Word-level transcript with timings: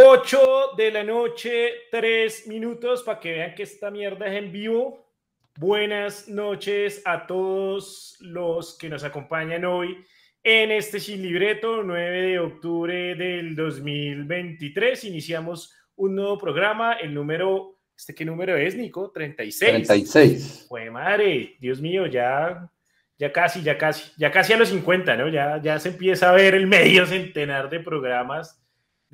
8 0.00 0.74
de 0.76 0.92
la 0.92 1.02
noche, 1.02 1.72
3 1.90 2.46
minutos 2.46 3.02
para 3.02 3.18
que 3.18 3.32
vean 3.32 3.54
que 3.56 3.64
esta 3.64 3.90
mierda 3.90 4.28
es 4.28 4.34
en 4.36 4.52
vivo. 4.52 5.12
Buenas 5.56 6.28
noches 6.28 7.02
a 7.04 7.26
todos 7.26 8.16
los 8.20 8.78
que 8.78 8.88
nos 8.88 9.02
acompañan 9.02 9.64
hoy 9.64 9.98
en 10.44 10.70
este 10.70 11.00
sin 11.00 11.20
libreto, 11.20 11.82
9 11.82 12.22
de 12.22 12.38
octubre 12.38 13.16
del 13.16 13.56
2023. 13.56 15.02
Iniciamos 15.02 15.74
un 15.96 16.14
nuevo 16.14 16.38
programa, 16.38 16.92
el 16.92 17.12
número, 17.12 17.80
¿este 17.96 18.14
qué 18.14 18.24
número 18.24 18.56
es, 18.56 18.76
Nico? 18.76 19.10
36. 19.10 19.88
36. 19.88 20.66
Fue 20.68 20.92
madre, 20.92 21.56
Dios 21.58 21.80
mío, 21.80 22.06
ya, 22.06 22.70
ya 23.18 23.32
casi, 23.32 23.64
ya 23.64 23.76
casi, 23.76 24.12
ya 24.16 24.30
casi 24.30 24.52
a 24.52 24.58
los 24.58 24.68
50, 24.68 25.16
¿no? 25.16 25.28
Ya, 25.28 25.60
ya 25.60 25.80
se 25.80 25.88
empieza 25.88 26.30
a 26.30 26.34
ver 26.34 26.54
el 26.54 26.68
medio 26.68 27.04
centenar 27.04 27.68
de 27.68 27.80
programas 27.80 28.62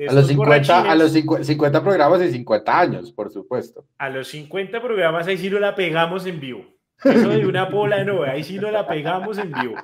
a 0.08 0.12
los, 0.12 0.26
50, 0.26 0.90
a 0.90 0.94
los 0.96 1.12
50, 1.12 1.82
programas 1.82 2.20
y 2.22 2.30
50 2.30 2.80
años, 2.80 3.12
por 3.12 3.30
supuesto. 3.30 3.86
A 3.98 4.08
los 4.08 4.28
50 4.28 4.82
programas 4.82 5.26
ahí 5.26 5.38
sí 5.38 5.48
no 5.48 5.60
la 5.60 5.74
pegamos 5.74 6.26
en 6.26 6.40
vivo. 6.40 6.66
Eso 7.04 7.28
de 7.28 7.46
una 7.46 7.66
bola 7.66 8.02
no, 8.02 8.22
ahí 8.24 8.42
sí 8.42 8.58
no 8.58 8.70
la 8.70 8.86
pegamos 8.86 9.38
en 9.38 9.52
vivo. 9.52 9.76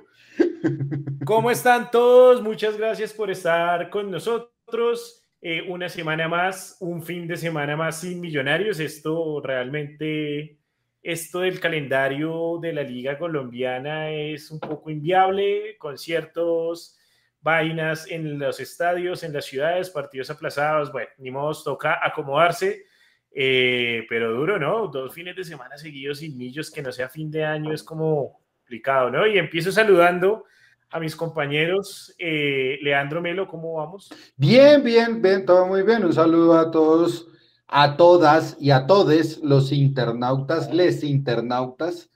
¿Cómo 1.24 1.50
están 1.50 1.90
todos? 1.90 2.42
Muchas 2.42 2.76
gracias 2.76 3.12
por 3.12 3.30
estar 3.30 3.88
con 3.90 4.10
nosotros. 4.10 5.28
Eh, 5.42 5.62
una 5.68 5.88
semana 5.88 6.28
más, 6.28 6.76
un 6.80 7.02
fin 7.02 7.26
de 7.26 7.36
semana 7.36 7.76
más 7.76 8.00
sin 8.00 8.20
millonarios. 8.20 8.80
Esto 8.80 9.40
realmente, 9.42 10.58
esto 11.02 11.40
del 11.40 11.60
calendario 11.60 12.58
de 12.60 12.72
la 12.72 12.82
Liga 12.82 13.16
Colombiana 13.16 14.10
es 14.10 14.50
un 14.50 14.60
poco 14.60 14.90
inviable, 14.90 15.76
con 15.78 15.96
ciertos 15.96 16.99
vainas 17.42 18.06
en 18.10 18.38
los 18.38 18.60
estadios, 18.60 19.22
en 19.22 19.32
las 19.32 19.44
ciudades, 19.44 19.90
partidos 19.90 20.30
aplazados, 20.30 20.92
bueno, 20.92 21.08
ni 21.18 21.30
modo, 21.30 21.54
toca 21.62 21.98
acomodarse, 22.02 22.84
eh, 23.32 24.04
pero 24.08 24.32
duro, 24.32 24.58
¿no? 24.58 24.88
Dos 24.88 25.14
fines 25.14 25.36
de 25.36 25.44
semana 25.44 25.78
seguidos 25.78 26.18
sin 26.18 26.36
millos, 26.36 26.70
que 26.70 26.82
no 26.82 26.92
sea 26.92 27.08
fin 27.08 27.30
de 27.30 27.44
año, 27.44 27.72
es 27.72 27.82
como 27.82 28.40
complicado, 28.58 29.10
¿no? 29.10 29.26
Y 29.26 29.38
empiezo 29.38 29.72
saludando 29.72 30.44
a 30.90 31.00
mis 31.00 31.16
compañeros. 31.16 32.14
Eh, 32.18 32.78
Leandro 32.82 33.20
Melo, 33.22 33.46
¿cómo 33.46 33.74
vamos? 33.74 34.10
Bien, 34.36 34.82
bien, 34.82 35.22
bien, 35.22 35.46
todo 35.46 35.66
muy 35.66 35.82
bien. 35.82 36.04
Un 36.04 36.12
saludo 36.12 36.58
a 36.58 36.70
todos, 36.70 37.28
a 37.68 37.96
todas 37.96 38.56
y 38.60 38.70
a 38.70 38.86
todos 38.86 39.38
los 39.38 39.72
internautas, 39.72 40.72
les 40.74 41.04
internautas, 41.04 42.10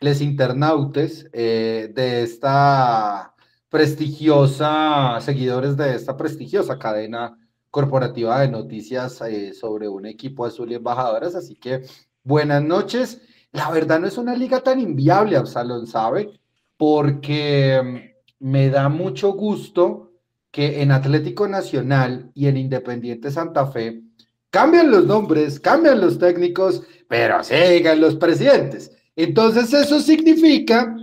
les 0.00 0.20
internautes 0.20 1.28
eh, 1.32 1.90
de 1.92 2.22
esta 2.22 3.31
prestigiosa, 3.72 5.18
seguidores 5.22 5.78
de 5.78 5.94
esta 5.94 6.14
prestigiosa 6.14 6.78
cadena 6.78 7.38
corporativa 7.70 8.38
de 8.42 8.48
noticias 8.48 9.18
eh, 9.22 9.54
sobre 9.54 9.88
un 9.88 10.04
equipo 10.04 10.44
azul 10.44 10.70
y 10.70 10.74
embajadoras. 10.74 11.34
Así 11.34 11.56
que 11.56 11.82
buenas 12.22 12.62
noches. 12.62 13.22
La 13.50 13.70
verdad 13.70 13.98
no 13.98 14.06
es 14.06 14.18
una 14.18 14.36
liga 14.36 14.60
tan 14.60 14.78
inviable, 14.78 15.38
Absalón, 15.38 15.86
¿sabe? 15.86 16.38
Porque 16.76 18.12
mm, 18.40 18.46
me 18.46 18.68
da 18.68 18.90
mucho 18.90 19.32
gusto 19.32 20.12
que 20.50 20.82
en 20.82 20.92
Atlético 20.92 21.48
Nacional 21.48 22.30
y 22.34 22.48
en 22.48 22.58
Independiente 22.58 23.30
Santa 23.30 23.66
Fe 23.68 24.02
cambian 24.50 24.90
los 24.90 25.06
nombres, 25.06 25.58
cambian 25.58 25.98
los 25.98 26.18
técnicos, 26.18 26.82
pero 27.08 27.42
sigan 27.42 28.02
los 28.02 28.16
presidentes. 28.16 28.92
Entonces 29.16 29.72
eso 29.72 29.98
significa 29.98 30.94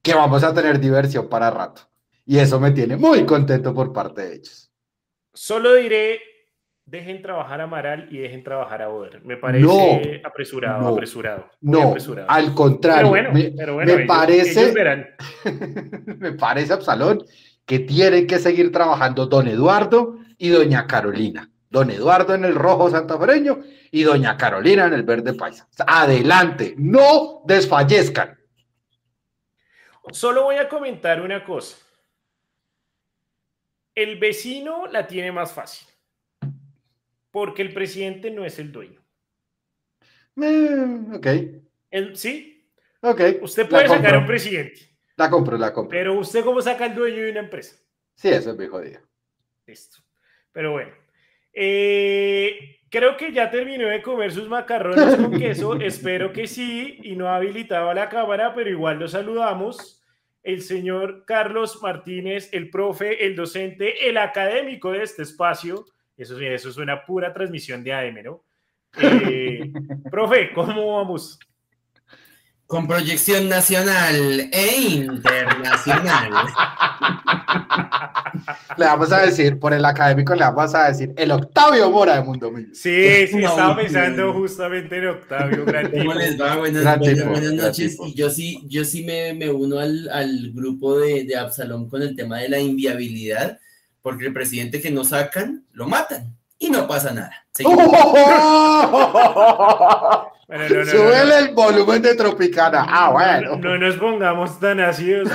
que 0.00 0.14
vamos 0.14 0.42
a 0.42 0.54
tener 0.54 0.80
diversión 0.80 1.28
para 1.28 1.50
rato. 1.50 1.82
Y 2.26 2.38
eso 2.38 2.58
me 2.58 2.70
tiene 2.70 2.96
muy 2.96 3.26
contento 3.26 3.74
por 3.74 3.92
parte 3.92 4.22
de 4.22 4.34
ellos. 4.36 4.70
Solo 5.32 5.74
diré, 5.74 6.20
dejen 6.86 7.20
trabajar 7.20 7.60
a 7.60 7.64
Amaral 7.64 8.08
y 8.10 8.18
dejen 8.18 8.42
trabajar 8.42 8.82
a 8.82 8.88
Oder. 8.88 9.22
Me 9.24 9.36
parece 9.36 10.22
apresurado, 10.24 10.88
apresurado. 10.88 11.50
no, 11.60 11.94
al 12.28 12.54
contrario. 12.54 13.12
Pero 13.56 13.74
bueno, 13.74 13.96
me, 13.96 14.06
parece, 14.06 14.72
me 16.18 16.32
parece, 16.32 16.72
Absalón, 16.72 17.24
que 17.66 17.80
tienen 17.80 18.26
que 18.26 18.38
seguir 18.38 18.72
trabajando 18.72 19.26
don 19.26 19.48
Eduardo 19.48 20.18
y 20.38 20.48
doña 20.48 20.86
Carolina. 20.86 21.50
Don 21.68 21.90
Eduardo 21.90 22.34
en 22.34 22.44
el 22.44 22.54
rojo 22.54 22.88
santafereño 22.88 23.58
y 23.90 24.04
doña 24.04 24.36
Carolina 24.36 24.86
en 24.86 24.94
el 24.94 25.02
verde 25.02 25.34
paisa. 25.34 25.68
Adelante, 25.86 26.74
no 26.78 27.42
desfallezcan. 27.44 28.38
Solo 30.12 30.44
voy 30.44 30.56
a 30.56 30.68
comentar 30.68 31.20
una 31.20 31.44
cosa 31.44 31.83
el 33.94 34.18
vecino 34.18 34.86
la 34.86 35.06
tiene 35.06 35.32
más 35.32 35.52
fácil, 35.52 35.86
porque 37.30 37.62
el 37.62 37.72
presidente 37.72 38.30
no 38.30 38.44
es 38.44 38.58
el 38.58 38.72
dueño. 38.72 39.00
Eh, 40.42 40.98
ok. 41.12 41.26
¿Sí? 42.14 42.68
Ok. 43.00 43.20
Usted 43.42 43.68
puede 43.68 43.88
sacar 43.88 44.14
a 44.14 44.18
un 44.18 44.26
presidente. 44.26 44.80
La 45.16 45.30
compro, 45.30 45.56
la 45.56 45.72
compro. 45.72 45.96
Pero 45.96 46.18
usted 46.18 46.42
cómo 46.42 46.60
saca 46.60 46.86
el 46.86 46.94
dueño 46.94 47.22
de 47.22 47.30
una 47.30 47.40
empresa. 47.40 47.76
Sí, 48.14 48.28
eso 48.28 48.50
es 48.50 48.56
muy 48.56 48.66
jodido. 48.66 49.00
Listo. 49.66 49.98
Pero 50.52 50.72
bueno. 50.72 50.92
Eh, 51.52 52.80
creo 52.90 53.16
que 53.16 53.32
ya 53.32 53.48
terminó 53.48 53.86
de 53.86 54.02
comer 54.02 54.32
sus 54.32 54.48
macarrones 54.48 55.16
con 55.16 55.38
queso. 55.38 55.74
Espero 55.80 56.32
que 56.32 56.48
sí. 56.48 56.98
Y 57.04 57.14
no 57.14 57.28
ha 57.28 57.36
habilitado 57.36 57.92
la 57.94 58.08
cámara, 58.08 58.54
pero 58.54 58.70
igual 58.70 58.98
lo 58.98 59.06
saludamos 59.06 60.03
el 60.44 60.62
señor 60.62 61.24
Carlos 61.24 61.82
Martínez, 61.82 62.50
el 62.52 62.70
profe, 62.70 63.26
el 63.26 63.34
docente, 63.34 64.08
el 64.08 64.18
académico 64.18 64.92
de 64.92 65.02
este 65.02 65.22
espacio. 65.22 65.86
Eso, 66.16 66.38
eso 66.38 66.68
es 66.68 66.76
una 66.76 67.04
pura 67.04 67.32
transmisión 67.32 67.82
de 67.82 67.92
AM, 67.92 68.22
¿no? 68.22 68.44
Eh, 69.26 69.72
profe, 70.08 70.52
¿cómo 70.52 70.98
vamos? 70.98 71.40
Con 72.74 72.88
proyección 72.88 73.48
nacional 73.48 74.48
e 74.50 74.80
internacional. 74.80 76.28
le 78.76 78.84
vamos 78.84 79.12
a 79.12 79.20
decir, 79.20 79.60
por 79.60 79.72
el 79.72 79.84
académico, 79.84 80.34
le 80.34 80.42
vamos 80.42 80.74
a 80.74 80.88
decir 80.88 81.12
el 81.16 81.30
Octavio 81.30 81.88
Mora 81.88 82.16
de 82.16 82.22
Mundo 82.22 82.50
Millos. 82.50 82.76
Sí, 82.76 83.28
sí, 83.28 83.44
estaba 83.44 83.76
pensando 83.76 84.32
justamente 84.32 84.98
en 84.98 85.06
Octavio. 85.06 85.64
¿Cómo 85.64 86.14
les 86.14 86.40
va? 86.40 86.56
Buenas, 86.56 86.98
noches. 87.54 87.96
Y 88.06 88.14
yo 88.14 88.28
sí, 88.28 88.64
yo 88.66 88.84
sí 88.84 89.04
me, 89.04 89.34
me 89.34 89.48
uno 89.48 89.78
al, 89.78 90.08
al 90.08 90.50
grupo 90.52 90.98
de, 90.98 91.22
de 91.22 91.36
Absalón 91.36 91.88
con 91.88 92.02
el 92.02 92.16
tema 92.16 92.40
de 92.40 92.48
la 92.48 92.58
inviabilidad, 92.58 93.60
porque 94.02 94.26
el 94.26 94.32
presidente 94.32 94.80
que 94.80 94.90
no 94.90 95.04
sacan, 95.04 95.64
lo 95.70 95.86
matan 95.86 96.36
y 96.58 96.70
no 96.70 96.88
pasa 96.88 97.12
nada. 97.12 97.46
Bueno, 100.46 100.84
no, 100.84 101.34
el 101.38 101.54
volumen 101.54 102.02
de 102.02 102.14
Tropicana. 102.14 102.86
Ah, 102.88 103.10
bueno. 103.10 103.56
No, 103.56 103.78
nos 103.78 103.96
pongamos 103.96 104.60
tan 104.60 104.80
ácidos. 104.80 105.30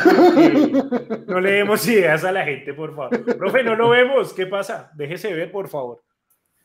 no 1.28 1.40
le 1.40 1.52
demos 1.52 1.88
ideas 1.88 2.24
a 2.24 2.32
la 2.32 2.44
gente, 2.46 2.74
por 2.74 2.96
favor. 2.96 3.38
Profe, 3.38 3.64
no 3.64 3.76
lo 3.76 3.90
vemos. 3.90 4.34
¿Qué 4.34 4.46
pasa? 4.46 4.92
Déjese 4.96 5.34
ver, 5.34 5.52
por 5.52 5.68
favor. 5.68 6.04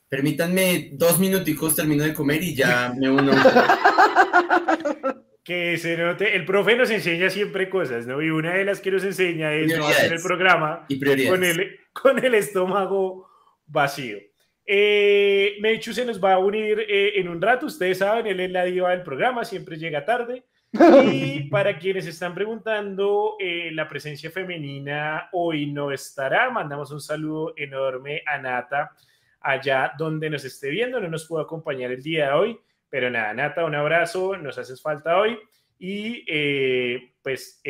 Permítanme 0.09 0.91
dos 0.93 1.19
minuticos, 1.19 1.75
termino 1.75 2.05
de 2.05 2.13
comer 2.13 2.43
y 2.43 2.55
ya 2.55 2.93
me 2.97 3.11
uno. 3.11 3.33
que 5.45 5.77
se 5.77 5.97
note. 5.97 6.35
El 6.35 6.45
profe 6.45 6.77
nos 6.77 6.91
enseña 6.91 7.31
siempre 7.31 7.69
cosas, 7.69 8.07
¿no? 8.07 8.21
Y 8.23 8.31
una 8.31 8.55
de 8.55 8.65
las 8.65 8.81
que 8.81 8.91
nos 8.91 9.05
enseña 9.05 9.53
es 9.53 9.77
no 9.77 9.87
hacer 9.87 10.13
el 10.13 10.23
programa 10.23 10.87
con 11.29 11.45
el, 11.45 11.81
con 11.93 12.25
el 12.25 12.35
estómago 12.35 13.29
vacío. 13.67 14.19
Eh, 14.67 15.57
Mechu 15.61 15.93
se 15.93 16.07
nos 16.07 16.23
va 16.23 16.35
a 16.35 16.39
unir 16.39 16.81
eh, 16.89 17.19
en 17.21 17.29
un 17.29 17.41
rato, 17.41 17.67
ustedes 17.67 17.99
saben, 17.99 18.27
él 18.27 18.41
es 18.41 18.51
la 18.51 18.65
diva 18.65 18.91
del 18.91 19.03
programa, 19.03 19.45
siempre 19.45 19.77
llega 19.77 20.05
tarde. 20.05 20.45
Y 20.73 21.45
para 21.51 21.79
quienes 21.79 22.07
están 22.07 22.35
preguntando, 22.35 23.37
eh, 23.39 23.71
la 23.73 23.89
presencia 23.89 24.31
femenina 24.31 25.29
hoy 25.33 25.67
no 25.67 25.93
estará. 25.93 26.51
Mandamos 26.51 26.91
un 26.91 27.01
saludo 27.01 27.53
enorme 27.57 28.23
a 28.27 28.39
Nata, 28.39 28.93
allá 29.41 29.93
donde 29.97 30.31
nos 30.31 30.45
esté 30.45 30.71
viendo. 30.71 30.99
No 31.01 31.09
nos 31.09 31.27
pudo 31.27 31.41
acompañar 31.41 31.93
el 31.93 32.03
día 32.03 32.29
de 32.29 32.33
hoy, 32.33 32.61
pero 32.89 33.11
nada, 33.11 33.35
Nata, 33.35 33.65
un 33.65 33.75
abrazo, 33.75 34.37
nos 34.37 34.59
haces 34.59 34.83
falta 34.83 35.19
hoy. 35.19 35.39
Y 35.79 36.25
eh, 36.27 37.13
pues 37.23 37.61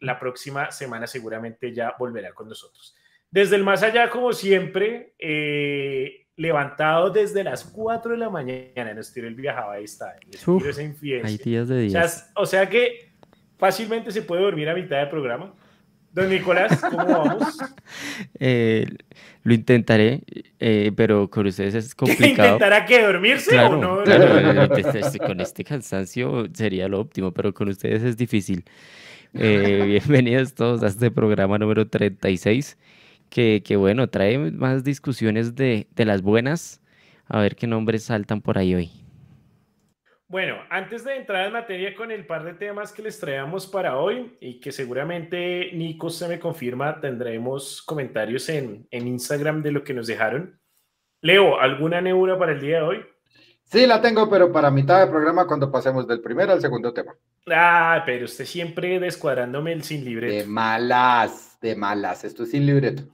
la 0.00 0.18
próxima 0.18 0.70
semana 0.70 1.06
seguramente 1.06 1.72
ya 1.72 1.94
volverá 1.98 2.34
con 2.34 2.48
nosotros. 2.48 2.94
Desde 3.30 3.56
el 3.56 3.64
más 3.64 3.82
allá, 3.82 4.10
como 4.10 4.32
siempre, 4.32 5.14
levantado 6.36 7.10
desde 7.10 7.44
las 7.44 7.64
4 7.64 8.12
de 8.12 8.18
la 8.18 8.30
mañana, 8.30 8.92
no 8.94 9.00
estoy 9.00 9.22
el 9.22 9.34
viajaba, 9.34 9.74
ahí 9.74 9.84
está, 9.84 10.16
Hay 11.24 11.38
días 11.38 11.68
de 11.68 11.80
días. 11.80 12.30
O 12.34 12.46
sea, 12.46 12.68
que 12.68 13.12
fácilmente 13.58 14.10
se 14.10 14.22
puede 14.22 14.42
dormir 14.42 14.68
a 14.68 14.74
mitad 14.74 14.98
del 14.98 15.08
programa. 15.08 15.52
Don 16.12 16.28
Nicolás, 16.28 16.80
¿cómo 16.80 17.06
vamos? 17.06 17.58
Eh, 18.38 18.86
lo 19.42 19.54
intentaré, 19.54 20.22
eh, 20.60 20.92
pero 20.94 21.28
con 21.28 21.46
ustedes 21.46 21.74
es 21.74 21.94
complicado. 21.94 22.54
¿Intentará 22.54 22.86
que 22.86 23.02
dormirse 23.02 23.58
o 23.58 23.76
no? 23.76 24.04
Claro, 24.04 24.76
este, 24.76 25.00
este, 25.00 25.18
con 25.18 25.40
este 25.40 25.64
cansancio 25.64 26.46
sería 26.52 26.86
lo 26.86 27.00
óptimo, 27.00 27.32
pero 27.32 27.52
con 27.52 27.68
ustedes 27.68 28.04
es 28.04 28.16
difícil. 28.16 28.64
Eh, 29.34 29.82
bienvenidos 30.06 30.54
todos 30.54 30.84
a 30.84 30.86
este 30.86 31.10
programa 31.10 31.58
número 31.58 31.88
36 31.88 32.78
que, 33.34 33.76
bueno, 33.76 34.08
trae 34.08 34.38
más 34.38 34.84
discusiones 34.84 35.56
de, 35.56 35.88
de 35.90 36.04
las 36.04 36.22
buenas. 36.22 36.80
A 37.26 37.40
ver 37.40 37.56
qué 37.56 37.66
nombres 37.66 38.04
saltan 38.04 38.40
por 38.40 38.58
ahí 38.58 38.74
hoy. 38.74 38.90
Bueno, 40.28 40.56
antes 40.70 41.04
de 41.04 41.16
entrar 41.16 41.46
en 41.46 41.52
materia 41.52 41.94
con 41.94 42.10
el 42.10 42.26
par 42.26 42.44
de 42.44 42.54
temas 42.54 42.92
que 42.92 43.02
les 43.02 43.18
traemos 43.18 43.66
para 43.66 43.96
hoy 43.98 44.36
y 44.40 44.60
que 44.60 44.72
seguramente 44.72 45.70
Nico 45.72 46.10
se 46.10 46.28
me 46.28 46.38
confirma, 46.38 47.00
tendremos 47.00 47.82
comentarios 47.82 48.48
en, 48.48 48.86
en 48.90 49.08
Instagram 49.08 49.62
de 49.62 49.72
lo 49.72 49.82
que 49.82 49.94
nos 49.94 50.06
dejaron. 50.06 50.58
Leo, 51.20 51.58
¿alguna 51.58 52.00
neura 52.00 52.38
para 52.38 52.52
el 52.52 52.60
día 52.60 52.76
de 52.76 52.82
hoy? 52.82 53.04
Sí, 53.64 53.86
la 53.86 54.00
tengo, 54.00 54.28
pero 54.30 54.52
para 54.52 54.70
mitad 54.70 55.00
del 55.00 55.10
programa 55.10 55.46
cuando 55.46 55.72
pasemos 55.72 56.06
del 56.06 56.20
primero 56.20 56.52
al 56.52 56.60
segundo 56.60 56.92
tema. 56.92 57.14
Ah, 57.48 58.02
pero 58.06 58.26
usted 58.26 58.44
siempre 58.44 59.00
descuadrándome 59.00 59.72
el 59.72 59.82
sin 59.82 60.04
libreto. 60.04 60.34
De 60.34 60.44
malas, 60.44 61.58
de 61.60 61.74
malas, 61.74 62.24
esto 62.24 62.44
es 62.44 62.50
sin 62.50 62.66
libreto. 62.66 63.04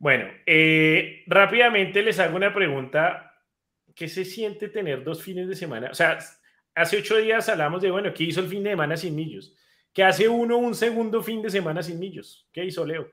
Bueno, 0.00 0.24
eh, 0.46 1.22
rápidamente 1.26 2.02
les 2.02 2.18
hago 2.18 2.34
una 2.34 2.52
pregunta 2.52 3.30
¿qué 3.94 4.08
se 4.08 4.24
siente 4.24 4.70
tener 4.70 5.04
dos 5.04 5.22
fines 5.22 5.46
de 5.46 5.54
semana? 5.54 5.90
O 5.90 5.94
sea, 5.94 6.18
hace 6.74 6.96
ocho 6.96 7.18
días 7.18 7.50
hablamos 7.50 7.82
de, 7.82 7.90
bueno, 7.90 8.14
¿qué 8.14 8.24
hizo 8.24 8.40
el 8.40 8.48
fin 8.48 8.62
de 8.62 8.70
semana 8.70 8.96
sin 8.96 9.14
millos? 9.14 9.54
¿Qué 9.92 10.02
hace 10.02 10.26
uno 10.26 10.56
un 10.56 10.74
segundo 10.74 11.22
fin 11.22 11.42
de 11.42 11.50
semana 11.50 11.82
sin 11.82 11.98
millos? 11.98 12.48
¿Qué 12.50 12.64
hizo 12.64 12.86
Leo? 12.86 13.08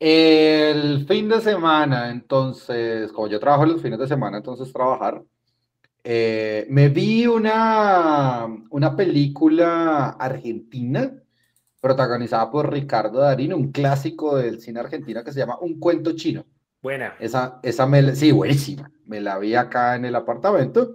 El 0.00 1.06
fin 1.06 1.28
de 1.28 1.40
semana, 1.40 2.10
entonces, 2.10 3.12
como 3.12 3.28
yo 3.28 3.38
trabajo 3.38 3.64
los 3.64 3.80
fines 3.80 4.00
de 4.00 4.08
semana, 4.08 4.38
entonces 4.38 4.72
trabajar, 4.72 5.22
eh, 6.02 6.66
me 6.68 6.88
vi 6.88 7.28
una, 7.28 8.46
una 8.70 8.96
película 8.96 10.08
argentina 10.18 11.12
protagonizada 11.80 12.50
por 12.50 12.72
Ricardo 12.72 13.20
Darín, 13.20 13.52
un 13.52 13.72
clásico 13.72 14.36
del 14.36 14.60
cine 14.60 14.80
argentino 14.80 15.22
que 15.22 15.32
se 15.32 15.40
llama 15.40 15.58
Un 15.60 15.78
cuento 15.78 16.12
chino. 16.14 16.44
Buena. 16.82 17.14
Esa, 17.18 17.60
esa 17.62 17.86
me, 17.86 18.14
sí, 18.14 18.32
buenísima. 18.32 18.90
Me 19.04 19.20
la 19.20 19.38
vi 19.38 19.54
acá 19.54 19.96
en 19.96 20.04
el 20.04 20.14
apartamento. 20.14 20.94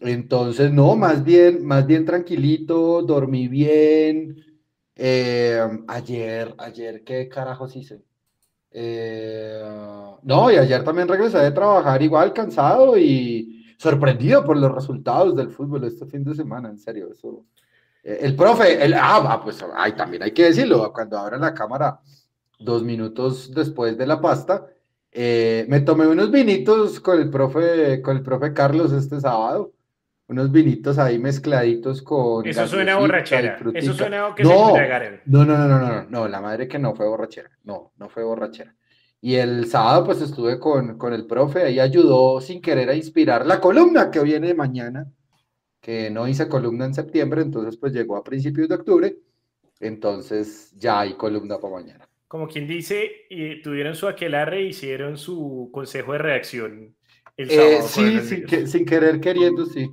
Entonces, 0.00 0.72
no, 0.72 0.96
más 0.96 1.24
bien, 1.24 1.64
más 1.64 1.86
bien 1.86 2.04
tranquilito, 2.04 3.02
dormí 3.02 3.48
bien. 3.48 4.36
Eh, 4.94 5.60
ayer, 5.86 6.54
ayer, 6.58 7.04
¿qué 7.04 7.28
carajos 7.28 7.74
hice? 7.76 8.02
Eh, 8.70 9.62
no, 10.22 10.50
y 10.50 10.56
ayer 10.56 10.84
también 10.84 11.08
regresé 11.08 11.38
de 11.38 11.50
trabajar 11.50 12.02
igual 12.02 12.32
cansado 12.32 12.98
y 12.98 13.64
sorprendido 13.78 14.44
por 14.44 14.56
los 14.56 14.72
resultados 14.72 15.36
del 15.36 15.50
fútbol 15.50 15.84
este 15.84 16.06
fin 16.06 16.24
de 16.24 16.34
semana, 16.34 16.68
en 16.68 16.78
serio, 16.78 17.10
eso. 17.10 17.44
El 18.08 18.34
profe, 18.34 18.82
el, 18.82 18.94
ah, 18.94 19.40
pues 19.44 19.62
ay, 19.76 19.92
también 19.92 20.22
hay 20.22 20.32
que 20.32 20.44
decirlo, 20.44 20.90
cuando 20.94 21.18
abran 21.18 21.42
la 21.42 21.52
cámara 21.52 22.00
dos 22.58 22.82
minutos 22.82 23.52
después 23.54 23.98
de 23.98 24.06
la 24.06 24.18
pasta, 24.18 24.66
eh, 25.12 25.66
me 25.68 25.80
tomé 25.80 26.06
unos 26.06 26.30
vinitos 26.30 27.00
con 27.00 27.20
el 27.20 27.28
profe, 27.28 28.00
con 28.00 28.16
el 28.16 28.22
profe 28.22 28.54
Carlos 28.54 28.92
este 28.92 29.20
sábado. 29.20 29.72
Unos 30.26 30.52
vinitos 30.52 30.98
ahí 30.98 31.18
mezcladitos 31.18 32.02
con. 32.02 32.46
Eso 32.46 32.66
suena 32.66 32.96
borrachera. 32.96 33.58
Eso 33.74 33.94
suena 33.94 34.34
que 34.34 34.42
no, 34.42 34.74
se 34.74 34.88
no, 35.26 35.44
no, 35.44 35.56
no, 35.56 35.68
no, 35.68 35.78
no, 35.78 36.06
no, 36.08 36.28
la 36.28 36.40
madre 36.40 36.68
que 36.68 36.78
no 36.78 36.94
fue 36.94 37.08
borrachera. 37.08 37.50
No, 37.64 37.92
no 37.96 38.08
fue 38.08 38.24
borrachera. 38.24 38.74
Y 39.20 39.34
el 39.34 39.66
sábado, 39.66 40.04
pues 40.04 40.20
estuve 40.20 40.58
con, 40.58 40.96
con 40.96 41.12
el 41.12 41.26
profe, 41.26 41.64
ahí 41.64 41.80
ayudó 41.80 42.40
sin 42.40 42.60
querer 42.60 42.88
a 42.90 42.94
inspirar 42.94 43.46
la 43.46 43.60
columna 43.60 44.10
que 44.10 44.20
viene 44.20 44.54
mañana, 44.54 45.06
que 45.88 46.10
no 46.10 46.28
hice 46.28 46.50
columna 46.50 46.84
en 46.84 46.92
septiembre, 46.92 47.40
entonces 47.40 47.78
pues 47.78 47.94
llegó 47.94 48.16
a 48.16 48.22
principios 48.22 48.68
de 48.68 48.74
octubre, 48.74 49.16
entonces 49.80 50.70
ya 50.76 51.00
hay 51.00 51.14
columna 51.14 51.56
para 51.58 51.76
mañana 51.76 52.08
como 52.28 52.46
quien 52.46 52.66
dice, 52.66 53.24
y 53.30 53.62
tuvieron 53.62 53.94
su 53.94 54.06
aquelarre 54.06 54.58
e 54.58 54.64
hicieron 54.66 55.16
su 55.16 55.70
consejo 55.72 56.12
de 56.12 56.18
reacción 56.18 56.94
el 57.38 57.50
eh, 57.50 57.80
sábado. 57.80 58.20
sí, 58.22 58.66
sin, 58.66 58.84
querer 58.84 59.18
queriendo, 59.18 59.64
sí. 59.64 59.90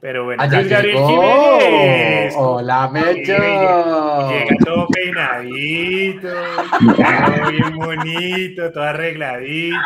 Pero 0.00 0.24
bueno, 0.24 0.42
Allá 0.42 0.62
Gabriel 0.62 0.96
Jiménez. 0.96 2.34
Hola, 2.36 2.88
Mecho. 2.92 3.32
Llega 3.32 4.56
todo 4.64 4.86
peinadito, 4.88 6.28
todo 6.96 7.50
bien 7.50 7.76
bonito, 7.76 8.72
todo 8.72 8.84
arregladito. 8.84 9.76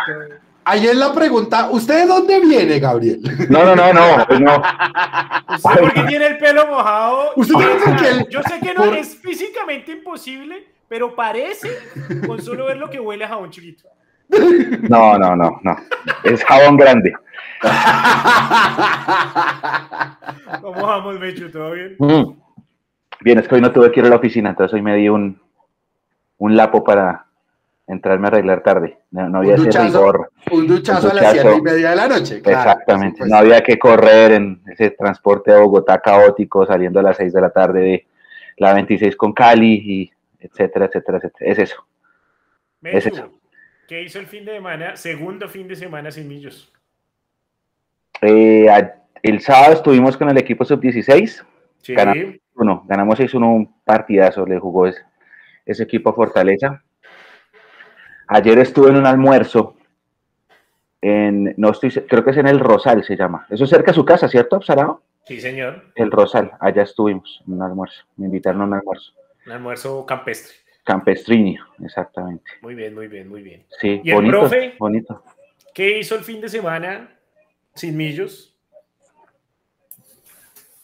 Ayer 0.64 0.94
la 0.94 1.12
pregunta, 1.12 1.70
¿usted 1.70 2.03
de 2.03 2.06
dónde 2.06 2.41
viene, 2.41 2.79
Gabriel? 2.79 3.20
No, 3.50 3.64
no, 3.64 3.75
no, 3.75 3.93
no, 3.93 4.17
no. 4.38 4.62
¿Usted 5.56 5.81
por 5.81 5.93
qué 5.93 6.03
tiene 6.05 6.26
el 6.26 6.38
pelo 6.38 6.67
mojado? 6.69 7.31
¿Usted 7.37 7.55
que 7.56 8.26
Yo 8.31 8.43
sé 8.43 8.61
que 8.61 8.73
no 8.73 8.85
es 8.94 9.17
físicamente 9.17 9.93
imposible, 9.93 10.64
pero 10.88 11.14
parece 11.17 11.69
con 12.26 12.41
solo 12.41 12.67
ver 12.67 12.76
lo 12.76 12.88
que 12.88 13.00
huele 13.00 13.25
a 13.25 13.29
jabón 13.29 13.50
chiquito. 13.50 13.88
No, 14.88 15.19
no, 15.19 15.35
no, 15.37 15.61
no. 15.62 15.76
Es 16.23 16.44
jabón 16.44 16.76
grande. 16.76 17.12
¿Cómo 20.61 20.87
vamos, 20.87 21.19
Mecho? 21.19 21.50
¿Todo 21.50 21.73
bien? 21.73 21.97
Mm. 21.99 22.37
Bien, 23.20 23.38
es 23.38 23.49
que 23.49 23.55
hoy 23.56 23.61
no 23.61 23.73
tuve 23.73 23.91
que 23.93 24.00
ir 24.00 24.06
a 24.06 24.11
la 24.11 24.17
oficina, 24.17 24.50
entonces 24.50 24.75
hoy 24.75 24.82
me 24.82 24.97
di 24.97 25.08
un, 25.08 25.41
un 26.38 26.56
lapo 26.56 26.82
para 26.82 27.22
entrarme 27.93 28.27
a 28.27 28.29
arreglar 28.29 28.62
tarde. 28.62 28.99
No, 29.11 29.39
había 29.39 29.55
ese 29.55 29.71
rigor. 29.71 30.31
Un 30.50 30.67
duchazo, 30.67 31.11
a 31.11 31.15
las 31.15 31.33
siete 31.33 31.56
y 31.56 31.61
media 31.61 31.91
de 31.91 31.97
la 31.97 32.09
noche. 32.09 32.37
exactamente. 32.37 33.25
No 33.27 33.37
había 33.37 33.61
que 33.62 33.79
correr 33.79 34.33
en 34.33 34.62
ese 34.67 34.91
transporte 34.91 35.53
a 35.53 35.59
Bogotá 35.59 36.00
caótico, 36.00 36.67
saliendo 36.67 37.00
a 37.00 37.03
las 37.03 37.17
seis 37.17 37.33
de 37.33 37.41
la 37.41 37.50
tarde 37.50 37.81
de 37.81 38.06
la 38.56 38.75
26 38.75 39.17
con 39.17 39.33
Cali 39.33 39.75
y 39.75 40.12
etcétera, 40.41 40.87
etcétera, 40.87 41.19
etcétera. 41.19 41.50
Es 41.50 41.59
eso. 41.59 41.87
es 42.83 43.06
eso. 43.06 43.31
¿Qué 43.87 44.03
hizo 44.03 44.19
el 44.19 44.27
fin 44.27 44.44
de 44.44 44.53
semana, 44.53 44.97
segundo 44.97 45.49
fin 45.49 45.69
de 45.69 45.77
semana 45.77 46.11
sin 46.11 46.29
millos? 46.29 46.73
Eh, 48.23 48.67
el 49.23 49.41
sábado 49.41 49.75
estuvimos 49.75 50.17
con 50.17 50.31
el 50.31 50.39
equipo 50.39 50.65
sub-16. 50.65 51.44
Sí. 51.83 51.94
Ganamos, 51.94 52.37
uno, 52.55 52.85
ganamos 52.87 53.19
6-1 53.19 53.55
un 53.55 53.75
partidazo, 53.85 54.47
le 54.47 54.59
jugó 54.59 54.87
ese, 54.87 55.03
ese 55.67 55.83
equipo 55.83 56.11
a 56.11 56.15
Fortaleza. 56.15 56.83
Ayer 58.34 58.58
estuve 58.61 58.88
en 58.88 58.96
un 58.96 59.05
almuerzo 59.05 59.76
en, 61.02 61.52
no 61.58 61.70
estoy, 61.70 61.90
creo 61.90 62.25
que 62.25 62.31
es 62.31 62.38
en 62.38 62.46
el 62.46 62.61
Rosal 62.61 63.05
se 63.05 63.14
llama. 63.14 63.46
Eso 63.50 63.64
es 63.64 63.70
cerca 63.70 63.90
de 63.90 63.94
su 63.96 64.06
casa, 64.06 64.26
¿cierto, 64.26 64.62
Sarao? 64.62 65.02
Sí, 65.26 65.38
señor. 65.38 65.93
El 65.96 66.11
Rosal, 66.11 66.52
allá 66.58 66.82
estuvimos 66.82 67.43
en 67.46 67.52
un 67.52 67.62
almuerzo. 67.62 68.05
Me 68.17 68.25
invitaron 68.26 68.62
a 68.62 68.65
un 68.65 68.74
almuerzo. 68.74 69.12
Un 69.44 69.53
almuerzo 69.53 70.06
campestre. 70.06 70.55
Campestrinio, 70.82 71.62
exactamente. 71.84 72.51
Muy 72.62 72.74
bien, 72.74 72.94
muy 72.94 73.06
bien, 73.06 73.29
muy 73.29 73.43
bien. 73.43 73.67
Sí, 73.79 74.01
¿Y 74.03 74.10
el 74.10 74.27
profe? 74.27 74.77
Bonito. 74.79 75.22
¿Qué 75.74 75.98
hizo 75.98 76.15
el 76.15 76.24
fin 76.24 76.41
de 76.41 76.48
semana 76.48 77.15
sin 77.74 77.98
millos? 77.98 78.56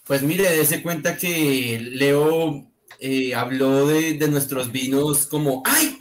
Pues 0.06 0.22
mire, 0.22 0.44
dése 0.50 0.82
cuenta 0.82 1.16
que 1.16 1.78
Leo 1.80 2.67
eh, 3.00 3.34
habló 3.34 3.86
de, 3.86 4.16
nuestros 4.28 4.72
vinos 4.72 5.26
como, 5.26 5.62
ay, 5.64 5.96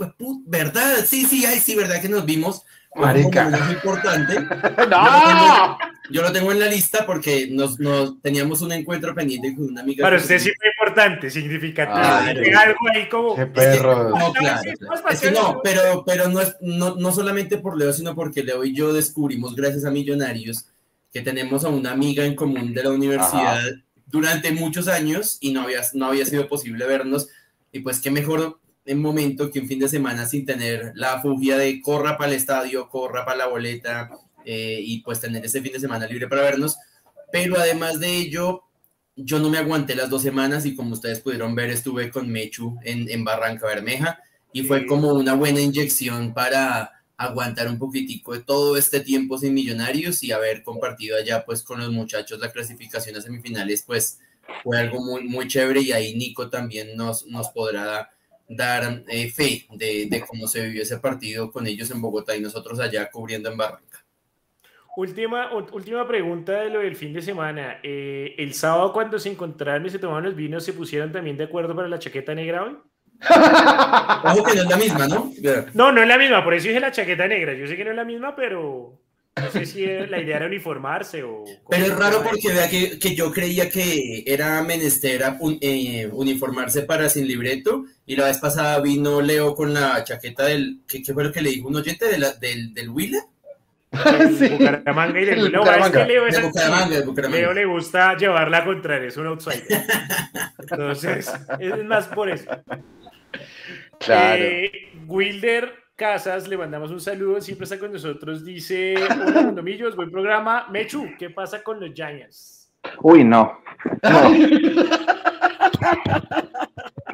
¿verdad? 0.45 1.05
Sí, 1.05 1.25
sí, 1.25 1.45
ay, 1.45 1.59
sí, 1.59 1.75
¿verdad 1.75 2.01
que 2.01 2.09
nos 2.09 2.25
vimos? 2.25 2.63
Marica. 2.95 3.49
Importante. 3.71 4.39
¡No! 4.89 5.77
Yo 6.09 6.21
lo 6.21 6.31
tengo 6.31 6.51
en 6.51 6.59
la 6.59 6.67
lista 6.67 7.05
porque 7.05 7.47
nos, 7.51 7.79
nos, 7.79 8.21
teníamos 8.21 8.61
un 8.61 8.71
encuentro 8.71 9.13
pendiente 9.13 9.53
con 9.55 9.65
una 9.65 9.81
amiga. 9.81 10.03
Para 10.03 10.17
usted 10.17 10.39
sí 10.39 10.51
fue 10.57 10.69
importante, 10.69 11.29
significativo. 11.29 11.97
algo 11.97 12.79
ahí 12.93 13.09
como. 13.09 13.35
Qué 13.35 13.45
perro. 13.45 14.17
no, 14.17 14.33
claro. 14.33 14.71
Es 15.09 15.19
que 15.19 15.31
no, 15.31 15.59
pero, 15.63 16.03
pero 16.05 16.29
no, 16.29 16.39
es, 16.39 16.55
no, 16.61 16.95
no 16.95 17.11
solamente 17.11 17.57
por 17.57 17.77
Leo, 17.77 17.93
sino 17.93 18.15
porque 18.15 18.43
Leo 18.43 18.63
y 18.63 18.73
yo 18.73 18.93
descubrimos, 18.93 19.55
gracias 19.55 19.85
a 19.85 19.91
Millonarios, 19.91 20.65
que 21.11 21.21
tenemos 21.21 21.65
a 21.65 21.69
una 21.69 21.91
amiga 21.91 22.25
en 22.25 22.35
común 22.35 22.73
de 22.73 22.83
la 22.83 22.91
universidad 22.91 23.59
durante 24.07 24.51
muchos 24.51 24.87
años 24.87 25.37
y 25.41 25.51
no 25.51 25.61
había, 25.61 25.81
no 25.93 26.07
había 26.07 26.25
sido 26.25 26.47
posible 26.47 26.85
vernos. 26.85 27.27
Y 27.71 27.79
pues 27.79 27.99
qué 27.99 28.09
mejor 28.09 28.59
en 28.85 29.01
momento 29.01 29.51
que 29.51 29.59
un 29.59 29.67
fin 29.67 29.79
de 29.79 29.89
semana 29.89 30.25
sin 30.25 30.45
tener 30.45 30.93
la 30.95 31.21
fugia 31.21 31.57
de 31.57 31.81
corra 31.81 32.17
para 32.17 32.31
el 32.31 32.37
estadio, 32.37 32.89
corra 32.89 33.25
para 33.25 33.39
la 33.39 33.47
boleta 33.47 34.09
eh, 34.45 34.79
y 34.81 35.01
pues 35.01 35.19
tener 35.19 35.45
ese 35.45 35.61
fin 35.61 35.73
de 35.73 35.79
semana 35.79 36.07
libre 36.07 36.27
para 36.27 36.41
vernos. 36.41 36.77
Pero 37.31 37.57
además 37.57 37.99
de 37.99 38.15
ello, 38.15 38.63
yo 39.15 39.39
no 39.39 39.49
me 39.49 39.57
aguanté 39.57 39.93
las 39.95 40.09
dos 40.09 40.21
semanas 40.21 40.65
y 40.65 40.75
como 40.75 40.93
ustedes 40.93 41.19
pudieron 41.19 41.53
ver, 41.53 41.69
estuve 41.69 42.09
con 42.09 42.29
Mechu 42.29 42.77
en, 42.83 43.09
en 43.09 43.25
Barranca 43.25 43.67
Bermeja 43.67 44.19
y 44.53 44.63
fue 44.63 44.85
como 44.85 45.13
una 45.13 45.33
buena 45.33 45.59
inyección 45.59 46.33
para 46.33 46.96
aguantar 47.17 47.67
un 47.67 47.79
poquitico 47.79 48.33
de 48.33 48.43
todo 48.43 48.77
este 48.77 48.99
tiempo 48.99 49.37
sin 49.37 49.53
millonarios 49.53 50.23
y 50.23 50.31
haber 50.31 50.63
compartido 50.63 51.17
allá 51.17 51.43
pues 51.45 51.63
con 51.63 51.79
los 51.79 51.91
muchachos 51.91 52.39
la 52.39 52.51
clasificación 52.51 53.15
a 53.15 53.21
semifinales 53.21 53.83
pues 53.85 54.19
fue 54.63 54.79
algo 54.79 55.01
muy, 55.01 55.23
muy 55.23 55.47
chévere 55.47 55.81
y 55.81 55.91
ahí 55.91 56.15
Nico 56.15 56.49
también 56.49 56.95
nos, 56.95 57.25
nos 57.25 57.49
podrá 57.49 58.11
dar 58.47 59.03
eh, 59.07 59.29
fe 59.29 59.65
de, 59.71 60.07
de, 60.09 60.21
cómo 60.21 60.47
se 60.47 60.61
vivió 60.61 60.83
ese 60.83 60.99
partido 60.99 61.51
con 61.51 61.67
ellos 61.67 61.91
en 61.91 62.01
Bogotá 62.01 62.35
y 62.35 62.41
nosotros 62.41 62.79
allá 62.79 63.09
cubriendo 63.11 63.51
en 63.51 63.57
Barranca. 63.57 64.05
Última, 64.95 65.53
última 65.53 66.07
pregunta 66.07 66.61
de 66.61 66.71
lo 66.71 66.79
del 66.79 66.95
fin 66.95 67.13
de 67.13 67.21
semana. 67.21 67.79
Eh, 67.83 68.33
¿El 68.37 68.53
sábado 68.53 68.91
cuando 68.93 69.19
se 69.19 69.29
encontraron 69.29 69.85
y 69.85 69.89
se 69.91 69.99
tomaron 69.99 70.23
los 70.23 70.35
vinos, 70.35 70.63
se 70.63 70.73
pusieron 70.73 71.11
también 71.11 71.37
de 71.37 71.43
acuerdo 71.43 71.75
para 71.75 71.87
la 71.87 71.99
chaqueta 71.99 72.33
negra 72.33 72.63
hoy? 72.63 72.77
Ojo 74.23 74.43
que 74.43 74.55
no 74.55 74.61
es 74.61 74.69
la 74.69 74.77
misma, 74.77 75.07
¿no? 75.07 75.31
No, 75.73 75.91
no 75.91 76.01
es 76.01 76.07
la 76.07 76.17
misma, 76.17 76.43
por 76.43 76.53
eso 76.53 76.67
dije 76.67 76.79
la 76.79 76.91
chaqueta 76.91 77.27
negra. 77.27 77.53
Yo 77.53 77.67
sé 77.67 77.75
que 77.75 77.83
no 77.83 77.91
es 77.91 77.95
la 77.95 78.05
misma, 78.05 78.35
pero 78.35 78.99
no 79.41 79.51
sé 79.51 79.65
si 79.65 79.85
la 79.85 80.19
idea 80.19 80.37
era 80.37 80.45
uniformarse 80.47 81.23
o... 81.23 81.45
Pero 81.69 81.85
es 81.85 81.95
raro 81.95 82.23
porque 82.23 82.51
vea 82.51 82.69
que, 82.69 82.97
que 82.97 83.15
yo 83.15 83.31
creía 83.31 83.69
que 83.69 84.23
era 84.25 84.61
menester 84.63 85.21
eh, 85.61 86.09
uniformarse 86.11 86.83
para 86.83 87.09
sin 87.09 87.27
libreto 87.27 87.85
y 88.05 88.15
la 88.15 88.25
vez 88.25 88.39
pasada 88.39 88.79
vino 88.81 89.21
Leo 89.21 89.55
con 89.55 89.73
la 89.73 90.03
chaqueta 90.03 90.45
del... 90.45 90.79
¿Qué, 90.87 91.03
fue 91.13 91.23
lo 91.23 91.31
que 91.31 91.41
le 91.41 91.51
dijo 91.51 91.67
un 91.67 91.75
oyente 91.75 92.05
de 92.05 92.33
del, 92.39 92.73
del 92.73 92.89
Willa? 92.89 93.19
sí. 94.37 94.49
Bucaramanga 94.49 95.21
y 95.21 95.25
del 95.25 95.51
no, 95.51 95.63
es 95.63 95.89
que 95.91 96.05
Leo, 96.05 96.27
es 96.27 96.41
Bucaramanga, 96.41 97.01
Bucaramanga. 97.05 97.41
Leo 97.41 97.53
le 97.53 97.65
gusta 97.65 98.17
llevarla 98.17 98.65
contra 98.65 98.97
es 98.97 99.17
un 99.17 99.27
outsider. 99.27 99.83
Entonces, 100.59 101.31
es 101.59 101.85
más 101.85 102.07
por 102.07 102.29
eso. 102.29 102.49
Claro. 103.99 104.43
Eh, 104.43 104.71
Wilder 105.07 105.73
Casas, 105.95 106.47
le 106.47 106.57
mandamos 106.57 106.91
un 106.91 106.99
saludo, 106.99 107.41
siempre 107.41 107.63
está 107.63 107.79
con 107.79 107.91
nosotros. 107.91 108.45
Dice: 108.45 108.95
Hola, 108.95 109.41
Mundomillos, 109.41 109.95
buen 109.95 110.11
programa. 110.11 110.67
Mechu, 110.69 111.09
¿qué 111.17 111.29
pasa 111.29 111.63
con 111.63 111.79
los 111.79 111.91
Giants? 111.93 112.71
Uy, 113.01 113.23
no. 113.23 113.59
no. 114.03 114.31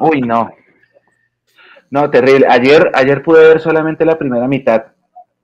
Uy, 0.00 0.20
no. 0.20 0.50
No, 1.90 2.10
terrible. 2.10 2.46
Ayer, 2.48 2.90
ayer 2.94 3.22
pude 3.22 3.46
ver 3.46 3.60
solamente 3.60 4.04
la 4.04 4.18
primera 4.18 4.48
mitad 4.48 4.86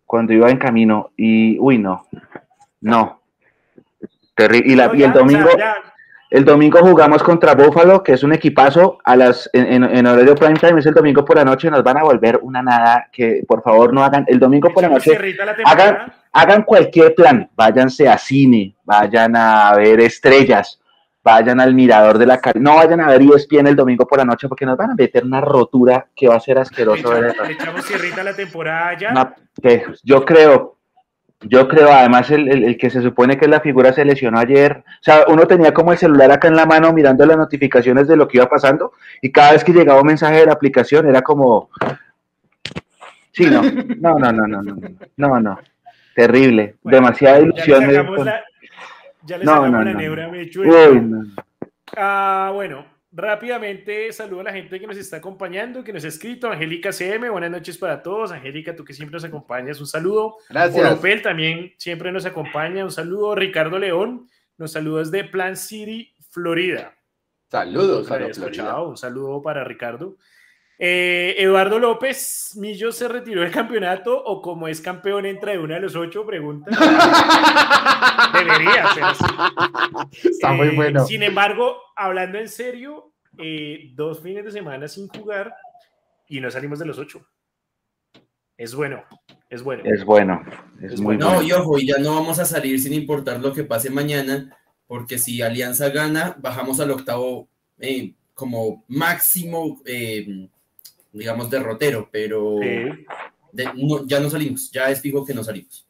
cuando 0.04 0.32
iba 0.32 0.50
en 0.50 0.58
camino 0.58 1.12
y, 1.16 1.58
uy, 1.58 1.78
no. 1.78 2.06
No. 2.80 3.22
Terrible. 4.34 4.72
Y, 4.72 4.76
la, 4.76 4.90
y 4.94 5.02
el 5.02 5.12
domingo. 5.12 5.48
El 6.30 6.44
domingo 6.44 6.78
jugamos 6.78 7.24
contra 7.24 7.56
Buffalo, 7.56 8.04
que 8.04 8.12
es 8.12 8.22
un 8.22 8.32
equipazo 8.32 8.98
a 9.04 9.16
las 9.16 9.50
en, 9.52 9.82
en, 9.82 10.06
horario 10.06 10.36
prime 10.36 10.54
time, 10.54 10.78
es 10.78 10.86
el 10.86 10.94
domingo 10.94 11.24
por 11.24 11.36
la 11.36 11.44
noche, 11.44 11.68
nos 11.68 11.82
van 11.82 11.98
a 11.98 12.04
volver 12.04 12.38
una 12.40 12.62
nada 12.62 13.08
que 13.10 13.42
por 13.48 13.62
favor 13.64 13.92
no 13.92 14.04
hagan 14.04 14.24
el 14.28 14.38
domingo 14.38 14.72
por 14.72 14.84
la 14.84 14.90
noche. 14.90 15.18
hagan, 15.64 16.12
hagan 16.32 16.62
cualquier 16.62 17.16
plan, 17.16 17.50
váyanse 17.56 18.08
a 18.08 18.16
cine, 18.16 18.76
vayan 18.84 19.34
a 19.34 19.74
ver 19.74 20.00
estrellas, 20.02 20.80
vayan 21.24 21.58
al 21.60 21.74
mirador 21.74 22.16
de 22.16 22.26
la 22.26 22.38
calle, 22.38 22.60
no 22.60 22.76
vayan 22.76 23.00
a 23.00 23.08
ver 23.08 23.22
ESPN 23.22 23.66
el 23.66 23.74
domingo 23.74 24.06
por 24.06 24.18
la 24.18 24.24
noche 24.24 24.46
porque 24.48 24.64
nos 24.64 24.76
van 24.76 24.92
a 24.92 24.94
meter 24.94 25.24
una 25.24 25.40
rotura 25.40 26.06
que 26.14 26.28
va 26.28 26.36
a 26.36 26.40
ser 26.40 26.58
asqueroso. 26.58 27.12
Le 27.12 27.30
echamos, 27.50 28.24
la 28.24 28.36
temporada 28.36 28.96
ya. 28.96 29.34
yo 30.04 30.24
creo, 30.24 30.76
yo 31.42 31.68
creo, 31.68 31.90
además, 31.90 32.30
el, 32.30 32.76
que 32.76 32.90
se 32.90 33.00
supone 33.00 33.38
que 33.38 33.46
es 33.46 33.50
la 33.50 33.60
figura 33.60 33.92
se 33.92 34.04
lesionó 34.04 34.38
ayer. 34.38 34.84
O 34.86 35.02
sea, 35.02 35.24
uno 35.28 35.46
tenía 35.46 35.72
como 35.72 35.92
el 35.92 35.98
celular 35.98 36.30
acá 36.30 36.48
en 36.48 36.56
la 36.56 36.66
mano 36.66 36.92
mirando 36.92 37.24
las 37.24 37.36
notificaciones 37.36 38.06
de 38.08 38.16
lo 38.16 38.28
que 38.28 38.38
iba 38.38 38.48
pasando 38.48 38.92
y 39.22 39.32
cada 39.32 39.52
vez 39.52 39.64
que 39.64 39.72
llegaba 39.72 40.00
un 40.00 40.08
mensaje 40.08 40.40
de 40.40 40.46
la 40.46 40.52
aplicación 40.52 41.08
era 41.08 41.22
como. 41.22 41.70
Sí, 43.32 43.46
no, 43.46 43.62
no, 44.00 44.18
no, 44.18 44.32
no, 44.32 44.46
no, 44.46 44.62
no, 44.62 44.74
no, 45.16 45.40
no. 45.40 45.58
Terrible. 46.14 46.76
Demasiada 46.82 47.40
ilusión. 47.40 47.80
Ya 49.22 49.38
le 49.38 49.44
sacamos, 49.44 49.74
la 49.84 49.94
neura, 49.94 50.28
me 50.28 50.42
Uy, 50.42 51.32
Ah, 51.96 52.50
bueno, 52.54 52.84
Rápidamente 53.12 54.12
saludo 54.12 54.40
a 54.40 54.44
la 54.44 54.52
gente 54.52 54.78
que 54.78 54.86
nos 54.86 54.96
está 54.96 55.16
acompañando, 55.16 55.82
que 55.82 55.92
nos 55.92 56.04
ha 56.04 56.08
escrito. 56.08 56.48
Angélica 56.48 56.92
CM, 56.92 57.28
buenas 57.28 57.50
noches 57.50 57.76
para 57.76 58.02
todos. 58.02 58.30
Angélica, 58.30 58.76
tú 58.76 58.84
que 58.84 58.94
siempre 58.94 59.14
nos 59.14 59.24
acompañas, 59.24 59.80
un 59.80 59.88
saludo. 59.88 60.36
Gracias. 60.48 60.84
Oropel 60.84 61.20
también 61.20 61.72
siempre 61.76 62.12
nos 62.12 62.24
acompaña, 62.24 62.84
un 62.84 62.92
saludo. 62.92 63.34
Ricardo 63.34 63.80
León, 63.80 64.28
nos 64.58 64.72
saludas 64.72 65.10
de 65.10 65.24
Plan 65.24 65.56
City, 65.56 66.14
Florida. 66.30 66.94
Saludos, 67.50 68.08
Un 68.08 68.96
saludo 68.96 69.42
para 69.42 69.64
Ricardo. 69.64 70.16
Eh, 70.82 71.34
Eduardo 71.36 71.78
López, 71.78 72.52
Millo 72.56 72.90
se 72.90 73.06
retiró 73.06 73.42
del 73.42 73.50
campeonato 73.50 74.16
o 74.16 74.40
como 74.40 74.66
es 74.66 74.80
campeón 74.80 75.26
entra 75.26 75.52
de 75.52 75.58
una 75.58 75.74
de 75.74 75.82
los 75.82 75.94
ocho, 75.94 76.24
preguntas. 76.24 76.74
Debería 78.32 78.88
ser 78.94 79.04
Está 80.24 80.54
muy 80.54 80.68
eh, 80.68 80.72
bueno. 80.74 81.04
Sin 81.04 81.22
embargo, 81.22 81.76
hablando 81.94 82.38
en 82.38 82.48
serio, 82.48 83.12
eh, 83.36 83.90
dos 83.92 84.22
fines 84.22 84.42
de 84.42 84.52
semana 84.52 84.88
sin 84.88 85.08
jugar 85.08 85.54
y 86.26 86.40
no 86.40 86.50
salimos 86.50 86.78
de 86.78 86.86
los 86.86 86.98
ocho. 86.98 87.26
Es 88.56 88.74
bueno, 88.74 89.04
es 89.50 89.62
bueno. 89.62 89.82
Es 89.84 90.02
bueno, 90.02 90.42
es, 90.80 90.98
muy 90.98 91.16
bueno. 91.16 91.34
No, 91.34 91.42
y 91.42 91.52
ojo, 91.52 91.78
y 91.78 91.88
ya 91.88 91.98
no 91.98 92.14
vamos 92.14 92.38
a 92.38 92.46
salir 92.46 92.80
sin 92.80 92.94
importar 92.94 93.38
lo 93.38 93.52
que 93.52 93.64
pase 93.64 93.90
mañana, 93.90 94.56
porque 94.86 95.18
si 95.18 95.42
Alianza 95.42 95.90
gana, 95.90 96.36
bajamos 96.38 96.80
al 96.80 96.90
octavo 96.90 97.50
como 98.32 98.82
máximo 98.88 99.82
digamos, 101.12 101.50
derrotero, 101.50 102.08
pero 102.10 102.60
ya 104.06 104.20
no 104.20 104.30
salimos, 104.30 104.70
ya 104.70 104.90
es 104.90 105.00
fijo 105.00 105.24
que 105.24 105.34
no 105.34 105.44
salimos. 105.44 105.86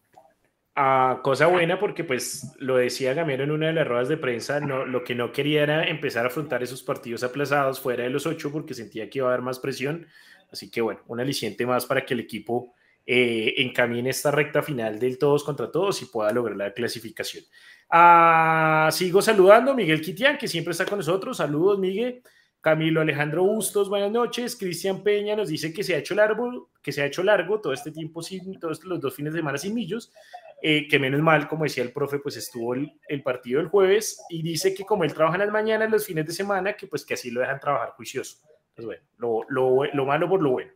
Ah, 0.76 1.20
cosa 1.22 1.46
buena 1.46 1.78
porque 1.78 2.04
pues 2.04 2.54
lo 2.58 2.76
decía 2.76 3.12
Gamero 3.12 3.44
en 3.44 3.50
una 3.50 3.66
de 3.66 3.72
las 3.72 3.86
ruedas 3.86 4.08
de 4.08 4.16
prensa, 4.16 4.60
no, 4.60 4.86
lo 4.86 5.04
que 5.04 5.14
no 5.14 5.32
quería 5.32 5.62
era 5.62 5.84
empezar 5.84 6.24
a 6.24 6.28
afrontar 6.28 6.62
esos 6.62 6.82
partidos 6.82 7.22
aplazados 7.22 7.80
fuera 7.80 8.04
de 8.04 8.10
los 8.10 8.24
ocho 8.24 8.50
porque 8.52 8.72
sentía 8.72 9.10
que 9.10 9.18
iba 9.18 9.28
a 9.28 9.32
haber 9.32 9.42
más 9.42 9.58
presión, 9.58 10.06
así 10.50 10.70
que 10.70 10.80
bueno, 10.80 11.00
un 11.08 11.20
aliciente 11.20 11.66
más 11.66 11.86
para 11.86 12.06
que 12.06 12.14
el 12.14 12.20
equipo 12.20 12.74
eh, 13.04 13.54
encamine 13.58 14.10
esta 14.10 14.30
recta 14.30 14.62
final 14.62 14.98
del 14.98 15.18
todos 15.18 15.42
contra 15.42 15.70
todos 15.70 16.00
y 16.02 16.06
pueda 16.06 16.32
lograr 16.32 16.56
la 16.56 16.72
clasificación. 16.72 17.44
Ah, 17.90 18.88
sigo 18.92 19.20
saludando 19.20 19.72
a 19.72 19.74
Miguel 19.74 20.00
Quitián, 20.00 20.38
que 20.38 20.46
siempre 20.46 20.70
está 20.72 20.86
con 20.86 20.98
nosotros. 20.98 21.38
Saludos, 21.38 21.78
Miguel. 21.78 22.22
Camilo 22.60 23.00
Alejandro 23.00 23.44
Bustos, 23.44 23.88
buenas 23.88 24.10
noches. 24.10 24.54
Cristian 24.54 25.02
Peña 25.02 25.34
nos 25.34 25.48
dice 25.48 25.72
que 25.72 25.82
se 25.82 25.94
ha 25.94 25.98
hecho 25.98 26.14
largo, 26.14 26.70
que 26.82 26.92
se 26.92 27.00
ha 27.00 27.06
hecho 27.06 27.22
largo 27.22 27.60
todo 27.60 27.72
este 27.72 27.90
tiempo 27.90 28.22
sin, 28.22 28.60
todos 28.60 28.84
los 28.84 29.00
dos 29.00 29.14
fines 29.14 29.32
de 29.32 29.38
semana 29.38 29.56
sin 29.56 29.74
millos, 29.74 30.12
eh, 30.60 30.86
que 30.86 30.98
menos 30.98 31.22
mal, 31.22 31.48
como 31.48 31.64
decía 31.64 31.82
el 31.82 31.92
profe, 31.92 32.18
pues 32.18 32.36
estuvo 32.36 32.74
el, 32.74 33.22
partido 33.24 33.60
el 33.60 33.68
jueves 33.68 34.22
y 34.28 34.42
dice 34.42 34.74
que 34.74 34.84
como 34.84 35.04
él 35.04 35.14
trabaja 35.14 35.36
en 35.36 35.42
las 35.42 35.52
mañanas, 35.52 35.90
los 35.90 36.04
fines 36.04 36.26
de 36.26 36.32
semana, 36.32 36.74
que 36.74 36.86
pues 36.86 37.06
que 37.06 37.14
así 37.14 37.30
lo 37.30 37.40
dejan 37.40 37.60
trabajar 37.60 37.90
juicioso. 37.90 38.36
Pues 38.74 38.84
bueno, 38.84 39.02
lo, 39.16 39.44
lo, 39.48 39.84
lo 39.94 40.04
malo 40.04 40.28
por 40.28 40.42
lo 40.42 40.50
bueno. 40.50 40.72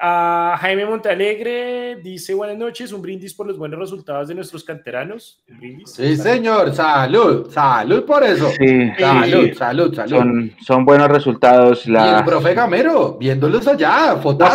A 0.00 0.56
Jaime 0.60 0.86
Montalegre 0.86 1.96
dice 1.96 2.32
buenas 2.32 2.56
noches, 2.56 2.92
un 2.92 3.02
brindis 3.02 3.34
por 3.34 3.48
los 3.48 3.58
buenos 3.58 3.80
resultados 3.80 4.28
de 4.28 4.34
nuestros 4.36 4.62
canteranos. 4.62 5.42
Sí, 5.86 6.16
señor, 6.16 6.72
salud, 6.72 7.50
salud 7.50 8.04
por 8.04 8.22
eso. 8.22 8.48
Sí, 8.50 8.92
salud, 8.96 9.52
salud, 9.54 9.92
salud. 9.92 10.08
Son, 10.16 10.52
son 10.64 10.84
buenos 10.84 11.08
resultados. 11.08 11.88
La... 11.88 12.06
Y 12.06 12.18
el 12.18 12.24
profe 12.24 12.54
Gamero, 12.54 13.16
viéndolos 13.18 13.66
allá, 13.66 14.16
fotos 14.22 14.48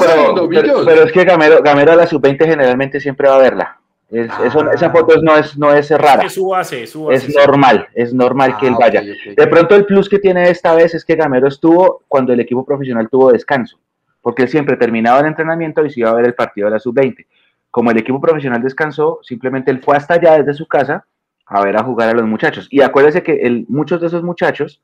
pero, 0.49 0.85
pero, 0.85 1.03
es 1.03 1.11
que 1.11 1.25
Gamero, 1.25 1.61
Gamero 1.61 1.91
a 1.91 1.95
la 1.97 2.07
sub-20 2.07 2.45
generalmente 2.45 3.01
siempre 3.01 3.27
va 3.27 3.35
a 3.35 3.39
verla. 3.39 3.79
Ah. 4.15 4.71
esa 4.73 4.91
foto 4.91 5.21
no 5.21 5.35
es, 5.35 5.57
no 5.57 5.73
es 5.73 5.89
rara. 5.89 6.23
Es 6.23 6.35
su 6.35 6.47
base, 6.47 6.87
su 6.87 7.05
base, 7.05 7.27
es 7.27 7.35
normal, 7.35 7.89
es 7.93 8.13
normal 8.13 8.55
que 8.57 8.67
él 8.67 8.75
ah, 8.75 8.79
vaya. 8.79 9.01
De 9.01 9.47
pronto 9.47 9.75
el 9.75 9.85
plus 9.85 10.07
que 10.07 10.19
tiene 10.19 10.49
esta 10.49 10.73
vez 10.73 10.93
es 10.93 11.03
que 11.03 11.15
Gamero 11.15 11.49
estuvo 11.49 12.03
cuando 12.07 12.31
el 12.31 12.39
equipo 12.39 12.63
profesional 12.63 13.09
tuvo 13.09 13.33
descanso 13.33 13.77
porque 14.23 14.47
siempre 14.47 14.77
terminaba 14.77 15.19
el 15.19 15.27
entrenamiento 15.27 15.85
y 15.85 15.91
se 15.91 15.99
iba 15.99 16.09
a 16.09 16.13
ver 16.13 16.25
el 16.25 16.33
partido 16.33 16.65
de 16.65 16.71
la 16.71 16.79
sub-20. 16.79 17.27
Como 17.69 17.91
el 17.91 17.97
equipo 17.97 18.21
profesional 18.21 18.63
descansó, 18.63 19.19
simplemente 19.21 19.69
él 19.69 19.81
fue 19.83 19.97
hasta 19.97 20.15
allá 20.15 20.37
desde 20.37 20.53
su 20.53 20.65
casa 20.65 21.05
a 21.45 21.61
ver 21.61 21.75
a 21.75 21.83
jugar 21.83 22.09
a 22.09 22.13
los 22.13 22.25
muchachos. 22.25 22.67
Y 22.71 22.81
acuérdese 22.81 23.21
que 23.21 23.65
muchos 23.67 23.99
de 23.99 24.07
esos 24.07 24.23
muchachos 24.23 24.81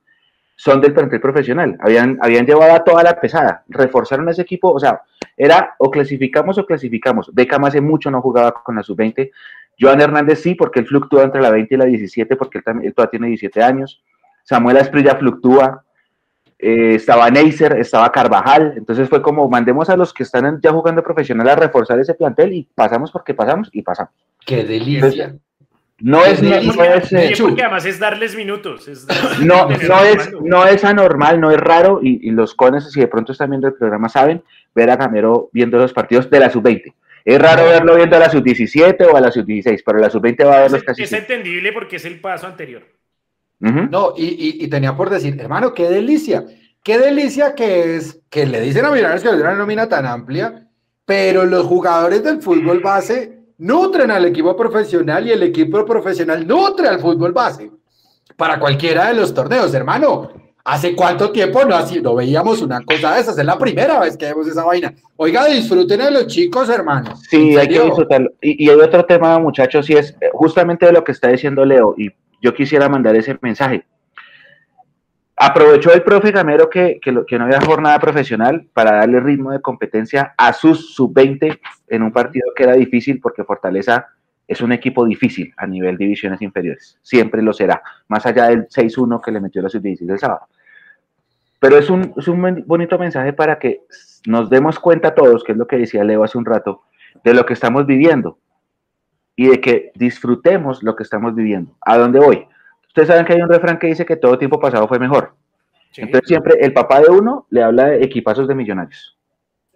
son 0.58 0.82
del 0.82 0.94
plantel 0.94 1.22
profesional, 1.22 1.78
habían, 1.80 2.20
habían 2.22 2.46
llevado 2.46 2.74
a 2.74 2.84
toda 2.84 3.02
la 3.02 3.18
pesada, 3.18 3.64
reforzaron 3.70 4.28
ese 4.28 4.42
equipo, 4.42 4.74
o 4.74 4.80
sea, 4.80 5.04
era 5.38 5.76
o 5.78 5.90
clasificamos 5.90 6.58
o 6.58 6.66
clasificamos. 6.66 7.34
Beckham 7.34 7.64
hace 7.64 7.80
mucho 7.80 8.12
no 8.12 8.22
jugaba 8.22 8.52
con 8.52 8.76
la 8.76 8.84
sub-20. 8.84 9.32
Joan 9.80 10.02
Hernández 10.02 10.42
sí, 10.42 10.56
porque 10.56 10.82
él 10.82 10.86
fluctúa 10.86 11.24
entre 11.24 11.42
la 11.42 11.50
20 11.50 11.74
y 11.74 11.78
la 11.78 11.86
17, 11.86 12.36
porque 12.36 12.58
él 12.58 12.94
todavía 12.94 13.12
tiene 13.12 13.28
17 13.28 13.64
años. 13.64 14.04
Samuel 14.44 14.76
Asprilla 14.76 15.16
fluctúa, 15.16 15.86
eh, 16.62 16.96
estaba 16.96 17.30
Neisser, 17.30 17.78
estaba 17.78 18.12
Carvajal, 18.12 18.74
entonces 18.76 19.08
fue 19.08 19.22
como 19.22 19.48
mandemos 19.48 19.90
a 19.90 19.96
los 19.96 20.14
que 20.14 20.24
están 20.24 20.60
ya 20.62 20.74
jugando 20.74 21.02
profesional 21.02 21.48
a 21.48 21.56
reforzar 21.56 21.98
ese 22.00 22.14
plantel 22.14 22.52
y 22.52 22.68
pasamos 22.76 23.12
porque 23.12 23.34
pasamos 23.34 23.70
y 23.72 23.82
pasamos. 23.82 24.12
¡Qué 24.46 24.66
delicia! 24.66 25.36
no 26.02 26.26
es, 26.26 26.42
no, 26.42 26.56
es 26.84 27.14
eh, 27.14 27.34
porque 27.40 27.64
además 27.64 27.86
es 27.86 27.98
darles 27.98 28.36
minutos. 28.36 28.90
no, 29.42 29.70
no 29.70 30.04
es, 30.04 30.32
no 30.42 30.66
es 30.66 30.84
anormal, 30.84 31.40
no 31.40 31.50
es 31.52 31.60
raro, 31.60 32.02
y, 32.02 32.30
los 32.32 32.54
cones, 32.56 32.92
si 32.92 33.00
de 33.00 33.08
pronto 33.08 33.32
están 33.32 33.52
viendo 33.52 33.68
el 33.68 33.76
programa, 33.76 34.10
saben 34.10 34.44
ver 34.76 34.90
a 34.90 34.98
Camero 34.98 35.50
viendo 35.54 35.78
los 35.78 35.94
partidos 35.94 36.30
de 36.30 36.40
la 36.42 36.50
sub-20. 36.50 36.94
Es 37.24 37.40
raro 37.40 37.66
verlo 37.66 37.96
viendo 37.96 38.18
a 38.18 38.20
la 38.20 38.30
sub-17 38.30 39.08
o 39.10 39.16
a 39.16 39.22
la 39.22 39.32
sub-16, 39.32 39.82
pero 39.86 40.00
la 40.00 40.10
sub-20 40.10 40.46
va 40.46 40.58
a 40.58 40.62
verlos 40.62 40.84
casi. 40.84 41.04
Es 41.04 41.14
entendible 41.14 41.72
porque 41.72 41.98
es 41.98 42.06
el 42.06 42.20
paso 42.20 42.48
anterior. 42.48 42.84
No, 43.60 44.14
y, 44.16 44.68
tenía 44.70 44.96
por 44.96 45.10
decir, 45.10 45.38
hermano, 45.40 45.74
qué 45.74 45.90
delicia, 45.90 46.46
qué 46.82 46.98
delicia 46.98 47.54
que 47.56 47.98
es 47.98 48.22
que 48.30 48.46
le 48.46 48.62
dicen 48.62 48.86
a 48.86 48.92
Millonarios 48.92 49.22
que 49.22 49.30
es 49.30 49.36
una 49.36 49.54
nómina 49.54 49.90
tan 49.90 50.06
amplia, 50.06 50.66
pero 51.06 51.46
los 51.46 51.66
jugadores 51.66 52.24
del 52.24 52.42
fútbol 52.42 52.80
base 52.80 53.40
nutren 53.58 54.12
al 54.12 54.26
equipo 54.26 54.56
profesional 54.56 55.28
y 55.28 55.32
el 55.32 55.44
equipo 55.44 55.84
profesional 55.86 56.48
nutre 56.48 56.88
al 56.88 57.00
fútbol 57.00 57.34
base 57.34 57.70
para 58.38 58.60
cualquiera 58.60 59.08
de 59.08 59.16
los 59.16 59.34
torneos, 59.34 59.74
hermano. 59.74 60.32
¿Hace 60.64 60.96
cuánto 60.96 61.32
tiempo 61.32 61.66
no, 61.66 61.76
así, 61.76 62.02
no 62.02 62.16
veíamos 62.16 62.62
una 62.62 62.82
cosa 62.82 63.16
de 63.16 63.22
esas? 63.22 63.38
Es 63.38 63.46
la 63.46 63.58
primera 63.58 64.00
vez 64.00 64.16
que 64.16 64.26
vemos 64.26 64.48
esa 64.48 64.64
vaina. 64.64 64.94
Oiga, 65.16 65.46
disfruten 65.46 66.02
a 66.02 66.12
los 66.12 66.28
chicos, 66.28 66.70
hermanos. 66.70 67.22
Sí, 67.30 67.58
hay 67.58 67.68
que 67.68 67.82
disfrutarlo. 67.82 68.30
Y, 68.42 68.66
y, 68.66 68.70
hay 68.70 68.80
otro 68.80 69.04
tema, 69.06 69.40
muchachos, 69.40 69.90
y 69.90 69.94
es 69.94 70.12
eh, 70.22 70.30
justamente 70.32 70.86
de 70.86 70.92
lo 70.92 71.04
que 71.04 71.14
está 71.14 71.30
diciendo 71.30 71.66
Leo, 71.66 71.96
y 71.98 72.10
yo 72.42 72.54
quisiera 72.54 72.90
mandar 72.90 73.16
ese 73.16 73.38
mensaje. 73.42 73.86
Aprovechó 75.36 75.94
el 75.94 76.04
profe 76.04 76.32
Gamero 76.32 76.70
que, 76.70 77.00
que, 77.02 77.24
que 77.26 77.40
no 77.40 77.46
había 77.46 77.62
jornada 77.62 77.98
profesional 78.00 78.68
para 78.74 78.98
darle 78.98 79.22
ritmo 79.22 79.52
de 79.52 79.62
competencia 79.62 80.34
a 80.38 80.52
sus 80.52 80.94
sub-20 80.96 81.60
en 81.88 82.04
un 82.04 82.12
partido 82.12 82.48
que 82.56 82.64
era 82.64 82.74
difícil 82.74 83.22
porque 83.22 83.46
Fortaleza 83.46 84.08
es 84.46 84.62
un 84.62 84.74
equipo 84.74 85.06
difícil 85.06 85.54
a 85.56 85.66
nivel 85.66 85.98
divisiones 85.98 86.42
inferiores. 86.42 86.98
Siempre 87.04 87.42
lo 87.42 87.54
será, 87.54 87.82
más 88.10 88.26
allá 88.26 88.48
del 88.48 88.68
6-1 88.68 89.22
que 89.24 89.32
le 89.32 89.40
metió 89.40 89.62
la 89.62 89.70
sub-16 89.70 90.12
el 90.12 90.20
sábado. 90.20 90.48
Pero 91.60 91.78
es 91.78 91.90
un, 91.90 92.14
es 92.18 92.28
un 92.28 92.64
bonito 92.66 92.98
mensaje 92.98 93.32
para 93.32 93.60
que 93.60 93.82
nos 94.26 94.50
demos 94.50 94.80
cuenta 94.80 95.16
todos, 95.16 95.44
que 95.44 95.54
es 95.54 95.58
lo 95.58 95.68
que 95.68 95.78
decía 95.78 96.04
Leo 96.04 96.24
hace 96.24 96.38
un 96.38 96.46
rato, 96.46 96.84
de 97.24 97.34
lo 97.34 97.46
que 97.46 97.54
estamos 97.54 97.86
viviendo 97.86 98.40
y 99.40 99.48
de 99.48 99.62
que 99.62 99.94
disfrutemos 99.96 100.84
lo 100.84 100.98
que 100.98 101.04
estamos 101.04 101.34
viviendo. 101.34 101.72
¿A 101.80 101.98
dónde 101.98 102.20
voy? 102.20 102.46
Ustedes 102.90 103.08
saben 103.08 103.24
que 103.26 103.32
hay 103.32 103.42
un 103.42 103.48
refrán 103.48 103.80
que 103.80 103.88
dice 103.88 104.06
que 104.06 104.18
todo 104.18 104.38
tiempo 104.38 104.60
pasado 104.60 104.86
fue 104.86 105.00
mejor. 105.00 105.34
Entonces 105.96 106.28
siempre 106.28 106.56
el 106.60 106.74
papá 106.74 107.00
de 107.00 107.10
uno 107.10 107.48
le 107.50 107.64
habla 107.64 107.86
de 107.86 108.04
equipazos 108.04 108.50
de 108.50 108.56
millonarios, 108.56 109.18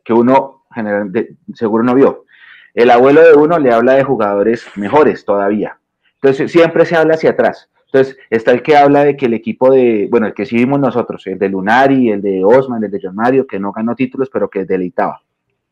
que 0.04 0.12
uno 0.12 0.66
generalmente 0.76 1.38
seguro 1.54 1.82
no 1.82 1.96
vio. 1.96 2.26
El 2.74 2.92
abuelo 2.92 3.22
de 3.22 3.36
uno 3.36 3.58
le 3.58 3.72
habla 3.72 3.94
de 3.94 4.04
jugadores 4.04 4.68
mejores 4.76 5.24
todavía. 5.24 5.78
Entonces 6.16 6.52
siempre 6.52 6.86
se 6.86 6.98
habla 6.98 7.14
hacia 7.14 7.30
atrás. 7.30 7.70
Entonces 7.86 8.18
está 8.30 8.52
el 8.52 8.64
que 8.64 8.76
habla 8.76 9.06
de 9.06 9.16
que 9.16 9.28
el 9.28 9.34
equipo 9.34 9.72
de, 9.72 10.10
bueno, 10.12 10.28
el 10.28 10.34
que 10.34 10.46
sí 10.46 10.58
vimos 10.58 10.82
nosotros, 10.82 11.26
el 11.28 11.40
de 11.40 11.48
Lunari, 11.48 12.10
el 12.10 12.22
de 12.22 12.44
Osman, 12.44 12.84
el 12.84 12.92
de 12.92 13.00
John 13.02 13.16
Mario, 13.16 13.48
que 13.48 13.60
no 13.60 13.72
ganó 13.72 13.96
títulos, 13.96 14.30
pero 14.30 14.50
que 14.50 14.66
deleitaba. 14.66 15.22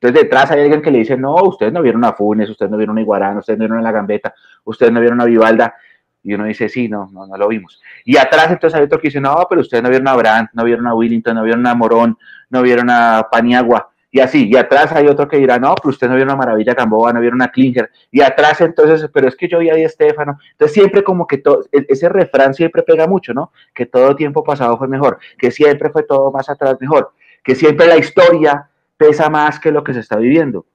Entonces 0.01 0.23
detrás 0.23 0.49
hay 0.49 0.61
alguien 0.61 0.81
que 0.81 0.89
le 0.89 0.97
dice, 0.99 1.15
no, 1.15 1.35
ustedes 1.35 1.71
no 1.71 1.81
vieron 1.81 2.03
a 2.03 2.13
Funes, 2.13 2.49
ustedes 2.49 2.71
no 2.71 2.77
vieron 2.77 2.97
a 2.97 3.01
Iguarán, 3.01 3.37
ustedes 3.37 3.59
no 3.59 3.65
vieron 3.65 3.77
a 3.77 3.81
La 3.83 3.91
Gambeta, 3.91 4.33
ustedes 4.63 4.91
no 4.91 4.99
vieron 4.99 5.21
a 5.21 5.25
Vivalda. 5.25 5.75
Y 6.23 6.33
uno 6.33 6.45
dice, 6.45 6.69
sí, 6.69 6.87
no, 6.87 7.09
no, 7.11 7.27
no 7.27 7.37
lo 7.37 7.47
vimos. 7.47 7.79
Y 8.03 8.17
atrás 8.17 8.49
entonces 8.49 8.77
hay 8.77 8.85
otro 8.85 8.99
que 8.99 9.09
dice, 9.09 9.21
no, 9.21 9.45
pero 9.47 9.61
ustedes 9.61 9.83
no 9.83 9.89
vieron 9.89 10.07
a 10.07 10.15
Brandt, 10.15 10.51
no 10.53 10.63
vieron 10.63 10.87
a 10.87 10.95
Willington, 10.95 11.35
no 11.35 11.43
vieron 11.43 11.65
a 11.67 11.75
Morón, 11.75 12.17
no 12.49 12.61
vieron 12.63 12.89
a 12.89 13.27
Paniagua 13.31 13.91
y 14.13 14.19
así, 14.19 14.49
y 14.51 14.57
atrás 14.57 14.91
hay 14.91 15.07
otro 15.07 15.25
que 15.27 15.37
dirá, 15.37 15.57
no, 15.57 15.73
pero 15.75 15.89
usted 15.89 16.09
no 16.09 16.15
vio 16.15 16.25
una 16.25 16.35
maravilla 16.35 16.73
Gamboa, 16.73 17.13
no 17.13 17.21
vieron 17.21 17.37
una 17.37 17.49
Klinger, 17.49 17.89
y 18.11 18.21
atrás 18.21 18.59
entonces, 18.59 19.09
pero 19.13 19.29
es 19.29 19.37
que 19.37 19.47
yo 19.47 19.59
vi 19.59 19.69
a 19.69 19.75
Estefano, 19.75 20.37
entonces 20.51 20.73
siempre 20.73 21.01
como 21.01 21.25
que 21.25 21.37
todo, 21.37 21.63
e, 21.71 21.85
ese 21.87 22.09
refrán 22.09 22.53
siempre 22.53 22.83
pega 22.83 23.07
mucho, 23.07 23.33
¿no? 23.33 23.53
Que 23.73 23.85
todo 23.85 24.13
tiempo 24.13 24.43
pasado 24.43 24.77
fue 24.77 24.89
mejor, 24.89 25.17
que 25.37 25.49
siempre 25.49 25.89
fue 25.91 26.03
todo 26.03 26.29
más 26.29 26.49
atrás 26.49 26.75
mejor, 26.81 27.13
que 27.41 27.55
siempre 27.55 27.87
la 27.87 27.97
historia 27.97 28.69
pesa 29.01 29.31
más 29.31 29.59
que 29.59 29.71
lo 29.71 29.83
que 29.83 29.95
se 29.95 29.99
está 30.01 30.17
viviendo. 30.17 30.67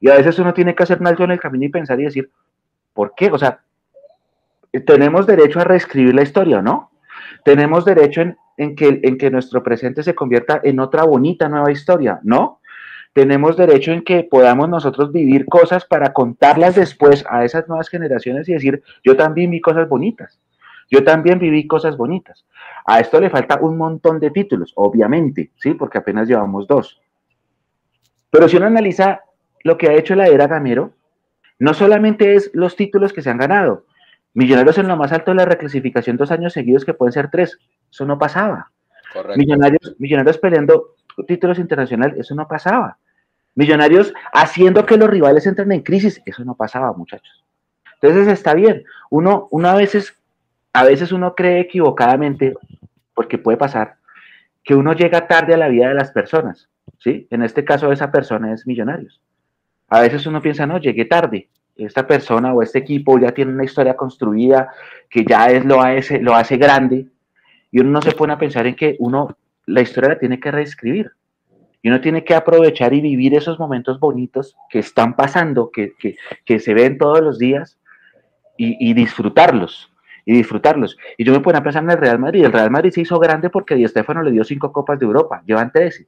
Y 0.00 0.10
a 0.10 0.16
veces 0.16 0.38
uno 0.38 0.52
tiene 0.52 0.74
que 0.74 0.82
hacer 0.82 1.00
un 1.00 1.06
alto 1.06 1.24
en 1.24 1.30
el 1.30 1.40
camino 1.40 1.64
y 1.64 1.70
pensar 1.70 1.98
y 1.98 2.04
decir, 2.04 2.30
¿por 2.92 3.14
qué? 3.16 3.30
O 3.30 3.38
sea, 3.38 3.60
tenemos 4.84 5.26
derecho 5.26 5.60
a 5.60 5.64
reescribir 5.64 6.14
la 6.14 6.22
historia, 6.22 6.60
¿no? 6.60 6.90
Tenemos 7.42 7.86
derecho 7.86 8.20
en, 8.20 8.36
en, 8.58 8.76
que, 8.76 9.00
en 9.02 9.16
que 9.16 9.30
nuestro 9.30 9.62
presente 9.62 10.02
se 10.02 10.14
convierta 10.14 10.60
en 10.62 10.78
otra 10.78 11.04
bonita 11.04 11.48
nueva 11.48 11.72
historia, 11.72 12.20
¿no? 12.22 12.58
tenemos 13.12 13.56
derecho 13.56 13.90
en 13.90 14.02
que 14.02 14.22
podamos 14.22 14.68
nosotros 14.68 15.10
vivir 15.10 15.44
cosas 15.46 15.84
para 15.84 16.12
contarlas 16.12 16.76
después 16.76 17.24
a 17.28 17.44
esas 17.44 17.66
nuevas 17.66 17.88
generaciones 17.88 18.48
y 18.48 18.52
decir, 18.52 18.84
yo 19.02 19.16
también 19.16 19.50
vi 19.50 19.60
cosas 19.60 19.88
bonitas, 19.88 20.38
yo 20.88 21.02
también 21.02 21.40
viví 21.40 21.66
cosas 21.66 21.96
bonitas. 21.96 22.46
A 22.86 23.00
esto 23.00 23.20
le 23.20 23.28
falta 23.28 23.58
un 23.60 23.76
montón 23.76 24.20
de 24.20 24.30
títulos, 24.30 24.72
obviamente, 24.76 25.50
¿sí? 25.56 25.74
Porque 25.74 25.98
apenas 25.98 26.28
llevamos 26.28 26.68
dos. 26.68 27.00
Pero 28.30 28.48
si 28.48 28.56
uno 28.56 28.66
analiza 28.66 29.22
lo 29.64 29.76
que 29.76 29.88
ha 29.88 29.94
hecho 29.94 30.14
la 30.14 30.26
era 30.26 30.46
Gamero, 30.46 30.92
no 31.58 31.74
solamente 31.74 32.34
es 32.34 32.50
los 32.54 32.76
títulos 32.76 33.12
que 33.12 33.22
se 33.22 33.30
han 33.30 33.38
ganado, 33.38 33.84
Millonarios 34.32 34.78
en 34.78 34.86
lo 34.86 34.96
más 34.96 35.12
alto 35.12 35.32
de 35.32 35.36
la 35.36 35.44
reclasificación 35.44 36.16
dos 36.16 36.30
años 36.30 36.52
seguidos 36.52 36.84
que 36.84 36.94
pueden 36.94 37.12
ser 37.12 37.30
tres, 37.30 37.58
eso 37.90 38.04
no 38.04 38.18
pasaba. 38.18 38.70
Millonarios, 39.36 39.96
millonarios 39.98 40.38
peleando 40.38 40.94
títulos 41.26 41.58
internacionales, 41.58 42.16
eso 42.18 42.34
no 42.36 42.46
pasaba. 42.46 42.98
Millonarios 43.56 44.14
haciendo 44.32 44.86
que 44.86 44.96
los 44.96 45.10
rivales 45.10 45.46
entren 45.46 45.72
en 45.72 45.82
crisis, 45.82 46.22
eso 46.24 46.44
no 46.44 46.54
pasaba, 46.54 46.92
muchachos. 46.92 47.44
Entonces 48.00 48.28
está 48.28 48.54
bien. 48.54 48.84
Uno, 49.10 49.48
uno 49.50 49.68
a 49.68 49.74
veces, 49.74 50.16
a 50.72 50.84
veces 50.84 51.10
uno 51.10 51.34
cree 51.34 51.60
equivocadamente, 51.60 52.54
porque 53.14 53.36
puede 53.36 53.58
pasar, 53.58 53.96
que 54.62 54.76
uno 54.76 54.92
llega 54.92 55.26
tarde 55.26 55.54
a 55.54 55.58
la 55.58 55.68
vida 55.68 55.88
de 55.88 55.94
las 55.94 56.12
personas, 56.12 56.68
¿sí? 56.98 57.26
En 57.30 57.42
este 57.42 57.64
caso 57.64 57.92
esa 57.92 58.10
persona 58.10 58.52
es 58.52 58.66
Millonarios. 58.66 59.20
A 59.88 60.00
veces 60.00 60.26
uno 60.26 60.40
piensa, 60.40 60.66
no, 60.66 60.78
llegué 60.78 61.04
tarde. 61.04 61.48
Esta 61.76 62.06
persona 62.06 62.52
o 62.52 62.62
este 62.62 62.78
equipo 62.78 63.18
ya 63.18 63.32
tiene 63.32 63.52
una 63.52 63.64
historia 63.64 63.96
construida 63.96 64.70
que 65.08 65.24
ya 65.24 65.46
es, 65.46 65.64
lo, 65.64 65.80
hace, 65.80 66.20
lo 66.20 66.34
hace 66.34 66.56
grande 66.56 67.06
y 67.70 67.80
uno 67.80 67.90
no 67.90 68.02
se 68.02 68.12
pone 68.12 68.32
a 68.32 68.38
pensar 68.38 68.66
en 68.66 68.74
que 68.74 68.96
uno 68.98 69.36
la 69.66 69.80
historia 69.80 70.10
la 70.10 70.18
tiene 70.18 70.40
que 70.40 70.50
reescribir. 70.50 71.12
Y 71.82 71.88
uno 71.88 72.00
tiene 72.00 72.24
que 72.24 72.34
aprovechar 72.34 72.92
y 72.92 73.00
vivir 73.00 73.34
esos 73.34 73.58
momentos 73.58 73.98
bonitos 73.98 74.54
que 74.68 74.80
están 74.80 75.16
pasando, 75.16 75.70
que, 75.70 75.94
se 76.58 76.74
ven 76.74 76.98
todos 76.98 77.22
los 77.22 77.38
días 77.38 77.78
y, 78.58 78.92
disfrutarlos. 78.92 79.90
Y 80.26 80.34
disfrutarlos. 80.34 80.98
Y 81.16 81.24
yo 81.24 81.32
me 81.32 81.40
pongo 81.40 81.56
a 81.56 81.62
pensar 81.62 81.82
en 81.82 81.90
el 81.90 81.98
Real 81.98 82.18
Madrid. 82.18 82.44
El 82.44 82.52
Real 82.52 82.70
Madrid 82.70 82.90
se 82.90 83.00
hizo 83.00 83.18
grande 83.18 83.48
porque 83.48 83.74
Di 83.74 83.88
Stefano 83.88 84.22
le 84.22 84.30
dio 84.30 84.44
cinco 84.44 84.70
copas 84.72 84.98
de 84.98 85.06
Europa. 85.06 85.42
Llevan 85.46 85.72
13. 85.72 86.06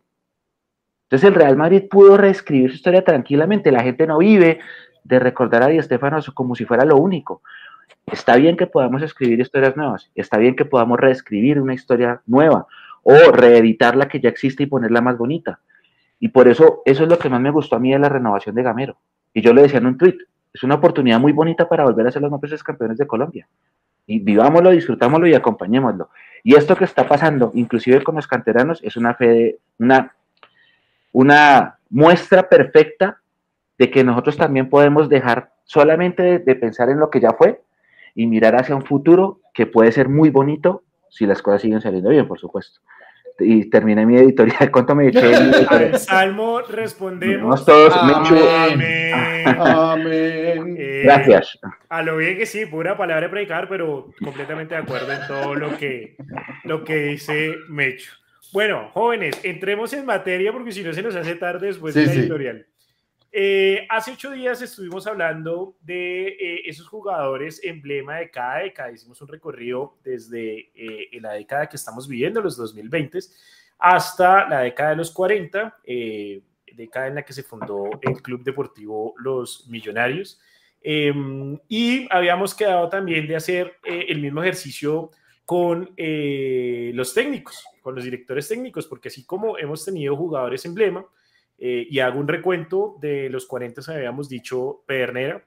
Entonces 1.13 1.29
el 1.29 1.35
Real 1.35 1.59
Madrid 1.59 1.83
pudo 1.91 2.17
reescribir 2.17 2.71
su 2.71 2.77
historia 2.77 3.05
tranquilamente. 3.05 3.71
La 3.71 3.83
gente 3.83 4.07
no 4.07 4.17
vive 4.17 4.61
de 5.05 5.19
recordar 5.19 5.63
a 5.63 5.67
Di 5.67 5.83
Stefano 5.83 6.19
como 6.33 6.55
si 6.55 6.65
fuera 6.65 6.87
lo 6.87 6.97
único. 6.97 7.43
Está 8.07 8.37
bien 8.37 8.57
que 8.57 8.67
podamos 8.67 9.03
escribir 9.03 9.39
historias 9.39 9.77
nuevas. 9.77 10.11
Está 10.15 10.39
bien 10.39 10.57
que 10.57 10.65
podamos 10.65 10.99
reescribir 10.99 11.61
una 11.61 11.75
historia 11.75 12.23
nueva 12.25 12.67
o 13.03 13.31
reeditar 13.31 13.95
la 13.95 14.09
que 14.09 14.21
ya 14.21 14.31
existe 14.31 14.63
y 14.63 14.67
ponerla 14.67 15.03
más 15.03 15.19
bonita. 15.19 15.61
Y 16.19 16.29
por 16.29 16.49
eso, 16.49 16.81
eso 16.87 17.03
es 17.03 17.09
lo 17.11 17.19
que 17.19 17.29
más 17.29 17.43
me 17.43 17.51
gustó 17.51 17.77
a 17.77 17.79
mí 17.79 17.93
de 17.93 17.99
la 17.99 18.09
renovación 18.09 18.55
de 18.55 18.63
Gamero. 18.63 18.97
Y 19.35 19.43
yo 19.43 19.53
le 19.53 19.61
decía 19.61 19.81
en 19.81 19.87
un 19.89 19.99
tweet, 19.99 20.17
es 20.55 20.63
una 20.63 20.77
oportunidad 20.77 21.21
muy 21.21 21.33
bonita 21.33 21.69
para 21.69 21.85
volver 21.85 22.07
a 22.07 22.11
ser 22.11 22.23
los 22.23 22.31
más 22.31 22.63
campeones 22.63 22.97
de 22.97 23.07
Colombia. 23.07 23.47
Y 24.07 24.19
vivámoslo, 24.19 24.71
disfrutámoslo 24.71 25.27
y 25.27 25.35
acompañémoslo. 25.35 26.09
Y 26.43 26.55
esto 26.55 26.75
que 26.75 26.85
está 26.85 27.07
pasando, 27.07 27.51
inclusive 27.53 28.03
con 28.03 28.15
los 28.15 28.27
canteranos, 28.27 28.83
es 28.83 28.97
una 28.97 29.13
fe, 29.13 29.59
una, 29.79 30.15
una 31.13 31.79
muestra 31.91 32.49
perfecta 32.49 33.21
de 33.79 33.91
que 33.91 34.05
nosotros 34.05 34.37
también 34.37 34.69
podemos 34.69 35.09
dejar 35.09 35.53
solamente 35.65 36.39
de 36.39 36.55
pensar 36.55 36.91
en 36.91 36.99
lo 36.99 37.11
que 37.11 37.21
ya 37.21 37.33
fue 37.33 37.61
y 38.15 38.27
mirar 38.27 38.57
hacia 38.57 38.75
un 38.75 38.85
futuro 38.85 39.41
que 39.55 39.67
puede 39.67 39.93
ser 39.93 40.09
muy 40.09 40.31
bonito 40.31 40.83
si 41.11 41.27
las 41.27 41.43
cosas 41.43 41.63
siguen 41.63 41.81
saliendo 41.81 42.11
bien, 42.11 42.27
por 42.27 42.39
supuesto. 42.39 42.81
Y 43.39 43.69
terminé 43.71 44.07
mi 44.07 44.17
editorial. 44.17 44.71
¿Cuánto 44.73 44.95
me 44.95 45.09
eché? 45.09 45.35
Al 45.35 45.99
Salmo 45.99 46.61
respondemos. 46.63 47.65
todos. 47.65 47.95
Amén. 47.97 49.15
Amén. 49.59 50.77
Eh, 50.79 51.03
Gracias. 51.05 51.59
A 51.89 52.03
lo 52.03 52.17
bien 52.17 52.37
que 52.37 52.47
sí, 52.47 52.67
pura 52.67 52.97
palabra 52.97 53.27
de 53.27 53.29
predicar, 53.29 53.69
pero 53.69 54.11
completamente 54.23 54.75
de 54.75 54.81
acuerdo 54.83 55.13
en 55.13 55.27
todo 55.27 55.55
lo 55.55 55.77
que, 55.77 56.17
lo 56.65 56.85
que 56.85 56.97
dice 56.97 57.57
Mecho. 57.69 58.13
Bueno, 58.53 58.91
jóvenes, 58.93 59.41
entremos 59.45 59.95
en 59.95 60.05
materia 60.05 60.53
porque 60.53 60.73
si 60.73 60.83
no 60.83 60.93
se 60.93 61.03
nos 61.03 61.17
hace 61.17 61.37
tarde 61.37 61.69
después 61.69 61.95
de 61.95 62.05
la 62.05 62.13
editorial. 62.13 62.67
Eh, 63.35 63.87
hace 63.89 64.13
ocho 64.13 64.31
días 64.31 64.61
estuvimos 64.61 65.07
hablando 65.07 65.75
de 65.81 66.29
eh, 66.29 66.63
esos 66.67 66.87
jugadores 66.87 67.65
emblema 67.65 68.17
de 68.17 68.31
cada 68.31 68.59
década. 68.59 68.93
Hicimos 68.93 69.23
un 69.23 69.29
recorrido 69.29 69.97
desde 70.05 70.71
eh, 70.75 71.09
la 71.19 71.33
década 71.33 71.67
que 71.67 71.77
estamos 71.77 72.07
viviendo, 72.07 72.43
los 72.43 72.59
2020, 72.59 73.21
hasta 73.79 74.47
la 74.47 74.61
década 74.61 74.91
de 74.91 74.97
los 74.97 75.11
40, 75.13 75.79
década 76.77 77.07
en 77.07 77.15
la 77.15 77.25
que 77.25 77.33
se 77.33 77.43
fundó 77.43 77.89
el 78.03 78.21
Club 78.21 78.45
Deportivo 78.45 79.15
Los 79.17 79.67
Millonarios. 79.71 80.39
Em, 80.83 81.59
y 81.69 82.07
habíamos 82.11 82.55
quedado 82.55 82.91
también 82.91 83.27
de 83.27 83.37
hacer 83.37 83.79
el 83.83 84.21
mismo 84.21 84.43
ejercicio 84.43 85.11
con 85.45 85.95
los 85.97 87.15
técnicos, 87.15 87.65
con 87.81 87.95
los 87.95 88.05
directores 88.05 88.49
técnicos, 88.49 88.87
porque 88.87 89.09
así 89.09 89.25
como 89.25 89.59
hemos 89.59 89.85
tenido 89.85 90.17
jugadores 90.17 90.65
emblema, 90.65 91.07
eh, 91.65 91.87
y 91.89 92.01
hago 92.01 92.19
un 92.19 92.27
recuento 92.27 92.97
de 93.01 93.31
los 93.31 93.47
40 93.47 93.83
habíamos 93.93 94.29
dicho 94.29 94.83
Pedernera, 94.85 95.47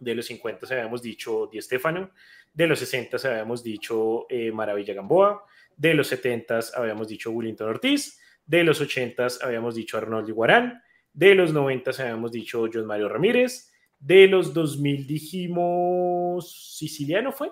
de 0.00 0.14
los 0.14 0.24
50 0.24 0.66
habíamos 0.74 1.02
dicho 1.02 1.48
Di 1.52 1.60
Stefano, 1.60 2.10
de 2.54 2.66
los 2.66 2.78
60 2.78 3.18
habíamos 3.28 3.62
dicho 3.62 4.24
eh, 4.30 4.50
Maravilla 4.50 4.94
Gamboa, 4.94 5.44
de 5.76 5.92
los 5.92 6.06
70 6.08 6.60
habíamos 6.76 7.08
dicho 7.08 7.32
Willington 7.32 7.68
Ortiz, 7.68 8.18
de 8.46 8.64
los 8.64 8.80
80 8.80 9.26
habíamos 9.42 9.74
dicho 9.74 9.98
Arnoldo 9.98 10.30
Iguarán, 10.30 10.82
de 11.12 11.34
los 11.34 11.52
90 11.52 11.90
habíamos 12.02 12.32
dicho 12.32 12.66
John 12.72 12.86
Mario 12.86 13.10
Ramírez, 13.10 13.70
de 13.98 14.28
los 14.28 14.54
2000 14.54 15.06
dijimos 15.06 16.76
Siciliano 16.78 17.30
fue. 17.30 17.50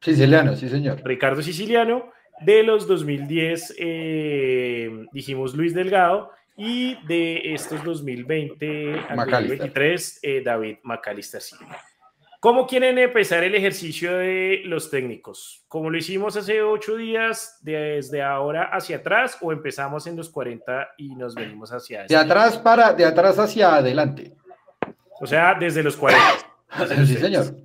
Siciliano, 0.00 0.54
sí 0.56 0.68
señor. 0.68 1.00
Ricardo 1.04 1.42
Siciliano, 1.42 2.12
De 2.40 2.62
los 2.62 2.86
2010 2.86 3.76
eh, 3.78 5.06
dijimos 5.12 5.54
Luis 5.54 5.74
Delgado 5.74 6.30
y 6.56 6.96
de 7.06 7.54
estos 7.54 7.82
2020 7.84 9.00
al 9.08 9.16
2023 9.16 10.20
eh, 10.22 10.42
David 10.44 10.76
McAllister. 10.82 11.42
¿Cómo 12.40 12.66
quieren 12.66 12.98
empezar 12.98 13.42
el 13.44 13.54
ejercicio 13.54 14.18
de 14.18 14.62
los 14.66 14.90
técnicos? 14.90 15.64
¿Como 15.68 15.90
lo 15.90 15.98
hicimos 15.98 16.36
hace 16.36 16.62
ocho 16.62 16.96
días, 16.96 17.58
desde 17.62 18.22
ahora 18.22 18.70
hacia 18.72 18.98
atrás 18.98 19.38
o 19.40 19.52
empezamos 19.52 20.06
en 20.06 20.16
los 20.16 20.28
40 20.30 20.90
y 20.98 21.14
nos 21.14 21.34
venimos 21.34 21.72
hacia 21.72 22.04
De 22.04 22.16
atrás 22.16 22.58
para, 22.58 22.92
de 22.92 23.04
atrás 23.04 23.38
hacia 23.38 23.76
adelante. 23.76 24.32
O 25.20 25.26
sea, 25.26 25.54
desde 25.58 25.82
los 25.82 25.96
40. 25.96 26.24
sí, 27.06 27.16
señor. 27.16 27.56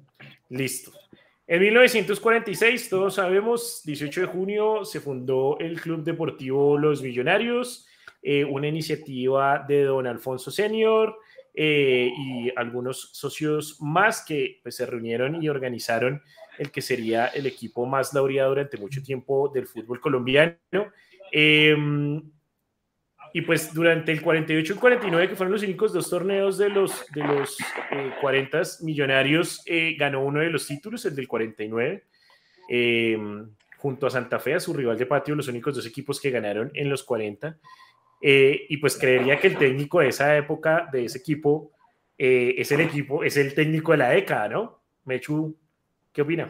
Listo. 0.49 0.91
En 1.51 1.59
1946, 1.59 2.89
todos 2.89 3.15
sabemos, 3.15 3.81
18 3.83 4.21
de 4.21 4.27
junio, 4.27 4.85
se 4.85 5.01
fundó 5.01 5.57
el 5.59 5.81
Club 5.81 6.01
Deportivo 6.01 6.77
Los 6.77 7.01
Millonarios, 7.01 7.85
eh, 8.23 8.45
una 8.45 8.69
iniciativa 8.69 9.65
de 9.67 9.83
don 9.83 10.07
Alfonso 10.07 10.49
Senior 10.49 11.13
eh, 11.53 12.09
y 12.17 12.53
algunos 12.55 13.09
socios 13.11 13.81
más 13.81 14.23
que 14.25 14.61
pues, 14.63 14.77
se 14.77 14.85
reunieron 14.85 15.43
y 15.43 15.49
organizaron 15.49 16.21
el 16.57 16.71
que 16.71 16.81
sería 16.81 17.27
el 17.27 17.45
equipo 17.45 17.85
más 17.85 18.13
laureado 18.13 18.51
durante 18.51 18.77
mucho 18.77 19.03
tiempo 19.03 19.49
del 19.53 19.67
fútbol 19.67 19.99
colombiano. 19.99 20.55
Em, 21.33 22.31
y 23.33 23.41
pues 23.41 23.73
durante 23.73 24.11
el 24.11 24.21
48 24.21 24.73
y 24.73 24.77
49, 24.77 25.29
que 25.29 25.35
fueron 25.35 25.53
los 25.53 25.63
únicos 25.63 25.93
dos 25.93 26.09
torneos 26.09 26.57
de 26.57 26.69
los, 26.69 27.05
de 27.13 27.23
los 27.23 27.57
40 28.19 28.61
eh, 28.61 28.63
millonarios, 28.81 29.61
eh, 29.65 29.95
ganó 29.97 30.23
uno 30.23 30.41
de 30.41 30.49
los 30.49 30.67
títulos, 30.67 31.05
el 31.05 31.15
del 31.15 31.27
49, 31.27 32.03
em, 32.67 33.49
junto 33.77 34.07
a 34.07 34.09
Santa 34.09 34.39
Fe, 34.39 34.55
a 34.55 34.59
su 34.59 34.73
rival 34.73 34.97
de 34.97 35.05
patio, 35.05 35.35
los 35.35 35.47
únicos 35.47 35.75
dos 35.75 35.85
equipos 35.85 36.19
que 36.19 36.29
ganaron 36.29 36.71
en 36.73 36.89
los 36.89 37.03
40. 37.03 37.57
Eh, 38.21 38.65
y 38.69 38.77
pues 38.77 38.97
creería 38.97 39.39
que 39.39 39.47
el 39.47 39.57
técnico 39.57 39.99
de 39.99 40.09
esa 40.09 40.35
época, 40.37 40.89
de 40.91 41.05
ese 41.05 41.19
equipo, 41.19 41.71
es 42.17 42.71
el 42.71 42.81
equipo, 42.81 43.23
es 43.23 43.35
el 43.35 43.55
técnico 43.55 43.93
de 43.93 43.97
la 43.97 44.09
década, 44.09 44.47
¿no? 44.47 44.81
Mechu, 45.05 45.57
¿qué 46.13 46.21
opina? 46.21 46.49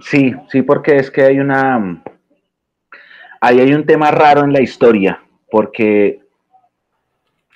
Sí, 0.00 0.32
sí, 0.48 0.62
porque 0.62 0.96
es 0.96 1.10
que 1.10 1.22
hay 1.22 1.40
una... 1.40 2.04
Ahí 3.40 3.58
hay 3.58 3.74
un 3.74 3.84
tema 3.84 4.12
raro 4.12 4.44
en 4.44 4.52
la 4.52 4.60
historia 4.60 5.20
porque 5.52 6.22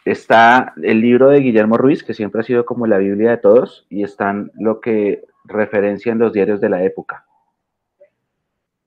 está 0.05 0.75
el 0.83 1.01
libro 1.01 1.31
de 1.31 1.41
Guillermo 1.41 1.79
Ruiz, 1.79 2.05
que 2.05 2.13
siempre 2.13 2.43
ha 2.43 2.45
sido 2.45 2.67
como 2.67 2.87
la 2.87 2.99
Biblia 2.99 3.31
de 3.31 3.39
todos, 3.39 3.87
y 3.89 4.05
están 4.05 4.53
lo 4.55 4.83
que 4.83 5.25
referencian 5.47 6.19
los 6.19 6.35
diarios 6.35 6.61
de 6.61 6.69
la 6.69 6.85
época. 6.85 7.25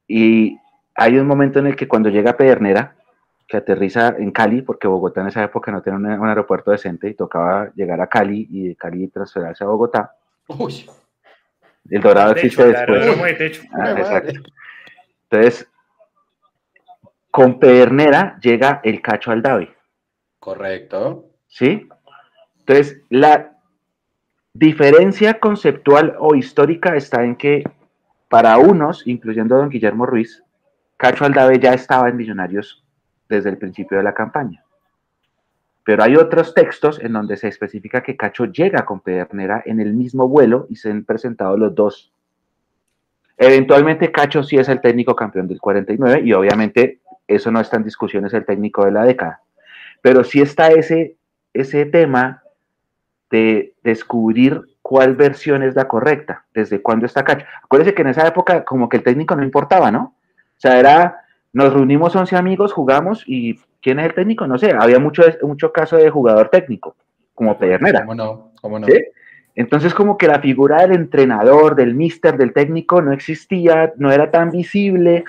Y 0.07 0.59
hay 0.93 1.17
un 1.17 1.25
momento 1.25 1.57
en 1.57 1.65
el 1.65 1.75
que 1.75 1.87
cuando 1.87 2.09
llega 2.09 2.37
Pedernera, 2.37 2.97
que 3.47 3.57
aterriza 3.57 4.09
en 4.09 4.29
Cali, 4.29 4.61
porque 4.61 4.87
Bogotá 4.87 5.21
en 5.21 5.29
esa 5.29 5.43
época 5.43 5.71
no 5.71 5.81
tenía 5.81 5.97
un, 5.97 6.29
aeropuerto 6.29 6.69
decente 6.69 7.09
y 7.09 7.15
tocaba 7.15 7.71
llegar 7.73 7.99
a 8.01 8.07
Cali 8.07 8.47
y 8.51 8.67
de 8.67 8.75
Cali 8.75 9.07
transferirse 9.07 9.63
a 9.63 9.67
Bogotá. 9.67 10.13
El 11.89 12.01
Dorado 12.01 12.33
existe 12.33 12.63
después. 12.63 13.59
Ah, 13.73 13.91
exacto. 13.97 14.33
Entonces, 15.31 15.68
con 17.31 17.59
Pedernera 17.59 18.39
llega 18.41 18.81
el 18.83 19.01
Cacho 19.01 19.31
Aldave. 19.31 19.75
Correcto. 20.39 21.25
¿Sí? 21.47 21.87
Entonces, 22.59 23.01
la 23.09 23.57
diferencia 24.53 25.39
conceptual 25.39 26.15
o 26.19 26.35
histórica 26.35 26.95
está 26.95 27.23
en 27.23 27.35
que 27.35 27.63
para 28.29 28.57
unos, 28.57 29.07
incluyendo 29.07 29.55
a 29.55 29.59
don 29.59 29.69
Guillermo 29.69 30.05
Ruiz, 30.05 30.43
Cacho 30.97 31.25
Aldave 31.25 31.59
ya 31.59 31.73
estaba 31.73 32.09
en 32.09 32.17
Millonarios 32.17 32.83
desde 33.27 33.49
el 33.49 33.57
principio 33.57 33.97
de 33.97 34.03
la 34.03 34.13
campaña. 34.13 34.63
Pero 35.83 36.03
hay 36.03 36.15
otros 36.15 36.53
textos 36.53 36.99
en 36.99 37.13
donde 37.13 37.37
se 37.37 37.47
especifica 37.47 38.03
que 38.03 38.15
Cacho 38.15 38.45
llega 38.45 38.85
con 38.85 38.99
Pedernera 38.99 39.63
en 39.65 39.79
el 39.79 39.93
mismo 39.93 40.27
vuelo 40.27 40.67
y 40.69 40.75
se 40.75 40.91
han 40.91 41.03
presentado 41.05 41.57
los 41.57 41.73
dos. 41.73 42.11
Eventualmente 43.37 44.11
Cacho 44.11 44.43
sí 44.43 44.57
es 44.57 44.67
el 44.67 44.81
técnico 44.81 45.15
campeón 45.15 45.47
del 45.47 45.59
49 45.59 46.21
y 46.23 46.33
obviamente 46.33 46.99
eso 47.29 47.51
no 47.51 47.59
está 47.59 47.77
en 47.77 47.83
discusión, 47.83 48.25
es 48.25 48.33
el 48.33 48.45
técnico 48.45 48.85
de 48.85 48.91
la 48.91 49.03
década. 49.03 49.41
Pero 50.01 50.23
sí 50.23 50.41
está 50.41 50.69
ese, 50.69 51.15
ese 51.53 51.85
tema 51.85 52.43
de 53.29 53.73
descubrir 53.83 54.61
cuál 54.81 55.15
versión 55.15 55.61
es 55.61 55.75
la 55.75 55.87
correcta, 55.87 56.45
desde 56.53 56.81
cuándo 56.81 57.05
está 57.05 57.23
Cacho. 57.23 57.45
Acuérdense 57.63 57.93
que 57.93 58.01
en 58.01 58.07
esa 58.09 58.27
época 58.27 58.65
como 58.65 58.89
que 58.89 58.97
el 58.97 59.03
técnico 59.03 59.35
no 59.35 59.43
importaba, 59.43 59.91
¿no? 59.91 60.15
O 60.57 60.59
sea, 60.59 60.79
era, 60.79 61.21
nos 61.53 61.73
reunimos 61.73 62.15
11 62.15 62.35
amigos, 62.35 62.73
jugamos 62.73 63.23
y 63.27 63.59
¿quién 63.81 63.99
es 63.99 64.07
el 64.07 64.15
técnico? 64.15 64.47
No 64.47 64.57
sé, 64.57 64.71
había 64.71 64.99
mucho, 64.99 65.23
mucho 65.43 65.71
caso 65.71 65.97
de 65.97 66.09
jugador 66.09 66.49
técnico, 66.49 66.95
como 67.35 67.57
Pedernera. 67.57 68.01
¿Cómo 68.01 68.15
no? 68.15 68.51
¿Cómo 68.61 68.79
no? 68.79 68.87
Entonces 69.55 69.93
como 69.93 70.17
que 70.17 70.27
la 70.27 70.39
figura 70.39 70.81
del 70.81 70.93
entrenador, 70.93 71.75
del 71.75 71.93
mister, 71.93 72.37
del 72.37 72.53
técnico 72.53 73.01
no 73.01 73.11
existía, 73.11 73.93
no 73.97 74.11
era 74.11 74.31
tan 74.31 74.51
visible, 74.51 75.25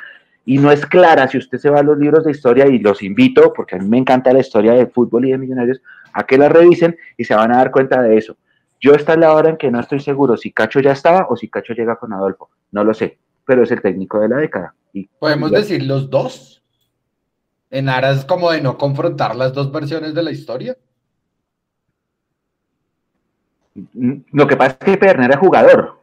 y 0.50 0.58
no 0.58 0.72
es 0.72 0.84
clara. 0.84 1.28
Si 1.28 1.38
usted 1.38 1.58
se 1.58 1.70
va 1.70 1.78
a 1.78 1.82
los 1.84 1.96
libros 1.96 2.24
de 2.24 2.32
historia, 2.32 2.66
y 2.66 2.80
los 2.80 3.04
invito, 3.04 3.52
porque 3.52 3.76
a 3.76 3.78
mí 3.78 3.86
me 3.86 3.98
encanta 3.98 4.32
la 4.32 4.40
historia 4.40 4.72
del 4.72 4.90
fútbol 4.90 5.24
y 5.24 5.30
de 5.30 5.38
millonarios, 5.38 5.80
a 6.12 6.26
que 6.26 6.36
la 6.36 6.48
revisen 6.48 6.96
y 7.16 7.22
se 7.22 7.36
van 7.36 7.52
a 7.52 7.58
dar 7.58 7.70
cuenta 7.70 8.02
de 8.02 8.16
eso. 8.16 8.36
Yo 8.80 8.94
esta 8.94 9.12
es 9.12 9.20
la 9.20 9.32
hora 9.32 9.50
en 9.50 9.56
que 9.56 9.70
no 9.70 9.78
estoy 9.78 10.00
seguro 10.00 10.36
si 10.36 10.50
Cacho 10.50 10.80
ya 10.80 10.90
estaba 10.90 11.28
o 11.30 11.36
si 11.36 11.48
Cacho 11.48 11.72
llega 11.72 11.94
con 11.94 12.12
Adolfo. 12.12 12.50
No 12.72 12.82
lo 12.82 12.92
sé, 12.94 13.16
pero 13.44 13.62
es 13.62 13.70
el 13.70 13.80
técnico 13.80 14.18
de 14.18 14.28
la 14.28 14.38
década. 14.38 14.74
Y, 14.92 15.06
¿Podemos 15.20 15.52
decir 15.52 15.84
los 15.84 16.10
dos? 16.10 16.64
En 17.70 17.88
aras 17.88 18.24
como 18.24 18.50
de 18.50 18.60
no 18.60 18.76
confrontar 18.76 19.36
las 19.36 19.52
dos 19.52 19.70
versiones 19.70 20.14
de 20.14 20.22
la 20.24 20.32
historia. 20.32 20.76
Lo 24.32 24.48
que 24.48 24.56
pasa 24.56 24.76
es 24.80 24.84
que 24.84 24.96
Perner 24.96 25.30
era 25.30 25.38
jugador. 25.38 26.02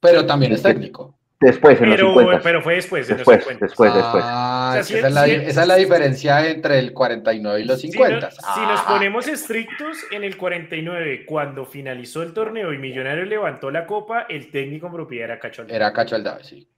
Pero 0.00 0.26
también 0.26 0.50
es 0.50 0.64
técnico. 0.64 1.14
Después, 1.40 1.80
en 1.80 1.90
pero, 1.90 2.06
los 2.06 2.14
50. 2.14 2.42
Pero 2.42 2.62
fue 2.62 2.74
después, 2.74 3.06
después, 3.06 3.46
después, 3.46 3.94
después. 3.94 4.24
Ah, 4.26 4.76
esa, 4.80 4.96
es 4.96 5.12
la, 5.12 5.26
esa, 5.26 5.62
es 5.62 5.68
la, 5.68 5.76
diferencia 5.76 6.48
entre 6.50 6.80
el 6.80 6.92
49 6.92 7.60
y 7.60 7.64
los 7.64 7.80
50. 7.80 8.30
Si, 8.32 8.36
nos 8.38 8.80
ah. 8.80 8.84
ponemos 8.88 9.28
estrictos, 9.28 9.98
en 10.10 10.24
el 10.24 10.36
49, 10.36 11.24
cuando 11.26 11.64
finalizó 11.64 12.24
el 12.24 12.32
torneo 12.32 12.72
y 12.72 12.78
Millonarios 12.78 13.28
levantó 13.28 13.70
la 13.70 13.86
copa, 13.86 14.26
el 14.28 14.50
técnico 14.50 14.88
en 14.88 14.94
propiedad 14.94 15.26
era 15.26 15.38
Cacho 15.38 15.62
Aldave. 15.62 15.76
Era 15.76 15.92
Cacho 15.92 16.16
Aldave, 16.16 16.42
sí. 16.42 16.68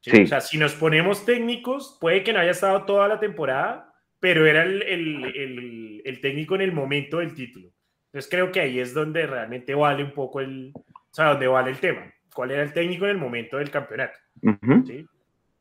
sí. 0.00 0.22
O 0.22 0.26
sea, 0.26 0.42
si 0.42 0.58
nos 0.58 0.74
ponemos 0.74 1.24
técnicos, 1.24 1.96
puede 1.98 2.22
que 2.22 2.34
no 2.34 2.40
haya 2.40 2.50
estado 2.50 2.84
toda 2.84 3.08
la 3.08 3.18
temporada, 3.20 3.94
pero 4.18 4.44
era 4.46 4.64
el, 4.64 4.82
el, 4.82 5.24
el, 5.34 6.02
el 6.04 6.20
técnico 6.20 6.54
en 6.56 6.60
el 6.60 6.72
momento 6.72 7.20
del 7.20 7.34
título. 7.34 7.70
Entonces 8.08 8.30
creo 8.30 8.52
que 8.52 8.60
ahí 8.60 8.80
es 8.80 8.92
donde 8.92 9.26
realmente 9.26 9.74
vale 9.74 10.04
un 10.04 10.12
poco 10.12 10.40
el, 10.40 10.72
o 10.74 11.14
sea, 11.14 11.28
donde 11.28 11.46
vale 11.46 11.70
el 11.70 11.78
tema 11.78 12.12
cuál 12.40 12.52
era 12.52 12.62
el 12.62 12.72
técnico 12.72 13.04
en 13.04 13.10
el 13.10 13.18
momento 13.18 13.58
del 13.58 13.70
campeonato. 13.70 14.18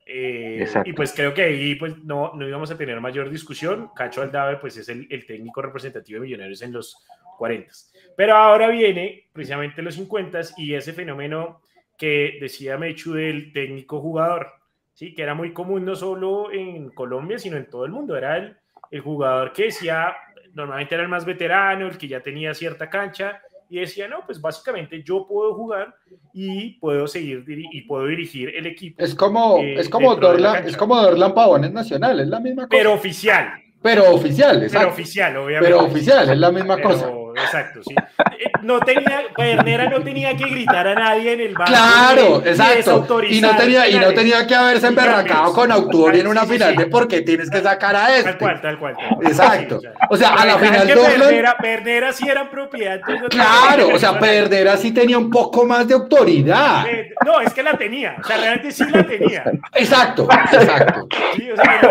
Eh, 0.05 0.65
y 0.85 0.93
pues 0.93 1.11
creo 1.11 1.33
que 1.33 1.41
ahí 1.41 1.75
pues 1.75 1.97
no, 2.05 2.31
no 2.35 2.47
íbamos 2.47 2.71
a 2.71 2.77
tener 2.77 3.01
mayor 3.01 3.29
discusión. 3.29 3.89
Cacho 3.93 4.21
Aldave 4.21 4.55
pues 4.61 4.77
es 4.77 4.87
el, 4.87 5.05
el 5.09 5.25
técnico 5.25 5.61
representativo 5.61 6.21
de 6.21 6.27
Millonarios 6.27 6.61
en 6.61 6.71
los 6.71 7.05
40. 7.37 7.69
Pero 8.15 8.33
ahora 8.33 8.69
viene 8.69 9.27
precisamente 9.33 9.81
los 9.81 9.95
50 9.95 10.39
y 10.55 10.73
ese 10.73 10.93
fenómeno 10.93 11.59
que 11.97 12.37
decía 12.39 12.77
Mechu 12.77 13.11
del 13.11 13.51
técnico 13.51 13.99
jugador, 13.99 14.47
¿sí? 14.93 15.13
que 15.13 15.23
era 15.23 15.33
muy 15.33 15.51
común 15.51 15.83
no 15.83 15.97
solo 15.97 16.49
en 16.49 16.91
Colombia, 16.91 17.37
sino 17.39 17.57
en 17.57 17.69
todo 17.69 17.83
el 17.83 17.91
mundo. 17.91 18.15
Era 18.15 18.37
el, 18.37 18.55
el 18.89 19.01
jugador 19.01 19.51
que 19.51 19.63
decía, 19.63 20.15
normalmente 20.53 20.95
era 20.95 21.03
el 21.03 21.09
más 21.09 21.25
veterano, 21.25 21.87
el 21.87 21.97
que 21.97 22.07
ya 22.07 22.21
tenía 22.21 22.53
cierta 22.53 22.89
cancha, 22.89 23.41
y 23.69 23.79
decía, 23.79 24.07
no, 24.07 24.25
pues 24.25 24.41
básicamente 24.41 25.03
yo 25.03 25.27
puedo 25.27 25.53
jugar 25.53 25.95
y 26.33 26.71
puedo 26.79 27.07
seguir 27.07 27.43
y 27.47 27.81
puedo 27.81 28.07
dirigir 28.07 28.49
el 28.55 28.65
equipo. 28.65 29.03
Es 29.03 29.13
como, 29.13 29.59
eh, 29.59 29.75
es 29.79 29.89
como 29.89 30.15
Dorlan, 30.15 30.67
es 30.67 30.75
como 30.75 30.99
Dorlan 30.99 31.33
Pavón 31.33 31.71
nacional, 31.71 32.19
es 32.19 32.27
la 32.27 32.39
misma 32.39 32.63
cosa. 32.63 32.77
Pero 32.77 32.93
oficial. 32.93 33.53
Pero 33.81 34.13
oficial, 34.13 34.63
exacto. 34.63 34.79
Pero 34.79 34.93
oficial, 34.93 35.37
obviamente. 35.37 35.65
Pero 35.65 35.85
oficial, 35.85 36.29
es 36.29 36.37
la 36.37 36.51
misma 36.51 36.81
cosa. 36.81 37.11
Exacto, 37.43 37.81
sí. 37.83 37.95
Eh, 38.39 38.51
no 38.63 38.79
tenía, 38.79 39.23
Pedernera 39.35 39.89
no 39.89 40.01
tenía 40.01 40.35
que 40.35 40.45
gritar 40.45 40.87
a 40.87 40.95
nadie 40.95 41.33
en 41.33 41.41
el 41.41 41.53
barrio. 41.53 41.75
Claro, 41.75 42.43
exacto. 42.45 43.23
Y 43.23 43.41
no 43.41 43.55
tenía, 43.55 43.87
y 43.89 43.99
no 43.99 44.13
tenía 44.13 44.45
que 44.45 44.55
haberse 44.55 44.87
emberracado 44.87 45.53
con 45.53 45.71
Autori 45.71 46.19
en 46.19 46.27
una 46.27 46.45
final 46.45 46.75
de 46.75 46.87
por 46.87 47.07
qué 47.07 47.21
tienes 47.21 47.49
que 47.49 47.61
sacar 47.61 47.95
a 47.95 48.15
este. 48.15 48.31
Tal 48.31 48.37
cual, 48.37 48.61
tal 48.61 48.79
cual. 48.79 48.95
Exacto. 49.21 49.79
O 50.09 50.17
sea, 50.17 50.33
a 50.33 50.45
la 50.45 50.57
final 50.57 50.87
Perdera, 50.87 51.57
Perdera 51.57 52.13
sí 52.13 52.27
era 52.27 52.49
propiedad. 52.49 52.99
Claro, 53.29 53.89
o 53.93 53.99
sea, 53.99 54.19
Perdera 54.19 54.77
sí 54.77 54.91
tenía 54.91 55.17
un 55.17 55.29
poco 55.29 55.65
más 55.65 55.87
de 55.87 55.93
autoridad. 55.93 56.85
Eh, 56.87 57.13
no, 57.25 57.41
es 57.41 57.53
que 57.53 57.63
la 57.63 57.77
tenía. 57.77 58.15
O 58.19 58.23
sea, 58.23 58.37
realmente 58.37 58.71
sí 58.71 58.83
la 58.89 59.05
tenía. 59.05 59.43
Exacto, 59.73 60.27
exacto. 60.51 61.07
Sí, 61.35 61.51
o 61.51 61.55
sea, 61.55 61.81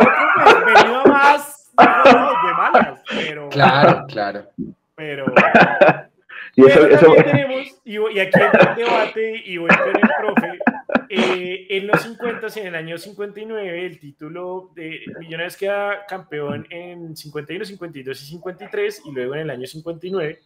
venía 0.66 1.02
más 1.06 1.70
de 1.76 2.54
malas, 2.54 3.00
pero. 3.08 3.48
Claro, 3.48 4.04
claro. 4.08 4.44
Pero. 4.98 5.26
y, 6.56 6.66
eso, 6.66 6.87
eso... 6.87 7.14
Tenemos, 7.14 7.80
y, 7.84 7.94
y, 7.94 8.20
aquí 8.20 8.40
entra 8.40 8.72
el 8.72 8.76
debate, 8.76 9.42
y 9.46 9.56
voy 9.56 9.70
con 9.70 9.96
el 9.96 10.11
profe, 10.20 10.58
Eh, 11.11 11.66
en 11.70 11.87
los 11.87 12.02
50, 12.02 12.48
en 12.61 12.66
el 12.66 12.74
año 12.74 12.98
59, 12.98 13.87
el 13.87 13.98
título 13.98 14.72
de 14.74 15.00
Millonarios 15.18 15.56
queda 15.56 16.04
campeón 16.06 16.66
en 16.68 17.16
51, 17.16 17.64
52 17.64 18.22
y 18.22 18.26
53, 18.26 19.02
y 19.06 19.12
luego 19.12 19.34
en 19.34 19.40
el 19.40 19.50
año 19.50 19.66
59. 19.66 20.40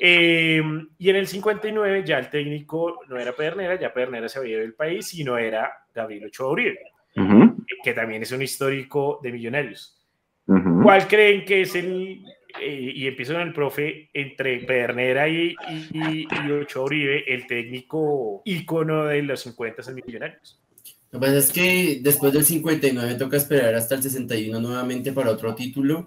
Eh, 0.00 0.62
y 0.98 1.10
en 1.10 1.16
el 1.16 1.26
59 1.28 2.02
ya 2.04 2.18
el 2.18 2.30
técnico 2.30 3.00
no 3.08 3.16
era 3.16 3.32
Pedernera, 3.32 3.78
ya 3.78 3.92
Pedernera 3.92 4.28
se 4.28 4.40
había 4.40 4.54
ido 4.54 4.60
del 4.62 4.74
país, 4.74 5.06
sino 5.06 5.38
era 5.38 5.70
Gabriel 5.94 6.26
Ochoa 6.26 6.50
Uribe, 6.50 6.78
que 7.84 7.92
también 7.92 8.22
es 8.22 8.32
un 8.32 8.42
histórico 8.42 9.20
de 9.22 9.32
Millonarios. 9.32 9.98
¿Cuál 10.82 11.06
creen 11.06 11.44
que 11.44 11.60
es 11.62 11.74
el 11.76 12.24
eh, 12.60 12.92
y 12.94 13.06
empiezo 13.06 13.32
con 13.32 13.42
el 13.42 13.52
profe, 13.52 14.10
entre 14.12 14.58
Pedernera 14.60 15.28
y, 15.28 15.54
y, 15.92 16.26
y 16.26 16.50
Ochoa 16.50 16.84
Uribe, 16.84 17.32
el 17.32 17.46
técnico 17.46 18.42
ícono 18.44 19.06
de 19.06 19.22
los 19.22 19.40
50 19.40 19.82
en 19.88 19.94
Millonarios. 19.94 20.62
Lo 21.12 21.20
que 21.20 21.26
pasa 21.26 21.38
es 21.38 21.52
que 21.52 21.98
después 22.00 22.32
del 22.32 22.44
59 22.44 23.14
toca 23.16 23.36
esperar 23.36 23.74
hasta 23.74 23.96
el 23.96 24.02
61 24.02 24.58
nuevamente 24.60 25.12
para 25.12 25.30
otro 25.30 25.54
título. 25.54 26.06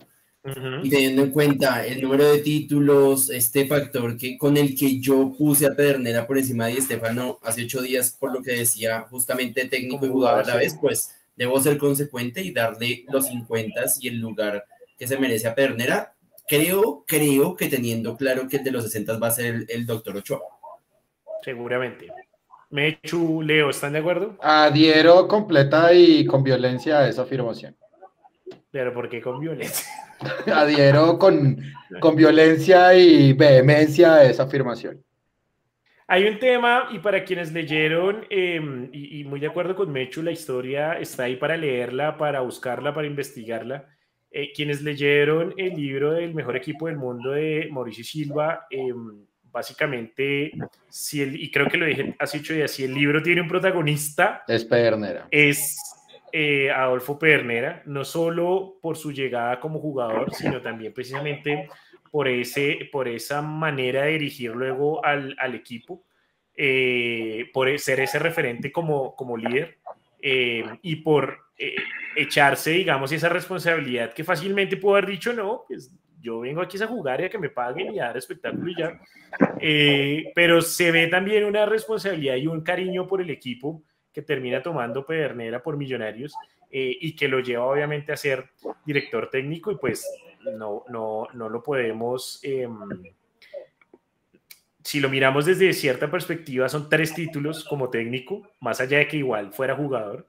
Y 0.83 0.89
teniendo 0.89 1.23
en 1.23 1.31
cuenta 1.31 1.85
el 1.85 2.01
número 2.01 2.31
de 2.31 2.37
títulos, 2.39 3.31
este 3.31 3.65
factor 3.65 4.15
que 4.15 4.37
con 4.37 4.57
el 4.57 4.75
que 4.77 4.99
yo 4.99 5.33
puse 5.35 5.65
a 5.65 5.75
Pedernera 5.75 6.27
por 6.27 6.37
encima 6.37 6.67
de 6.67 6.73
Estefano 6.73 7.39
hace 7.41 7.63
ocho 7.63 7.81
días, 7.81 8.15
por 8.19 8.31
lo 8.31 8.43
que 8.43 8.51
decía 8.51 9.01
justamente 9.09 9.65
técnico 9.65 10.05
y 10.05 10.09
jugador 10.09 10.43
a 10.43 10.47
la 10.47 10.55
vez, 10.57 10.75
pues 10.79 11.09
debo 11.35 11.59
ser 11.61 11.79
consecuente 11.79 12.43
y 12.43 12.51
darle 12.51 13.05
los 13.11 13.27
50 13.27 13.81
y 14.01 14.07
el 14.07 14.19
lugar 14.19 14.65
que 14.97 15.07
se 15.07 15.17
merece 15.17 15.47
a 15.47 15.55
Pedernera 15.55 16.14
Creo, 16.47 17.03
creo 17.07 17.55
que 17.55 17.67
teniendo 17.67 18.15
claro 18.15 18.47
que 18.47 18.57
el 18.57 18.63
de 18.63 18.71
los 18.71 18.83
60 18.83 19.17
va 19.17 19.27
a 19.27 19.31
ser 19.31 19.65
el, 19.67 19.85
doctor 19.85 20.17
Ochoa. 20.17 20.41
Seguramente. 21.43 22.07
Mechu, 22.69 23.41
Leo, 23.41 23.69
¿están 23.69 23.93
de 23.93 23.99
acuerdo? 23.99 24.37
Adhiero 24.41 25.27
completa 25.27 25.93
y 25.93 26.25
con 26.25 26.43
violencia 26.43 26.99
a 26.99 27.07
esa 27.07 27.23
afirmación. 27.23 27.75
Pero 28.69 28.93
¿por 28.93 29.09
qué 29.09 29.21
con 29.21 29.39
violencia? 29.39 29.87
Adhiero 30.53 31.17
con, 31.17 31.61
con 31.99 32.15
violencia 32.15 32.93
y 32.93 33.33
vehemencia 33.33 34.15
a 34.15 34.25
esa 34.25 34.43
afirmación. 34.43 35.03
Hay 36.07 36.25
un 36.27 36.37
tema, 36.37 36.89
y 36.91 36.99
para 36.99 37.23
quienes 37.23 37.51
leyeron, 37.51 38.27
em, 38.29 38.89
y, 38.93 39.21
y, 39.21 39.23
muy 39.23 39.39
de 39.39 39.47
acuerdo 39.47 39.75
con 39.75 39.91
Mechu, 39.91 40.21
la 40.21 40.31
historia 40.31 40.99
está 40.99 41.23
ahí 41.23 41.35
para 41.35 41.57
leerla, 41.57 42.15
para 42.17 42.41
buscarla, 42.41 42.93
para 42.93 43.07
investigarla. 43.07 43.94
Eh, 44.37 44.51
quienes 44.53 44.81
leyeron 44.81 45.53
el 45.55 45.75
libro 45.75 46.11
del 46.11 46.33
mejor 46.33 46.57
equipo 46.57 46.87
del 46.87 46.97
mundo 46.97 47.31
de 47.31 47.69
Mauricio 47.71 48.03
Silva, 48.03 48.67
em, 48.69 49.25
básicamente, 49.49 50.51
si 50.89 51.21
el, 51.21 51.41
y 51.41 51.49
creo 51.49 51.67
que 51.67 51.77
lo 51.77 51.85
dije 51.85 52.13
hace 52.19 52.39
ocho 52.39 52.53
días, 52.53 52.69
si 52.69 52.83
el 52.83 52.93
libro 52.93 53.23
tiene 53.23 53.39
un 53.39 53.47
protagonista, 53.47 54.43
es 54.45 54.65
Pernera. 54.65 55.29
Es 55.31 55.77
eh, 56.33 56.69
Adolfo 56.69 57.17
Pernera, 57.17 57.81
no 57.85 58.03
solo 58.03 58.77
por 58.81 58.97
su 58.97 59.13
llegada 59.13 59.57
como 59.61 59.79
jugador, 59.79 60.33
sino 60.33 60.61
también 60.61 60.93
precisamente 60.93 61.69
por, 62.11 62.27
ese, 62.27 62.89
por 62.91 63.07
esa 63.07 63.41
manera 63.41 64.01
de 64.01 64.11
dirigir 64.11 64.51
luego 64.51 65.05
al, 65.05 65.33
al 65.39 65.55
equipo, 65.55 66.03
eh, 66.57 67.49
por 67.53 67.79
ser 67.79 68.01
ese 68.01 68.19
referente 68.19 68.69
como, 68.69 69.15
como 69.15 69.37
líder 69.37 69.77
y 70.81 70.97
por 70.97 71.44
echarse, 72.15 72.71
digamos, 72.71 73.11
esa 73.11 73.29
responsabilidad 73.29 74.13
que 74.13 74.23
fácilmente 74.23 74.77
pudo 74.77 74.93
haber 74.93 75.07
dicho, 75.07 75.33
no, 75.33 75.63
pues 75.67 75.91
yo 76.25 76.39
vengo 76.39 76.61
aquí 76.61 76.81
a 76.81 76.87
jugar 76.87 77.21
y 77.21 77.25
a 77.25 77.29
que 77.29 77.37
me 77.37 77.49
paguen 77.49 77.93
y 77.93 77.99
a 77.99 78.05
dar 78.05 78.17
espectáculo 78.17 78.71
y 78.71 78.75
ya. 78.75 78.99
Eh, 79.61 80.31
pero 80.33 80.61
se 80.61 80.91
ve 80.91 81.07
también 81.07 81.43
una 81.43 81.65
responsabilidad 81.65 82.35
y 82.35 82.47
un 82.47 82.61
cariño 82.61 83.07
por 83.07 83.21
el 83.21 83.29
equipo 83.29 83.83
que 84.11 84.23
termina 84.23 84.63
tomando 84.63 85.05
Pedernera 85.05 85.61
por 85.61 85.77
Millonarios 85.77 86.33
eh, 86.71 86.97
y 86.99 87.15
que 87.15 87.27
lo 87.27 87.41
lleva 87.41 87.65
obviamente 87.65 88.11
a 88.11 88.17
ser 88.17 88.49
director 88.85 89.29
técnico 89.29 89.71
y 89.71 89.75
pues 89.75 90.09
no, 90.57 90.83
no, 90.89 91.27
no 91.33 91.49
lo 91.49 91.61
podemos... 91.61 92.39
Em, 92.43 92.75
si 94.81 94.99
lo 94.99 95.09
miramos 95.09 95.45
desde 95.45 95.73
cierta 95.73 96.09
perspectiva, 96.11 96.69
son 96.69 96.89
tres 96.89 97.13
títulos 97.13 97.63
como 97.63 97.89
técnico, 97.89 98.51
más 98.59 98.79
allá 98.79 98.99
de 98.99 99.07
que 99.07 99.17
igual 99.17 99.51
fuera 99.51 99.75
jugador. 99.75 100.27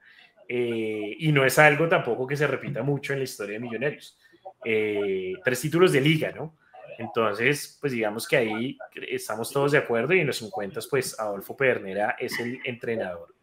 Eh, 0.49 1.17
y 1.19 1.33
no 1.33 1.45
es 1.45 1.59
algo 1.59 1.89
tampoco 1.89 2.27
que 2.27 2.37
se 2.37 2.47
repita 2.47 2.83
mucho 2.83 3.13
en 3.13 3.21
la 3.21 3.25
historia 3.25 3.55
de 3.55 3.61
Millonarios. 3.61 4.19
Eh, 4.65 5.35
tres 5.45 5.61
títulos 5.61 5.93
de 5.93 6.01
liga, 6.01 6.33
¿no? 6.33 6.57
Entonces, 6.99 7.77
pues 7.81 7.93
digamos 7.93 8.27
que 8.27 8.37
ahí 8.37 8.79
estamos 9.09 9.53
todos 9.53 9.73
de 9.73 9.79
acuerdo 9.79 10.15
y 10.15 10.21
en 10.21 10.27
los 10.27 10.37
50, 10.39 10.81
pues 10.89 11.19
Adolfo 11.19 11.57
Pedernera 11.57 12.17
es 12.19 12.39
el 12.41 12.59
entrenador 12.65 13.35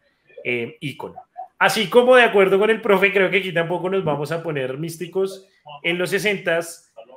eh, 0.42 0.76
ícono. 0.80 1.16
Así 1.58 1.88
como 1.88 2.16
de 2.16 2.24
acuerdo 2.24 2.58
con 2.58 2.70
el 2.70 2.80
profe, 2.80 3.12
creo 3.12 3.30
que 3.30 3.38
aquí 3.38 3.52
tampoco 3.52 3.88
nos 3.88 4.04
vamos 4.04 4.32
a 4.32 4.42
poner 4.42 4.76
místicos. 4.76 5.48
En 5.82 5.98
los 5.98 6.10
60, 6.10 6.60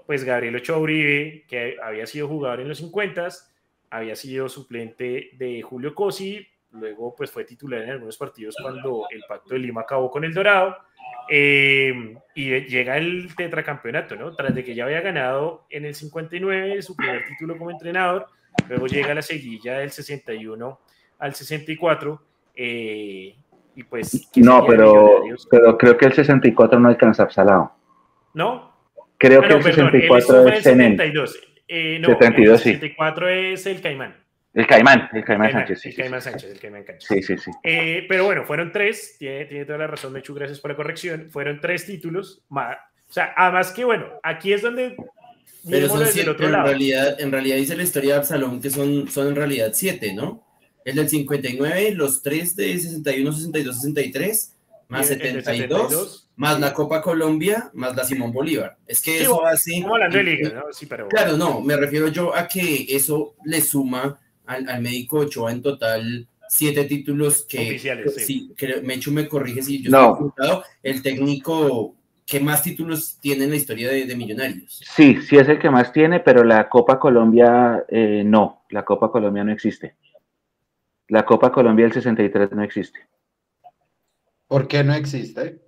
pues 0.05 0.23
Gabriel 0.23 0.55
Ochoa 0.55 0.77
Uribe, 0.77 1.45
que 1.47 1.77
había 1.81 2.05
sido 2.05 2.27
jugador 2.27 2.61
en 2.61 2.69
los 2.69 2.77
50, 2.77 3.29
había 3.89 4.15
sido 4.15 4.47
suplente 4.47 5.31
de 5.33 5.61
Julio 5.63 5.95
Cosi, 5.95 6.47
luego 6.77 7.15
pues 7.15 7.31
fue 7.31 7.43
titular 7.43 7.81
en 7.81 7.91
algunos 7.91 8.17
partidos 8.17 8.55
cuando 8.61 9.07
el 9.09 9.23
Pacto 9.27 9.53
de 9.53 9.59
Lima 9.59 9.81
acabó 9.81 10.09
con 10.09 10.23
el 10.23 10.33
Dorado, 10.33 10.77
eh, 11.29 12.15
y 12.35 12.61
llega 12.61 12.97
el 12.97 13.35
tetracampeonato, 13.35 14.15
¿no? 14.15 14.33
Tras 14.33 14.55
de 14.55 14.63
que 14.63 14.73
ya 14.73 14.85
había 14.85 15.01
ganado 15.01 15.65
en 15.69 15.85
el 15.85 15.95
59 15.95 16.81
su 16.81 16.95
primer 16.95 17.25
título 17.25 17.57
como 17.57 17.71
entrenador, 17.71 18.27
luego 18.69 18.87
llega 18.87 19.13
la 19.13 19.21
seguilla 19.21 19.79
del 19.79 19.91
61 19.91 20.79
al 21.19 21.35
64, 21.35 22.21
eh, 22.55 23.35
y 23.75 23.83
pues... 23.83 24.29
No, 24.37 24.65
pero, 24.65 25.21
pero 25.49 25.77
creo 25.77 25.97
que 25.97 26.05
el 26.05 26.13
64 26.13 26.79
no 26.79 26.87
alcanza 26.87 27.23
Absalao. 27.23 27.75
¿No? 28.33 28.73
Creo 29.17 29.41
que 29.41 29.53
el 29.53 29.63
64 29.63 30.47
es 30.47 30.65
en 30.67 30.81
el 30.81 30.91
72. 30.91 31.39
Eh, 31.67 31.99
no, 31.99 32.07
72, 32.09 32.65
el 32.65 32.73
64 32.73 33.29
es 33.29 33.65
el 33.65 33.81
Caimán. 33.81 34.26
El 34.57 34.65
Caimán, 34.65 35.07
el 35.13 35.23
Caimán, 35.23 35.51
Sánchez, 35.51 35.81
sí. 35.81 35.89
El 35.89 35.95
Caimán 35.95 36.19
Sánchez, 36.19 36.51
el 36.51 36.59
Caimán 36.59 36.83
Sánchez. 36.83 37.07
Sí, 37.07 37.21
sí, 37.21 37.37
sí. 37.37 37.51
Eh, 37.61 38.07
pero 38.09 38.25
bueno, 38.25 38.43
fueron 38.43 38.71
tres, 38.71 39.15
tiene, 39.19 39.45
tiene, 39.45 39.65
toda 39.65 39.77
la 39.77 39.85
razón, 39.85 40.11
Mechu, 40.11 40.33
gracias 40.33 40.59
por 40.59 40.71
la 40.71 40.75
corrección. 40.75 41.29
Fueron 41.29 41.61
tres 41.61 41.85
títulos, 41.85 42.41
más, 42.49 42.75
o 43.07 43.13
sea, 43.13 43.35
además 43.37 43.69
que 43.69 43.85
bueno, 43.85 44.07
aquí 44.23 44.53
es 44.53 44.63
donde. 44.63 44.97
Pero 45.69 45.87
son 45.89 46.07
siete, 46.07 46.31
otro 46.31 46.47
en, 46.47 46.53
lado. 46.53 46.65
Realidad, 46.65 47.21
en 47.21 47.31
realidad 47.31 47.57
dice 47.57 47.77
la 47.77 47.83
historia 47.83 48.13
de 48.13 48.19
Absalón 48.21 48.59
que 48.59 48.71
son, 48.71 49.07
son 49.07 49.27
en 49.27 49.35
realidad 49.35 49.69
siete, 49.73 50.15
¿no? 50.15 50.43
El 50.83 50.95
del 50.95 51.07
59, 51.07 51.91
los 51.91 52.23
tres 52.23 52.55
de 52.55 52.79
61, 52.79 53.31
62, 53.31 53.75
63, 53.75 54.55
más 54.87 55.07
72, 55.07 56.29
más 56.35 56.59
la 56.59 56.73
Copa 56.73 57.03
Colombia, 57.03 57.69
más 57.73 57.95
la 57.95 58.03
Simón 58.05 58.31
Bolívar. 58.31 58.75
Es 58.87 59.03
que 59.03 59.21
eso 59.21 59.45
así. 59.45 59.83
hablando 59.83 60.17
de 60.17 60.23
liga, 60.23 60.49
¿no? 60.49 60.73
Sí, 60.73 60.87
pero. 60.87 61.07
Claro, 61.09 61.37
no, 61.37 61.61
me 61.61 61.77
refiero 61.77 62.07
yo 62.07 62.35
a 62.35 62.47
que 62.47 62.87
eso 62.89 63.35
le 63.45 63.61
suma 63.61 64.19
al, 64.47 64.81
médico 64.81 65.19
Ochoa 65.19 65.51
en 65.51 65.61
total 65.61 66.27
siete 66.49 66.85
títulos 66.85 67.45
que 67.47 67.59
Oficiales, 67.59 68.15
sí. 68.15 68.53
Mechu 68.83 69.11
me 69.11 69.27
corrige 69.27 69.61
si 69.61 69.83
yo 69.83 69.91
no. 69.91 70.33
estoy 70.37 70.61
el 70.81 71.01
técnico 71.01 71.95
que 72.25 72.39
más 72.41 72.61
títulos 72.61 73.19
tiene 73.21 73.45
en 73.45 73.51
la 73.51 73.55
historia 73.55 73.89
de, 73.89 74.15
Millonarios. 74.15 74.81
Sí, 74.85 75.21
sí 75.21 75.37
es 75.37 75.47
el 75.47 75.59
que 75.59 75.69
más 75.69 75.93
tiene, 75.93 76.19
pero 76.19 76.43
la 76.43 76.67
Copa 76.67 76.99
Colombia 76.99 77.85
eh, 77.87 78.23
no, 78.25 78.65
la 78.69 78.83
Copa 78.83 79.09
Colombia 79.09 79.45
no 79.45 79.53
existe. 79.53 79.95
La 81.07 81.25
Copa 81.25 81.51
Colombia 81.53 81.85
del 81.85 81.93
63 81.93 82.51
no 82.51 82.63
existe. 82.63 82.99
¿Por 84.45 84.67
qué 84.67 84.83
no 84.83 84.93
existe? 84.93 85.66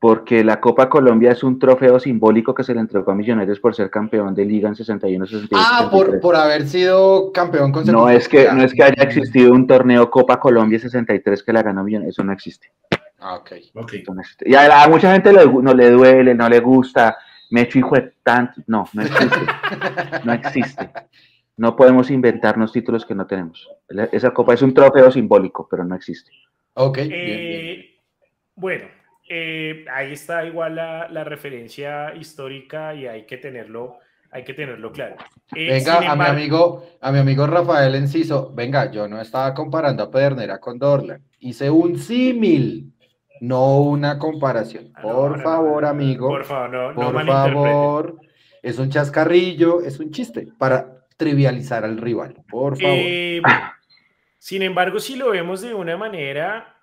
Porque 0.00 0.44
la 0.44 0.60
Copa 0.60 0.88
Colombia 0.88 1.32
es 1.32 1.42
un 1.42 1.58
trofeo 1.58 1.98
simbólico 1.98 2.54
que 2.54 2.62
se 2.62 2.72
le 2.72 2.80
entregó 2.80 3.10
a 3.10 3.14
Millonarios 3.14 3.58
por 3.58 3.74
ser 3.74 3.90
campeón 3.90 4.34
de 4.34 4.44
liga 4.44 4.68
en 4.68 4.76
61 4.76 5.26
62 5.26 5.66
Ah, 5.66 5.88
por, 5.90 6.20
por, 6.20 6.36
haber 6.36 6.68
sido 6.68 7.32
campeón 7.32 7.72
con 7.72 7.84
No 7.86 8.08
es 8.08 8.28
que 8.28 8.52
no 8.52 8.62
es 8.62 8.72
que 8.72 8.84
haya 8.84 9.02
existido 9.02 9.52
un 9.52 9.66
torneo 9.66 10.08
Copa 10.10 10.38
Colombia 10.38 10.78
63 10.78 11.42
que 11.42 11.52
la 11.52 11.62
ganó 11.62 11.82
Millonarios, 11.82 12.14
eso 12.14 12.24
no 12.24 12.32
existe. 12.32 12.70
Ah, 13.20 13.36
ok. 13.36 13.52
okay. 13.74 14.04
Y 14.46 14.54
a, 14.54 14.86
mucha 14.88 15.12
gente 15.12 15.32
no 15.32 15.74
le 15.74 15.90
duele, 15.90 16.34
no 16.34 16.48
le 16.48 16.60
gusta, 16.60 17.18
me 17.50 17.62
echo 17.62 17.78
hijo 17.80 17.96
de 17.96 18.12
tanto, 18.22 18.62
no, 18.68 18.88
no 18.92 19.02
existe. 19.02 19.40
no 20.24 20.32
existe. 20.32 20.90
No 21.56 21.74
podemos 21.74 22.08
inventarnos 22.12 22.72
títulos 22.72 23.04
que 23.04 23.16
no 23.16 23.26
tenemos. 23.26 23.68
Esa 24.12 24.30
copa 24.30 24.54
es 24.54 24.62
un 24.62 24.72
trofeo 24.72 25.10
simbólico, 25.10 25.66
pero 25.68 25.84
no 25.84 25.96
existe. 25.96 26.30
Ok. 26.74 26.98
Eh, 27.00 27.96
bueno, 28.54 28.86
eh, 29.28 29.84
ahí 29.92 30.12
está 30.12 30.44
igual 30.44 30.76
la, 30.76 31.24
referencia 31.24 32.14
histórica 32.14 32.94
y 32.94 33.06
hay 33.06 33.26
que 33.26 33.36
tenerlo, 33.36 33.98
hay 34.30 34.44
que 34.44 34.54
tenerlo 34.54 34.92
claro. 34.92 35.16
Eh, 35.54 35.70
venga, 35.70 36.10
a 36.10 36.16
mi 36.16 36.24
amigo, 36.24 36.84
a 37.00 37.12
mi 37.12 37.18
amigo 37.18 37.46
Rafael 37.46 37.94
Enciso, 37.94 38.52
venga, 38.54 38.90
yo 38.90 39.08
no 39.08 39.20
estaba 39.20 39.54
comparando 39.54 40.02
a 40.02 40.10
Pedernera 40.10 40.58
con 40.58 40.78
Dorlan, 40.78 41.22
hice 41.40 41.70
un 41.70 41.98
símil, 41.98 42.92
no 43.40 43.80
una 43.80 44.18
comparación. 44.18 44.92
Ah, 44.94 45.02
por 45.02 45.42
favor, 45.42 45.84
amigo. 45.84 46.28
Por 46.28 46.44
favor, 46.44 46.94
no, 46.94 47.12
por 47.12 47.26
favor. 47.26 48.20
Es 48.62 48.78
un 48.78 48.90
chascarrillo, 48.90 49.82
es 49.82 50.00
un 50.00 50.10
chiste 50.10 50.48
para 50.58 51.04
trivializar 51.16 51.84
al 51.84 51.98
rival. 51.98 52.42
Por 52.50 52.80
favor. 52.80 52.96
Eh, 52.98 53.42
Sin 54.38 54.62
embargo, 54.62 55.00
si 55.00 55.16
lo 55.16 55.30
vemos 55.30 55.60
de 55.60 55.74
una 55.74 55.96
manera, 55.96 56.77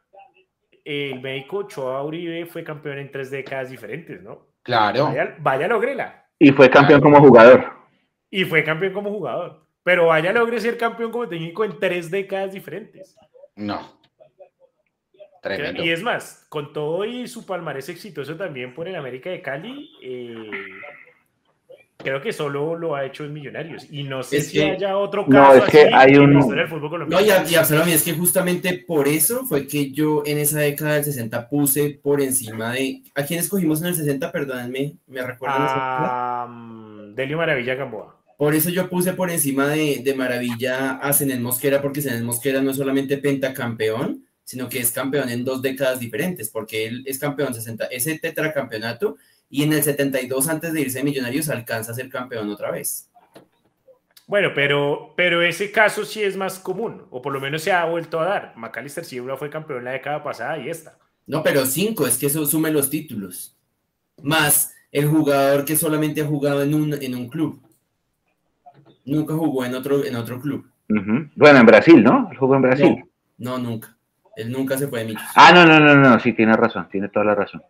el 0.85 1.19
médico 1.19 1.57
Ochoa 1.57 2.03
Uribe 2.03 2.45
fue 2.45 2.63
campeón 2.63 2.99
en 2.99 3.11
tres 3.11 3.31
décadas 3.31 3.71
diferentes, 3.71 4.21
¿no? 4.21 4.47
Claro. 4.61 5.05
Vaya, 5.05 5.35
vaya 5.39 5.67
logrela. 5.67 6.27
Y 6.39 6.51
fue 6.51 6.69
campeón 6.69 7.01
como 7.01 7.19
jugador. 7.19 7.73
Y 8.29 8.45
fue 8.45 8.63
campeón 8.63 8.93
como 8.93 9.09
jugador. 9.09 9.65
Pero 9.83 10.07
vaya 10.07 10.31
logre 10.31 10.59
ser 10.59 10.77
campeón 10.77 11.11
como 11.11 11.27
técnico 11.27 11.65
en 11.65 11.79
tres 11.79 12.09
décadas 12.09 12.53
diferentes. 12.53 13.15
No. 13.55 13.99
Tremendo. 15.41 15.83
Y 15.83 15.91
es 15.91 16.01
más, 16.01 16.45
con 16.49 16.73
todo 16.73 17.05
y 17.05 17.27
su 17.27 17.45
palmarés 17.45 17.89
exitoso 17.89 18.35
también 18.35 18.73
por 18.73 18.87
el 18.87 18.95
América 18.95 19.29
de 19.29 19.41
Cali, 19.43 19.91
eh, 20.01 20.49
creo 22.05 22.21
que 22.21 22.31
solo 22.31 22.77
lo 22.77 22.95
ha 22.95 23.03
hecho 23.05 23.25
en 23.25 23.33
Millonarios. 23.33 23.87
Y 23.89 24.03
no 24.03 24.21
sé 24.21 24.41
si 24.41 24.61
haya 24.61 24.97
otro 24.97 25.25
caso. 25.25 25.57
No, 25.57 25.65
es 25.65 25.71
que 25.71 25.89
hay 25.91 26.15
un. 26.15 26.33
No, 26.33 27.19
y, 27.19 27.25
y 27.25 27.91
es 27.91 28.03
que 28.03 28.13
justamente 28.13 28.85
por 28.87 29.07
eso 29.07 29.43
fue 29.45 29.65
que 29.67 29.91
yo 29.91 30.21
en 30.25 30.37
esa 30.37 30.59
década 30.59 30.93
del 30.93 31.03
60 31.03 31.49
puse 31.49 31.99
por 32.01 32.21
encima 32.21 32.73
de. 32.73 33.01
¿A 33.15 33.23
quién 33.23 33.39
escogimos 33.39 33.81
en 33.81 33.87
el 33.87 33.95
60? 33.95 34.31
Perdónenme, 34.31 34.97
me 35.07 35.21
recuerdan. 35.23 35.61
A 35.61 36.47
Delio 37.15 37.37
Maravilla 37.37 37.75
Gamboa. 37.75 38.21
Por 38.37 38.53
eso 38.53 38.69
yo 38.69 38.89
puse 38.89 39.13
por 39.13 39.31
encima 39.31 39.67
de, 39.67 40.01
de 40.03 40.13
Maravilla 40.13 40.97
a 40.97 41.13
Zenel 41.13 41.39
Mosquera, 41.39 41.81
porque 41.81 42.01
Zenel 42.01 42.23
Mosquera 42.23 42.61
no 42.61 42.71
es 42.71 42.77
solamente 42.77 43.17
pentacampeón, 43.17 44.25
sino 44.43 44.69
que 44.69 44.79
es 44.79 44.91
campeón 44.91 45.29
en 45.29 45.43
dos 45.43 45.61
décadas 45.61 45.99
diferentes, 45.99 46.49
porque 46.49 46.85
él 46.85 47.03
es 47.07 47.17
campeón 47.17 47.53
60, 47.53 47.85
ese 47.85 48.19
tetracampeonato 48.19 49.17
y 49.49 49.63
en 49.63 49.73
el 49.73 49.84
72 49.84 50.47
antes 50.49 50.73
de 50.73 50.81
irse 50.81 50.99
a 50.99 51.03
Millonarios 51.03 51.49
alcanza 51.49 51.91
a 51.91 51.95
ser 51.95 52.10
campeón 52.10 52.49
otra 52.49 52.71
vez. 52.71 53.10
Bueno, 54.27 54.49
pero, 54.55 55.13
pero 55.15 55.43
ese 55.43 55.71
caso 55.71 56.03
sí 56.03 56.23
es 56.23 56.36
más 56.36 56.58
común, 56.58 57.03
o 57.12 57.21
por 57.21 57.31
lo 57.31 57.39
menos 57.39 57.62
se 57.62 57.71
ha 57.71 57.86
vuelto 57.86 58.19
a 58.19 58.25
dar. 58.25 58.53
Macalister 58.55 59.05
Silva 59.05 59.38
fue 59.38 59.49
campeón 59.49 59.84
la 59.84 59.91
década 59.91 60.23
pasada 60.23 60.58
y 60.58 60.69
esta. 60.69 60.97
No, 61.27 61.43
pero 61.43 61.65
cinco, 61.65 62.08
es 62.08 62.17
que 62.17 62.27
eso 62.27 62.45
sume 62.45 62.71
los 62.71 62.89
títulos. 62.89 63.55
Más 64.23 64.73
el 64.91 65.08
jugador 65.08 65.65
que 65.65 65.75
solamente 65.75 66.21
ha 66.21 66.25
jugado 66.25 66.63
en 66.63 66.73
un, 66.73 66.93
en 66.93 67.15
un 67.15 67.29
club. 67.29 67.62
Nunca 69.05 69.34
jugó 69.34 69.63
en 69.65 69.75
otro, 69.75 70.03
en 70.03 70.15
otro 70.15 70.39
club. 70.41 70.65
Bueno, 70.88 71.60
en 71.60 71.65
Brasil, 71.65 72.03
¿no? 72.03 72.29
jugó 72.39 72.55
en 72.55 72.62
Brasil. 72.62 73.05
No, 73.38 73.58
nunca. 73.58 73.95
Él 74.36 74.51
nunca 74.51 74.77
se 74.77 74.88
fue 74.88 74.99
de 74.99 75.05
Millos. 75.05 75.23
Ah, 75.36 75.51
no, 75.53 75.65
no, 75.65 75.79
no, 75.79 75.95
no, 75.95 76.19
sí, 76.19 76.34
tiene 76.34 76.55
razón, 76.55 76.88
tiene 76.89 77.10
toda 77.10 77.25
la 77.25 77.36
razón. 77.36 77.62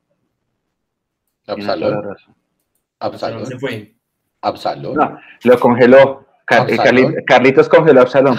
Absalón. 1.47 2.15
Absalón. 2.99 3.45
se 3.45 3.59
fue. 3.59 3.95
Absalón. 4.41 4.95
No, 4.95 5.19
lo 5.43 5.59
congeló. 5.59 6.25
Carlitos 7.25 7.67
congeló 7.69 8.01
a 8.01 8.03
Absalón. 8.03 8.37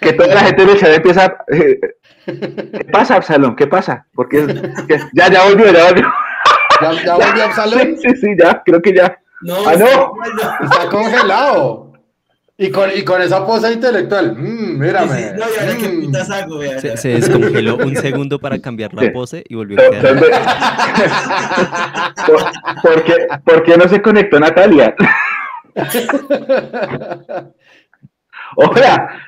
Que, 0.00 0.12
toda 0.12 0.34
la 0.34 0.40
gente 0.40 0.66
de 0.66 0.76
chat 0.76 0.94
empieza. 0.94 1.36
Eh, 1.48 1.80
¿Qué 2.24 2.84
pasa, 2.92 3.16
Absalón? 3.16 3.56
¿Qué 3.56 3.66
pasa? 3.66 4.06
Porque 4.14 4.46
ya, 5.12 5.30
ya 5.30 5.44
volvió, 5.44 5.72
ya 5.72 5.84
volvió. 5.86 6.12
¿Ya, 6.80 6.92
ya 7.04 7.14
volvió 7.14 7.44
Absalón? 7.46 7.96
Sí, 7.98 8.16
sí, 8.16 8.36
ya, 8.38 8.62
creo 8.64 8.80
que 8.82 8.94
ya. 8.94 9.18
No, 9.42 9.56
ah, 9.66 9.74
no. 9.76 10.12
Está 10.64 10.88
congelado. 10.90 11.85
Y 12.58 12.70
con, 12.70 12.88
y 12.94 13.02
con 13.04 13.20
esa 13.20 13.44
pose 13.44 13.70
intelectual, 13.70 14.34
mmm, 14.34 14.78
mírame. 14.78 15.32
no, 15.32 15.44
y 15.46 15.58
ahora 15.58 15.74
mm. 15.74 16.80
se, 16.80 16.96
se, 16.96 17.08
descongeló 17.10 17.76
un 17.76 17.94
segundo 17.96 18.38
para 18.38 18.58
cambiar 18.58 18.94
la 18.94 19.12
pose 19.12 19.44
y 19.46 19.54
volvió 19.54 19.78
a 19.78 19.90
quedar. 19.90 20.16
¿Por, 22.82 23.04
qué, 23.04 23.28
¿Por 23.44 23.62
qué 23.62 23.76
no 23.76 23.86
se 23.88 24.00
conectó 24.00 24.40
Natalia? 24.40 24.94
Otra, 28.58 29.20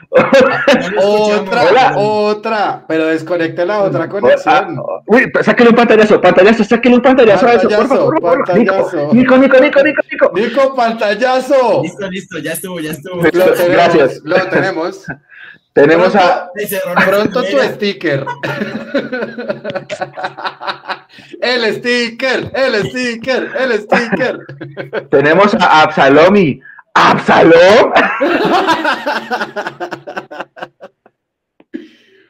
otra, 0.97 1.93
otra, 1.97 2.85
pero 2.88 3.07
desconecte 3.07 3.67
la 3.67 3.83
otra 3.83 4.09
conexión. 4.09 4.83
uy, 5.07 5.31
sáquenle 5.43 5.71
un 5.71 5.77
pantallazo, 5.77 6.19
pantallazo, 6.21 6.64
sáquenle 6.64 6.97
un 6.97 7.03
pantallazo, 7.03 7.47
a 7.47 7.53
eso, 7.53 7.69
por 7.69 7.88
favor, 7.88 8.21
pantallazo. 8.21 9.12
Nico, 9.12 9.37
Nico, 9.37 9.61
Nico, 9.61 9.83
Nico, 9.83 10.01
Nico. 10.11 10.33
Nico, 10.35 10.75
pantallazo. 10.75 11.83
Listo, 11.83 12.11
listo, 12.11 12.38
ya 12.38 12.53
estuvo, 12.53 12.81
ya 12.81 12.93
estuvo. 12.93 13.23
Lo 13.23 13.31
tenemos, 13.31 13.69
Gracias. 13.69 14.21
Lo 14.25 14.37
tenemos. 14.49 15.05
Tenemos 15.75 16.17
a. 16.17 16.51
Pronto 17.07 17.43
tu 17.45 17.59
sticker. 17.75 18.27
el 21.41 21.75
sticker, 21.75 22.51
el 22.55 22.88
sticker, 22.88 23.51
el 23.57 23.81
sticker. 23.83 24.38
Tenemos 25.11 25.55
a 25.55 25.83
Absalomi. 25.83 26.61
¿Absalom? 26.99 27.93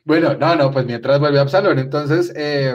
bueno, 0.04 0.34
no, 0.34 0.56
no, 0.56 0.70
pues 0.70 0.84
mientras 0.84 1.18
vuelve 1.18 1.38
Absalón, 1.38 1.78
entonces, 1.78 2.32
eh, 2.36 2.74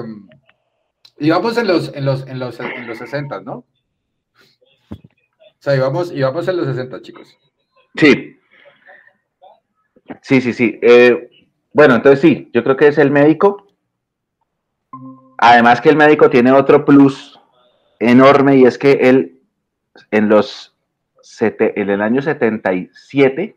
íbamos 1.20 1.56
en 1.58 1.68
los, 1.68 1.94
en 1.94 2.06
los, 2.06 2.28
en 2.28 2.40
los, 2.40 2.60
en 2.60 2.88
los 2.88 2.98
60, 2.98 3.42
¿no? 3.42 3.54
O 3.54 3.66
sea, 5.60 5.76
íbamos, 5.76 6.12
íbamos 6.12 6.48
en 6.48 6.58
los 6.58 6.66
60, 6.66 7.02
chicos. 7.02 7.38
Sí. 7.96 8.38
Sí, 10.22 10.42
sí, 10.42 10.52
sí. 10.52 10.80
Eh, 10.82 11.48
bueno, 11.72 11.96
entonces 11.96 12.20
sí, 12.22 12.50
yo 12.54 12.64
creo 12.64 12.76
que 12.76 12.88
es 12.88 12.98
el 12.98 13.12
médico. 13.12 13.68
Además 15.38 15.80
que 15.80 15.90
el 15.90 15.96
médico 15.96 16.30
tiene 16.30 16.52
otro 16.52 16.86
plus 16.86 17.40
enorme 18.00 18.58
y 18.58 18.66
es 18.66 18.78
que 18.78 18.94
él 18.94 19.42
en 20.12 20.30
los 20.30 20.73
en 21.42 21.90
el 21.90 22.02
año 22.02 22.22
77, 22.22 23.56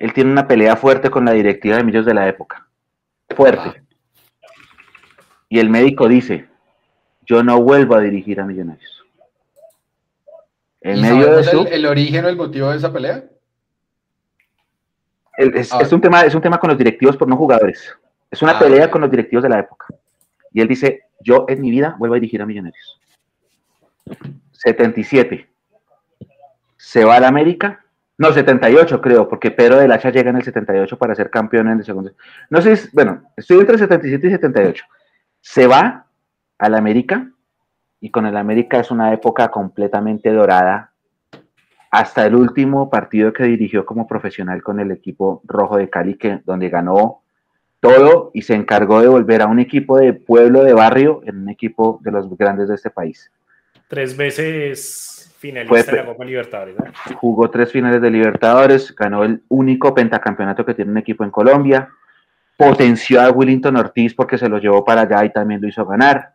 él 0.00 0.12
tiene 0.12 0.30
una 0.30 0.48
pelea 0.48 0.76
fuerte 0.76 1.10
con 1.10 1.24
la 1.24 1.32
directiva 1.32 1.76
de 1.76 1.84
Millos 1.84 2.06
de 2.06 2.14
la 2.14 2.28
época. 2.28 2.66
Fuerte. 3.36 3.82
Y 5.48 5.58
el 5.58 5.68
médico 5.68 6.08
dice, 6.08 6.48
yo 7.26 7.42
no 7.42 7.60
vuelvo 7.62 7.94
a 7.94 8.00
dirigir 8.00 8.40
a 8.40 8.46
Millonarios. 8.46 9.04
En 10.80 11.02
medio 11.02 11.36
de 11.36 11.42
eso, 11.42 11.66
el, 11.66 11.84
origen 11.84 12.24
o 12.24 12.28
el 12.28 12.36
motivo 12.36 12.70
de 12.70 12.78
esa 12.78 12.90
pelea? 12.90 13.24
es, 15.36 15.72
ah. 15.72 15.86
un 15.92 16.00
tema, 16.00 16.22
es 16.22 16.34
un 16.34 16.40
tema 16.40 16.58
con 16.58 16.68
los 16.68 16.78
directivos 16.78 17.16
por 17.16 17.28
no 17.28 17.36
jugadores. 17.36 17.94
Es 18.30 18.40
una 18.40 18.52
ah, 18.52 18.58
pelea 18.58 18.90
con 18.90 19.02
los 19.02 19.10
directivos 19.10 19.42
de 19.42 19.50
la 19.50 19.58
época. 19.58 19.86
Y 20.52 20.60
él 20.60 20.68
dice, 20.68 21.02
yo 21.20 21.44
en 21.48 21.60
mi 21.60 21.70
vida 21.70 21.96
vuelvo 21.98 22.14
a 22.14 22.18
dirigir 22.18 22.40
a 22.40 22.46
Millonarios. 22.46 23.00
77 24.52 25.49
se 26.80 27.04
va 27.04 27.16
al 27.16 27.24
América. 27.24 27.84
No, 28.16 28.32
78 28.32 29.00
creo, 29.02 29.28
porque 29.28 29.50
Pedro 29.50 29.76
del 29.76 29.92
Hacha 29.92 30.10
llega 30.10 30.30
en 30.30 30.36
el 30.36 30.42
78 30.42 30.96
para 30.96 31.14
ser 31.14 31.28
campeón 31.28 31.68
en 31.68 31.78
el 31.78 31.84
segundo. 31.84 32.12
No 32.48 32.62
sé, 32.62 32.74
bueno, 32.92 33.22
estoy 33.36 33.58
entre 33.58 33.76
77 33.76 34.26
y 34.26 34.30
78. 34.30 34.84
Se 35.42 35.66
va 35.66 36.06
al 36.58 36.74
América 36.74 37.30
y 38.00 38.10
con 38.10 38.24
el 38.26 38.36
América 38.36 38.80
es 38.80 38.90
una 38.90 39.12
época 39.12 39.50
completamente 39.50 40.32
dorada 40.32 40.92
hasta 41.90 42.24
el 42.24 42.34
último 42.34 42.88
partido 42.88 43.32
que 43.32 43.44
dirigió 43.44 43.84
como 43.84 44.06
profesional 44.06 44.62
con 44.62 44.80
el 44.80 44.90
equipo 44.90 45.42
rojo 45.44 45.76
de 45.76 45.90
Cali, 45.90 46.14
que, 46.14 46.40
donde 46.46 46.70
ganó 46.70 47.22
todo 47.80 48.30
y 48.32 48.42
se 48.42 48.54
encargó 48.54 49.02
de 49.02 49.08
volver 49.08 49.42
a 49.42 49.46
un 49.46 49.58
equipo 49.58 49.98
de 49.98 50.14
pueblo, 50.14 50.64
de 50.64 50.72
barrio, 50.72 51.20
en 51.26 51.42
un 51.42 51.48
equipo 51.50 52.00
de 52.02 52.10
los 52.10 52.34
grandes 52.38 52.68
de 52.68 52.74
este 52.74 52.90
país. 52.90 53.30
Tres 53.88 54.16
veces 54.16 55.19
Finalista 55.40 55.92
de 55.92 55.96
la 55.96 56.04
Copa 56.04 56.24
Libertadores. 56.26 56.76
Jugó 57.16 57.48
tres 57.48 57.72
finales 57.72 58.02
de 58.02 58.10
Libertadores, 58.10 58.94
ganó 58.94 59.24
el 59.24 59.42
único 59.48 59.94
pentacampeonato 59.94 60.66
que 60.66 60.74
tiene 60.74 60.90
un 60.90 60.98
equipo 60.98 61.24
en 61.24 61.30
Colombia, 61.30 61.88
potenció 62.58 63.22
a 63.22 63.30
Willington 63.30 63.74
Ortiz 63.78 64.12
porque 64.12 64.36
se 64.36 64.50
lo 64.50 64.58
llevó 64.58 64.84
para 64.84 65.00
allá 65.00 65.24
y 65.24 65.32
también 65.32 65.62
lo 65.62 65.68
hizo 65.68 65.86
ganar. 65.86 66.34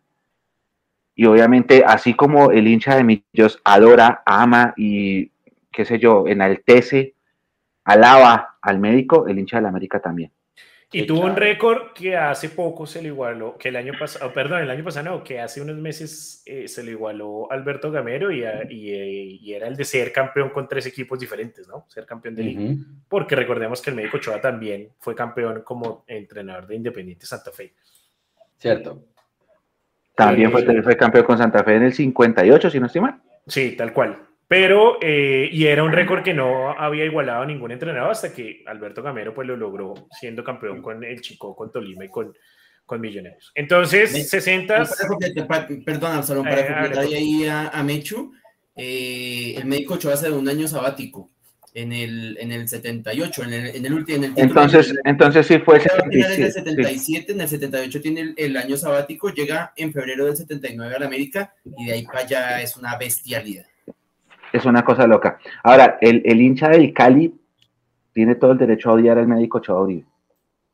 Y 1.13 1.27
obviamente, 1.27 1.83
así 1.85 2.15
como 2.15 2.49
el 2.49 2.67
hincha 2.67 2.95
de 2.95 3.03
Millos 3.03 3.61
adora, 3.63 4.23
ama 4.25 4.73
y, 4.75 5.31
qué 5.71 5.85
sé 5.85 5.99
yo, 5.99 6.25
enaltece, 6.25 7.13
alaba 7.83 8.57
al 8.59 8.79
médico, 8.79 9.27
el 9.27 9.37
hincha 9.37 9.57
de 9.57 9.61
la 9.61 9.69
América 9.69 9.99
también. 9.99 10.31
Y 10.95 11.05
tuvo 11.05 11.25
un 11.25 11.35
récord 11.35 11.91
que 11.93 12.15
hace 12.15 12.47
poco 12.47 12.85
se 12.85 13.01
le 13.01 13.09
igualó, 13.09 13.57
que 13.57 13.67
el 13.67 13.75
año 13.75 13.91
pasado, 13.99 14.27
oh, 14.27 14.33
perdón, 14.33 14.61
el 14.61 14.69
año 14.69 14.83
pasado 14.83 15.09
no, 15.09 15.23
que 15.25 15.41
hace 15.41 15.59
unos 15.59 15.75
meses 15.75 16.41
eh, 16.45 16.69
se 16.69 16.83
le 16.83 16.91
igualó 16.91 17.51
Alberto 17.51 17.91
Gamero 17.91 18.31
y, 18.31 18.43
eh, 18.43 18.65
y, 18.69 19.53
era 19.53 19.67
el 19.67 19.75
de 19.75 19.83
ser 19.83 20.13
campeón 20.13 20.51
con 20.51 20.69
tres 20.69 20.85
equipos 20.85 21.19
diferentes, 21.19 21.67
¿no? 21.67 21.85
Ser 21.89 22.05
campeón 22.05 22.35
de 22.35 22.43
liga. 22.43 22.75
Porque 23.09 23.35
recordemos 23.35 23.81
que 23.81 23.89
el 23.89 23.97
médico 23.97 24.19
Choa 24.19 24.39
también 24.39 24.89
fue 24.99 25.13
campeón 25.13 25.63
como 25.65 26.05
entrenador 26.07 26.65
de 26.65 26.75
Independiente 26.75 27.25
Santa 27.25 27.51
Fe. 27.51 27.73
Cierto. 28.57 29.03
También 30.15 30.49
fue, 30.49 30.81
fue 30.81 30.95
campeón 30.95 31.25
con 31.25 31.37
Santa 31.37 31.61
Fe 31.65 31.75
en 31.75 31.83
el 31.83 31.93
58, 31.93 32.69
si 32.69 32.79
no 32.79 32.85
estoy 32.85 33.01
mal. 33.01 33.21
Sí, 33.47 33.75
tal 33.75 33.91
cual. 33.91 34.25
Pero, 34.47 34.99
eh, 35.01 35.49
y 35.51 35.65
era 35.65 35.83
un 35.83 35.91
récord 35.91 36.23
que 36.23 36.33
no 36.33 36.71
había 36.71 37.05
igualado 37.05 37.43
a 37.43 37.45
ningún 37.45 37.71
entrenador 37.71 38.11
hasta 38.11 38.31
que 38.31 38.63
Alberto 38.67 39.01
Gamero 39.01 39.33
pues 39.33 39.47
lo 39.47 39.57
logró 39.57 39.95
siendo 40.19 40.43
campeón 40.43 40.81
con 40.81 41.03
el 41.03 41.19
Chico, 41.21 41.55
con 41.55 41.71
Tolima 41.71 42.05
y 42.05 42.09
con, 42.09 42.35
con 42.85 43.01
Millonarios. 43.01 43.51
Entonces, 43.55 44.29
60... 44.29 44.85
Perdón, 45.83 46.23
solo 46.23 46.43
para 46.43 46.67
completar 46.67 47.05
ahí 47.05 47.47
a, 47.47 47.69
a, 47.69 47.83
Mechu, 47.83 48.33
eh, 48.75 49.55
el 49.57 49.65
médico 49.65 49.95
Ochoa 49.95 50.15
de 50.15 50.31
un 50.31 50.47
año 50.47 50.67
sabático 50.67 51.31
en 51.75 51.91
el, 51.91 52.37
en 52.39 52.51
el 52.51 52.67
78, 52.67 53.43
en 53.43 53.53
el, 53.53 53.75
en 53.75 53.85
el 53.85 53.93
último. 53.93 54.25
Entonces, 54.35 54.93
entonces 55.03 55.45
sí 55.45 55.59
fue 55.59 55.75
el 55.75 55.81
77. 55.81 56.35
En 56.35 56.43
el 56.43 56.53
77, 56.53 57.31
en 57.33 57.41
el 57.41 57.47
78 57.47 58.01
tiene 58.01 58.33
el, 58.37 58.57
año 58.57 58.77
sabático, 58.77 59.29
llega 59.29 59.73
en 59.75 59.91
febrero 59.91 60.25
del 60.25 60.37
79 60.37 60.95
a 60.95 60.99
la 60.99 61.05
América 61.05 61.53
y 61.77 61.85
de 61.85 61.93
ahí 61.93 62.03
para 62.05 62.19
allá 62.19 62.61
es 62.61 62.77
una 62.77 62.95
bestialidad. 62.97 63.65
Es 64.55 64.63
una 64.63 64.85
cosa 64.85 65.05
loca. 65.05 65.37
Ahora, 65.63 65.97
el, 65.99 66.21
el 66.23 66.41
hincha 66.41 66.69
del 66.69 66.93
Cali 66.93 67.37
tiene 68.13 68.35
todo 68.35 68.53
el 68.53 68.57
derecho 68.57 68.89
a 68.89 68.93
odiar 68.93 69.17
al 69.17 69.27
médico 69.27 69.57
Ochoa 69.57 69.85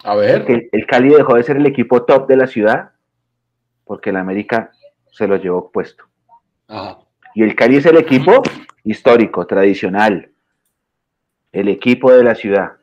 A 0.04 0.16
ver. 0.16 0.46
El, 0.48 0.70
el 0.72 0.86
Cali 0.86 1.10
dejó 1.10 1.34
de 1.34 1.42
ser 1.42 1.58
el 1.58 1.66
equipo 1.66 2.04
top 2.04 2.28
de 2.28 2.38
la 2.38 2.46
ciudad 2.46 2.92
porque 3.84 4.12
el 4.12 4.18
América 4.18 4.72
se 5.12 5.28
lo 5.28 5.36
llevó 5.38 5.72
puesto. 5.72 6.04
Y 7.34 7.42
el 7.42 7.56
Cali 7.56 7.78
es 7.78 7.86
el 7.88 7.98
equipo 7.98 8.44
histórico, 8.84 9.48
tradicional, 9.48 10.30
el 11.52 11.68
equipo 11.68 12.12
de 12.12 12.24
la 12.24 12.36
ciudad 12.36 12.74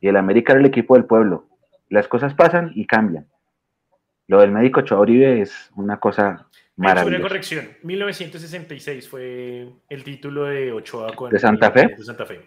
y 0.00 0.08
el 0.08 0.16
América 0.16 0.54
era 0.54 0.60
el 0.60 0.66
equipo 0.66 0.94
del 0.94 1.04
pueblo. 1.04 1.46
Las 1.88 2.08
cosas 2.08 2.34
pasan 2.34 2.72
y 2.74 2.84
cambian. 2.84 3.28
Lo 4.26 4.40
del 4.40 4.50
médico 4.50 4.80
Ochoa 4.80 5.06
es 5.08 5.70
una 5.76 6.00
cosa 6.00 6.48
maravillosa. 6.78 7.16
Una 7.16 7.28
corrección. 7.28 7.68
1966 7.82 9.08
fue 9.08 9.68
el 9.88 10.04
título 10.04 10.44
de 10.46 10.72
Ochoa 10.72 11.12
con 11.14 11.30
¿De 11.30 11.38
Santa 11.38 11.70
Fe? 11.70 11.88
De 11.88 12.04
Santa 12.04 12.24
Fe. 12.24 12.40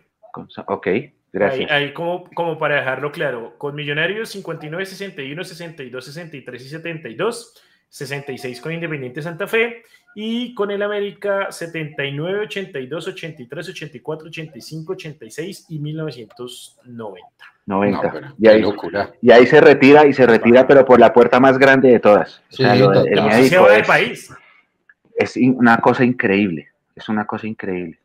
Ok, 0.68 0.88
gracias. 1.32 1.70
Ahí, 1.70 1.94
como, 1.94 2.30
como 2.34 2.58
para 2.58 2.76
dejarlo 2.78 3.12
claro, 3.12 3.58
con 3.58 3.76
Millonarios 3.76 4.30
59, 4.30 4.86
61, 4.86 5.44
62, 5.44 6.06
63 6.06 6.66
y 6.66 6.70
72, 6.70 7.64
66 7.90 8.62
con 8.62 8.74
Independiente 8.74 9.22
Santa 9.22 9.48
Fe 9.48 9.84
y 10.16 10.53
con 10.53 10.72
el 10.72 10.82
América 10.82 11.51
79, 11.51 12.41
82, 12.41 13.07
83, 13.07 13.70
84, 13.70 14.28
85, 14.28 14.93
86 14.93 15.66
y 15.70 15.80
1990. 15.80 17.28
90. 17.66 18.36
y, 18.39 18.47
ahí, 18.47 18.64
y 19.22 19.32
ahí 19.32 19.45
se 19.45 19.62
retira 19.62 20.05
y 20.05 20.14
se 20.14 20.26
retira, 20.26 20.68
pero 20.68 20.84
por 20.84 20.99
la 20.99 21.14
puerta 21.14 21.39
más 21.39 21.57
grande 21.57 21.89
de 21.89 21.99
todas. 21.99 22.41
Sí, 22.49 22.64
el, 22.64 23.24
médico 23.24 23.70
es, 23.70 23.88
país. 23.88 24.34
es 25.16 25.38
una 25.38 25.78
cosa 25.78 26.03
increíble. 26.03 26.70
Es 26.95 27.07
una 27.07 27.26
cosa 27.26 27.47
increíble. 27.47 27.99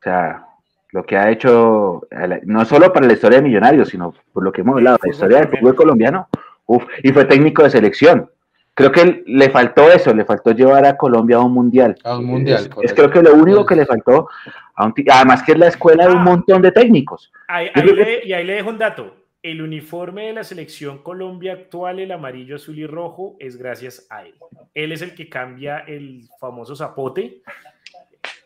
O 0.00 0.02
sea, 0.02 0.46
lo 0.90 1.04
que 1.04 1.16
ha 1.16 1.30
hecho, 1.30 2.08
no 2.44 2.64
solo 2.64 2.92
para 2.92 3.06
la 3.06 3.12
historia 3.12 3.38
de 3.38 3.44
Millonarios, 3.44 3.90
sino 3.90 4.14
por 4.32 4.42
lo 4.42 4.50
que 4.50 4.62
hemos 4.62 4.76
hablado, 4.76 4.98
la 5.02 5.10
historia 5.10 5.38
del 5.38 5.48
fútbol 5.48 5.74
colombiano. 5.76 6.28
Uf, 6.64 6.84
y 7.02 7.12
fue 7.12 7.26
técnico 7.26 7.62
de 7.62 7.70
selección 7.70 8.28
creo 8.76 8.92
que 8.92 9.24
le 9.26 9.50
faltó 9.50 9.90
eso, 9.90 10.14
le 10.14 10.26
faltó 10.26 10.52
llevar 10.52 10.84
a 10.84 10.98
Colombia 10.98 11.36
a 11.36 11.40
un 11.40 11.52
mundial. 11.52 11.96
A 12.04 12.18
un 12.18 12.26
mundial. 12.26 12.68
Es, 12.82 12.92
creo 12.92 13.10
que 13.10 13.22
lo 13.22 13.34
único 13.34 13.64
que 13.64 13.74
le 13.74 13.86
faltó, 13.86 14.28
además 14.76 15.42
que 15.42 15.52
es 15.52 15.58
la 15.58 15.68
escuela 15.68 16.06
de 16.06 16.12
un 16.12 16.18
ah. 16.18 16.24
montón 16.24 16.60
de 16.60 16.70
técnicos. 16.70 17.32
y 17.48 18.32
ahí 18.32 18.44
le 18.44 18.52
dejo 18.52 18.68
un 18.68 18.78
dato. 18.78 19.16
El 19.42 19.62
uniforme 19.62 20.26
de 20.26 20.34
la 20.34 20.44
selección 20.44 21.02
Colombia 21.02 21.54
actual, 21.54 22.00
el 22.00 22.12
amarillo, 22.12 22.56
azul 22.56 22.78
y 22.78 22.86
rojo, 22.86 23.36
es 23.38 23.56
gracias 23.56 24.06
a 24.10 24.24
él. 24.26 24.34
Él 24.74 24.92
es 24.92 25.00
el 25.00 25.14
que 25.14 25.28
cambia 25.28 25.78
el 25.78 26.28
famoso 26.38 26.76
zapote 26.76 27.42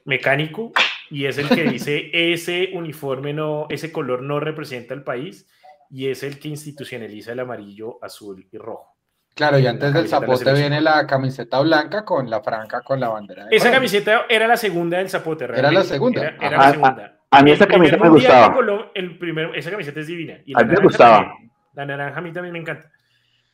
mecánico 0.05 0.72
y 1.11 1.24
es 1.24 1.39
el 1.39 1.49
que 1.49 1.64
dice 1.64 2.11
ese 2.33 2.70
uniforme 2.74 3.33
no, 3.33 3.66
ese 3.68 3.91
color 3.91 4.22
no 4.22 4.39
representa 4.39 4.95
el 4.95 5.03
país 5.03 5.49
y 5.91 6.07
es 6.07 6.22
el 6.22 6.39
que 6.39 6.49
institucionaliza 6.49 7.33
el 7.33 7.41
amarillo, 7.41 7.99
azul 8.01 8.47
y 8.53 8.59
rojo. 8.59 8.99
Claro, 9.35 9.59
y 9.59 9.66
antes 9.66 9.93
del 9.95 10.09
zapote 10.09 10.53
viene 10.53 10.81
la 10.81 11.07
camiseta 11.07 11.61
blanca 11.61 12.05
con 12.05 12.28
la 12.28 12.43
franca 12.43 12.83
con 12.83 13.01
la 13.01 13.09
bandera. 13.09 13.49
Esa 13.51 13.70
camiseta 13.70 14.26
era 14.28 14.47
la 14.47 14.57
segunda 14.57 14.99
del 14.99 15.09
zapote, 15.09 15.47
realmente. 15.47 15.70
Era 15.70 15.81
la 15.81 15.85
segunda. 15.85 16.22
Era, 16.41 16.57
la 16.57 16.70
segunda. 16.72 17.20
A, 17.31 17.43
mí 17.43 17.51
esa 17.53 17.66
camiseta 17.66 18.03
me 18.03 18.11
gustaba. 18.11 18.91
el 18.95 19.18
primero, 19.18 19.55
esa 19.55 19.70
camiseta 19.70 20.01
es 20.01 20.07
divina. 20.07 20.39
Y 20.45 20.53
a 20.55 20.64
mí 20.64 20.74
me 20.74 20.83
gustaba. 20.83 21.33
la 21.74 21.87
naranja 21.87 22.18
a 22.18 22.22
mí 22.22 22.33
también 22.33 22.53
me 22.53 22.59
encanta. 22.59 22.91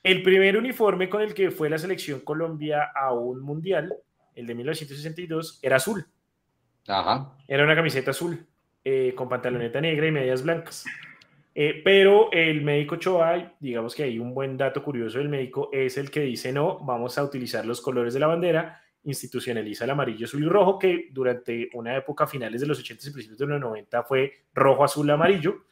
El 0.02 0.22
primer 0.22 0.56
uniforme 0.56 1.08
con 1.08 1.20
el 1.20 1.34
que 1.34 1.50
fue 1.50 1.68
la 1.68 1.78
selección 1.78 2.20
Colombia 2.20 2.90
a 2.94 3.12
un 3.12 3.40
mundial, 3.40 3.92
el 4.34 4.46
de 4.46 4.54
1962, 4.54 5.58
era 5.62 5.76
azul. 5.76 6.06
Ajá. 6.88 7.32
Era 7.48 7.64
una 7.64 7.74
camiseta 7.74 8.12
azul, 8.12 8.46
eh, 8.84 9.14
con 9.16 9.28
pantaloneta 9.28 9.80
negra 9.80 10.06
y 10.06 10.12
medias 10.12 10.42
blancas. 10.42 10.84
Eh, 11.58 11.80
pero 11.82 12.30
el 12.32 12.60
médico 12.60 12.96
Choa, 12.96 13.54
digamos 13.58 13.94
que 13.94 14.02
hay 14.02 14.18
un 14.18 14.34
buen 14.34 14.58
dato 14.58 14.82
curioso 14.82 15.16
del 15.16 15.30
médico, 15.30 15.70
es 15.72 15.96
el 15.96 16.10
que 16.10 16.20
dice, 16.20 16.52
no, 16.52 16.80
vamos 16.80 17.16
a 17.16 17.24
utilizar 17.24 17.64
los 17.64 17.80
colores 17.80 18.12
de 18.12 18.20
la 18.20 18.26
bandera, 18.26 18.78
institucionaliza 19.04 19.84
el 19.84 19.90
amarillo, 19.90 20.26
azul 20.26 20.44
y 20.44 20.48
rojo, 20.48 20.78
que 20.78 21.08
durante 21.10 21.70
una 21.72 21.96
época, 21.96 22.26
finales 22.26 22.60
de 22.60 22.66
los 22.66 22.78
80 22.78 23.08
y 23.08 23.10
principios 23.10 23.38
de 23.38 23.46
los 23.46 23.58
90, 23.58 24.02
fue 24.02 24.44
rojo, 24.52 24.84
azul, 24.84 25.08
amarillo, 25.08 25.64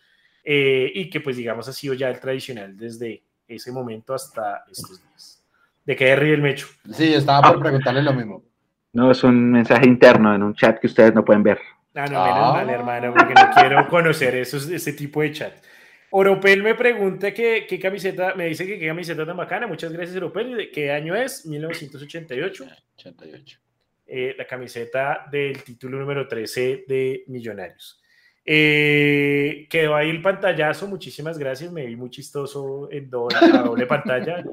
eh, 0.43 0.91
y 0.95 1.11
que 1.11 1.20
pues 1.20 1.37
digamos 1.37 1.68
ha 1.68 1.72
sido 1.74 1.93
ya 1.93 2.09
el 2.09 2.18
tradicional 2.18 2.74
desde 2.78 3.22
ese 3.47 3.70
momento 3.70 4.14
hasta 4.14 4.64
estos 4.72 5.03
días. 5.03 5.45
¿De 5.85 5.95
qué 5.95 6.16
ríe 6.16 6.32
el 6.32 6.41
Mecho? 6.41 6.66
Sí, 6.93 7.12
estaba 7.12 7.53
por 7.53 7.61
preguntarle 7.61 8.01
lo 8.01 8.14
mismo. 8.14 8.43
No, 8.95 9.11
es 9.11 9.22
un 9.22 9.51
mensaje 9.51 9.87
interno 9.87 10.35
en 10.35 10.45
un 10.45 10.55
chat 10.55 10.80
que 10.80 10.87
ustedes 10.87 11.14
no 11.14 11.22
pueden 11.22 11.43
ver. 11.43 11.59
Ah, 11.95 12.07
no, 12.07 12.24
menos 12.24 12.39
ah. 12.41 12.53
mal, 12.55 12.70
hermano, 12.70 13.12
porque 13.14 13.35
no 13.35 13.51
quiero 13.55 13.87
conocer 13.89 14.35
esos, 14.37 14.66
ese 14.70 14.95
tipo 14.95 15.20
de 15.20 15.30
chat. 15.30 15.53
Oropel 16.17 16.62
me 16.62 16.77
pregunta 16.77 17.35
qué, 17.35 17.67
qué 17.69 17.77
camiseta, 17.81 18.37
me 18.37 18.47
dice 18.47 18.65
que 18.65 18.79
qué 18.79 18.87
camiseta 18.87 19.27
tan 19.27 19.37
bacana. 19.37 19.67
Muchas 19.67 19.93
gracias, 19.93 20.17
Oropel. 20.17 20.57
¿De 20.57 20.71
qué 20.71 20.93
año 20.93 21.17
es? 21.17 21.45
1988. 21.45 22.67
88. 22.97 23.59
Eh, 24.07 24.35
la 24.39 24.47
camiseta 24.47 25.27
del 25.29 25.65
título 25.65 25.99
número 25.99 26.29
13 26.29 26.85
de 26.87 27.25
Millonarios. 27.27 28.01
Eh, 28.45 29.67
quedó 29.69 29.97
ahí 29.97 30.11
el 30.11 30.23
pantallazo, 30.23 30.87
muchísimas 30.87 31.37
gracias, 31.37 31.73
me 31.73 31.85
vi 31.85 31.97
muy 31.97 32.11
chistoso 32.11 32.89
en 32.93 33.11
doble, 33.11 33.37
doble 33.65 33.85
pantalla. 33.87 34.45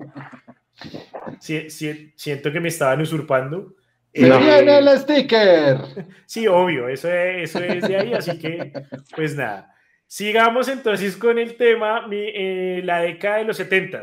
siento 1.40 2.52
que 2.52 2.60
me 2.60 2.70
estaban 2.70 3.02
usurpando. 3.02 3.76
¡Se 4.12 4.26
viene 4.26 4.80
el 4.80 4.98
sticker! 4.98 5.78
Sí, 6.26 6.48
obvio, 6.48 6.88
eso 6.88 7.08
eso 7.08 7.60
es 7.60 7.88
de 7.88 7.98
ahí, 7.98 8.14
así 8.14 8.40
que, 8.40 8.74
pues 9.16 9.36
nada. 9.36 9.76
Sigamos 10.12 10.68
entonces 10.68 11.16
con 11.16 11.40
el 11.40 11.56
tema, 11.56 12.06
eh, 12.12 12.82
la 12.84 13.00
década 13.00 13.38
de 13.38 13.46
los 13.46 13.56
70. 13.56 14.02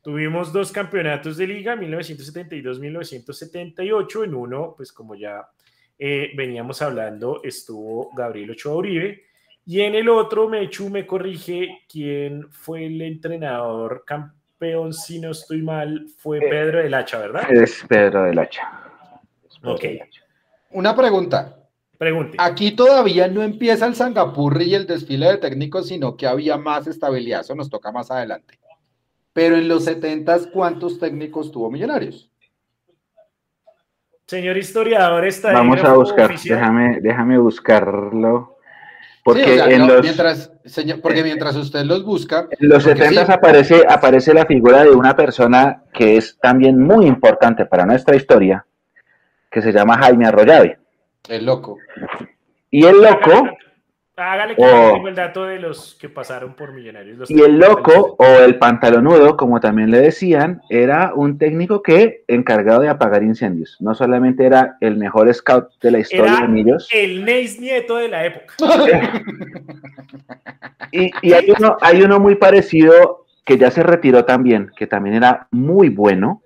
Tuvimos 0.00 0.50
dos 0.50 0.72
campeonatos 0.72 1.36
de 1.36 1.46
liga, 1.46 1.76
1972-1978. 1.76 4.24
En 4.24 4.34
uno, 4.34 4.72
pues 4.74 4.94
como 4.94 5.14
ya 5.14 5.46
eh, 5.98 6.30
veníamos 6.34 6.80
hablando, 6.80 7.42
estuvo 7.44 8.10
Gabriel 8.16 8.52
Ochoa 8.52 8.76
Uribe. 8.76 9.24
Y 9.66 9.82
en 9.82 9.94
el 9.94 10.08
otro, 10.08 10.48
Mechu 10.48 10.88
me 10.88 11.06
corrige, 11.06 11.82
quién 11.86 12.50
fue 12.50 12.86
el 12.86 13.02
entrenador 13.02 14.04
campeón, 14.06 14.94
si 14.94 15.20
no 15.20 15.32
estoy 15.32 15.60
mal, 15.60 16.06
fue 16.16 16.38
eh, 16.38 16.48
Pedro 16.48 16.78
del 16.78 16.94
Hacha, 16.94 17.18
¿verdad? 17.18 17.52
Es 17.52 17.84
Pedro 17.86 18.22
del 18.22 18.38
Hacha. 18.38 18.62
ok. 19.64 19.84
Una 20.70 20.96
pregunta. 20.96 21.59
Pregunte. 22.00 22.38
Aquí 22.40 22.70
todavía 22.70 23.28
no 23.28 23.42
empieza 23.42 23.84
el 23.84 23.94
Sangapurri 23.94 24.64
y 24.64 24.74
el 24.74 24.86
desfile 24.86 25.32
de 25.32 25.36
técnicos, 25.36 25.88
sino 25.88 26.16
que 26.16 26.26
había 26.26 26.56
más 26.56 26.86
estabilidad. 26.86 27.42
Eso 27.42 27.54
nos 27.54 27.68
toca 27.68 27.92
más 27.92 28.10
adelante. 28.10 28.58
Pero 29.34 29.56
en 29.56 29.68
los 29.68 29.84
70, 29.84 30.50
¿cuántos 30.50 30.98
técnicos 30.98 31.52
tuvo 31.52 31.70
Millonarios? 31.70 32.30
Señor 34.26 34.56
historiador, 34.56 35.26
está 35.26 35.52
Vamos 35.52 35.84
a 35.84 35.92
buscar, 35.92 36.34
déjame, 36.42 37.00
déjame 37.02 37.36
buscarlo. 37.36 38.56
Porque, 39.22 39.58
en 39.58 39.86
los, 39.86 40.00
mientras, 40.00 40.50
porque 41.02 41.22
mientras 41.22 41.54
usted 41.54 41.84
los 41.84 42.02
busca. 42.02 42.48
En 42.50 42.70
los 42.70 42.82
70 42.82 43.30
aparece, 43.30 43.84
aparece 43.86 44.32
la 44.32 44.46
figura 44.46 44.84
de 44.84 44.92
una 44.92 45.14
persona 45.14 45.82
que 45.92 46.16
es 46.16 46.38
también 46.40 46.82
muy 46.82 47.04
importante 47.04 47.66
para 47.66 47.84
nuestra 47.84 48.16
historia, 48.16 48.64
que 49.50 49.60
se 49.60 49.70
llama 49.70 49.98
Jaime 49.98 50.24
Arroyave. 50.24 50.80
El 51.28 51.46
loco. 51.46 51.78
Y 52.70 52.84
el 52.84 53.00
loco. 53.00 53.48
Hágale 54.16 54.54
que 54.54 54.62
tengo 54.62 55.08
el 55.08 55.14
dato 55.14 55.46
de 55.46 55.58
los 55.58 55.94
que 55.94 56.10
pasaron 56.10 56.54
por 56.54 56.74
Millonarios. 56.74 57.30
y 57.30 57.40
el 57.40 57.58
loco, 57.58 58.16
o 58.18 58.24
el 58.24 58.58
pantalonudo, 58.58 59.34
como 59.34 59.60
también 59.60 59.90
le 59.90 59.98
decían, 59.98 60.60
era 60.68 61.14
un 61.14 61.38
técnico 61.38 61.82
que 61.82 62.22
encargado 62.28 62.82
de 62.82 62.90
apagar 62.90 63.22
incendios. 63.22 63.78
No 63.80 63.94
solamente 63.94 64.44
era 64.44 64.76
el 64.82 64.98
mejor 64.98 65.32
scout 65.32 65.70
de 65.80 65.90
la 65.90 66.00
historia 66.00 66.40
de 66.42 66.48
Millos. 66.48 66.86
El 66.92 67.24
Neis 67.24 67.58
Nieto 67.58 67.96
de 67.96 68.08
la 68.08 68.26
época. 68.26 68.54
y, 70.92 71.10
y 71.22 71.32
hay, 71.32 71.50
uno, 71.58 71.78
hay 71.80 72.02
uno 72.02 72.20
muy 72.20 72.34
parecido 72.34 73.24
que 73.46 73.56
ya 73.56 73.70
se 73.70 73.82
retiró 73.82 74.26
también, 74.26 74.70
que 74.76 74.86
también 74.86 75.16
era 75.16 75.48
muy 75.50 75.88
bueno, 75.88 76.42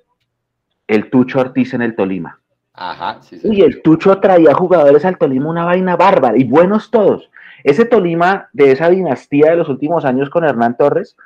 el 0.87 1.11
Tucho 1.11 1.41
Ortiz 1.41 1.75
en 1.75 1.83
el 1.83 1.97
Tolima. 1.97 2.39
Ajá, 2.75 3.19
sí, 3.23 3.39
Y 3.45 3.63
el 3.63 3.83
Tucho 3.83 4.19
traía 4.19 4.53
jugadores 4.53 5.05
al 5.05 5.17
Tolima 5.17 5.49
una 5.49 5.65
vaina 5.65 5.97
bárbara 5.97 6.37
y 6.37 6.45
buenos 6.45 6.91
todos. 6.91 7.31
Ese 7.63 7.85
Tolima 7.85 8.49
de 8.53 8.73
esa 8.73 8.91
dinastía 8.91 9.51
de 9.51 9.57
los 9.57 9.69
últimos 9.69 10.05
años 10.05 10.29
con 10.29 10.45
Hernán 10.45 10.77
Torres 10.77 11.17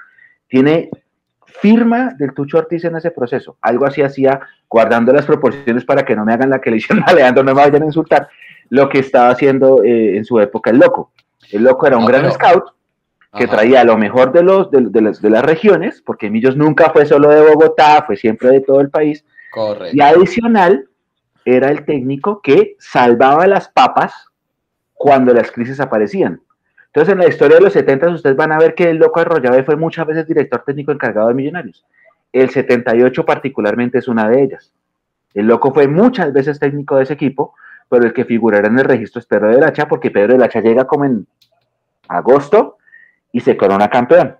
tiene 0.49 0.91
firma 1.47 2.15
del 2.19 2.35
Tucho 2.35 2.59
Ortiz 2.59 2.85
en 2.85 2.97
ese 2.97 3.11
proceso. 3.11 3.57
Algo 3.63 3.87
así 3.87 4.03
hacía, 4.03 4.41
guardando 4.69 5.13
las 5.13 5.25
proporciones 5.25 5.85
para 5.85 6.05
que 6.05 6.15
no 6.15 6.25
me 6.25 6.35
hagan 6.35 6.51
la 6.51 6.61
que 6.61 6.71
le 6.71 6.77
hicieron 6.77 7.03
a 7.07 7.13
Leandro, 7.13 7.43
no 7.43 7.55
me 7.55 7.61
vayan 7.61 7.83
a 7.83 7.87
insultar, 7.87 8.29
lo 8.69 8.89
que 8.89 8.99
estaba 8.99 9.31
haciendo 9.31 9.83
eh, 9.83 10.17
en 10.17 10.25
su 10.25 10.39
época 10.41 10.71
el 10.71 10.79
loco. 10.79 11.13
El 11.51 11.65
loco 11.65 11.87
era 11.87 11.97
un 11.97 12.05
gran 12.05 12.31
scout 12.31 12.65
que 13.37 13.47
traía 13.47 13.85
lo 13.85 13.97
mejor 13.97 14.33
de, 14.33 14.43
los, 14.43 14.71
de, 14.71 15.01
las, 15.01 15.21
de, 15.21 15.31
las, 15.31 15.45
regiones, 15.45 16.03
porque 16.05 16.31
Millos 16.31 16.57
nunca 16.57 16.91
fue 16.91 17.07
solo 17.07 17.29
de 17.29 17.41
Bogotá, 17.43 18.03
fue 18.07 18.17
siempre 18.17 18.51
de 18.51 18.61
todo 18.61 18.81
el 18.81 18.91
país. 18.91 19.25
Correcto. 19.51 19.97
Y 19.97 20.01
adicional, 20.01 20.89
era 21.57 21.71
el 21.71 21.85
técnico 21.85 22.41
que 22.43 22.77
salvaba 22.79 23.47
las 23.47 23.69
papas 23.69 24.13
cuando 24.95 25.33
las 25.33 25.51
crisis 25.51 25.81
aparecían. 25.81 26.41
Entonces, 26.87 27.13
en 27.13 27.19
la 27.19 27.29
historia 27.29 27.57
de 27.57 27.63
los 27.63 27.73
70 27.73 28.09
ustedes 28.11 28.37
van 28.37 28.53
a 28.53 28.59
ver 28.59 28.75
que 28.75 28.91
el 28.91 28.97
loco 28.97 29.21
Arroyave 29.21 29.63
fue 29.63 29.77
muchas 29.77 30.07
veces 30.07 30.27
director 30.27 30.63
técnico 30.65 30.93
encargado 30.93 31.29
de 31.29 31.35
Millonarios. 31.35 31.87
El 32.33 32.51
78 32.51 33.25
particularmente 33.25 33.99
es 33.99 34.09
una 34.09 34.29
de 34.29 34.43
ellas. 34.43 34.73
El 35.35 35.47
loco 35.47 35.73
fue 35.73 35.87
muchas 35.87 36.33
veces 36.33 36.59
técnico 36.59 36.97
de 36.97 37.05
ese 37.05 37.15
equipo, 37.15 37.55
pero 37.89 38.05
el 38.05 38.13
que 38.13 38.25
figurará 38.25 38.69
en 38.69 38.79
el 38.79 38.85
registro 38.85 39.21
es 39.21 39.27
Pedro 39.27 39.49
del 39.49 39.63
Hacha, 39.63 39.87
porque 39.87 40.11
Pedro 40.11 40.33
del 40.33 40.43
Hacha 40.43 40.61
llega 40.61 40.87
como 40.87 41.05
en 41.05 41.27
agosto 42.09 42.79
y 43.33 43.41
se 43.41 43.57
corona 43.57 43.89
campeón. 43.89 44.37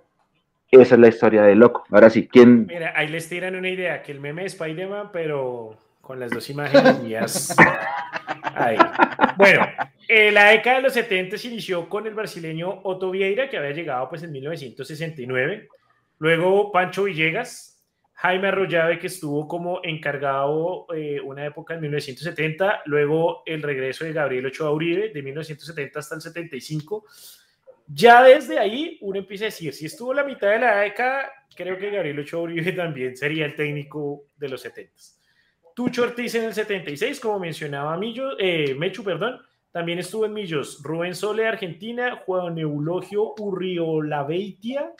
Esa 0.71 0.95
es 0.95 1.01
la 1.01 1.07
historia 1.07 1.41
del 1.43 1.59
loco. 1.59 1.85
Ahora 1.91 2.09
sí, 2.09 2.27
¿quién? 2.27 2.67
Mira, 2.67 2.93
ahí 2.95 3.07
les 3.07 3.27
tiran 3.27 3.55
una 3.55 3.69
idea, 3.69 4.03
que 4.03 4.11
el 4.11 4.19
meme 4.19 4.45
es 4.45 4.53
Spider-Man, 4.53 5.09
pero 5.11 5.75
con 6.09 6.19
las 6.19 6.31
dos 6.31 6.49
imágenes 6.49 7.03
mías. 7.03 7.55
Ahí. 8.55 8.75
Bueno, 9.37 9.67
eh, 10.07 10.31
la 10.31 10.45
década 10.45 10.77
de 10.77 10.81
los 10.81 10.93
70 10.93 11.37
se 11.37 11.49
inició 11.49 11.87
con 11.87 12.07
el 12.07 12.15
brasileño 12.15 12.81
Otto 12.83 13.11
Vieira, 13.11 13.47
que 13.47 13.57
había 13.57 13.73
llegado 13.73 14.09
pues 14.09 14.23
en 14.23 14.31
1969. 14.31 15.67
Luego 16.17 16.71
Pancho 16.71 17.03
Villegas, 17.03 17.85
Jaime 18.13 18.47
Arroyave, 18.47 18.97
que 18.97 19.05
estuvo 19.05 19.47
como 19.47 19.81
encargado 19.83 20.87
eh, 20.95 21.21
una 21.23 21.45
época 21.45 21.75
en 21.75 21.81
1970. 21.81 22.81
Luego 22.85 23.43
el 23.45 23.61
regreso 23.61 24.03
de 24.03 24.13
Gabriel 24.13 24.47
Ochoa 24.47 24.71
Uribe, 24.71 25.09
de 25.09 25.21
1970 25.21 25.99
hasta 25.99 26.15
el 26.15 26.21
75. 26.21 27.05
Ya 27.85 28.23
desde 28.23 28.57
ahí 28.57 28.97
uno 29.01 29.19
empieza 29.19 29.43
a 29.43 29.53
decir, 29.53 29.75
si 29.75 29.85
estuvo 29.85 30.11
la 30.11 30.23
mitad 30.23 30.49
de 30.49 30.57
la 30.57 30.77
década, 30.77 31.31
creo 31.55 31.77
que 31.77 31.91
Gabriel 31.91 32.17
Ochoa 32.17 32.41
Uribe 32.41 32.71
también 32.71 33.15
sería 33.15 33.45
el 33.45 33.55
técnico 33.55 34.23
de 34.37 34.49
los 34.49 34.61
70. 34.61 35.18
Tucho 35.79 36.03
Ortiz 36.03 36.35
en 36.35 36.43
el 36.43 36.53
76, 36.53 37.21
como 37.21 37.39
mencionaba 37.39 37.95
Millo, 37.95 38.37
eh, 38.37 38.75
Mechu, 38.77 39.01
perdón. 39.01 39.39
También 39.71 39.97
estuvo 39.97 40.25
en 40.25 40.33
Millos 40.33 40.81
Rubén 40.83 41.15
Sole, 41.15 41.47
Argentina, 41.47 42.21
Juan 42.25 42.57
Eulogio 42.57 43.33
Urriolaveitia 43.39 44.91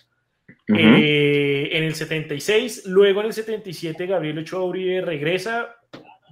eh, 0.70 1.70
en 1.74 1.84
el 1.84 1.96
76. 1.96 2.86
Luego 2.86 3.20
en 3.20 3.26
el 3.26 3.34
77, 3.34 4.06
Gabriel 4.06 4.38
Ochoa 4.38 4.64
Uribe 4.64 5.02
regresa, 5.02 5.76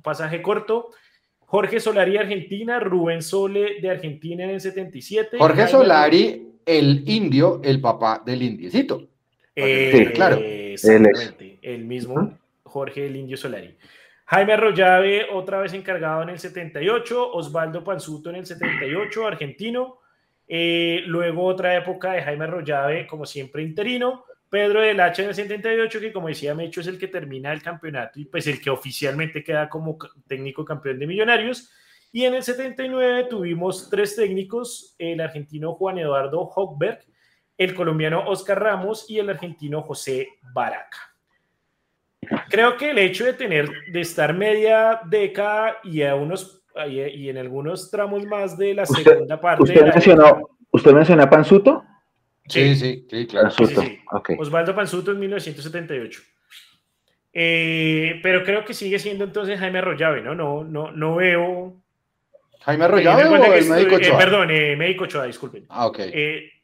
pasaje 0.02 0.42
corto. 0.42 0.92
Jorge 1.40 1.82
Solari, 1.82 2.16
Argentina, 2.16 2.80
Rubén 2.80 3.22
Sole 3.22 3.82
de 3.82 3.90
Argentina 3.90 4.46
en 4.46 4.52
el 4.52 4.62
77. 4.62 5.40
Jorge 5.40 5.68
Solari, 5.68 6.54
el 6.66 7.04
indio, 7.06 7.60
el 7.66 7.82
papá 7.82 8.24
del 8.26 8.44
indiecito. 8.44 9.10
Eh, 9.54 9.92
sí, 9.94 10.06
claro. 10.14 10.38
Exactamente, 10.38 11.60
el 11.62 11.84
mismo 11.84 12.38
Jorge 12.64 13.08
el 13.08 13.18
Indio 13.18 13.36
Solari. 13.36 13.76
Jaime 14.30 14.54
Arroyave, 14.54 15.28
otra 15.32 15.60
vez 15.60 15.72
encargado 15.72 16.22
en 16.24 16.30
el 16.30 16.40
78, 16.40 17.32
Osvaldo 17.32 17.82
Panzuto 17.82 18.30
en 18.30 18.36
el 18.36 18.46
78, 18.46 19.26
argentino. 19.26 20.00
Eh, 20.46 21.02
luego 21.06 21.46
otra 21.46 21.74
época 21.78 22.12
de 22.12 22.22
Jaime 22.22 22.44
Arroyave, 22.44 23.08
como 23.08 23.26
siempre 23.26 23.64
interino. 23.64 24.26
Pedro 24.50 24.82
del 24.82 25.00
Hacha 25.00 25.22
en 25.22 25.30
el 25.30 25.36
78, 25.36 26.02
que 26.02 26.12
como 26.12 26.28
decía 26.28 26.54
Mecho 26.54 26.82
es 26.82 26.88
el 26.88 27.00
que 27.00 27.08
termina 27.08 27.54
el 27.54 27.62
campeonato 27.62 28.20
y 28.20 28.26
pues 28.26 28.48
el 28.48 28.60
que 28.60 28.70
oficialmente 28.70 29.42
queda 29.46 29.70
como 29.70 29.98
técnico 30.28 30.66
campeón 30.66 31.00
de 31.00 31.08
Millonarios. 31.08 31.72
Y 32.12 32.26
en 32.26 32.36
el 32.36 32.44
79 32.44 33.28
tuvimos 33.30 33.90
tres 33.90 34.18
técnicos, 34.18 34.94
el 34.98 35.22
argentino 35.22 35.74
Juan 35.76 36.00
Eduardo 36.00 36.42
Hochberg, 36.42 37.00
el 37.58 37.74
colombiano 37.74 38.28
Oscar 38.28 38.62
Ramos 38.62 39.10
y 39.10 39.20
el 39.20 39.30
argentino 39.30 39.84
José 39.84 40.28
Baraca. 40.54 41.17
Creo 42.50 42.78
que 42.78 42.92
el 42.92 42.98
hecho 43.00 43.26
de 43.26 43.34
tener, 43.34 43.70
de 43.92 44.02
estar 44.02 44.34
media 44.34 45.02
década 45.06 45.78
y 45.84 46.02
a 46.04 46.16
unos 46.16 46.58
y 46.86 47.30
en 47.30 47.38
algunos 47.38 47.90
tramos 47.90 48.26
más 48.26 48.58
de 48.58 48.74
la 48.74 48.86
segunda 48.86 49.40
parte. 49.40 49.64
¿Usted, 49.64 49.84
mencionó, 49.84 50.50
¿usted 50.72 50.92
mencionó 50.92 51.24
a 51.24 51.30
Panzuto? 51.30 51.84
Sí, 52.48 52.76
sí, 52.76 53.08
sí, 53.10 53.28
claro. 53.28 53.50
Osvaldo 54.38 54.76
Panzuto 54.76 55.12
en 55.12 55.20
1978. 55.20 56.22
Eh, 57.34 58.20
pero 58.24 58.44
creo 58.44 58.64
que 58.64 58.74
sigue 58.74 59.00
siendo 59.00 59.24
entonces 59.24 59.60
Jaime 59.60 59.80
Arroyave, 59.80 60.22
¿no? 60.22 60.34
No, 60.34 60.64
no, 60.64 60.92
no 60.92 61.16
veo. 61.16 61.76
¿Jaime 62.62 62.86
Arroyave 62.86 63.26
o 63.26 63.54
el 63.54 63.66
médico 63.66 63.94
eh, 63.94 63.98
Ochoa? 63.98 64.18
perdón, 64.18 64.52
eh, 64.52 64.76
médico 64.76 65.04
Ochoa, 65.04 65.26
disculpen. 65.26 65.66
Ah, 65.70 65.88
ok. 65.88 66.00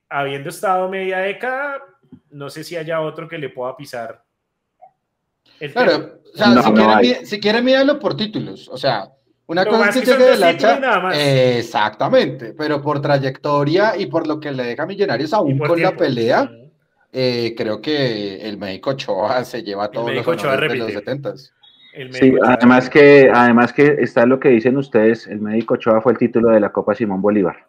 habiendo 0.09 0.49
estado 0.49 0.89
media 0.89 1.19
década, 1.19 1.81
no 2.31 2.49
sé 2.49 2.63
si 2.63 2.75
haya 2.75 3.01
otro 3.01 3.27
que 3.27 3.37
le 3.37 3.49
pueda 3.49 3.75
pisar 3.75 4.23
claro, 5.71 6.19
o 6.33 6.37
sea, 6.37 6.99
si, 7.23 7.39
quieren, 7.39 7.65
mirarlo 7.65 7.99
por 7.99 8.15
títulos, 8.15 8.67
o 8.69 8.77
sea, 8.77 9.09
una 9.47 9.65
cosa 9.65 9.89
es 9.89 9.99
que, 9.99 10.05
llegue 10.05 10.23
de 10.23 10.37
la 10.37 11.57
exactamente, 11.57 12.53
pero 12.53 12.81
por 12.81 13.01
trayectoria 13.01 13.97
y 13.97 14.07
por 14.07 14.27
lo 14.27 14.39
que 14.39 14.51
le 14.51 14.63
deja 14.63 14.85
Millonarios 14.85 15.33
aún 15.33 15.57
con 15.57 15.81
la 15.81 15.95
pelea, 15.95 16.49
eh, 17.11 17.53
creo 17.55 17.81
que 17.81 18.47
el 18.47 18.57
México 18.57 18.91
Ochoa 18.91 19.43
se 19.43 19.61
lleva 19.61 19.91
todos 19.91 20.13
los 20.13 20.27
honores 20.27 20.71
de 20.71 20.77
los 20.77 20.91
70 20.91 21.33
Sí, 22.11 22.33
además 22.43 22.89
que, 22.89 23.29
además 23.31 23.71
que 23.71 23.97
está 23.99 24.25
lo 24.25 24.39
que 24.39 24.49
dicen 24.49 24.77
ustedes, 24.77 25.27
el 25.27 25.39
México 25.39 25.75
Ochoa 25.75 26.01
fue 26.01 26.13
el 26.13 26.17
título 26.17 26.49
de 26.49 26.59
la 26.59 26.71
Copa 26.71 26.95
Simón 26.95 27.21
Bolívar. 27.21 27.67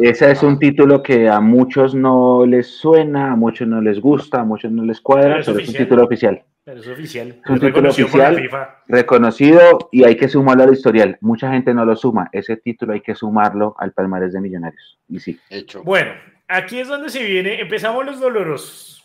Ese 0.00 0.30
es 0.30 0.42
un 0.42 0.58
título 0.58 1.02
que 1.02 1.28
a 1.28 1.40
muchos 1.40 1.94
no 1.94 2.44
les 2.44 2.66
suena, 2.66 3.32
a 3.32 3.36
muchos 3.36 3.66
no 3.66 3.80
les 3.80 3.98
gusta, 3.98 4.40
a 4.40 4.44
muchos 4.44 4.70
no 4.70 4.84
les 4.84 5.00
cuadra, 5.00 5.40
pero 5.44 5.58
es, 5.58 5.68
un 5.68 5.74
título 5.74 6.04
oficial. 6.04 6.44
Pero 6.64 6.80
es 6.80 6.88
oficial. 6.88 7.40
Es 7.42 7.50
un 7.50 7.60
título 7.60 7.88
oficial, 7.88 8.50
reconocido 8.88 9.88
y 9.90 10.04
hay 10.04 10.16
que 10.16 10.28
sumarlo 10.28 10.64
al 10.64 10.72
historial. 10.72 11.16
Mucha 11.22 11.50
gente 11.50 11.72
no 11.72 11.84
lo 11.86 11.96
suma. 11.96 12.28
Ese 12.32 12.56
título 12.58 12.92
hay 12.92 13.00
que 13.00 13.14
sumarlo 13.14 13.74
al 13.78 13.92
palmarés 13.92 14.34
de 14.34 14.40
Millonarios. 14.40 14.98
Y 15.08 15.20
sí. 15.20 15.40
Hecho. 15.48 15.82
Bueno, 15.82 16.12
aquí 16.46 16.80
es 16.80 16.88
donde 16.88 17.08
se 17.08 17.22
viene. 17.24 17.60
Empezamos 17.60 18.04
los 18.04 18.20
dolorosos. 18.20 19.02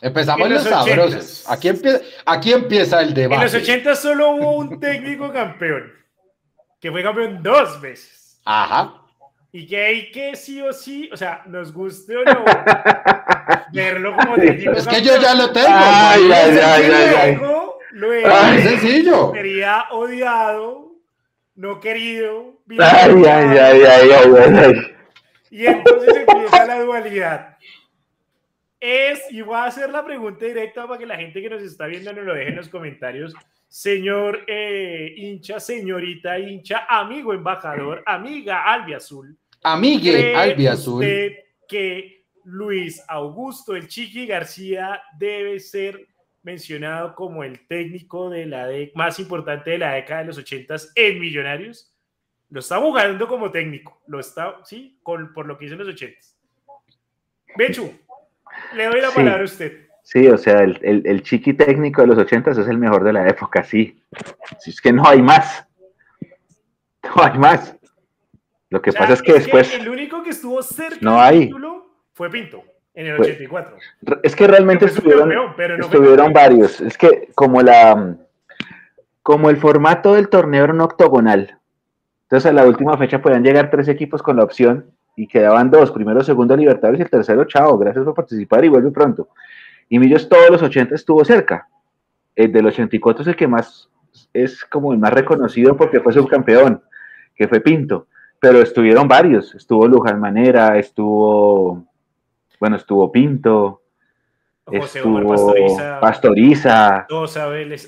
Empezamos 0.00 0.48
los, 0.50 0.62
sabrosos. 0.62 1.50
Aquí 1.50 1.68
empieza, 1.68 2.00
aquí 2.26 2.52
empieza 2.52 3.00
el 3.00 3.12
debate. 3.14 3.36
En 3.36 3.52
los 3.52 3.54
80 3.54 3.94
solo 3.96 4.30
hubo 4.30 4.56
un 4.58 4.78
técnico 4.78 5.32
campeón, 5.32 5.90
que 6.78 6.92
fue 6.92 7.02
campeón 7.02 7.42
dos 7.42 7.80
veces. 7.80 8.40
Ajá 8.44 9.05
y 9.52 9.66
que 9.66 9.76
hay 9.76 10.10
que 10.10 10.36
sí 10.36 10.60
o 10.60 10.72
sí, 10.72 11.08
o 11.12 11.16
sea, 11.16 11.42
nos 11.46 11.72
guste 11.72 12.16
o 12.16 12.24
no, 12.24 12.44
verlo 13.72 14.14
como 14.16 14.36
técnico. 14.36 14.72
Es 14.72 14.86
que 14.86 15.02
yo 15.02 15.20
ya 15.20 15.34
lo 15.34 15.52
tengo. 15.52 15.68
Ay, 15.68 16.30
ay, 16.32 16.58
ay, 16.58 17.38
luego, 17.92 18.28
ay, 18.30 18.62
sencillo. 18.62 19.32
Sería 19.32 19.84
odiado, 19.90 20.92
no 21.54 21.80
querido. 21.80 22.60
Ay, 22.78 23.22
ay, 23.26 23.58
ay, 23.58 23.82
ay, 23.82 24.10
ay, 24.12 24.96
Y 25.50 25.66
entonces 25.66 26.16
empieza 26.16 26.66
la 26.66 26.80
dualidad. 26.80 27.56
Es, 28.78 29.22
y 29.30 29.40
voy 29.40 29.56
a 29.56 29.64
hacer 29.64 29.88
la 29.90 30.04
pregunta 30.04 30.44
directa 30.44 30.86
para 30.86 30.98
que 30.98 31.06
la 31.06 31.16
gente 31.16 31.40
que 31.40 31.48
nos 31.48 31.62
está 31.62 31.86
viendo 31.86 32.12
nos 32.12 32.24
lo 32.24 32.34
deje 32.34 32.50
en 32.50 32.56
los 32.56 32.68
comentarios 32.68 33.34
señor 33.68 34.44
eh, 34.46 35.14
hincha, 35.16 35.60
señorita 35.60 36.38
hincha, 36.38 36.86
amigo 36.88 37.32
embajador, 37.32 38.02
amiga 38.06 38.64
albiazul. 38.64 39.36
Amigue 39.62 40.34
Albiazul. 40.34 40.94
usted 40.94 41.32
que 41.68 42.26
Luis 42.44 43.02
Augusto 43.08 43.74
El 43.74 43.88
Chiqui 43.88 44.26
García 44.26 45.02
debe 45.18 45.58
ser 45.58 46.06
mencionado 46.44 47.14
como 47.16 47.42
el 47.42 47.66
técnico 47.66 48.30
de 48.30 48.46
la 48.46 48.68
más 48.94 49.18
importante 49.18 49.70
de 49.70 49.78
la 49.78 49.94
década 49.94 50.20
de 50.20 50.26
los 50.26 50.38
ochentas 50.38 50.92
en 50.94 51.18
Millonarios? 51.18 51.92
Lo 52.50 52.60
está 52.60 52.78
jugando 52.78 53.26
como 53.26 53.50
técnico, 53.50 54.00
lo 54.06 54.20
está, 54.20 54.60
sí, 54.64 55.00
con, 55.02 55.32
por 55.32 55.46
lo 55.46 55.58
que 55.58 55.64
hizo 55.64 55.74
en 55.74 55.80
los 55.80 55.88
ochentas. 55.88 56.38
Bechu, 57.56 57.92
le 58.76 58.84
doy 58.84 59.00
la 59.00 59.10
palabra 59.10 59.40
a 59.40 59.44
usted. 59.44 59.85
Sí, 60.06 60.28
o 60.28 60.38
sea, 60.38 60.60
el, 60.60 61.02
el, 61.04 61.22
chiqui 61.24 61.54
técnico 61.54 62.00
de 62.00 62.06
los 62.06 62.16
ochentas 62.16 62.56
es 62.56 62.68
el 62.68 62.78
mejor 62.78 63.02
de 63.02 63.12
la 63.12 63.26
época, 63.26 63.64
sí. 63.64 64.00
Si 64.60 64.70
es 64.70 64.80
que 64.80 64.92
no 64.92 65.04
hay 65.04 65.20
más. 65.20 65.66
No 67.02 67.24
hay 67.24 67.36
más. 67.36 67.76
Lo 68.70 68.80
que 68.80 68.92
pasa 68.92 69.14
es 69.14 69.22
que 69.22 69.32
después. 69.32 69.74
el 69.74 69.88
único 69.88 70.22
que 70.22 70.30
estuvo 70.30 70.62
cerca 70.62 70.98
no 71.00 71.20
del 71.24 71.46
título 71.46 71.90
fue 72.12 72.30
Pinto 72.30 72.62
en 72.94 73.06
el 73.06 73.20
84. 73.20 73.76
Es 74.22 74.36
que 74.36 74.46
realmente 74.46 74.84
estuvieron, 74.84 75.32
estuvieron 75.80 76.32
varios. 76.32 76.80
Es 76.80 76.96
que 76.96 77.28
como 77.34 77.60
la 77.62 78.16
como 79.24 79.50
el 79.50 79.56
formato 79.56 80.14
del 80.14 80.28
torneo 80.28 80.62
era 80.62 80.72
un 80.72 80.82
octogonal, 80.82 81.58
entonces 82.22 82.48
a 82.48 82.52
la 82.52 82.64
última 82.64 82.96
fecha 82.96 83.20
podían 83.20 83.42
llegar 83.42 83.70
tres 83.70 83.88
equipos 83.88 84.22
con 84.22 84.36
la 84.36 84.44
opción 84.44 84.92
y 85.16 85.26
quedaban 85.26 85.68
dos, 85.68 85.90
primero, 85.90 86.22
segundo 86.22 86.56
Libertadores 86.56 87.00
y 87.00 87.02
el 87.02 87.10
tercero, 87.10 87.44
chao, 87.46 87.76
gracias 87.76 88.04
por 88.04 88.14
participar 88.14 88.64
y 88.64 88.68
vuelve 88.68 88.92
pronto. 88.92 89.30
Y 89.88 89.98
Millos 89.98 90.28
todos 90.28 90.50
los 90.50 90.62
80 90.62 90.94
estuvo 90.94 91.24
cerca. 91.24 91.68
El 92.34 92.52
del 92.52 92.66
84 92.66 93.22
es 93.22 93.28
el 93.28 93.36
que 93.36 93.46
más 93.46 93.88
es 94.32 94.64
como 94.64 94.92
el 94.92 94.98
más 94.98 95.12
reconocido 95.12 95.76
porque 95.76 96.00
fue 96.00 96.12
subcampeón, 96.12 96.82
que 97.34 97.48
fue 97.48 97.60
Pinto. 97.60 98.08
Pero 98.40 98.60
estuvieron 98.60 99.08
varios. 99.08 99.54
Estuvo 99.54 99.86
Luján 99.86 100.20
Manera, 100.20 100.78
estuvo, 100.78 101.86
bueno, 102.60 102.76
estuvo 102.76 103.10
Pinto, 103.10 103.82
José 104.64 104.98
estuvo 104.98 106.00
Pastoriza, 106.00 106.00
Pastoriza 106.00 107.06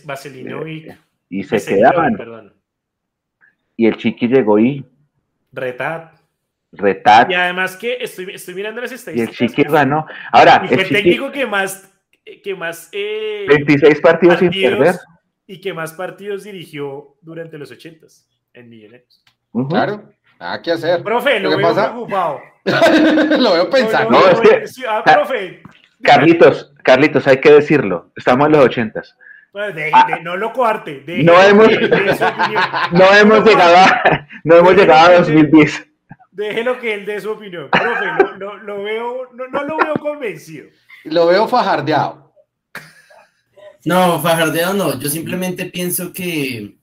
Vaselinovic. 0.05 0.97
Y 1.29 1.45
se 1.45 1.65
quedaban. 1.65 2.53
Y 3.77 3.87
el 3.87 3.97
Chiqui 3.97 4.29
llegó 4.29 4.59
y. 4.59 4.85
Retat. 5.53 6.18
Retat. 6.73 7.31
Y 7.31 7.35
además 7.35 7.77
que 7.77 7.99
estoy, 8.01 8.31
estoy 8.35 8.55
mirando 8.55 8.81
las 8.81 8.93
estadísticas. 8.93 9.41
Y 9.41 9.45
el 9.45 9.51
Chiqui 9.51 9.63
ganó. 9.65 10.07
Ahora. 10.33 10.63
Y 10.69 10.75
el, 10.75 10.89
técnico 10.89 11.33
que 11.33 11.47
más. 11.47 11.91
Que 12.45 12.55
más 12.55 12.91
26 12.93 13.83
eh, 13.83 14.01
partidos, 14.03 14.39
sin 14.39 14.51
perder. 14.51 14.97
Y 15.47 15.61
que 15.61 15.73
más 15.73 15.95
partidos 15.95 16.45
dirigió 16.45 17.17
durante 17.23 17.57
los 17.57 17.71
80 17.71 18.07
en 18.53 18.69
Millonarios. 18.69 19.25
Claro. 19.69 20.11
Nada 20.39 20.63
que 20.63 20.73
hacer. 20.73 21.03
Profe, 21.03 21.41
lo, 21.41 21.57
veo 21.57 21.75
preocupado. 21.75 22.41
lo 22.65 23.53
veo 23.55 23.71
pensando. 23.71 24.11
No, 24.11 24.29
es 24.29 24.41
que, 24.77 24.87
ah, 24.87 25.03
profe. 25.05 25.63
Carlitos, 26.03 26.73
Carlitos, 26.85 27.27
hay 27.27 27.39
que 27.39 27.51
decirlo. 27.51 28.13
Estamos 28.15 28.47
en 28.47 28.53
los 28.53 28.65
ochentas. 28.65 29.17
Pues 29.51 29.75
ah. 29.93 30.19
no 30.23 30.37
lo 30.37 30.53
coarte. 30.53 31.03
no 31.25 31.43
hemos, 31.43 31.69
no 32.93 33.15
hemos 33.15 33.45
llegado 33.45 33.77
a, 33.77 34.29
no 34.45 34.57
hemos 34.57 34.75
llegado 34.75 35.11
a 35.11 35.19
2010. 35.19 35.89
Déjelo 36.39 36.79
que 36.79 36.95
él 36.95 37.05
dé 37.05 37.21
su 37.21 37.33
opinión. 37.33 37.69
Profe, 37.69 38.05
lo 38.39 38.83
veo, 38.85 39.29
no, 39.35 39.49
no, 39.49 39.65
lo 39.65 39.77
veo 39.77 39.95
convencido. 39.95 40.69
Lo 41.03 41.27
veo 41.27 41.49
fajardeado. 41.49 42.33
No, 43.85 44.23
fajardeado 44.23 44.73
no. 44.73 45.01
Yo 45.01 45.11
simplemente 45.11 45.67
pienso 45.67 46.13
que, 46.13 46.77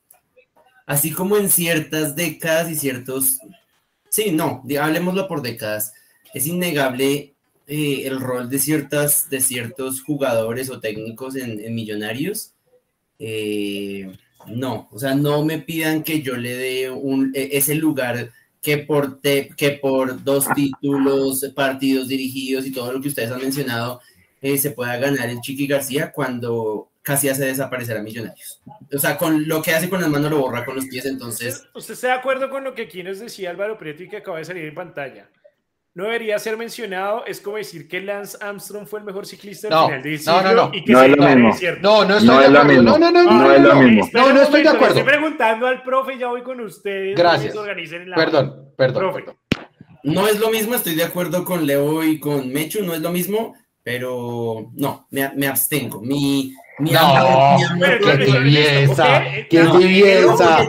así 0.86 1.10
como 1.10 1.38
en 1.38 1.50
ciertas 1.50 2.18
décadas 2.18 2.70
y 2.70 2.76
ciertos. 2.76 3.40
Sí, 4.10 4.32
no, 4.32 4.62
hablemoslo 4.78 5.26
por 5.26 5.42
décadas. 5.42 5.94
Es 6.34 6.48
innegable 6.48 7.34
eh, 7.66 8.04
el 8.04 8.20
rol 8.20 8.50
de, 8.50 8.60
ciertas, 8.60 9.30
de 9.30 9.40
ciertos 9.40 10.02
jugadores 10.02 10.70
o 10.70 10.82
técnicos 10.82 11.38
en, 11.38 11.74
Millonarios, 11.74 12.52
eh, 13.20 14.14
no, 14.48 14.90
o 14.92 15.00
sea, 15.00 15.16
no 15.16 15.46
me 15.46 15.60
pidan 15.60 16.04
que 16.04 16.22
yo 16.22 16.36
le 16.36 16.58
dé 16.58 16.92
un, 16.92 17.32
e, 17.34 17.52
ese 17.54 17.76
lugar 17.76 18.32
que 18.66 18.80
por, 18.80 19.22
que 19.22 19.80
por 19.80 20.24
dos 20.24 20.48
títulos, 20.56 21.46
partidos 21.56 22.08
dirigidos 22.08 22.66
y 22.66 22.72
todo 22.72 22.92
lo 22.92 23.00
que 23.00 23.10
ustedes 23.10 23.32
han 23.32 23.40
mencionado, 23.40 24.02
eh, 24.42 24.58
se 24.58 24.72
pueda 24.72 24.98
ganar 24.98 25.30
el 25.30 25.40
Chiqui 25.40 25.68
García 25.68 26.12
cuando 26.12 26.90
casi 27.04 27.30
hace 27.30 27.46
desaparecer 27.46 27.96
a 27.96 28.02
Millonarios. 28.02 28.64
O 28.92 28.98
sea, 28.98 29.20
con 29.20 29.48
lo 29.48 29.62
que 29.62 29.76
hace 29.76 29.88
con 29.88 30.02
las 30.02 30.10
manos 30.10 30.32
lo 30.32 30.40
borra 30.40 30.66
con 30.66 30.76
los 30.76 30.88
pies, 30.88 31.06
entonces... 31.06 31.64
¿Usted, 31.76 31.94
está 31.94 32.08
de 32.08 32.14
acuerdo 32.14 32.50
con 32.50 32.64
lo 32.64 32.74
que 32.74 32.82
aquí 32.82 33.04
nos 33.04 33.20
decía 33.20 33.52
Álvaro 33.52 33.78
Prieto 33.78 34.02
y 34.02 34.10
que 34.10 34.18
acaba 34.18 34.40
de 34.40 34.46
salir 34.46 34.66
en 34.66 34.74
pantalla? 34.74 35.30
No 35.96 36.04
debería 36.04 36.38
ser 36.40 36.58
mencionado, 36.58 37.26
es 37.26 37.40
como 37.40 37.56
decir 37.56 37.88
que 37.88 38.02
Lance 38.02 38.38
Armstrong 38.42 38.86
fue 38.86 39.00
el 39.00 39.06
mejor 39.06 39.26
ciclista 39.26 39.70
del 39.70 39.86
final 39.86 40.04
del 40.04 40.20
siglo 40.20 40.42
no, 40.42 40.44
no, 40.44 40.54
no. 40.54 40.72
y 40.74 40.84
que 40.84 40.92
no 40.92 41.00
se 41.00 41.06
es 41.06 41.18
lo 41.18 41.26
mismo. 41.26 41.56
No, 41.82 42.06
no 42.06 42.18
estoy 42.18 42.28
no 42.28 42.40
de 42.40 42.48
acuerdo. 42.48 42.66
Mismo. 42.66 42.84
No, 42.84 43.00
no, 43.00 43.12
no, 43.12 43.24
no, 43.24 43.32
no, 43.32 43.52
es 43.54 43.62
lo 43.62 43.76
mismo. 43.76 44.10
No, 44.12 44.34
no 44.34 44.42
estoy 44.42 44.64
de 44.64 44.70
acuerdo. 44.70 45.00
Estoy 45.00 45.04
preguntando 45.04 45.68
al 45.68 45.84
profe, 45.84 46.18
ya 46.18 46.28
voy 46.28 46.44
con 46.44 46.60
ustedes. 46.60 47.18
Gracias. 47.18 47.56
Perdón, 48.14 48.74
perdón, 48.76 49.14
perdón. 49.14 49.38
No 50.04 50.28
es 50.28 50.38
lo 50.38 50.50
mismo, 50.50 50.76
estoy 50.76 50.96
de 50.96 51.06
acuerdo 51.06 51.46
con 51.46 51.66
Leo 51.66 52.04
y 52.04 52.20
con 52.20 52.52
Mechu, 52.52 52.84
no 52.84 52.94
es 52.94 53.00
lo 53.00 53.12
mismo, 53.12 53.56
pero 53.82 54.70
no, 54.74 55.08
me, 55.12 55.32
me 55.34 55.48
abstengo. 55.48 56.02
Mi, 56.02 56.54
mi 56.80 56.92
no, 56.92 57.00
amor, 57.00 57.62
qué 58.04 58.18
tibieza, 58.18 59.24
qué 59.50 59.64
tibieza. 59.80 60.68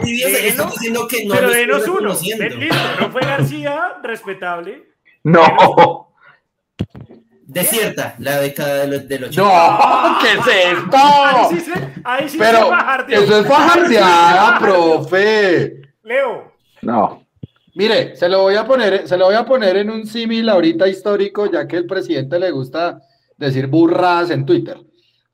Pero 1.29 1.49
denos 1.49 1.85
uno. 1.89 2.17
Listo, 2.17 2.75
no 3.01 3.11
fue 3.11 3.21
García, 3.21 3.97
respetable. 4.01 4.86
No. 5.27 6.13
Desierta, 7.45 8.15
la 8.19 8.39
década 8.39 8.85
de 8.85 9.19
los, 9.19 9.35
No, 9.35 9.49
¿qué 10.21 10.39
es 10.39 10.77
esto? 10.77 10.97
Ahí 10.97 11.59
sí, 11.59 11.71
ahí 12.05 12.29
sí 12.29 12.37
Pero 12.39 12.71
eso 13.09 13.39
es 13.39 13.45
fajardeada, 13.47 14.59
profe. 14.61 15.81
Leo. 16.03 16.53
No. 16.81 17.25
Mire, 17.75 18.15
se 18.15 18.29
lo 18.29 18.43
voy 18.43 18.55
a 18.55 18.65
poner, 18.65 19.05
se 19.05 19.17
lo 19.17 19.25
voy 19.25 19.35
a 19.35 19.45
poner 19.45 19.75
en 19.75 19.89
un 19.89 20.07
símil 20.07 20.47
ahorita 20.47 20.87
histórico, 20.87 21.51
ya 21.51 21.67
que 21.67 21.75
el 21.75 21.85
presidente 21.85 22.39
le 22.39 22.51
gusta 22.51 23.01
decir 23.35 23.67
burras 23.67 24.29
en 24.29 24.45
Twitter. 24.45 24.77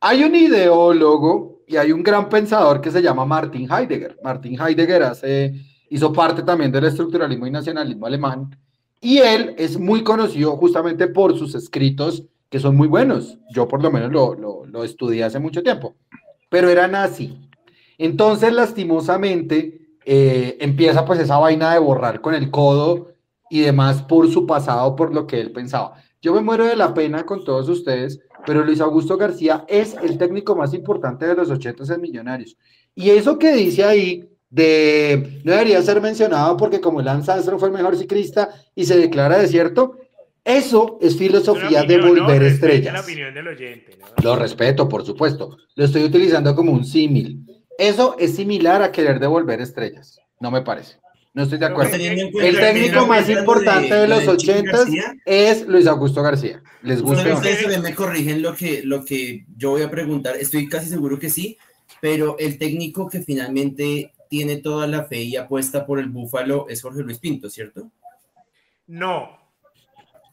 Hay 0.02 0.24
un 0.24 0.34
ideólogo 0.34 1.62
y 1.68 1.78
hay 1.78 1.91
un 1.91 2.02
gran 2.02 2.30
pensador 2.30 2.82
que 2.82 2.89
se 2.89 3.02
llama 3.02 3.26
Martin 3.26 3.72
Heidegger. 3.72 4.18
Martin 4.24 4.60
Heidegger 4.60 5.04
hace, 5.04 5.54
hizo 5.88 6.12
parte 6.12 6.41
también 6.41 6.72
del 6.72 6.86
estructuralismo 6.86 7.46
y 7.46 7.52
nacionalismo 7.52 8.08
alemán 8.08 8.50
y 9.04 9.18
él 9.20 9.54
es 9.58 9.78
muy 9.78 10.01
conocido 10.01 10.56
justamente 10.56 11.08
por 11.08 11.38
sus 11.38 11.54
escritos 11.56 12.24
que 12.49 12.60
son 12.60 12.78
muy 12.78 12.88
buenos. 12.88 13.38
Yo 13.54 13.68
por 13.68 13.84
lo 13.84 13.91
menos 13.91 14.12
lo, 14.12 14.66
lo, 14.66 14.84
estudié 14.86 15.26
hace 15.26 15.39
mucho 15.39 15.62
tiempo, 15.62 15.95
pero 16.49 16.70
era 16.70 16.88
nazi. 16.88 17.38
Entonces, 17.97 18.54
lastimosamente, 18.54 19.97
eh, 20.06 20.58
empieza 20.62 21.04
pues 21.04 21.20
esa 21.20 21.38
vaina 21.38 21.74
de 21.74 21.80
borrar 21.80 22.22
con 22.22 22.34
el 22.34 22.49
codo 22.49 23.10
y 23.49 23.60
demás 23.60 24.01
por 24.04 24.32
su 24.32 24.47
pasado, 24.47 24.95
por 24.95 25.14
lo 25.14 25.28
que 25.28 25.41
él 25.41 25.51
pensaba. 25.51 25.95
Yo 26.22 26.34
me 26.34 26.41
muero 26.41 26.66
de 26.66 26.78
la 26.78 26.93
pena 26.93 27.26
con 27.26 27.43
todos 27.43 27.68
ustedes, 27.68 28.22
pero 28.45 28.64
Luis 28.64 28.80
Augusto 28.80 29.18
García 29.18 29.66
es 29.68 29.95
el 30.01 30.18
técnico 30.18 30.56
más 30.56 30.74
importante 30.74 31.28
de 31.28 31.36
los 31.36 31.49
80 31.49 31.93
en 31.93 32.01
Millonarios. 32.01 32.56
Y 32.95 33.10
eso 33.10 33.38
que 33.38 33.54
dice 33.54 33.84
ahí 33.84 34.30
de 34.54 35.41
no 35.43 35.51
debería 35.51 35.82
ser 35.82 35.99
mencionado 35.99 36.56
porque 36.58 36.80
como 36.80 37.01
Lance 37.01 37.32
Armstrong 37.32 37.60
fue 37.60 37.70
el 37.70 37.74
mejor 37.74 37.97
ciclista 37.97 38.49
y 38.76 38.86
se 38.86 38.95
declara 38.97 39.39
desierto, 39.39 39.97
eso 40.45 40.99
es 41.01 41.18
filosofía 41.18 41.82
de 41.84 41.99
volver 41.99 42.43
estrellas. 42.43 43.04
Lo 44.22 44.36
respeto, 44.36 44.88
por 44.88 45.04
supuesto. 45.04 45.58
Lo 45.76 45.86
estoy 45.86 46.04
utilizando 46.04 46.56
como 46.56 46.72
un 46.72 46.86
símil. 46.86 47.43
Eso 47.80 48.16
es 48.20 48.36
similar 48.36 48.84
a 48.84 48.91
querer 48.91 49.20
devolver 49.20 49.60
estrellas. 49.60 50.20
No 50.39 50.51
me 50.51 50.62
parece. 50.62 50.97
No 51.34 51.43
estoy 51.43 51.58
de 51.58 51.66
acuerdo. 51.66 51.95
El 51.95 52.56
técnico 52.56 53.08
más 53.08 53.28
importante 53.28 53.95
de, 53.95 54.08
los 54.08 54.28
ochentas 54.28 54.88
es 55.26 55.68
Luis 55.68 55.88
Augusto 55.88 56.22
García. 56.22 56.62
¿Les 56.84 57.01
gusta? 57.01 57.34
Ustedes 57.34 57.82
me 57.82 57.95
corrigen 57.95 58.43
lo 58.43 58.54
que, 58.54 58.84
lo 58.84 59.04
que 59.04 59.45
yo 59.58 59.72
voy 59.72 59.82
a 59.82 59.89
preguntar. 59.89 60.36
Estoy 60.36 60.70
casi 60.70 60.89
seguro 60.89 61.18
que 61.18 61.32
sí, 61.32 61.58
pero 61.99 62.38
el 62.38 62.60
técnico 62.60 63.10
que 63.10 63.22
finalmente 63.22 64.12
tiene 64.34 64.58
toda 64.58 64.88
la 64.88 65.04
fe 65.04 65.22
y 65.22 65.36
apuesta 65.36 65.86
por 65.86 66.00
el 66.00 66.10
Búfalo 66.10 66.66
es 66.68 66.82
Jorge 66.82 67.04
Luis 67.04 67.20
Pinto, 67.20 67.52
¿cierto? 67.52 67.92
No. 68.88 69.38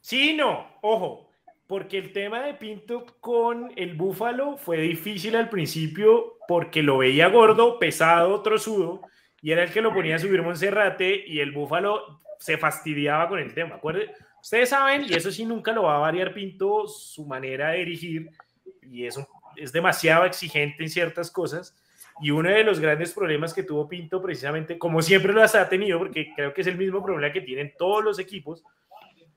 Sí, 0.01 0.33
no. 0.33 0.69
Ojo, 0.81 1.29
porque 1.67 1.99
el 1.99 2.11
tema 2.11 2.41
de 2.41 2.55
Pinto 2.55 3.05
con 3.21 3.71
el 3.77 3.93
Búfalo 3.97 4.57
fue 4.57 4.79
difícil 4.79 5.37
al 5.37 5.51
principio 5.51 6.39
porque 6.49 6.83
lo 6.83 6.97
veía 6.97 7.29
gordo, 7.29 7.79
pesado, 7.79 8.41
trozudo, 8.41 9.03
y 9.43 9.51
era 9.51 9.65
el 9.65 9.71
que 9.71 9.83
lo 9.83 9.93
ponía 9.93 10.17
a 10.17 10.19
subir 10.19 10.41
Monserrate 10.41 11.23
y 11.27 11.41
el 11.41 11.53
Búfalo 11.53 12.23
se 12.39 12.57
fastidiaba 12.57 13.29
con 13.29 13.39
el 13.39 13.53
tema. 13.53 13.79
Ustedes 14.41 14.71
saben, 14.71 15.05
y 15.07 15.13
eso 15.13 15.31
sí 15.31 15.45
nunca 15.45 15.73
lo 15.73 15.83
va 15.83 15.97
a 15.97 16.01
variar 16.01 16.33
Pinto, 16.33 16.89
su 16.89 17.27
manera 17.27 17.73
de 17.73 17.81
dirigir, 17.81 18.31
y 18.81 19.05
eso 19.05 19.29
es 19.57 19.73
demasiado 19.73 20.25
exigente 20.25 20.85
en 20.85 20.89
ciertas 20.89 21.31
cosas 21.31 21.77
y 22.21 22.31
uno 22.31 22.51
de 22.51 22.65
los 22.65 22.81
grandes 22.81 23.13
problemas 23.13 23.55
que 23.55 23.63
tuvo 23.63 23.89
Pinto, 23.89 24.21
precisamente, 24.21 24.79
como 24.79 25.01
siempre 25.03 25.33
lo 25.33 25.43
ha 25.43 25.69
tenido, 25.69 25.99
porque 25.99 26.33
creo 26.35 26.53
que 26.53 26.61
es 26.61 26.67
el 26.67 26.77
mismo 26.77 27.03
problema 27.03 27.33
que 27.33 27.41
tienen 27.41 27.73
todos 27.79 28.05
los 28.05 28.19
equipos, 28.19 28.63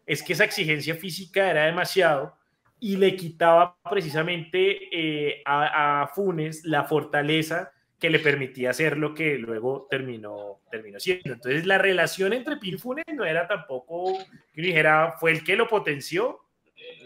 es 0.05 0.21
que 0.21 0.33
esa 0.33 0.43
exigencia 0.43 0.95
física 0.95 1.49
era 1.49 1.65
demasiado 1.65 2.35
y 2.79 2.97
le 2.97 3.15
quitaba 3.15 3.77
precisamente 3.89 4.89
eh, 4.91 5.41
a, 5.45 6.09
Funes 6.13 6.65
la 6.65 6.83
fortaleza 6.83 7.71
que 7.97 8.09
le 8.09 8.19
permitía 8.19 8.71
hacer 8.71 8.97
lo 8.97 9.13
que 9.13 9.37
luego 9.37 9.87
terminó, 9.89 10.59
terminó 10.69 10.99
siendo. 10.99 11.31
Entonces 11.31 11.65
la 11.65 11.77
relación 11.77 12.33
entre 12.33 12.57
Pinto 12.57 12.75
y 12.75 12.79
Funes 12.79 13.05
no 13.13 13.23
era 13.23 13.47
tampoco 13.47 14.17
que 14.53 14.61
dijera, 14.61 15.15
fue 15.19 15.31
el 15.31 15.45
que 15.45 15.55
lo 15.55 15.69
potenció, 15.69 16.41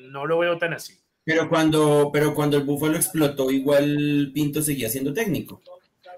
no 0.01 0.25
lo 0.25 0.39
veo 0.39 0.57
tan 0.57 0.73
así. 0.73 0.97
Pero 1.27 1.49
cuando, 1.49 2.09
pero 2.13 2.33
cuando 2.33 2.55
el 2.55 2.63
Búfalo 2.63 2.95
explotó, 2.95 3.51
igual 3.51 4.31
Pinto 4.33 4.61
seguía 4.61 4.87
siendo 4.87 5.13
técnico. 5.13 5.61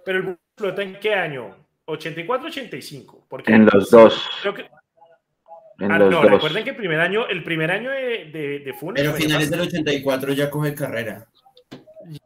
Pero 0.05 0.19
el 0.19 0.23
Búfalo 0.23 0.39
explotó 0.51 0.81
en 0.83 0.99
qué 0.99 1.15
año? 1.15 1.55
84-85. 1.87 3.23
En 3.47 3.65
los 3.65 3.89
dos. 3.89 4.29
En 5.79 5.91
ah, 5.91 5.97
los 5.97 6.11
no, 6.11 6.21
recuerden 6.21 6.63
que 6.63 6.69
el 6.69 6.75
primer 6.75 6.99
año, 6.99 7.27
el 7.27 7.43
primer 7.43 7.71
año 7.71 7.89
de, 7.89 8.29
de, 8.31 8.59
de 8.59 8.73
Funes. 8.73 9.01
Pero 9.01 9.15
finales 9.15 9.49
del 9.49 9.61
84 9.61 10.33
ya 10.33 10.51
coge 10.51 10.75
carrera. 10.75 11.25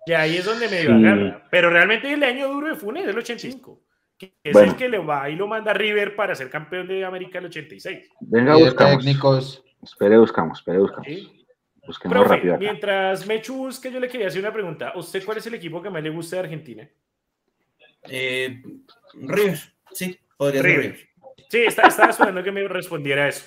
Y 0.06 0.12
ahí 0.12 0.36
es 0.36 0.44
donde 0.44 0.68
medio 0.68 0.90
sí. 0.90 1.06
agarra. 1.06 1.48
Pero 1.50 1.70
realmente 1.70 2.12
el 2.12 2.24
año 2.24 2.50
duro 2.50 2.68
de 2.68 2.76
Funes 2.76 3.04
es 3.04 3.10
el 3.12 3.18
85. 3.18 3.80
Que 4.18 4.34
es 4.44 4.58
el 4.58 4.76
que 4.76 4.90
le 4.90 4.98
va 4.98 5.30
y 5.30 5.38
lo 5.38 5.48
manda 5.48 5.72
a 5.72 5.74
River 5.74 6.18
para 6.18 6.36
ser 6.36 6.50
campeón 6.50 6.86
de 6.90 7.06
América 7.06 7.40
el 7.40 7.46
86. 7.46 8.10
Venga, 8.20 8.58
buscamos. 8.58 8.98
Técnicos. 8.98 9.64
Espere, 9.82 10.18
buscamos, 10.18 10.60
espere, 10.60 10.80
buscamos. 10.80 11.08
¿Sí? 11.08 11.43
Busquemos 11.86 12.28
rápido. 12.28 12.58
Mientras 12.58 13.26
Mechu 13.26 13.56
busca, 13.56 13.90
yo 13.90 14.00
le 14.00 14.10
quería 14.10 14.28
hacer 14.28 14.42
una 14.42 14.54
pregunta. 14.54 14.94
¿Usted 14.96 15.24
cuál 15.24 15.38
es 15.38 15.48
el 15.48 15.56
equipo 15.56 15.82
que 15.82 15.90
más 15.90 16.04
le 16.04 16.10
gusta 16.10 16.38
de 16.38 16.42
Argentina? 16.44 16.90
Eh, 18.10 18.62
River, 19.14 19.60
sí, 19.92 20.20
podría 20.38 20.62
River. 20.62 21.10
Sí, 21.50 21.60
estaba 21.66 22.10
esperando 22.10 22.44
que 22.44 22.52
me 22.52 22.68
respondiera 22.68 23.28
eso. 23.28 23.46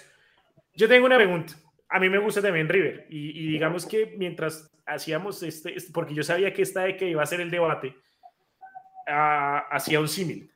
Yo 0.74 0.88
tengo 0.88 1.06
una 1.06 1.16
pregunta. 1.16 1.54
A 1.88 1.98
mí 1.98 2.08
me 2.08 2.18
gusta 2.18 2.42
también 2.42 2.68
River. 2.68 3.06
Y, 3.08 3.50
digamos 3.52 3.86
que 3.86 4.14
mientras 4.16 4.70
hacíamos 4.86 5.42
este, 5.42 5.76
este, 5.76 5.92
porque 5.92 6.14
yo 6.14 6.22
sabía 6.22 6.52
que 6.52 6.62
esta 6.62 6.82
de 6.82 6.96
que 6.96 7.08
iba 7.08 7.22
a 7.22 7.26
ser 7.26 7.40
el 7.40 7.50
debate, 7.50 7.96
uh, 9.08 9.66
hacía 9.70 10.00
un 10.00 10.08
símil. 10.08 10.50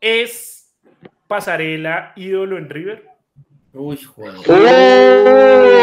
¿Es 0.00 0.76
Pasarela 1.26 2.12
ídolo 2.16 2.58
en 2.58 2.70
River? 2.70 3.07
Uy, 3.80 3.96
joder. 3.96 4.34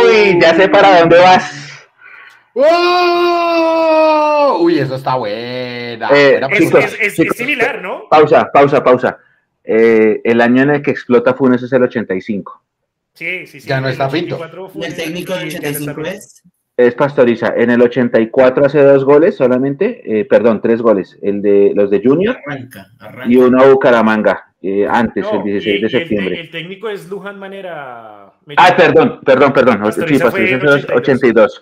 Uy, 0.06 0.38
ya 0.41 0.54
sé 0.54 0.68
para 0.68 1.00
dónde 1.00 1.18
vas. 1.18 1.88
Uy, 4.60 4.80
eso 4.80 4.96
está 4.96 5.16
buena. 5.16 6.10
Eh, 6.12 6.41
es, 7.00 7.16
similar, 7.38 7.82
¿no? 7.82 8.10
Pausa, 8.10 8.52
pausa, 8.52 8.84
pausa. 8.84 9.18
Eh, 9.64 10.20
el 10.26 10.41
año 10.41 10.64
en 10.64 10.72
el 10.72 10.82
que 10.82 10.91
explota 10.91 11.36
Funes 11.36 11.64
es 11.64 11.72
el 11.72 11.84
85. 11.84 12.62
Sí, 13.14 13.48
sí, 13.48 13.62
sí. 13.62 13.70
Ya 13.70 13.80
no 13.80 13.88
está 13.88 14.10
finto. 14.10 14.41
¿El 14.82 14.93
técnico 14.93 15.34
del 15.34 15.48
85 15.48 16.02
es? 16.02 16.43
Es 16.76 16.96
Pastoriza. 16.96 17.54
En 17.56 17.70
el 17.70 17.82
84 17.82 18.66
hace 18.66 18.84
dos 18.84 19.06
goles 19.06 19.38
solamente, 19.38 20.20
eh, 20.20 20.26
perdón, 20.26 20.62
tres 20.62 20.82
goles. 20.82 21.18
El 21.22 21.41
de 21.41 21.72
los 21.74 21.89
de 21.89 22.02
Junior 22.04 22.38
arranca, 22.46 22.88
arranca. 23.00 23.32
y 23.32 23.38
uno 23.38 23.62
a 23.62 23.70
Bucaramanga, 23.70 24.54
eh, 24.68 24.88
antes, 24.89 25.24
el 25.32 25.43
16 25.43 25.82
de 25.84 25.89
septiembre. 25.89 26.39
El, 26.39 26.49
técnico 26.49 26.89
es 26.89 27.07
Luján 27.07 27.38
Manera. 27.38 28.34
Ah, 28.57 28.76
perdón, 28.76 29.20
perdón, 29.24 29.53
perdón. 29.53 29.80
Pastoriza 29.80 30.18
sí, 30.18 30.24
Pastoriza 30.24 30.59
fue 30.59 30.80
el 30.80 30.97
82. 30.97 31.61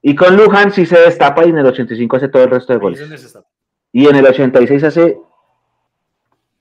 Y 0.00 0.14
con 0.14 0.38
Luján 0.38 0.72
sí 0.72 0.86
se 0.86 0.98
destapa 0.98 1.44
y 1.44 1.50
en 1.50 1.58
el 1.58 1.66
85 1.66 2.16
hace 2.16 2.28
todo 2.28 2.44
el 2.44 2.50
resto 2.50 2.72
de 2.72 2.78
goles. 2.78 3.44
Y 3.92 4.08
en 4.08 4.16
el 4.16 4.24
86 4.24 4.84
hace 4.84 5.18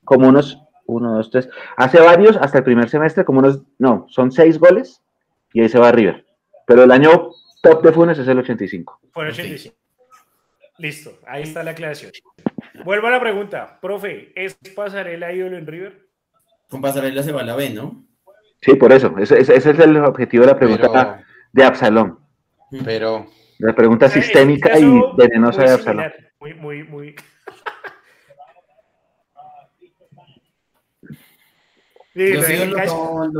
como 0.04 0.28
unos, 0.28 0.60
uno, 0.86 1.14
dos, 1.14 1.32
tres, 1.32 1.48
hace 1.78 2.02
varios 2.02 2.36
hasta 2.36 2.58
el 2.58 2.66
primer 2.66 2.90
semestre, 2.90 3.24
como 3.24 3.40
unos, 3.40 3.62
no, 3.78 4.06
son 4.10 4.34
seis 4.34 4.60
goles 4.60 5.02
y 5.54 5.62
ahí 5.62 5.70
se 5.70 5.80
va 5.80 5.94
River. 5.94 6.26
Pero 6.68 6.84
el 6.84 6.92
año 6.92 7.30
top 7.62 7.84
de 7.84 7.94
Funes 7.94 8.20
es 8.20 8.28
el 8.28 8.40
85. 8.40 9.00
Fue 9.14 9.24
el 9.24 9.32
85. 9.32 9.76
Listo, 10.80 11.20
ahí 11.28 11.44
está 11.44 11.62
la 11.62 11.72
aclaración. 11.72 12.12
Vuelvo 12.86 13.08
a 13.08 13.12
la 13.12 13.20
pregunta, 13.20 13.80
profe, 13.82 14.32
¿es 14.36 14.58
Pasarela 14.76 15.34
ídolo 15.34 15.58
en 15.58 15.68
River? 15.68 16.08
Con 16.70 16.82
Pasarela 16.82 17.22
se 17.22 17.34
va 17.34 17.42
a 17.42 17.44
la 17.44 17.56
B, 17.56 17.72
¿no? 17.72 18.06
Sí, 18.62 18.76
por 18.76 18.94
eso. 18.94 19.14
Ese, 19.18 19.42
es 19.42 19.66
el 19.66 19.98
objetivo 19.98 20.46
de 20.46 20.52
la 20.52 20.58
pregunta 20.58 21.24
de 21.52 21.64
Absalón. 21.64 22.20
Pero. 22.86 23.28
La 23.58 23.76
pregunta 23.76 24.08
sistémica 24.08 24.80
y 24.80 25.02
venenosa 25.18 25.64
de 25.64 25.72
Absalón. 25.72 26.06
Muy, 26.40 26.54
muy, 26.54 26.84
muy. 26.84 27.16
los, 32.14 32.50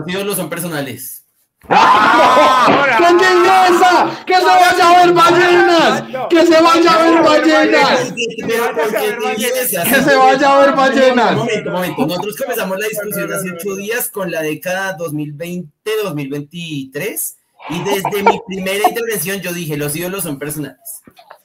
ídolos 0.08 0.36
son, 0.36 0.50
personales. 0.50 1.26
¡Ah! 1.68 2.96
¡Qué 2.98 3.04
belleza! 3.14 4.24
¡Que 4.26 4.36
se 4.36 4.44
vaya 4.44 4.90
a 4.90 5.06
ver 5.06 5.14
ballenas! 5.14 6.04
¡Que 6.30 6.46
se 6.46 6.62
vaya 6.62 6.94
a 6.94 6.98
ver 7.04 7.22
ballenas! 7.22 8.14
¡Que 8.14 10.02
se 10.02 10.16
vaya 10.16 10.56
a 10.56 10.60
ver 10.66 10.74
ballenas! 10.74 11.32
Un 11.32 11.38
momento, 11.38 11.70
un 11.70 11.76
momento. 11.76 12.06
Nosotros 12.06 12.38
comenzamos 12.38 12.80
la 12.80 12.88
discusión 12.88 13.34
hace 13.34 13.52
ocho 13.52 13.76
días 13.76 14.08
con 14.10 14.32
la 14.32 14.42
década 14.42 14.96
2020-2023 14.98 17.36
y 17.72 17.84
desde 17.84 18.24
mi 18.24 18.40
primera 18.48 18.88
intervención 18.88 19.42
yo 19.42 19.52
dije, 19.52 19.76
los 19.76 19.94
ídolos 19.96 20.24
son 20.24 20.40
personales. 20.40 20.80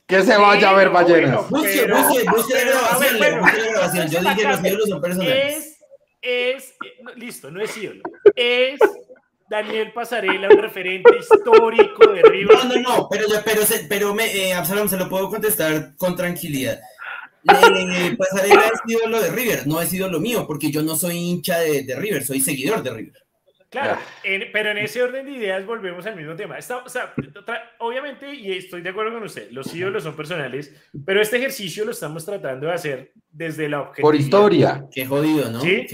Que 0.07 0.23
se 0.23 0.37
vaya 0.37 0.71
a 0.71 0.75
ver 0.75 0.91
ballenas. 0.91 1.51
Busque, 1.51 1.89
busque, 1.91 2.25
busque 2.31 2.55
la 2.55 2.63
grabación, 2.65 3.19
busque 3.41 3.59
la 3.59 3.71
grabación. 3.71 4.09
Yo 4.09 4.21
dije, 4.21 4.45
los 4.45 4.65
ídolos 4.65 4.89
son 4.89 5.01
personales. 5.01 5.77
Es, 6.23 6.23
es, 6.23 6.73
listo, 7.17 7.51
no 7.51 7.61
es 7.61 7.77
ídolo. 7.77 8.03
Es 8.37 8.79
Daniel 9.49 9.93
Pasarela, 9.93 10.49
un 10.49 10.59
referente 10.59 11.11
histórico 11.19 12.13
de 12.13 12.23
River. 12.23 12.57
No, 12.57 12.65
no, 12.65 12.81
no, 12.81 13.09
pero, 13.11 13.27
pero, 13.45 13.63
pero 13.89 14.15
me, 14.15 14.27
eh, 14.35 14.55
Absalom, 14.55 14.89
se 14.89 14.97
lo 14.97 15.09
puedo 15.09 15.29
contestar 15.29 15.95
con 15.97 16.17
tranquilidad. 16.17 16.81
Eh, 17.45 18.17
Pasarela 18.17 18.67
es 18.67 18.81
ídolo 18.87 19.21
de 19.21 19.31
River, 19.31 19.67
no 19.67 19.81
es 19.81 19.93
ídolo 19.93 20.19
mío, 20.19 20.47
porque 20.47 20.71
yo 20.71 20.83
no 20.83 20.97
soy 20.97 21.17
hincha 21.17 21.59
de 21.59 21.95
River, 21.99 22.25
soy 22.25 22.41
seguidor 22.41 22.83
de 22.83 22.91
River. 22.91 23.24
Claro, 23.75 23.99
pero 24.53 24.71
en 24.71 24.79
ese 24.79 25.03
orden 25.03 25.27
de 25.27 25.33
ideas 25.33 25.67
volvemos 25.67 26.07
al 26.07 26.15
mismo 26.15 26.37
tema. 26.37 26.57
obviamente, 27.79 28.33
y 28.33 28.53
estoy 28.53 28.83
de 28.83 28.91
acuerdo 28.91 29.15
con 29.15 29.25
usted, 29.25 29.51
los 29.51 29.75
ídolos 29.75 30.05
son 30.05 30.15
personales, 30.15 30.73
pero 31.05 31.21
este 31.21 31.39
ejercicio 31.39 31.85
lo 31.85 31.91
estamos 31.91 32.25
tratando 32.25 32.69
de 32.69 32.73
hacer 32.73 33.13
desde 33.29 33.69
la 33.69 33.81
objetividad. 33.81 34.09
Por 34.09 34.15
historia. 34.15 34.87
Qué 34.93 35.05
jodido, 35.07 35.51
¿no? 35.51 35.61
¿Sí? 35.61 35.89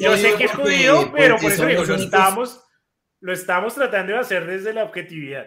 yo 0.00 0.16
sé 0.16 0.34
que 0.34 0.44
es 0.44 0.50
jodido, 0.50 1.12
pero 1.12 1.36
por 1.36 1.52
eso 1.52 1.64
digo, 1.64 1.84
lo 1.84 1.94
estamos, 1.94 2.64
lo 3.20 3.32
estamos 3.32 3.76
tratando 3.76 4.14
de 4.14 4.18
hacer 4.18 4.44
desde 4.44 4.72
la 4.72 4.82
objetividad. 4.82 5.46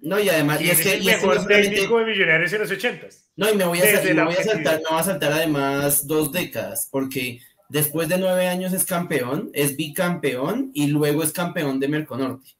No, 0.00 0.20
y 0.20 0.28
además, 0.28 0.60
y, 0.60 0.70
es, 0.70 0.80
que. 0.80 0.94
El 0.94 1.04
mejor 1.04 1.46
técnico 1.48 1.98
de 1.98 2.04
Millonarios 2.04 2.52
en 2.52 2.60
los 2.60 2.70
ochentas. 2.70 3.28
No, 3.34 3.50
y 3.50 3.56
me 3.56 3.64
voy 3.64 3.80
a, 3.80 3.86
saltar, 3.86 4.14
me 4.14 4.24
voy 4.24 4.34
a 4.34 4.44
saltar, 4.44 4.76
me 4.76 4.88
voy 4.88 5.00
a 5.00 5.02
saltar 5.02 5.32
además 5.32 6.06
dos 6.06 6.30
décadas, 6.30 6.88
porque 6.92 7.40
Después 7.68 8.08
de 8.08 8.18
nueve 8.18 8.48
años 8.48 8.72
es 8.72 8.86
campeón, 8.86 9.50
es 9.52 9.76
bicampeón 9.76 10.70
y 10.72 10.86
luego 10.86 11.22
es 11.22 11.32
campeón 11.32 11.78
de 11.78 11.88
Merconorte. 11.88 12.50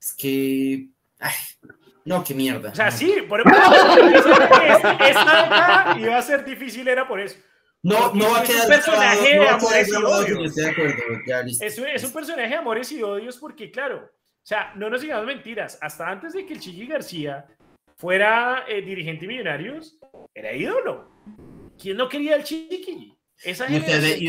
Es 0.00 0.14
que. 0.14 0.88
Ay, 1.18 1.34
no, 2.04 2.22
qué 2.24 2.34
mierda. 2.34 2.70
O 2.70 2.74
sea, 2.74 2.90
sí, 2.90 3.14
por 3.28 3.40
esta 3.40 3.58
década 4.98 5.96
iba 5.98 6.16
a 6.16 6.22
ser 6.22 6.44
difícil, 6.44 6.86
era 6.88 7.06
por 7.06 7.20
eso. 7.20 7.36
No, 7.82 8.14
no 8.14 8.30
va 8.30 8.40
a 8.40 8.42
quedar. 8.44 8.58
Es 8.58 8.64
un 8.64 8.68
personaje 8.68 9.38
de 9.38 9.48
amores 9.48 9.88
y 9.88 9.94
odios. 9.94 10.56
Es 11.60 12.04
un, 12.04 12.12
personaje 12.12 12.48
de 12.48 12.54
amores 12.54 12.92
y 12.92 13.02
odios 13.02 13.38
porque, 13.38 13.70
claro, 13.70 14.04
o 14.04 14.46
sea, 14.46 14.72
no 14.76 14.88
nos 14.88 15.02
digamos 15.02 15.26
mentiras. 15.26 15.78
Hasta 15.80 16.08
antes 16.08 16.32
de 16.32 16.46
que 16.46 16.54
el 16.54 16.60
Chiqui 16.60 16.86
García 16.86 17.46
fuera 17.96 18.64
eh, 18.68 18.82
dirigente 18.82 19.22
de 19.22 19.28
Millonarios, 19.28 19.98
era 20.34 20.52
ídolo. 20.52 21.10
¿Quién 21.76 21.96
no 21.96 22.08
quería 22.08 22.36
al 22.36 22.44
Chiqui? 22.44 23.16
Y 23.44 23.50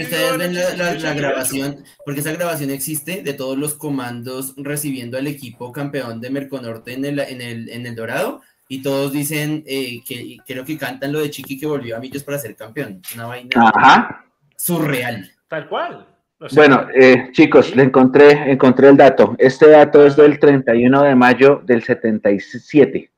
ustedes, 0.01 0.37
ven 0.37 0.55
la, 0.55 1.13
grabación, 1.13 1.83
porque 2.05 2.21
esa 2.21 2.31
grabación 2.31 2.71
existe 2.71 3.21
de 3.21 3.33
todos 3.33 3.57
los 3.57 3.75
comandos 3.75 4.53
recibiendo 4.57 5.17
al 5.17 5.27
equipo 5.27 5.71
campeón 5.71 6.19
de 6.19 6.31
Merconorte 6.31 6.93
en 6.93 7.05
el, 7.05 7.19
en 7.19 7.41
el, 7.41 7.69
en 7.69 7.85
el 7.85 7.95
Dorado, 7.95 8.41
y 8.67 8.81
todos 8.81 9.11
dicen 9.11 9.63
eh, 9.67 10.01
que 10.03 10.37
creo 10.47 10.65
que 10.65 10.77
cantan 10.77 11.11
lo 11.11 11.19
de 11.19 11.29
Chiqui 11.29 11.59
que 11.59 11.67
volvió 11.67 11.95
a 11.95 11.99
Millos 11.99 12.23
para 12.23 12.39
ser 12.39 12.55
campeón. 12.55 13.01
Una 13.13 13.27
vaina 13.27 14.25
surreal. 14.55 15.31
Tal 15.47 15.67
cual. 15.67 16.07
bueno, 16.55 16.87
eh, 16.95 17.29
chicos, 17.33 17.75
le 17.75 17.83
encontré, 17.83 18.51
encontré 18.51 18.89
el 18.89 18.97
dato. 18.97 19.35
Este 19.37 19.69
dato 19.69 20.05
es 20.05 20.15
del 20.15 20.39
31 20.39 21.03
de 21.03 21.15
mayo 21.15 21.61
del 21.63 21.83
77. 21.83 23.11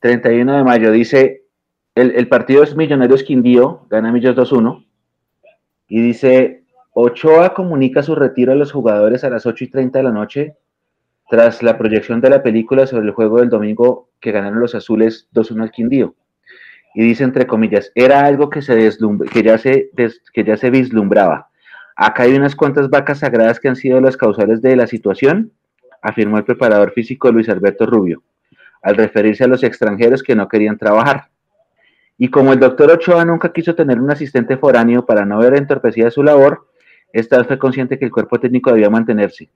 31 0.00 0.56
de 0.56 0.64
mayo 0.64 0.90
dice 0.90 1.44
el, 1.94 2.28
partido 2.28 2.62
es 2.62 2.76
Millonarios 2.76 3.22
Quindío, 3.22 3.86
gana 3.90 4.12
Millos 4.12 4.36
2-1. 4.36 4.86
Y 5.88 6.00
dice, 6.00 6.64
Ochoa 6.92 7.54
comunica 7.54 8.02
su 8.02 8.14
retiro 8.14 8.52
a 8.52 8.56
los 8.56 8.72
jugadores 8.72 9.24
a 9.24 9.30
las 9.30 9.46
8 9.46 9.64
y 9.64 9.68
30 9.68 9.98
de 9.98 10.02
la 10.02 10.12
noche 10.12 10.56
tras 11.28 11.62
la 11.62 11.78
proyección 11.78 12.20
de 12.20 12.30
la 12.30 12.42
película 12.42 12.86
sobre 12.86 13.06
el 13.06 13.12
juego 13.12 13.38
del 13.38 13.48
domingo 13.48 14.08
que 14.20 14.32
ganaron 14.32 14.60
los 14.60 14.74
azules 14.74 15.28
2-1 15.32 15.62
al 15.62 15.70
Quindío. 15.70 16.14
Y 16.94 17.02
dice 17.04 17.22
entre 17.22 17.46
comillas, 17.46 17.92
era 17.94 18.24
algo 18.24 18.50
que, 18.50 18.62
se 18.62 18.90
que, 19.32 19.42
ya 19.42 19.58
se 19.58 19.90
que 20.32 20.44
ya 20.44 20.56
se 20.56 20.70
vislumbraba. 20.70 21.48
Acá 21.94 22.24
hay 22.24 22.34
unas 22.34 22.56
cuantas 22.56 22.90
vacas 22.90 23.20
sagradas 23.20 23.60
que 23.60 23.68
han 23.68 23.76
sido 23.76 24.00
las 24.00 24.16
causales 24.16 24.60
de 24.60 24.74
la 24.74 24.86
situación, 24.86 25.52
afirmó 26.02 26.38
el 26.38 26.44
preparador 26.44 26.92
físico 26.92 27.30
Luis 27.30 27.48
Alberto 27.48 27.86
Rubio, 27.86 28.22
al 28.82 28.96
referirse 28.96 29.44
a 29.44 29.48
los 29.48 29.62
extranjeros 29.62 30.22
que 30.22 30.34
no 30.34 30.48
querían 30.48 30.78
trabajar. 30.78 31.29
Y 32.22 32.28
como 32.28 32.52
el 32.52 32.60
doctor 32.60 32.90
Ochoa 32.90 33.24
nunca 33.24 33.50
quiso 33.50 33.74
tener 33.74 33.98
un 33.98 34.10
asistente 34.10 34.58
foráneo 34.58 35.06
para 35.06 35.24
no 35.24 35.38
ver 35.38 35.54
entorpecida 35.54 36.10
su 36.10 36.22
labor, 36.22 36.68
esta 37.14 37.38
vez 37.38 37.46
fue 37.46 37.58
consciente 37.58 37.98
que 37.98 38.04
el 38.04 38.10
cuerpo 38.10 38.38
técnico 38.38 38.70
debía 38.70 38.90
mantenerse. 38.90 39.48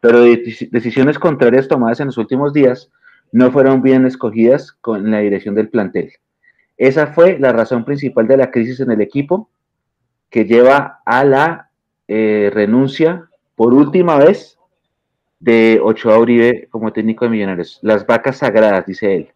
Pero 0.00 0.22
decisiones 0.22 1.18
contrarias 1.18 1.68
tomadas 1.68 2.00
en 2.00 2.06
los 2.06 2.16
últimos 2.16 2.54
días 2.54 2.90
no 3.32 3.52
fueron 3.52 3.82
bien 3.82 4.06
escogidas 4.06 4.72
con 4.72 5.10
la 5.10 5.18
dirección 5.18 5.54
del 5.54 5.68
plantel. 5.68 6.10
Esa 6.78 7.08
fue 7.08 7.38
la 7.38 7.52
razón 7.52 7.84
principal 7.84 8.26
de 8.26 8.38
la 8.38 8.50
crisis 8.50 8.80
en 8.80 8.92
el 8.92 9.02
equipo 9.02 9.50
que 10.30 10.46
lleva 10.46 11.02
a 11.04 11.22
la 11.26 11.70
eh, 12.08 12.50
renuncia 12.50 13.28
por 13.54 13.74
última 13.74 14.16
vez 14.16 14.58
de 15.38 15.78
Ochoa 15.82 16.18
Uribe 16.18 16.66
como 16.70 16.94
técnico 16.94 17.26
de 17.26 17.32
Millonarios. 17.32 17.78
Las 17.82 18.06
vacas 18.06 18.38
sagradas, 18.38 18.86
dice 18.86 19.16
él. 19.16 19.32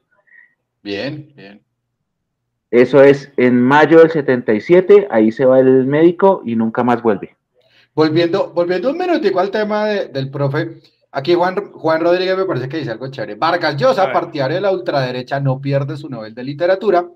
Bien, 0.83 1.31
bien. 1.37 1.64
Eso 2.75 3.05
es 3.05 3.31
en 3.37 3.63
mayo 3.63 4.01
del 4.01 4.11
77, 4.11 5.07
ahí 5.09 5.31
se 5.31 5.45
va 5.45 5.61
el 5.61 5.87
médico 5.87 6.43
y 6.45 6.57
nunca 6.57 6.83
más 6.83 7.01
vuelve. 7.03 7.37
Volviendo, 7.95 8.51
volviendo 8.53 8.91
un 8.91 8.99
minutico 8.99 9.39
al 9.39 9.53
tema 9.53 9.87
del 9.87 10.29
profe, 10.29 10.81
Aquí 11.13 11.35
Juan, 11.35 11.71
Juan 11.71 12.01
Rodríguez 12.01 12.37
me 12.37 12.45
parece 12.45 12.69
que 12.69 12.79
dice 12.79 12.91
algo 12.91 13.07
chévere. 13.07 13.37
Vargas 13.37 13.77
Llosa, 13.77 14.13
partidario 14.13 14.57
de 14.57 14.61
la 14.61 14.73
ultraderecha, 14.73 15.39
no 15.39 15.61
pierde 15.61 15.97
su 15.97 16.09
nivel 16.09 16.35
de 16.35 16.43
literatura 16.43 17.07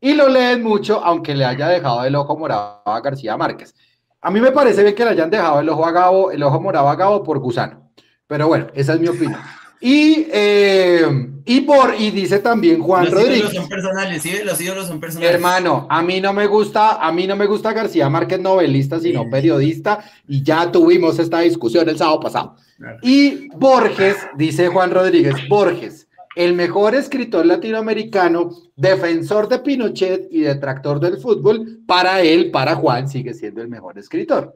y 0.00 0.14
lo 0.14 0.28
leen 0.28 0.62
mucho, 0.62 1.02
aunque 1.04 1.34
le 1.34 1.44
haya 1.44 1.66
dejado 1.66 2.04
el 2.04 2.14
ojo 2.14 2.38
morado 2.38 2.82
a 2.84 3.00
García 3.00 3.36
Márquez. 3.36 3.74
A 4.20 4.30
mí 4.30 4.40
me 4.40 4.52
parece 4.52 4.84
bien 4.84 4.94
que 4.94 5.04
le 5.04 5.10
hayan 5.10 5.30
dejado 5.30 5.58
el 5.58 5.68
ojo, 5.68 5.84
a 5.84 5.90
Gabo, 5.90 6.30
el 6.30 6.44
ojo 6.44 6.60
morado 6.60 6.88
a 6.88 6.94
Gabo 6.94 7.24
por 7.24 7.40
gusano. 7.40 7.90
Pero 8.28 8.46
bueno, 8.46 8.68
esa 8.72 8.94
es 8.94 9.00
mi 9.00 9.08
opinión. 9.08 9.40
Y, 9.80 10.26
eh, 10.32 11.06
y, 11.44 11.60
por, 11.60 11.94
y 11.96 12.10
dice 12.10 12.40
también 12.40 12.80
Juan 12.80 13.04
los 13.04 13.14
Rodríguez. 13.14 13.38
Ídolos 13.38 13.54
son 13.54 13.68
personales, 13.68 14.22
sí, 14.22 14.32
los 14.44 14.60
ídolos 14.60 14.88
son 14.88 15.00
personales. 15.00 15.34
Hermano, 15.34 15.86
a 15.88 16.02
mí 16.02 16.20
no 16.20 16.32
me 16.32 16.46
gusta, 16.46 16.96
a 16.96 17.12
mí 17.12 17.26
no 17.26 17.36
me 17.36 17.46
gusta 17.46 17.72
García 17.72 18.08
Márquez 18.08 18.40
novelista, 18.40 18.98
sino 18.98 19.30
periodista, 19.30 20.04
y 20.26 20.42
ya 20.42 20.70
tuvimos 20.72 21.18
esta 21.18 21.40
discusión 21.40 21.88
el 21.88 21.96
sábado 21.96 22.20
pasado. 22.20 22.56
Y 23.02 23.48
Borges, 23.56 24.16
dice 24.36 24.68
Juan 24.68 24.90
Rodríguez, 24.90 25.36
Borges, 25.48 26.08
el 26.34 26.54
mejor 26.54 26.94
escritor 26.94 27.46
latinoamericano, 27.46 28.50
defensor 28.76 29.48
de 29.48 29.58
Pinochet 29.60 30.28
y 30.30 30.42
detractor 30.42 31.00
del 31.00 31.18
fútbol, 31.18 31.80
para 31.86 32.20
él, 32.20 32.50
para 32.50 32.74
Juan, 32.74 33.08
sigue 33.08 33.34
siendo 33.34 33.62
el 33.62 33.68
mejor 33.68 33.98
escritor. 33.98 34.54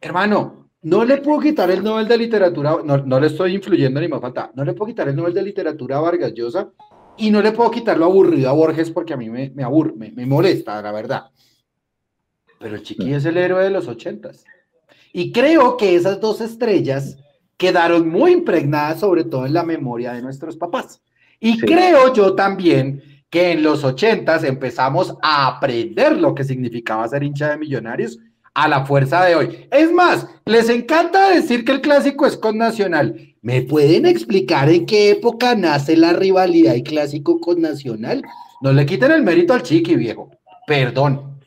Hermano, 0.00 0.61
no 0.82 1.04
le 1.04 1.18
puedo 1.18 1.40
quitar 1.40 1.70
el 1.70 1.82
Nobel 1.82 2.08
de 2.08 2.18
Literatura, 2.18 2.78
no, 2.84 3.20
le 3.20 3.26
estoy 3.26 3.54
influyendo 3.54 4.00
ni 4.00 4.08
más 4.08 4.20
falta, 4.20 4.50
no 4.54 4.64
le 4.64 4.74
puedo 4.74 4.88
quitar 4.88 5.08
el 5.08 5.16
Nobel 5.16 5.32
de 5.32 5.42
Literatura 5.42 5.96
a 5.96 6.00
Vargas 6.00 6.34
Llosa 6.34 6.70
y 7.16 7.30
no 7.30 7.40
le 7.40 7.52
puedo 7.52 7.70
quitar 7.70 7.96
lo 7.96 8.06
aburrido 8.06 8.50
a 8.50 8.52
Borges 8.52 8.90
porque 8.90 9.12
a 9.12 9.16
mí 9.16 9.30
me, 9.30 9.50
me 9.50 9.62
aburre, 9.62 9.94
me, 9.96 10.26
molesta, 10.26 10.82
la 10.82 10.90
verdad. 10.90 11.26
Pero 12.58 12.76
el 12.76 12.82
Chiqui 12.82 13.12
es 13.12 13.24
el 13.24 13.36
héroe 13.36 13.62
de 13.62 13.70
los 13.70 13.86
ochentas. 13.86 14.44
Y 15.12 15.30
creo 15.30 15.76
que 15.76 15.94
esas 15.94 16.20
dos 16.20 16.40
estrellas 16.40 17.16
quedaron 17.56 18.08
muy 18.08 18.32
impregnadas, 18.32 19.00
sobre 19.00 19.24
todo 19.24 19.46
en 19.46 19.52
la 19.52 19.62
memoria 19.62 20.12
de 20.14 20.22
nuestros 20.22 20.56
papás. 20.56 21.02
Y 21.38 21.58
creo 21.58 22.12
yo 22.12 22.34
también 22.34 23.02
que 23.28 23.52
en 23.52 23.62
los 23.62 23.84
ochentas 23.84 24.42
empezamos 24.42 25.14
a 25.22 25.46
aprender 25.46 26.18
lo 26.18 26.34
que 26.34 26.44
significaba 26.44 27.06
ser 27.08 27.22
hincha 27.22 27.50
de 27.50 27.58
millonarios 27.58 28.18
a 28.54 28.68
la 28.68 28.84
fuerza 28.84 29.24
de 29.24 29.34
hoy. 29.34 29.68
Es 29.70 29.92
más, 29.92 30.28
les 30.44 30.68
encanta 30.68 31.30
decir 31.30 31.64
que 31.64 31.72
el 31.72 31.80
clásico 31.80 32.26
es 32.26 32.36
con 32.36 32.58
Nacional. 32.58 33.34
¿Me 33.40 33.62
pueden 33.62 34.06
explicar 34.06 34.68
en 34.68 34.86
qué 34.86 35.10
época 35.10 35.54
nace 35.54 35.96
la 35.96 36.12
rivalidad 36.12 36.74
y 36.74 36.82
clásico 36.82 37.40
con 37.40 37.60
Nacional? 37.60 38.22
No 38.60 38.72
le 38.72 38.86
quiten 38.86 39.10
el 39.10 39.22
mérito 39.22 39.54
al 39.54 39.62
chiqui, 39.62 39.96
viejo. 39.96 40.30
Perdón. 40.66 41.40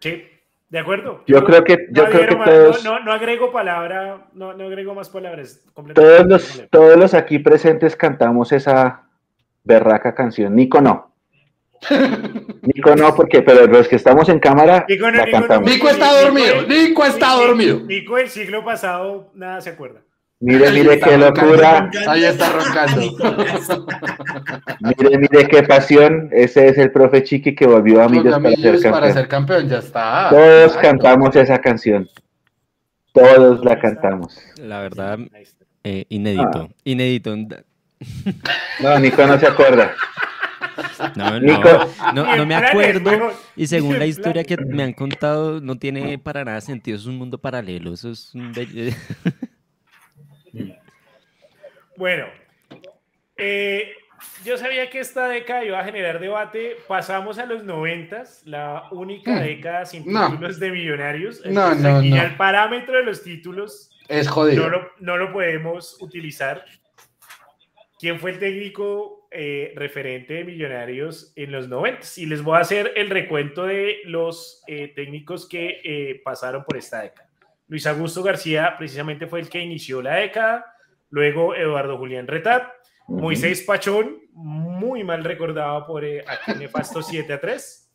Sí, 0.00 0.22
de 0.68 0.78
acuerdo. 0.78 1.22
Yo 1.26 1.44
creo 1.44 1.62
que, 1.62 1.88
yo 1.92 2.04
creo 2.06 2.26
que 2.26 2.36
todos... 2.36 2.84
no, 2.84 3.00
no, 3.00 3.12
agrego 3.12 3.52
palabra, 3.52 4.28
no, 4.32 4.54
no 4.54 4.64
agrego 4.64 4.94
más 4.94 5.08
palabras. 5.08 5.62
Todos 5.94 6.26
los, 6.26 6.64
todos 6.70 6.96
los 6.96 7.14
aquí 7.14 7.38
presentes 7.38 7.94
cantamos 7.94 8.50
esa 8.52 9.04
berraca 9.62 10.14
canción. 10.14 10.56
Nico 10.56 10.80
no. 10.80 11.09
Nico 12.62 12.94
no, 12.94 13.14
porque, 13.14 13.42
pero 13.42 13.66
los 13.66 13.88
que 13.88 13.96
estamos 13.96 14.28
en 14.28 14.38
cámara. 14.38 14.84
Nico, 14.88 15.10
Nico, 15.10 15.88
está 15.88 16.22
dormido. 16.22 16.62
Nico 16.66 17.04
está 17.04 17.34
dormido. 17.34 17.80
Nico 17.80 18.18
el 18.18 18.28
siglo 18.28 18.64
pasado, 18.64 19.30
nada 19.34 19.60
se 19.60 19.70
acuerda. 19.70 20.02
Mire, 20.42 20.70
mire 20.72 20.98
qué 20.98 21.18
locura. 21.18 21.90
Ahí 22.08 22.24
está 22.24 22.50
roncando. 22.50 23.00
mire, 24.80 25.18
mire 25.18 25.48
qué 25.48 25.62
pasión. 25.64 26.30
Ese 26.32 26.68
es 26.68 26.78
el 26.78 26.90
profe 26.92 27.22
Chiqui 27.22 27.54
que 27.54 27.66
volvió 27.66 28.02
a 28.02 28.08
Millos, 28.08 28.32
para, 28.40 28.56
ser 28.56 28.72
campeón. 28.72 28.92
para 28.92 29.12
ser 29.12 29.28
campeón. 29.28 29.68
Ya 29.68 29.78
está. 29.78 30.28
Todos 30.30 30.76
cantamos 30.78 31.36
esa 31.36 31.58
canción. 31.58 32.08
Todos 33.12 33.62
la 33.64 33.78
cantamos. 33.78 34.38
La 34.56 34.80
verdad, 34.80 35.18
eh, 35.84 36.06
inédito. 36.08 36.68
Ah. 36.70 36.74
Inédito. 36.84 37.36
No, 38.80 38.98
Nico 38.98 39.26
no 39.26 39.38
se 39.38 39.46
acuerda. 39.46 39.94
No, 41.16 41.40
no, 41.40 42.36
no, 42.36 42.46
me 42.46 42.54
acuerdo. 42.54 43.32
Y 43.56 43.66
según 43.66 43.98
la 43.98 44.06
historia 44.06 44.44
que 44.44 44.56
me 44.56 44.82
han 44.82 44.92
contado, 44.92 45.60
no 45.60 45.78
tiene 45.78 46.18
para 46.18 46.44
nada 46.44 46.60
sentido. 46.60 46.96
Es 46.96 47.06
un 47.06 47.16
mundo 47.16 47.38
paralelo. 47.38 47.94
Eso 47.94 48.10
es 48.10 48.34
un... 48.34 48.52
Bueno, 51.96 52.26
eh, 53.36 53.92
yo 54.44 54.56
sabía 54.56 54.88
que 54.88 55.00
esta 55.00 55.28
década 55.28 55.64
iba 55.64 55.78
a 55.78 55.84
generar 55.84 56.18
debate. 56.18 56.76
Pasamos 56.88 57.38
a 57.38 57.44
los 57.44 57.62
noventas, 57.62 58.42
la 58.46 58.84
única 58.90 59.32
hmm. 59.32 59.42
década 59.42 59.84
sin 59.84 60.04
títulos 60.04 60.58
de 60.58 60.70
millonarios. 60.70 61.44
No, 61.44 61.74
no, 61.74 62.02
y 62.02 62.16
el 62.16 62.36
parámetro 62.36 62.96
de 62.96 63.04
los 63.04 63.22
títulos 63.22 63.90
es 64.08 64.28
jodido. 64.28 64.70
no 64.98 65.16
lo 65.16 65.32
podemos 65.32 65.98
utilizar. 66.00 66.64
¿Quién 67.98 68.18
fue 68.18 68.30
el 68.30 68.38
técnico 68.38 69.19
eh, 69.30 69.72
referente 69.76 70.34
de 70.34 70.44
Millonarios 70.44 71.32
en 71.36 71.52
los 71.52 71.68
90? 71.68 72.06
Y 72.16 72.26
les 72.26 72.42
voy 72.42 72.56
a 72.56 72.60
hacer 72.60 72.92
el 72.96 73.10
recuento 73.10 73.64
de 73.64 73.98
los 74.04 74.62
eh, 74.66 74.88
técnicos 74.94 75.48
que 75.48 75.80
eh, 75.84 76.20
pasaron 76.24 76.64
por 76.64 76.76
esta 76.76 77.02
década. 77.02 77.30
Luis 77.68 77.86
Augusto 77.86 78.22
García 78.22 78.74
precisamente 78.76 79.26
fue 79.26 79.40
el 79.40 79.48
que 79.48 79.60
inició 79.60 80.02
la 80.02 80.16
década, 80.16 80.74
luego 81.10 81.54
Eduardo 81.54 81.96
Julián 81.96 82.26
Retat, 82.26 82.68
Moisés 83.06 83.62
Pachón, 83.62 84.18
muy 84.32 85.04
mal 85.04 85.22
recordado 85.22 85.86
por 85.86 86.04
aquel 86.04 86.58
nefasto 86.58 87.02
7 87.02 87.32
a 87.32 87.40
3, 87.40 87.90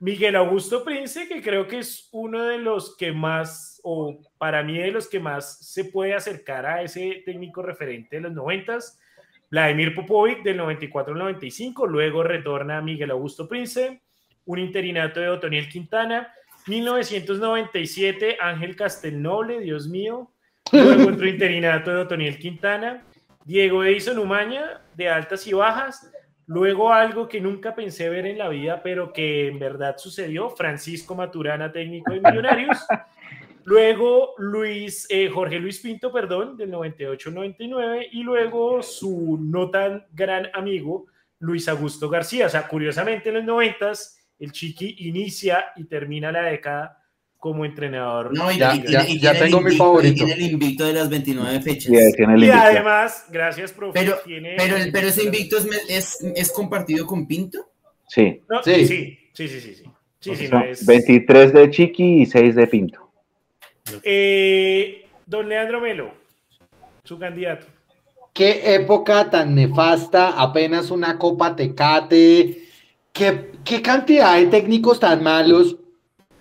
Miguel 0.00 0.36
Augusto 0.36 0.84
Prince, 0.84 1.26
que 1.28 1.40
creo 1.40 1.66
que 1.66 1.78
es 1.78 2.08
uno 2.12 2.44
de 2.44 2.58
los 2.58 2.96
que 2.96 3.12
más, 3.12 3.80
o 3.84 4.20
para 4.36 4.62
mí 4.62 4.76
de 4.76 4.90
los 4.90 5.08
que 5.08 5.20
más 5.20 5.66
se 5.66 5.86
puede 5.86 6.14
acercar 6.14 6.66
a 6.66 6.82
ese 6.82 7.22
técnico 7.24 7.62
referente 7.62 8.16
de 8.16 8.22
los 8.22 8.32
90 8.32 8.78
Vladimir 9.50 9.94
Popovic 9.94 10.42
del 10.42 10.56
94 10.56 11.12
al 11.12 11.18
95, 11.18 11.86
luego 11.86 12.22
retorna 12.22 12.80
Miguel 12.80 13.10
Augusto 13.10 13.48
Prince, 13.48 14.02
un 14.46 14.58
interinato 14.58 15.20
de 15.20 15.28
Otoniel 15.28 15.68
Quintana, 15.68 16.32
1997 16.66 18.38
Ángel 18.40 18.74
Castelnoble, 18.76 19.60
Dios 19.60 19.88
mío, 19.88 20.30
luego 20.72 21.10
otro 21.10 21.28
interinato 21.28 21.90
de 21.90 21.96
Otoniel 21.98 22.38
Quintana, 22.38 23.04
Diego 23.44 23.84
Edison 23.84 24.18
Umaña 24.18 24.80
de 24.94 25.08
altas 25.08 25.46
y 25.46 25.52
bajas, 25.52 26.10
luego 26.46 26.92
algo 26.92 27.28
que 27.28 27.40
nunca 27.40 27.74
pensé 27.74 28.08
ver 28.08 28.26
en 28.26 28.38
la 28.38 28.48
vida, 28.48 28.82
pero 28.82 29.12
que 29.12 29.48
en 29.48 29.58
verdad 29.58 29.96
sucedió, 29.98 30.50
Francisco 30.50 31.14
Maturana, 31.14 31.70
técnico 31.70 32.12
de 32.12 32.20
Millonarios, 32.20 32.78
Luego 33.64 34.34
Luis, 34.38 35.06
eh, 35.08 35.28
Jorge 35.28 35.58
Luis 35.58 35.80
Pinto, 35.80 36.12
perdón, 36.12 36.56
del 36.56 36.70
98-99, 36.70 38.08
y 38.12 38.22
luego 38.22 38.82
su 38.82 39.38
no 39.40 39.70
tan 39.70 40.06
gran 40.12 40.50
amigo 40.52 41.06
Luis 41.38 41.68
Augusto 41.68 42.08
García. 42.08 42.46
O 42.46 42.50
sea, 42.50 42.68
curiosamente 42.68 43.30
en 43.30 43.36
los 43.36 43.44
90 43.44 43.92
el 44.40 44.52
Chiqui 44.52 44.96
inicia 44.98 45.66
y 45.76 45.84
termina 45.84 46.30
la 46.30 46.42
década 46.42 47.00
como 47.38 47.64
entrenador. 47.64 48.34
No, 48.34 48.50
y, 48.50 48.58
ya, 48.58 49.38
tengo 49.38 49.60
mi 49.60 49.76
favorito. 49.76 50.24
Tiene 50.24 50.32
el 50.32 50.52
invicto 50.52 50.86
de 50.86 50.94
las 50.94 51.10
29 51.10 51.60
fechas. 51.60 51.92
y 52.38 52.50
además, 52.50 53.26
gracias, 53.30 53.72
profe. 53.72 54.00
Pero, 54.00 54.16
pero, 54.56 54.76
pero 54.90 55.08
ese 55.08 55.24
invicto 55.24 55.58
es, 55.88 56.18
es, 56.34 56.50
compartido 56.52 57.06
con 57.06 57.26
Pinto. 57.26 57.70
Sí. 58.08 58.40
sí. 58.64 58.86
sí. 58.86 59.18
Sí, 59.34 59.48
sí, 59.48 59.60
sí, 59.60 59.74
sí. 59.74 60.86
23 60.86 61.52
de 61.52 61.70
Chiqui 61.70 62.22
y 62.22 62.26
6 62.26 62.54
de 62.54 62.66
Pinto. 62.66 63.03
Eh, 64.02 65.06
don 65.26 65.48
Leandro 65.48 65.80
Melo, 65.80 66.12
su 67.04 67.18
candidato. 67.18 67.66
Qué 68.32 68.74
época 68.74 69.30
tan 69.30 69.54
nefasta, 69.54 70.40
apenas 70.40 70.90
una 70.90 71.18
copa 71.18 71.54
tecate. 71.54 72.62
Qué, 73.12 73.52
qué 73.64 73.82
cantidad 73.82 74.36
de 74.36 74.46
técnicos 74.46 74.98
tan 74.98 75.22
malos. 75.22 75.76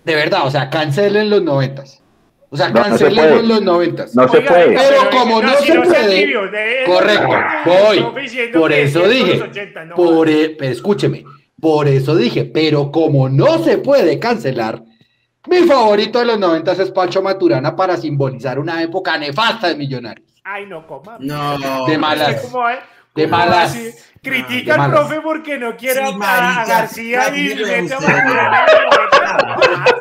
De 0.03 0.15
verdad, 0.15 0.47
o 0.47 0.51
sea, 0.51 0.69
cancelen 0.69 1.29
los 1.29 1.43
noventas. 1.43 2.01
O 2.49 2.57
sea, 2.57 2.71
cancelen 2.71 3.47
los 3.47 3.61
noventas. 3.61 4.15
No 4.15 4.27
se 4.27 4.41
puede. 4.41 4.75
Pero, 4.75 5.09
como 5.11 5.41
no, 5.41 5.55
se 5.55 5.73
puede. 5.73 6.33
correcto, 6.85 7.29
voy. 7.65 8.05
Por 8.53 8.71
eso 8.71 9.07
dije. 9.07 9.41
por, 9.95 10.29
e, 10.29 10.55
escúcheme. 10.61 11.25
Por 11.59 11.87
eso 11.87 12.15
dije, 12.15 12.45
pero 12.45 12.91
como 12.91 13.29
no 13.29 13.63
se 13.63 13.77
puede 13.77 14.19
cancelar, 14.19 14.83
mi 15.47 15.63
favorito 15.63 16.19
de 16.19 16.25
los 16.25 16.39
90 16.39 16.71
es 16.71 16.91
Pacho 16.91 17.21
Maturana 17.21 17.75
para 17.75 17.97
simbolizar 17.97 18.59
una 18.59 18.81
época 18.81 19.17
nefasta 19.17 19.67
de 19.67 19.75
Millonarios. 19.75 20.27
Ay, 20.43 20.65
no, 20.65 20.85
coma. 20.85 21.17
No. 21.19 21.85
De 21.85 21.97
malas. 21.97 22.51
de 23.15 23.27
malas. 23.27 24.12
Critica 24.24 24.82
al 24.82 24.89
profe 24.89 25.19
porque 25.19 25.57
no 25.57 25.76
quiere 25.76 26.01
a, 26.01 26.63
García 26.65 27.36
y 27.36 27.55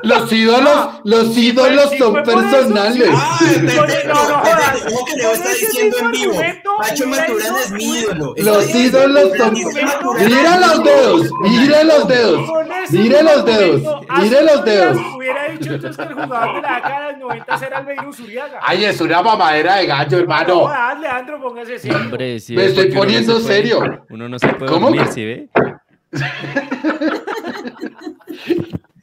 Los 0.04 0.32
ídolos, 0.32 1.00
los 1.02 1.36
ídolos 1.36 1.90
son 1.98 2.22
personales. 2.22 3.08
está 5.32 5.48
diciendo 5.48 5.96
en 6.02 6.10
vivo. 6.12 6.40
Pacho 6.78 7.06
Maturana 7.08 7.60
es 7.62 7.70
mi 7.72 7.84
ídolo. 7.98 8.34
Los 8.36 8.72
ídolos 8.72 9.36
son. 9.36 9.54
Mira 9.54 10.56
los 10.56 10.84
dedos, 10.84 11.30
mire 11.40 11.84
los 11.84 12.06
dedos, 12.08 12.50
mire 12.90 13.22
los 13.24 13.44
dedos, 13.44 13.82
mire 14.18 14.42
los 14.44 14.64
dedos. 14.64 14.98
Hubiera 15.16 15.48
dicho 15.48 15.72
entonces 15.74 16.06
que 16.06 16.12
el 16.12 16.14
jugador 16.14 16.54
de 16.54 16.62
la 16.62 16.74
década 16.76 17.06
del 17.08 17.18
90 17.18 17.66
era 17.66 17.78
Albeiro 17.78 18.10
Uriaga. 18.10 18.60
Ay, 18.62 18.84
es 18.84 19.00
una 19.00 19.20
mamadera 19.20 19.76
de 19.78 19.86
gallo, 19.86 20.18
hermano. 20.18 20.70
Leandro, 21.00 21.40
póngase 21.40 21.78
serio. 21.78 21.98
Me 22.10 22.64
estoy 22.66 22.92
poniendo 22.92 23.40
serio. 23.40 23.82
Uno 24.12 24.28
no 24.28 24.38
se 24.38 24.48
puede 24.48 24.70
¿Cómo? 24.70 24.90
dormir, 24.90 25.06
¿sí 25.06 25.24
ve? 25.24 25.48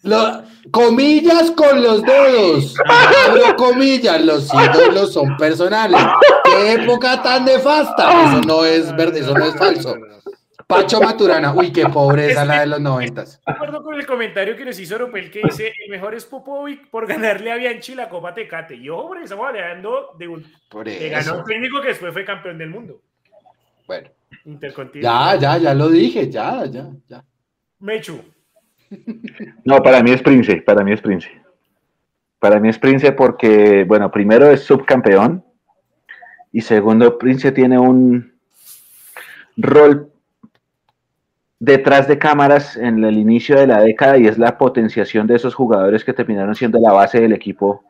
Lo, 0.03 0.43
comillas 0.72 1.51
con 1.51 1.84
los 1.84 2.01
dedos. 2.03 2.76
Abro 2.86 3.55
comillas, 3.57 4.24
los 4.24 4.47
ídolos 4.53 5.12
son 5.14 5.36
personales. 5.36 5.99
¿Qué 6.45 6.74
época 6.74 7.22
tan 7.22 7.43
nefasta? 7.45 8.30
Eso 8.30 8.41
no 8.41 8.64
es 8.64 8.95
verde, 8.95 9.20
eso 9.20 9.34
no 9.34 9.45
es 9.45 9.57
falso. 9.57 9.95
Pacho 10.66 11.01
Maturana, 11.01 11.53
uy, 11.53 11.72
qué 11.74 11.88
pobreza 11.88 12.45
la 12.45 12.62
de 12.62 12.68
los 12.68 12.80
noventas. 12.80 13.41
De 13.45 13.51
acuerdo 13.51 13.84
con 13.84 13.95
el 13.95 14.05
comentario 14.05 14.55
que 14.55 14.64
nos 14.66 14.80
hizo 14.80 14.97
Ropel 14.97 15.30
que 15.32 15.41
dice, 15.43 15.74
el 15.84 15.91
mejor 15.91 16.14
es 16.16 16.26
Popovic 16.26 16.89
por 16.89 17.07
ganarle 17.07 17.51
a 17.51 17.55
Bianchi 17.55 17.95
la 17.95 18.07
Copa 18.07 18.34
Tecate. 18.34 18.76
Y 18.76 18.88
hombre, 18.89 19.24
estamos 19.24 19.47
hablando 19.47 20.12
de 20.18 20.28
un 20.28 20.45
que 20.84 21.10
ganó 21.10 21.39
un 21.39 21.43
técnico 21.43 21.82
que 21.82 21.89
después 21.89 22.14
fue 22.14 22.24
campeón 22.24 22.57
del 22.57 22.70
mundo. 22.70 23.01
Bueno. 23.86 24.10
Ya, 25.01 25.36
ya, 25.36 25.57
ya 25.57 25.73
lo 25.73 25.89
dije, 25.89 26.30
ya, 26.30 26.65
ya, 26.65 26.89
ya. 27.07 27.23
Mechu. 27.80 28.21
No, 29.65 29.82
para 29.84 30.01
mí 30.01 30.11
es 30.11 30.21
Prince, 30.21 30.61
para 30.61 30.84
mí 30.84 30.91
es 30.93 31.01
Prince. 31.01 31.30
Para 32.39 32.59
mí 32.59 32.69
es 32.69 32.80
Prince 32.80 33.11
porque, 33.11 33.84
bueno, 33.84 34.09
primero 34.09 34.49
es 34.49 34.61
subcampeón 34.63 35.43
y 36.51 36.61
segundo, 36.61 37.17
Prince 37.17 37.51
tiene 37.51 37.77
un 37.77 38.34
rol 39.57 40.11
detrás 41.59 42.07
de 42.07 42.17
cámaras 42.17 42.77
en 42.77 43.03
el 43.03 43.17
inicio 43.17 43.57
de 43.57 43.67
la 43.67 43.82
década 43.82 44.17
y 44.17 44.25
es 44.25 44.38
la 44.38 44.57
potenciación 44.57 45.27
de 45.27 45.36
esos 45.36 45.53
jugadores 45.53 46.03
que 46.03 46.13
terminaron 46.13 46.55
siendo 46.55 46.80
la 46.80 46.93
base 46.93 47.19
del 47.19 47.34
equipo 47.34 47.84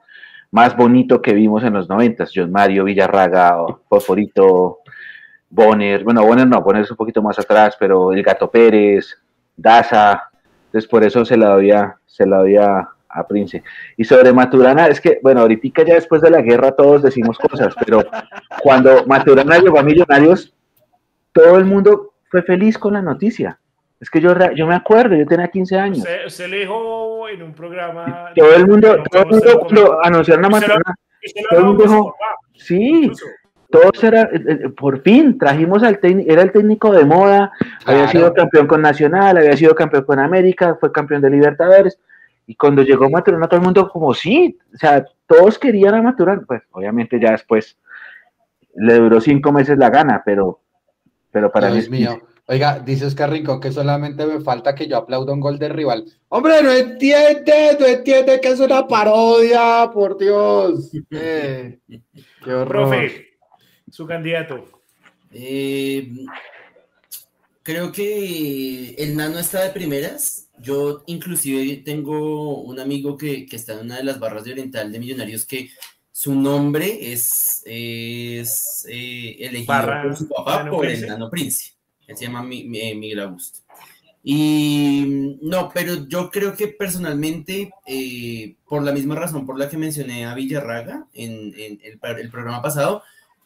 más 0.52 0.76
bonito 0.76 1.22
que 1.22 1.34
vimos 1.34 1.64
en 1.64 1.74
los 1.74 1.88
noventas, 1.88 2.32
John 2.34 2.52
Mario, 2.52 2.86
Villarraga, 2.86 3.56
Poporito, 3.88 4.80
Bonner, 5.50 6.04
bueno, 6.04 6.24
Bonner 6.24 6.48
no, 6.48 6.62
Bonner 6.62 6.84
es 6.84 6.92
un 6.92 6.98
poquito 6.98 7.22
más 7.22 7.40
atrás, 7.40 7.76
pero 7.80 8.14
el 8.14 8.22
Gato 8.22 8.50
Pérez, 8.50 9.18
Daza, 9.56 10.30
entonces 10.66 10.90
por 10.90 11.04
eso 11.04 11.26
se 11.26 11.36
la 11.36 11.50
doy 11.50 11.72
a, 11.72 11.98
se 12.06 12.26
la 12.26 12.38
doy 12.38 12.58
a, 12.58 12.90
Prince. 13.28 13.64
Y 13.98 14.04
sobre 14.04 14.32
Maturana, 14.32 14.86
es 14.88 15.02
que, 15.02 15.20
bueno, 15.24 15.42
ahorita 15.42 15.84
ya 15.84 15.96
después 15.96 16.22
de 16.22 16.30
la 16.30 16.42
guerra 16.42 16.72
todos 16.72 17.02
decimos 17.02 17.40
cosas, 17.40 17.74
pero 17.84 18.04
cuando 18.62 19.04
Maturana 19.08 19.58
llegó 19.58 19.80
a 19.80 19.84
Millonarios, 19.84 20.54
todo 21.34 21.58
el 21.58 21.66
mundo 21.66 22.14
fue 22.30 22.44
feliz 22.44 22.78
con 22.78 22.94
la 22.94 23.02
noticia. 23.02 23.60
Es 24.00 24.10
que 24.10 24.22
yo, 24.22 24.34
yo 24.56 24.68
me 24.68 24.76
acuerdo, 24.76 25.16
yo 25.16 25.26
tenía 25.26 25.48
15 25.48 25.78
años. 25.78 26.08
Se, 26.28 26.48
le 26.48 26.60
dijo 26.60 27.28
en 27.28 27.42
un 27.42 27.54
programa. 27.54 28.32
Todo 28.36 28.56
el 28.56 28.68
mundo, 28.68 29.04
todo 29.12 29.24
el 29.24 29.30
mundo 29.30 29.60
cuando 29.60 30.06
anunciaron 30.06 30.46
a 30.46 30.50
Maturana, 30.50 30.96
todo 31.50 31.60
el 31.60 31.66
mundo 31.66 31.84
dijo, 31.84 32.16
sí, 32.54 33.12
todos 33.70 34.04
era, 34.04 34.24
eh, 34.24 34.44
eh, 34.48 34.70
por 34.70 35.02
fin 35.02 35.38
trajimos 35.38 35.84
al 35.84 36.00
técnico, 36.00 36.32
era 36.32 36.42
el 36.42 36.52
técnico 36.52 36.92
de 36.92 37.06
moda, 37.06 37.52
había 37.86 38.08
sido 38.08 38.34
campeón 38.34 38.68
con 38.68 38.82
Nacional, 38.82 39.38
había 39.38 39.56
sido 39.56 39.76
campeón 39.76 40.04
con 40.04 40.20
América, 40.20 40.78
fue 40.80 40.92
campeón 40.92 41.22
de 41.22 41.30
Libertadores, 41.30 42.00
y 42.48 42.56
cuando 42.56 42.82
llegó 42.82 43.10
Maturana 43.10 43.48
todo 43.48 43.60
el 43.60 43.66
mundo 43.66 43.90
como 43.90 44.14
sí, 44.14 44.58
o 44.74 44.78
sea, 44.78 45.06
todos 45.28 45.60
querían 45.60 45.96
a 45.96 46.02
Maturana, 46.02 46.44
pues 46.48 46.64
obviamente 46.72 47.20
ya 47.20 47.32
después 47.32 47.78
le 48.76 48.96
duró 48.96 49.22
cinco 49.22 49.52
meses 49.52 49.78
la 49.78 49.90
gana, 49.90 50.24
pero, 50.26 50.62
pero 51.32 51.52
para 51.52 51.72
Dios 51.72 51.90
mí 51.90 52.00
mío. 52.00 52.20
Oiga, 52.52 52.80
dice 52.80 53.06
Oscar 53.06 53.30
Rincón 53.30 53.60
que 53.60 53.72
solamente 53.72 54.26
me 54.26 54.40
falta 54.40 54.74
que 54.74 54.88
yo 54.88 54.98
aplauda 54.98 55.34
un 55.34 55.40
gol 55.40 55.60
de 55.60 55.70
rival. 55.70 56.06
Hombre, 56.30 56.64
no 56.64 56.72
entiende, 56.72 57.78
no 57.80 57.86
entiende 57.86 58.42
que 58.42 58.48
es 58.48 58.60
una 58.60 58.88
parodia, 58.88 59.92
por 59.94 60.18
Dios. 60.18 60.90
Eh, 61.12 61.80
qué 62.44 62.54
horror. 62.54 62.90
Profe, 62.90 63.29
su 64.00 64.08
candidato. 64.08 64.66
Eh, 65.34 66.10
creo 67.64 67.92
que 67.92 68.96
el 68.98 69.18
nano 69.18 69.40
está 69.40 69.62
de 69.62 69.72
primeras. 69.72 70.48
Yo 70.58 71.04
inclusive 71.08 71.82
tengo 71.84 72.62
un 72.62 72.80
amigo 72.80 73.18
que, 73.18 73.46
está 73.52 73.74
en 73.74 73.80
una 73.80 73.98
de 73.98 74.06
las 74.06 74.18
barras 74.18 74.46
de 74.46 74.54
Oriental 74.54 74.90
de 74.90 75.00
Millonarios 75.00 75.46
que 75.46 75.70
su 76.14 76.34
nombre 76.34 77.12
es, 77.12 77.62
es 77.66 78.86
eh, 78.88 79.36
elegido 79.40 80.02
por 80.04 80.16
su 80.16 80.30
papá 80.30 80.70
por 80.70 80.86
el 80.86 81.06
nano 81.06 81.30
Prince. 81.30 81.74
Él 82.08 82.16
se 82.16 82.26
llama 82.26 82.42
Miguel 82.42 83.20
Augusto. 83.20 83.60
Y 84.24 85.38
no, 85.42 85.72
pero 85.74 86.08
yo 86.08 86.30
creo 86.32 86.56
que 86.56 86.70
personalmente, 86.70 87.74
eh, 87.86 88.56
por 88.66 88.82
la 88.82 88.94
misma 88.94 89.16
razón 89.16 89.46
por 89.46 89.60
la 89.60 89.68
que 89.68 89.78
mencioné 89.78 90.26
a 90.26 90.36
Villarraga 90.36 91.08
en, 91.14 91.54
el, 91.58 91.82
el, 91.84 92.30
programa 92.30 92.62
pasado, 92.62 93.04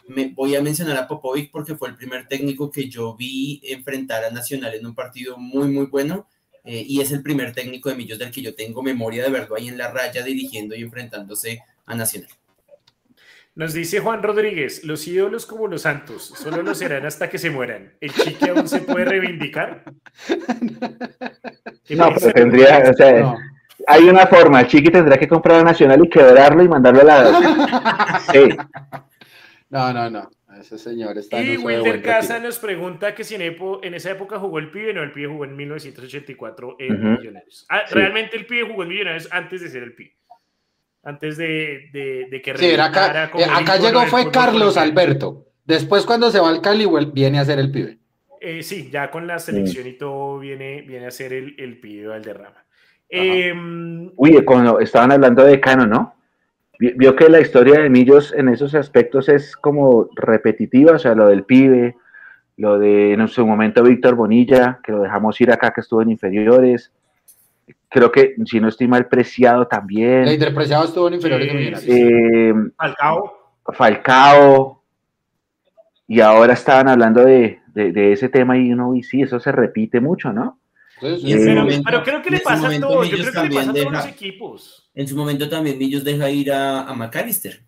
me 0.08 0.30
voy 0.30 0.56
a 0.56 0.62
mencionar 0.62 0.98
a 0.98 1.08
Popovic 1.08 1.52
porque 1.52 1.76
fue 1.76 1.90
el 1.90 1.96
primer 1.96 2.28
técnico 2.28 2.70
que 2.72 2.90
yo 2.90 3.16
vi 3.16 3.62
enfrentar 3.64 4.24
a 4.24 4.32
Nacional 4.32 4.74
en 4.74 4.86
un 4.86 4.96
partido 4.96 5.38
muy, 5.38 5.68
muy 5.68 5.86
bueno. 5.86 6.28
Eh, 6.66 6.84
y 6.88 7.02
es 7.02 7.12
el 7.12 7.22
primer 7.22 7.54
técnico 7.54 7.90
de 7.90 7.96
Millos 7.96 8.18
del 8.18 8.32
que 8.32 8.42
yo 8.42 8.56
tengo 8.56 8.82
memoria 8.82 9.22
de 9.24 9.30
verlo 9.30 9.58
ahí 9.58 9.68
en 9.68 9.78
la 9.78 9.92
raya 9.92 10.24
dirigiendo 10.24 10.76
y 10.76 10.82
enfrentándose 10.82 11.62
a 11.86 11.96
Nacional. 11.96 12.30
Nos 13.56 13.74
dice 13.74 14.00
Juan 14.00 14.24
Rodríguez, 14.24 14.84
los 14.84 15.08
ídolos 15.08 15.46
como 15.46 15.68
los 15.68 15.84
santos, 15.84 16.34
solo 16.36 16.64
lo 16.64 16.74
serán 16.74 17.06
hasta 17.06 17.30
que 17.30 17.38
se 17.38 17.52
mueran. 17.52 17.94
¿El 18.02 18.12
chique 18.12 18.50
aún 18.50 18.68
se 18.68 18.80
puede 18.80 19.06
reivindicar? 19.06 19.84
No, 21.90 22.12
pero 22.16 22.34
tendría, 22.34 22.82
o 22.90 22.94
sea, 22.94 23.36
hay 23.88 24.04
una 24.06 24.26
forma, 24.26 24.62
el 24.62 24.68
chiqui 24.68 24.90
tendrá 24.90 25.18
que 25.18 25.28
comprar 25.28 25.60
a 25.60 25.64
Nacional 25.64 26.04
y 26.04 26.10
quebrarlo 26.10 26.64
y 26.64 26.70
mandarlo 26.70 27.02
a 27.02 27.04
la... 27.04 28.22
Sí. 28.32 28.56
No, 29.74 29.92
no, 29.92 30.08
no. 30.08 30.30
Ese 30.60 30.78
señor 30.78 31.18
está 31.18 31.42
Y 31.42 31.58
Wilder 31.58 32.04
Casa 32.04 32.40
nos 32.40 32.60
pregunta 32.60 33.16
que 33.16 33.24
si 33.24 33.34
en, 33.34 33.94
esa 33.96 34.12
época 34.12 34.38
jugó 34.38 34.60
el 34.60 34.70
pibe, 34.70 34.94
no, 34.94 35.02
el 35.02 35.12
pibe 35.12 35.30
jugó 35.30 35.46
en 35.46 35.56
1984 35.56 36.76
en 36.78 37.14
Millonarios. 37.16 37.66
Ah, 37.70 37.82
realmente 37.90 38.38
el 38.38 38.46
pibe 38.46 38.68
jugó 38.68 38.84
en 38.84 38.90
Millonarios 38.90 39.28
antes 39.32 39.62
de 39.62 39.70
ser 39.70 39.82
el 39.82 39.96
pibe. 39.96 40.16
Antes 41.02 41.38
de, 41.38 41.90
de, 41.92 42.42
que 42.44 42.56
sí, 42.56 42.76
acá, 42.76 43.32
eh, 43.36 43.46
acá 43.52 43.78
llegó 43.78 44.06
fue 44.06 44.30
Carlos 44.30 44.78
Alberto. 44.78 45.48
Después 45.66 46.06
cuando 46.06 46.30
se 46.30 46.40
va 46.40 46.50
al 46.50 46.62
Cali 46.62 46.88
viene 47.12 47.40
a 47.40 47.46
ser 47.46 47.58
el 47.58 47.72
pibe. 47.72 47.98
Eh, 48.40 48.62
sí, 48.62 48.92
ya 48.92 49.10
con 49.10 49.26
la 49.26 49.40
selección 49.40 49.88
y 49.88 49.94
todo 49.94 50.38
viene, 50.38 50.84
viene 50.84 51.08
a 51.08 51.12
ser 51.12 51.34
el, 51.34 51.56
el 51.58 51.80
pibe 51.80 52.08
Valderrama. 52.08 52.64
Eh, 53.10 53.52
Uy, 54.16 54.46
cuando 54.46 54.80
estaban 54.80 55.12
hablando 55.12 55.44
de 55.44 55.60
Cano, 55.60 55.88
¿no? 55.88 56.14
Vio 56.80 57.16
que 57.16 57.30
la 57.30 57.40
historia 57.40 57.82
de 57.82 57.90
Millos 57.90 58.34
en 58.34 58.50
esos 58.50 58.76
aspectos 58.76 59.30
es 59.30 59.56
como 59.56 60.10
repetitiva, 60.16 60.94
o 60.94 61.00
sea, 61.00 61.16
lo 61.16 61.28
del 61.28 61.44
pibe, 61.44 61.96
lo 62.58 62.80
de 62.80 63.14
en 63.14 63.28
su 63.28 63.46
momento 63.46 63.84
Víctor 63.84 64.16
Bonilla, 64.16 64.80
que 64.84 64.92
lo 64.92 65.02
dejamos 65.02 65.40
ir 65.42 65.52
acá, 65.52 65.72
que 65.72 65.82
estuvo 65.82 66.02
en 66.02 66.12
inferiores. 66.12 66.92
Creo 67.90 68.12
que, 68.12 68.36
si 68.46 68.60
no 68.60 68.68
estoy 68.68 68.88
mal, 68.88 69.08
Preciado 69.08 69.68
también. 69.68 70.24
El 70.24 70.34
Interpreciado 70.34 70.86
estuvo 70.86 71.08
en 71.08 71.14
inferiores. 71.16 71.86
Eh, 71.88 72.54
Falcao. 72.76 73.34
Falcao. 73.72 74.84
Y 76.08 76.20
ahora 76.20 76.54
estaban 76.54 76.90
hablando 76.90 77.24
de, 77.24 77.60
de, 77.74 78.12
ese 78.12 78.30
tema 78.30 78.58
y 78.58 78.72
uno, 78.72 78.96
y 78.96 79.04
sí, 79.04 79.22
eso 79.22 79.40
se 79.40 79.52
repite 79.52 80.00
mucho, 80.00 80.34
¿no? 80.34 80.60
Pero, 81.04 82.04
creo 82.04 82.22
que 82.22 82.30
le 82.30 82.40
pasa 82.40 82.68
a 82.68 82.80
todos, 82.80 83.10
yo 83.10 83.18
creo 83.18 83.32
que 83.34 83.50
le 83.50 83.56
pasa 83.56 83.72
a 83.72 83.74
todos 83.74 83.92
los 83.92 84.06
equipos. 84.06 84.90
En 84.96 85.08
su 85.08 85.16
momento 85.16 85.50
también 85.50 85.78
Millos 85.78 86.04
deja 86.04 86.30
ir 86.30 86.52
a, 86.52 86.84
a 86.84 86.94
McAllister. 86.94 87.62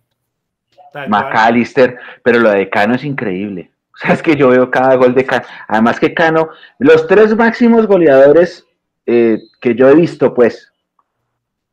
McAllister, 1.08 1.98
pero 2.22 2.38
lo 2.38 2.50
de 2.50 2.70
Cano 2.70 2.94
es 2.94 3.04
increíble. 3.04 3.70
O 3.94 3.98
sea, 3.98 4.12
es 4.12 4.22
que 4.22 4.36
yo 4.36 4.48
veo 4.48 4.70
cada 4.70 4.94
gol 4.96 5.14
de 5.14 5.24
Cano. 5.24 5.44
Además 5.68 6.00
que 6.00 6.14
Cano, 6.14 6.50
los 6.78 7.06
tres 7.06 7.34
máximos 7.36 7.86
goleadores 7.86 8.66
eh, 9.04 9.38
que 9.60 9.74
yo 9.74 9.88
he 9.88 9.94
visto, 9.94 10.34
pues, 10.34 10.72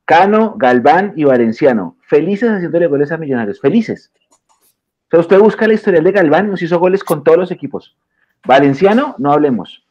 Cano, 0.05 0.55
Galván 0.57 1.13
y 1.15 1.23
Valenciano, 1.23 1.97
felices 2.07 2.49
haciéndole 2.49 2.87
goles 2.87 3.11
a 3.11 3.17
Millonarios, 3.17 3.61
felices. 3.61 4.11
O 4.29 5.07
sea, 5.11 5.19
usted 5.19 5.39
busca 5.39 5.67
la 5.67 5.75
historia 5.75 6.01
de 6.01 6.11
Galván, 6.11 6.49
nos 6.49 6.61
hizo 6.61 6.79
goles 6.79 7.03
con 7.03 7.23
todos 7.23 7.37
los 7.37 7.51
equipos. 7.51 7.95
Valenciano, 8.45 9.15
no 9.17 9.31
hablemos 9.31 9.82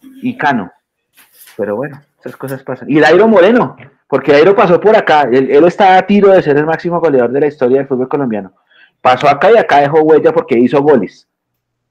y 0.00 0.36
Cano. 0.36 0.72
Pero 1.56 1.76
bueno, 1.76 2.00
esas 2.20 2.36
cosas 2.36 2.62
pasan. 2.62 2.90
Y 2.90 3.00
Dairo 3.00 3.26
Moreno, 3.28 3.76
porque 4.08 4.32
Dairo 4.32 4.54
pasó 4.54 4.80
por 4.80 4.96
acá. 4.96 5.22
Él, 5.22 5.50
está 5.64 5.98
a 5.98 6.06
tiro 6.06 6.32
de 6.32 6.42
ser 6.42 6.56
el 6.56 6.66
máximo 6.66 7.00
goleador 7.00 7.32
de 7.32 7.40
la 7.40 7.46
historia 7.46 7.78
del 7.78 7.88
fútbol 7.88 8.08
colombiano. 8.08 8.54
Pasó 9.00 9.28
acá 9.28 9.50
y 9.52 9.56
acá 9.56 9.80
dejó 9.80 10.00
huella 10.00 10.32
porque 10.32 10.58
hizo 10.58 10.80
goles. 10.82 11.28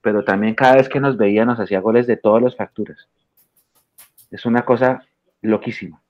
pero 0.01 0.23
también 0.23 0.55
cada 0.55 0.75
vez 0.75 0.87
que 0.87 1.01
nos 1.01 1.17
veía 1.17 1.43
nos 1.43 1.59
hacía 1.59 1.81
goles 1.81 2.07
de 2.07 2.17
todas 2.17 2.41
las 2.41 2.55
facturas. 2.55 3.09
Es 4.31 4.45
una 4.45 4.63
cosa 4.63 5.03
loquísima. 5.41 6.01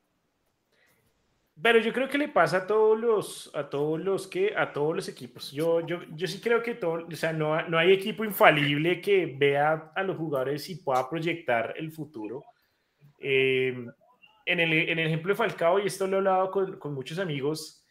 Pero 1.61 1.79
yo 1.79 1.91
creo 1.91 2.07
que 2.07 2.19
le 2.19 2.27
pasa 2.27 2.57
a 2.57 2.67
todos 2.67 2.99
los, 2.99 3.51
a 3.55 3.67
todos 3.67 3.99
los 3.99 4.27
que, 4.27 4.53
a 4.55 4.71
todos 4.71 4.95
los 4.95 5.09
equipos. 5.09 5.51
Yo, 5.51 5.81
yo, 5.81 6.01
yo 6.15 6.27
sí 6.27 6.39
creo 6.39 6.61
que 6.61 6.75
todo, 6.75 7.07
o 7.11 7.15
sea, 7.15 7.33
no, 7.33 7.67
no 7.67 7.79
hay 7.79 7.91
equipo 7.91 8.23
infalible 8.23 9.01
que 9.01 9.35
vea 9.37 9.91
a 9.95 10.03
los 10.03 10.17
jugadores 10.17 10.69
y 10.69 10.75
pueda 10.75 11.09
proyectar 11.09 11.73
el 11.77 11.91
futuro. 11.91 12.43
Eh, 13.19 13.87
en, 14.45 14.59
el, 14.59 14.71
en, 14.71 14.99
el, 14.99 15.07
ejemplo 15.07 15.33
de 15.33 15.37
Falcao, 15.37 15.79
y 15.79 15.87
esto 15.87 16.05
lo 16.05 16.17
he 16.17 16.19
hablado 16.19 16.51
con, 16.51 16.77
con 16.77 16.93
muchos 16.93 17.17
amigos, 17.17 17.83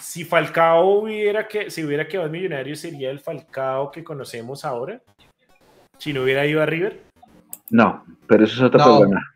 si 0.00 0.24
Falcao 0.24 1.02
hubiera 1.02 1.46
que, 1.46 1.70
si 1.70 1.84
hubiera 1.84 2.06
quedado 2.06 2.28
millonario, 2.28 2.74
sería 2.74 3.10
el 3.10 3.20
Falcao 3.20 3.90
que 3.90 4.04
conocemos 4.04 4.64
ahora. 4.64 5.00
Si 5.98 6.12
no 6.12 6.22
hubiera 6.22 6.46
ido 6.46 6.62
a 6.62 6.66
River. 6.66 7.02
No, 7.70 8.04
pero 8.26 8.44
eso 8.44 8.54
es 8.54 8.62
otro 8.62 8.82
problema. 8.82 9.34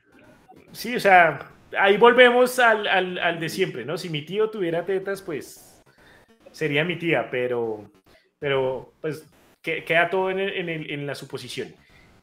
Sí, 0.72 0.94
o 0.96 1.00
sea, 1.00 1.51
ahí 1.78 1.96
volvemos 1.96 2.58
al, 2.58 2.86
al, 2.86 3.18
al, 3.18 3.40
de 3.40 3.48
siempre, 3.48 3.84
¿no? 3.84 3.98
Si 3.98 4.08
mi 4.08 4.22
tío 4.22 4.50
tuviera 4.50 4.84
tetas, 4.84 5.22
pues 5.22 5.82
sería 6.50 6.84
mi 6.84 6.96
tía, 6.96 7.28
pero, 7.30 7.90
pero 8.38 8.92
pues 9.00 9.26
queda 9.62 10.10
todo 10.10 10.30
en, 10.30 10.40
en, 10.40 10.68
en 10.68 11.06
la 11.06 11.14
suposición. 11.14 11.74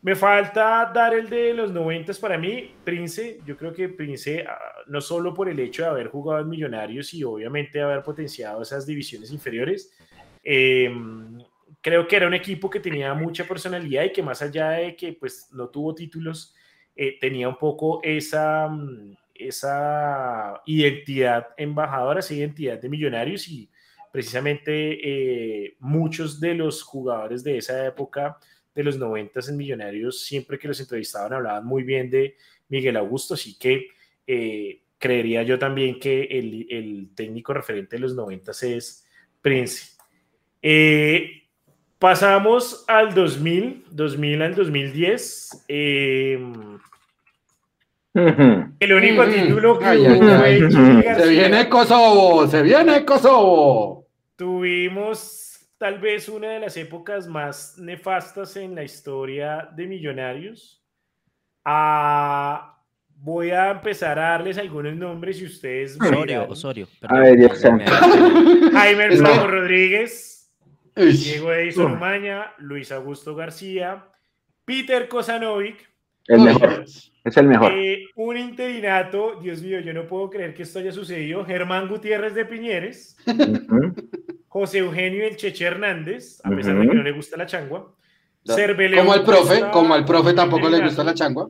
Me 0.01 0.15
falta 0.15 0.89
dar 0.93 1.13
el 1.13 1.29
de 1.29 1.53
los 1.53 1.73
noventas 1.73 2.19
para 2.19 2.37
mí, 2.37 2.73
Prince. 2.85 3.41
Yo 3.45 3.57
creo 3.57 3.73
que 3.73 3.89
Prince, 3.89 4.45
ah, 4.47 4.57
no 4.87 5.01
solo 5.01 5.33
por 5.33 5.49
el 5.49 5.59
hecho 5.59 5.83
de 5.83 5.89
haber 5.89 6.07
jugado 6.07 6.41
en 6.41 6.49
Millonarios 6.49 7.13
y 7.13 7.23
obviamente 7.25 7.81
haber 7.81 8.01
potenciado 8.01 8.61
esas 8.61 8.85
divisiones 8.85 9.31
inferiores, 9.31 9.91
em, 10.41 11.37
creo 11.81 12.07
que 12.07 12.15
era 12.15 12.27
un 12.27 12.33
equipo 12.33 12.69
que 12.69 12.79
tenía 12.79 13.13
mucha 13.13 13.43
personalidad 13.45 14.05
y 14.05 14.13
que 14.13 14.23
más 14.23 14.41
allá 14.41 14.71
de 14.71 14.95
que 14.95 15.13
pues 15.13 15.49
no 15.51 15.67
tuvo 15.67 15.93
títulos, 15.93 16.55
eh, 16.95 17.17
tenía 17.19 17.49
un 17.49 17.57
poco 17.57 17.99
esa, 18.01 18.69
mm, 18.69 19.17
esa 19.39 20.61
identidad 20.65 21.47
embajadora, 21.57 22.19
esa 22.19 22.33
identidad 22.33 22.79
de 22.79 22.89
Millonarios 22.89 23.47
y 23.47 23.69
precisamente 24.11 24.99
eh, 25.63 25.75
muchos 25.79 26.39
de 26.39 26.55
los 26.55 26.83
jugadores 26.83 27.43
de 27.43 27.57
esa 27.57 27.85
época 27.85 28.37
de 28.73 28.83
los 28.83 28.97
90 28.97 29.39
en 29.49 29.57
Millonarios, 29.57 30.23
siempre 30.23 30.57
que 30.57 30.67
los 30.67 30.79
entrevistaban 30.79 31.33
hablaban 31.33 31.65
muy 31.65 31.83
bien 31.83 32.09
de 32.09 32.35
Miguel 32.69 32.97
Augusto, 32.97 33.33
así 33.33 33.57
que 33.57 33.87
eh, 34.25 34.81
creería 34.97 35.43
yo 35.43 35.57
también 35.57 35.99
que 35.99 36.23
el, 36.23 37.09
técnico 37.15 37.53
referente 37.53 37.95
de 37.95 38.01
los 38.01 38.15
90 38.15 38.51
es 38.51 39.05
Prince. 39.41 39.97
Eh, 40.61 41.43
pasamos 41.97 42.83
al 42.87 43.13
2000, 43.13 43.85
2000 43.91 44.41
al 44.41 44.55
2010. 44.55 45.65
El 48.13 48.93
único 48.93 49.25
título 49.25 49.77
que 49.77 49.85
Se 51.15 51.29
viene 51.29 51.69
Kosovo, 51.69 52.47
se 52.47 52.61
viene 52.63 53.05
Kosovo. 53.05 54.07
Tuvimos 54.35 55.49
tal 55.77 55.99
vez 55.99 56.27
una 56.27 56.49
de 56.49 56.59
las 56.59 56.75
épocas 56.77 57.27
más 57.27 57.77
nefastas 57.77 58.55
en 58.57 58.75
la 58.75 58.83
historia 58.83 59.69
de 59.75 59.87
Millonarios. 59.87 60.83
Ah, 61.63 62.79
voy 63.15 63.51
a 63.51 63.71
empezar 63.71 64.17
a 64.17 64.31
darles 64.31 64.57
algunos 64.57 64.95
nombres 64.95 65.41
y 65.41 65.45
ustedes. 65.45 65.97
Osorio, 65.99 66.47
Osorio. 66.49 66.87
Jaime 68.73 69.05
El 69.05 69.23
Rodríguez, 69.23 70.51
Diego 70.95 71.53
Edison 71.53 71.99
Maña, 71.99 72.53
Luis 72.57 72.91
Augusto 72.91 73.35
García, 73.35 74.05
Peter 74.65 75.07
Kosanovic. 75.07 75.89
El 76.29 76.41
mejor. 76.41 76.85
Es 77.23 77.37
el 77.37 77.47
mejor. 77.47 77.71
Eh, 77.73 78.05
un 78.15 78.37
interinato, 78.37 79.39
Dios 79.41 79.63
mío, 79.63 79.79
yo 79.79 79.93
no 79.93 80.07
puedo 80.07 80.29
creer 80.29 80.53
que 80.53 80.61
esto 80.61 80.77
haya 80.77 80.91
sucedido. 80.91 81.43
Germán 81.43 81.87
Gutiérrez 81.87 82.35
de 82.35 82.45
Piñeres. 82.45 83.17
José 84.47 84.77
Eugenio 84.77 85.25
El 85.25 85.35
Cheche 85.35 85.65
Hernández, 85.65 86.39
a 86.43 86.49
pesar 86.51 86.77
de 86.77 86.87
que 86.87 86.95
no 86.95 87.01
le 87.03 87.11
gusta 87.11 87.35
la 87.35 87.47
changua. 87.47 87.93
como 88.95 89.11
al 89.11 89.23
profe, 89.23 89.69
como 89.71 89.93
al 89.95 90.05
profe 90.05 90.33
tampoco 90.33 90.69
le 90.69 90.83
gusta 90.83 91.03
la 91.03 91.15
changua. 91.15 91.49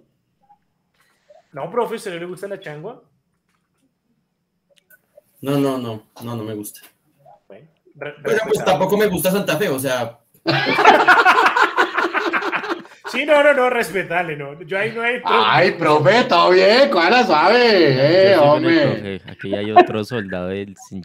No, 1.51 1.69
profe, 1.69 1.99
¿se 1.99 2.17
le 2.17 2.25
gusta 2.25 2.47
la 2.47 2.59
changua? 2.59 3.03
No, 5.41 5.57
no, 5.57 5.77
no, 5.77 6.03
no, 6.23 6.35
no 6.35 6.43
me 6.43 6.53
gusta. 6.53 6.81
Bueno, 7.47 7.67
pues 8.21 8.63
tampoco 8.63 8.97
me 8.97 9.07
gusta 9.07 9.29
Santa 9.29 9.57
Fe, 9.57 9.67
o 9.67 9.79
sea. 9.79 10.19
Sí, 13.19 13.25
no, 13.25 13.43
no, 13.43 13.53
no, 13.53 13.69
respetale, 13.69 14.37
no. 14.37 14.61
Yo 14.63 14.79
ahí 14.79 14.93
no 14.95 15.01
hay. 15.01 15.21
Ay, 15.25 15.71
profe, 15.71 16.23
todo 16.23 16.51
bien, 16.51 16.89
cuál 16.89 17.25
suave, 17.25 18.31
eh, 18.31 18.37
hombre. 18.37 19.21
Aquí 19.27 19.53
hay 19.53 19.71
otro 19.71 20.05
soldado 20.05 20.47
del 20.47 20.73
sin 20.87 21.03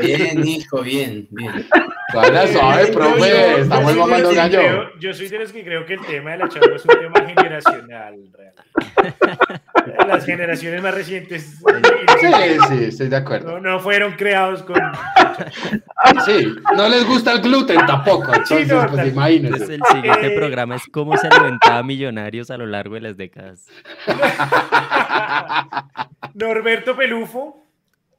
Bien, 0.00 0.44
hijo, 0.44 0.82
bien, 0.82 1.28
bien. 1.30 1.64
Cuál 2.12 2.48
suave, 2.48 2.88
profe, 2.88 3.60
estamos 3.60 3.96
mamando 3.96 4.34
gallo. 4.34 4.98
yo 4.98 5.14
soy 5.14 5.28
de 5.28 5.38
los 5.38 5.52
que 5.52 5.62
creo 5.62 5.86
que 5.86 5.94
el 5.94 6.00
tema 6.00 6.32
de 6.32 6.38
la 6.38 6.48
chamba 6.48 6.74
es 6.74 6.84
un 6.84 6.98
tema 6.98 7.28
generacional, 7.28 8.14
Las 10.08 10.26
generaciones 10.26 10.82
más 10.82 10.94
recientes. 10.94 11.58
Sí, 12.20 12.28
sí, 12.68 12.84
estoy 12.84 13.08
de 13.08 13.16
acuerdo. 13.16 13.60
No, 13.60 13.78
fueron 13.78 14.14
creados 14.14 14.64
con. 14.64 14.76
Sí, 16.26 16.52
no 16.76 16.88
les 16.88 17.06
gusta 17.06 17.32
el 17.32 17.40
gluten 17.40 17.86
tampoco, 17.86 18.34
entonces, 18.34 18.72
pues 18.90 19.06
imagínense. 19.06 19.74
el 19.74 19.80
siguiente 19.90 20.26
eh, 20.26 20.36
programa 20.36 20.74
es 20.76 20.86
cómo 21.12 21.20
se 21.20 21.28
alimentaba 21.28 21.82
millonarios 21.82 22.50
a 22.50 22.56
lo 22.56 22.66
largo 22.66 22.94
de 22.94 23.00
las 23.00 23.16
décadas. 23.16 23.68
Norberto 26.34 26.96
Pelufo, 26.96 27.66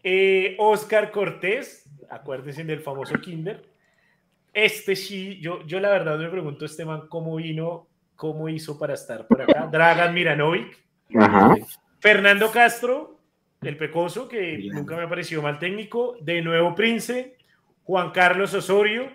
eh, 0.03 0.55
Oscar 0.59 1.11
Cortés, 1.11 1.89
acuérdense 2.09 2.63
del 2.63 2.81
famoso 2.81 3.15
Kinder. 3.15 3.67
Este 4.53 4.95
sí, 4.95 5.39
yo, 5.41 5.65
yo 5.65 5.79
la 5.79 5.89
verdad 5.89 6.19
me 6.19 6.29
pregunto 6.29 6.65
este 6.65 6.85
man 6.85 7.07
cómo 7.09 7.37
vino, 7.37 7.87
cómo 8.15 8.49
hizo 8.49 8.77
para 8.77 8.93
estar 8.93 9.27
por 9.27 9.41
acá. 9.41 9.67
Dragan 9.71 10.13
Miranovic. 10.13 10.77
Fernando 11.99 12.51
Castro, 12.51 13.19
el 13.61 13.77
Pecoso, 13.77 14.27
que 14.27 14.69
nunca 14.71 14.95
me 14.95 15.03
ha 15.03 15.09
parecido 15.09 15.41
mal 15.41 15.57
técnico. 15.57 16.17
De 16.21 16.41
nuevo 16.41 16.75
Prince. 16.75 17.37
Juan 17.83 18.11
Carlos 18.11 18.53
Osorio. 18.53 19.09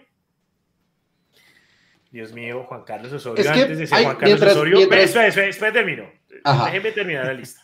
Dios 2.11 2.32
mío, 2.32 2.64
Juan 2.64 2.84
Carlos 2.84 3.12
Osorio. 3.12 3.50
Antes 3.50 3.78
de 3.78 3.86
ser 3.86 4.04
Juan 4.04 4.16
Carlos 4.16 4.42
Osorio. 4.42 4.78
Espera, 4.78 5.26
espera, 5.26 5.46
espera, 5.46 5.72
termino. 5.72 6.11
Déjeme 6.64 6.92
terminar 6.92 7.26
la 7.26 7.34
lista. 7.34 7.61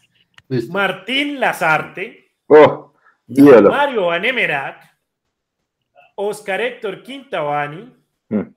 Martín 0.71 1.41
Lazarte. 1.41 2.33
Oh, 2.47 2.93
Mario 3.27 4.11
Anemerac. 4.11 4.95
Oscar 6.17 6.61
Héctor 6.61 7.03
Quintabani. 7.03 7.93
Mm. 8.29 8.55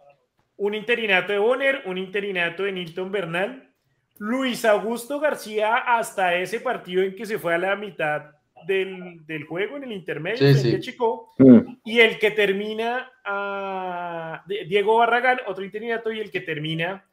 Un 0.58 0.74
interinato 0.76 1.32
de 1.32 1.40
Bonner, 1.40 1.84
un 1.86 1.98
interinato 1.98 2.64
de 2.64 2.72
Nilton 2.72 3.12
Bernal. 3.12 3.74
Luis 4.20 4.66
Augusto 4.66 5.20
García 5.20 5.76
hasta 5.76 6.36
ese 6.36 6.60
partido 6.60 7.04
en 7.04 7.16
que 7.16 7.26
se 7.26 7.38
fue 7.38 7.54
a 7.54 7.58
la 7.58 7.76
mitad 7.76 8.37
del, 8.66 9.26
del 9.26 9.46
juego, 9.46 9.78
en 9.78 9.84
el 9.84 9.92
intermedio, 9.92 10.46
de 10.46 10.80
Chico, 10.80 11.34
mm. 11.38 11.80
y 11.84 12.00
el 12.00 12.20
que 12.20 12.32
termina 12.32 13.12
a 13.24 14.44
Diego 14.48 14.98
Barragán, 14.98 15.40
otro 15.48 15.64
interinato, 15.64 16.12
y 16.12 16.20
el 16.20 16.32
que 16.32 16.42
termina 16.42 17.06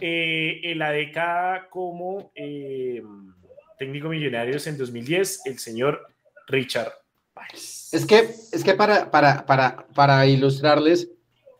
eh, 0.00 0.60
en 0.64 0.78
la 0.78 0.90
década 0.90 1.68
como 1.68 2.32
eh, 2.34 3.02
técnico 3.78 4.08
millonarios 4.08 4.66
en 4.66 4.78
2010, 4.78 5.46
el 5.46 5.58
señor 5.58 6.06
Richard 6.46 6.92
Es 7.92 8.06
que, 8.06 8.18
es 8.52 8.64
que 8.64 8.74
para, 8.74 9.10
para, 9.10 9.46
para, 9.46 9.86
para 9.94 10.26
ilustrarles, 10.26 11.10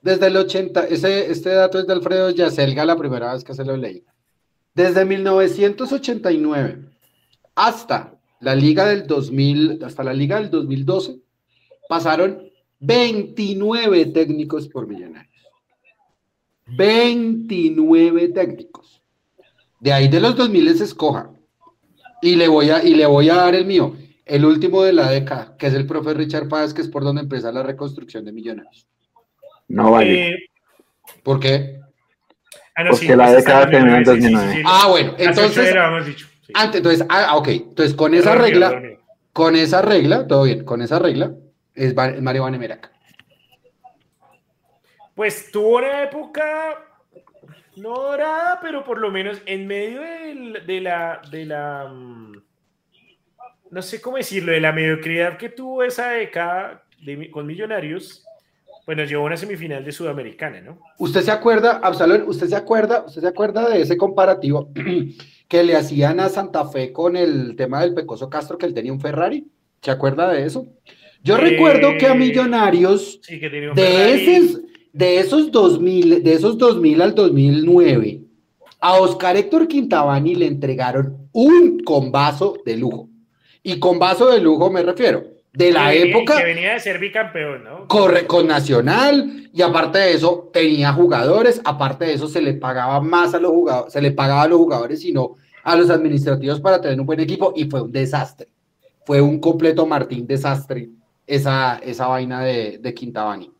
desde 0.02 0.28
el 0.28 0.36
80, 0.36 0.85
ese, 0.86 1.31
este 1.31 1.51
dato 1.51 1.78
es 1.78 1.86
de 1.86 1.93
Alfredo 1.93 2.31
Yacelga, 2.31 2.85
la 2.85 2.97
primera 2.97 3.35
vez 3.35 3.44
que 3.44 3.55
se 3.55 3.65
lo 3.65 3.77
leí. 3.77 4.05
Desde 4.74 5.05
1989 5.05 6.78
hasta 7.55 8.15
la 8.41 8.55
liga 8.55 8.87
del 8.87 9.07
2000, 9.07 9.85
hasta 9.85 10.03
la 10.03 10.12
liga 10.12 10.41
del 10.41 10.51
2012, 10.51 11.19
pasaron 11.89 12.51
29 12.81 14.07
técnicos 14.07 14.69
por 14.69 14.87
millonarios. 14.87 15.31
29 16.67 18.29
técnicos. 18.29 19.03
De 19.79 19.93
ahí 19.93 20.09
de 20.09 20.21
los 20.21 20.37
2000 20.37 20.77
se 20.79 20.85
escoja. 20.85 21.31
Y 22.23 22.37
le 22.37 22.49
voy 22.49 22.71
a, 22.71 22.83
y 22.85 22.95
le 22.95 23.07
voy 23.07 23.31
a 23.31 23.37
dar 23.37 23.55
el 23.55 23.65
mío, 23.65 23.97
el 24.27 24.45
último 24.45 24.83
de 24.83 24.93
la 24.93 25.11
década, 25.11 25.57
que 25.59 25.67
es 25.69 25.75
el 25.75 25.87
profe 25.87 26.12
Richard 26.15 26.49
Páez, 26.49 26.75
que 26.75 26.83
es 26.83 26.89
por 26.89 27.03
donde 27.03 27.23
empieza 27.23 27.51
la 27.51 27.62
reconstrucción 27.62 28.25
de 28.25 28.33
millonarios. 28.33 28.87
No 29.69 29.93
vale. 29.93 30.51
¿Por 31.23 31.41
qué? 31.41 31.81
Ah, 32.75 32.85
Porque 32.91 33.17
la 33.17 33.33
década 33.33 33.71
terminó 33.71 33.97
en 33.97 34.05
2009. 34.05 34.62
ah, 34.67 34.87
bueno, 34.89 35.15
entonces. 35.19 35.75
Antes, 36.55 36.78
entonces, 36.78 37.06
ah, 37.09 37.36
ok. 37.36 37.48
Entonces, 37.48 37.94
con 37.94 38.14
esa 38.14 38.35
regla, 38.35 38.82
con 39.32 39.56
esa 39.56 39.82
regla, 39.82 40.27
todo 40.27 40.44
bien, 40.44 40.64
con 40.64 40.82
esa 40.82 40.98
regla, 40.98 41.32
es 41.74 41.94
Mario 41.94 42.43
Vanemerac. 42.43 42.90
Pues 45.14 45.51
tuvo 45.51 45.78
una 45.78 46.02
época 46.02 46.86
No 47.77 47.94
dorada, 47.94 48.59
pero 48.60 48.85
por 48.85 48.98
lo 48.98 49.10
menos 49.10 49.40
en 49.47 49.66
medio 49.66 50.01
de 50.01 50.81
la, 50.81 51.20
de 51.31 51.47
la, 51.47 51.89
mm, 51.89 52.43
no 53.70 53.82
sé 53.82 54.01
cómo 54.01 54.16
decirlo, 54.16 54.52
de 54.52 54.60
la 54.60 54.72
mediocridad 54.72 55.36
que 55.36 55.48
tuvo 55.48 55.85
esa 55.85 56.10
década 56.10 56.85
con 57.32 57.47
Millonarios, 57.47 58.24
pues 58.85 58.97
nos 58.97 59.09
llevó 59.09 59.22
a 59.22 59.27
una 59.27 59.36
semifinal 59.36 59.85
de 59.85 59.93
Sudamericana, 59.93 60.60
¿no? 60.60 60.81
¿Usted 60.98 61.22
se 61.22 61.31
acuerda, 61.31 61.81
Absalón, 61.82 62.24
usted 62.27 62.48
se 62.48 62.56
acuerda, 62.56 63.05
usted 63.06 63.20
se 63.20 63.28
acuerda 63.28 63.68
de 63.68 63.82
ese 63.82 63.97
comparativo 63.97 64.68
que 65.51 65.64
le 65.64 65.74
hacían 65.74 66.20
a 66.20 66.28
Santa 66.28 66.64
Fe 66.66 66.93
con 66.93 67.16
el 67.16 67.56
tema 67.56 67.81
del 67.81 67.93
Pecoso 67.93 68.31
Castro, 68.31 68.56
que 68.56 68.66
él 68.66 68.72
tenía 68.72 68.93
un 68.93 69.01
Ferrari? 69.01 69.48
¿Se 69.82 69.90
acuerda 69.90 70.31
de 70.31 70.47
eso? 70.47 70.68
Yo 71.24 71.36
recuerdo 71.36 71.98
que 71.98 72.06
a 72.06 72.14
Millonarios, 72.14 73.20
de, 73.28 74.14
esos, 74.14 74.60
de 74.93 75.18
esos 75.18 75.51
2000, 75.51 76.22
de 76.22 76.32
esos 76.32 76.56
2000 76.56 77.02
al 77.02 77.14
2009, 77.16 78.20
a 78.78 79.01
Oscar 79.01 79.36
Héctor 79.36 79.66
Quintabani 79.66 80.36
le 80.36 80.47
entregaron 80.47 81.28
un 81.32 81.81
combazo 81.81 82.56
de 82.64 82.77
lujo. 82.77 83.09
Y 83.64 83.81
combazo 83.81 84.31
de 84.31 84.40
lujo 84.40 84.70
me 84.70 84.85
refiero 84.85 85.24
de 85.52 85.72
la 85.72 85.93
época. 85.93 86.39
Que 86.39 86.44
venía 86.44 86.72
de 86.74 86.81
ser 86.81 86.98
bicampeón, 86.98 87.64
¿no? 87.64 87.89
Corre 87.89 88.27
con 88.27 88.47
Nacional 88.47 89.48
y 89.52 89.62
aparte 89.62 89.98
de 89.98 90.12
eso 90.14 90.51
tenía 90.52 90.93
jugadores, 90.93 91.60
aparte 91.64 92.05
de 92.06 92.14
eso 92.14 92.28
se 92.28 92.40
le 92.40 92.55
pagaba 92.55 93.01
más 93.01 93.35
a 93.35 93.40
los 93.40 93.51
jugadores, 93.51 93.93
se 93.93 94.01
le 94.01 94.12
pagaba 94.12 94.43
a 94.43 94.48
los 94.48 94.59
jugadores, 94.59 95.01
sino 95.01 95.36
a 95.62 95.77
los 95.77 95.90
administrativos 95.90 96.60
para 96.60 96.81
tener 96.81 96.98
un 97.01 97.06
buen 97.06 97.20
equipo 97.20 97.52
y 97.56 97.68
fue 97.68 97.82
un 97.82 97.93
desastre. 97.93 98.48
Fue 99.05 99.20
un 99.20 99.40
completo 99.40 99.86
Martín 99.86 100.27
desastre 100.27 100.90
esa, 101.27 101.78
esa 101.78 102.06
vaina 102.06 102.43
de, 102.43 102.78
de 102.78 102.94
Quintabani. 102.94 103.51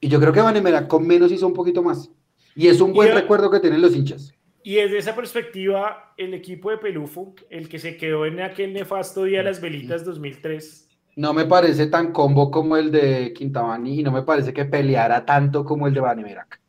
Y 0.00 0.08
yo 0.08 0.20
creo 0.20 0.32
que 0.32 0.40
Vanemera 0.40 0.86
con 0.86 1.06
menos 1.06 1.32
hizo 1.32 1.46
un 1.46 1.54
poquito 1.54 1.82
más. 1.82 2.10
Y 2.54 2.68
es 2.68 2.80
un 2.80 2.92
buen 2.92 3.12
recuerdo 3.12 3.50
que 3.50 3.60
tienen 3.60 3.82
los 3.82 3.94
hinchas. 3.94 4.34
Y 4.62 4.76
desde 4.76 4.98
esa 4.98 5.14
perspectiva, 5.14 6.14
el 6.16 6.32
equipo 6.32 6.70
de 6.70 6.78
Pelufo, 6.78 7.34
el 7.50 7.68
que 7.68 7.78
se 7.78 7.96
quedó 7.96 8.24
en 8.24 8.40
aquel 8.40 8.72
nefasto 8.72 9.24
día 9.24 9.38
de 9.38 9.44
las 9.44 9.60
velitas 9.60 10.04
2003. 10.04 10.83
No 11.16 11.32
me 11.32 11.44
parece 11.44 11.86
tan 11.86 12.12
combo 12.12 12.50
como 12.50 12.76
el 12.76 12.90
de 12.90 13.32
Quintabani 13.32 14.00
y 14.00 14.02
no 14.02 14.10
me 14.10 14.22
parece 14.22 14.52
que 14.52 14.64
peleara 14.64 15.24
tanto 15.24 15.64
como 15.64 15.86
el 15.86 15.94
de 15.94 16.00
Vanemerac. 16.00 16.60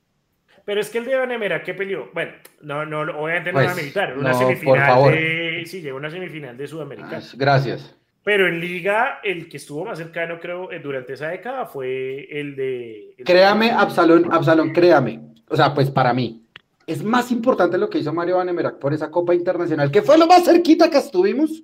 Pero 0.65 0.81
es 0.81 0.89
que 0.89 0.97
el 0.97 1.05
de 1.05 1.15
Vanemerac 1.15 1.63
que 1.63 1.73
peleó, 1.73 2.09
bueno, 2.13 2.31
no, 2.61 2.85
no, 2.85 3.01
obviamente 3.01 3.51
no 3.51 3.59
va 3.59 3.63
a 3.63 3.65
pues, 3.65 3.77
militar, 3.77 4.17
una 4.17 4.33
semifinal 4.33 5.11
de, 5.11 5.63
sí, 5.65 5.81
llegó 5.81 5.97
una 5.97 6.09
semifinal 6.09 6.57
de 6.57 6.67
Sudamericana. 6.67 7.21
Gracias. 7.35 7.95
Pero 8.23 8.47
en 8.47 8.59
liga, 8.59 9.19
el 9.23 9.47
que 9.47 9.57
estuvo 9.57 9.85
más 9.85 9.99
cercano, 9.99 10.39
creo, 10.39 10.71
eh, 10.71 10.79
durante 10.79 11.13
esa 11.13 11.27
década 11.27 11.67
fue 11.67 12.27
el 12.31 12.55
de... 12.55 13.15
créame, 13.23 13.69
Absalón, 13.69 14.33
Absalón, 14.33 14.73
créame. 14.73 15.21
O 15.47 15.55
sea, 15.55 15.75
pues 15.75 15.91
para 15.91 16.11
mí, 16.11 16.43
es 16.87 17.03
más 17.03 17.31
importante 17.31 17.77
lo 17.77 17.87
que 17.87 17.99
hizo 17.99 18.11
Mario 18.11 18.37
Vanemerac 18.37 18.79
por 18.79 18.95
esa 18.95 19.11
Copa 19.11 19.35
Internacional, 19.35 19.91
que 19.91 20.01
fue 20.01 20.17
lo 20.17 20.25
más 20.25 20.43
cerquita 20.43 20.89
que 20.89 20.97
estuvimos, 20.97 21.63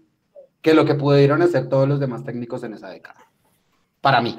que 0.62 0.74
lo 0.74 0.86
que 0.86 0.96
pudieron 0.96 1.42
hacer 1.42 1.68
todos 1.70 1.88
los 1.88 2.00
demás 2.00 2.24
técnicos 2.24 2.64
en 2.64 2.74
esa 2.74 2.90
década. 2.90 3.20
Para 4.00 4.22
mí. 4.22 4.38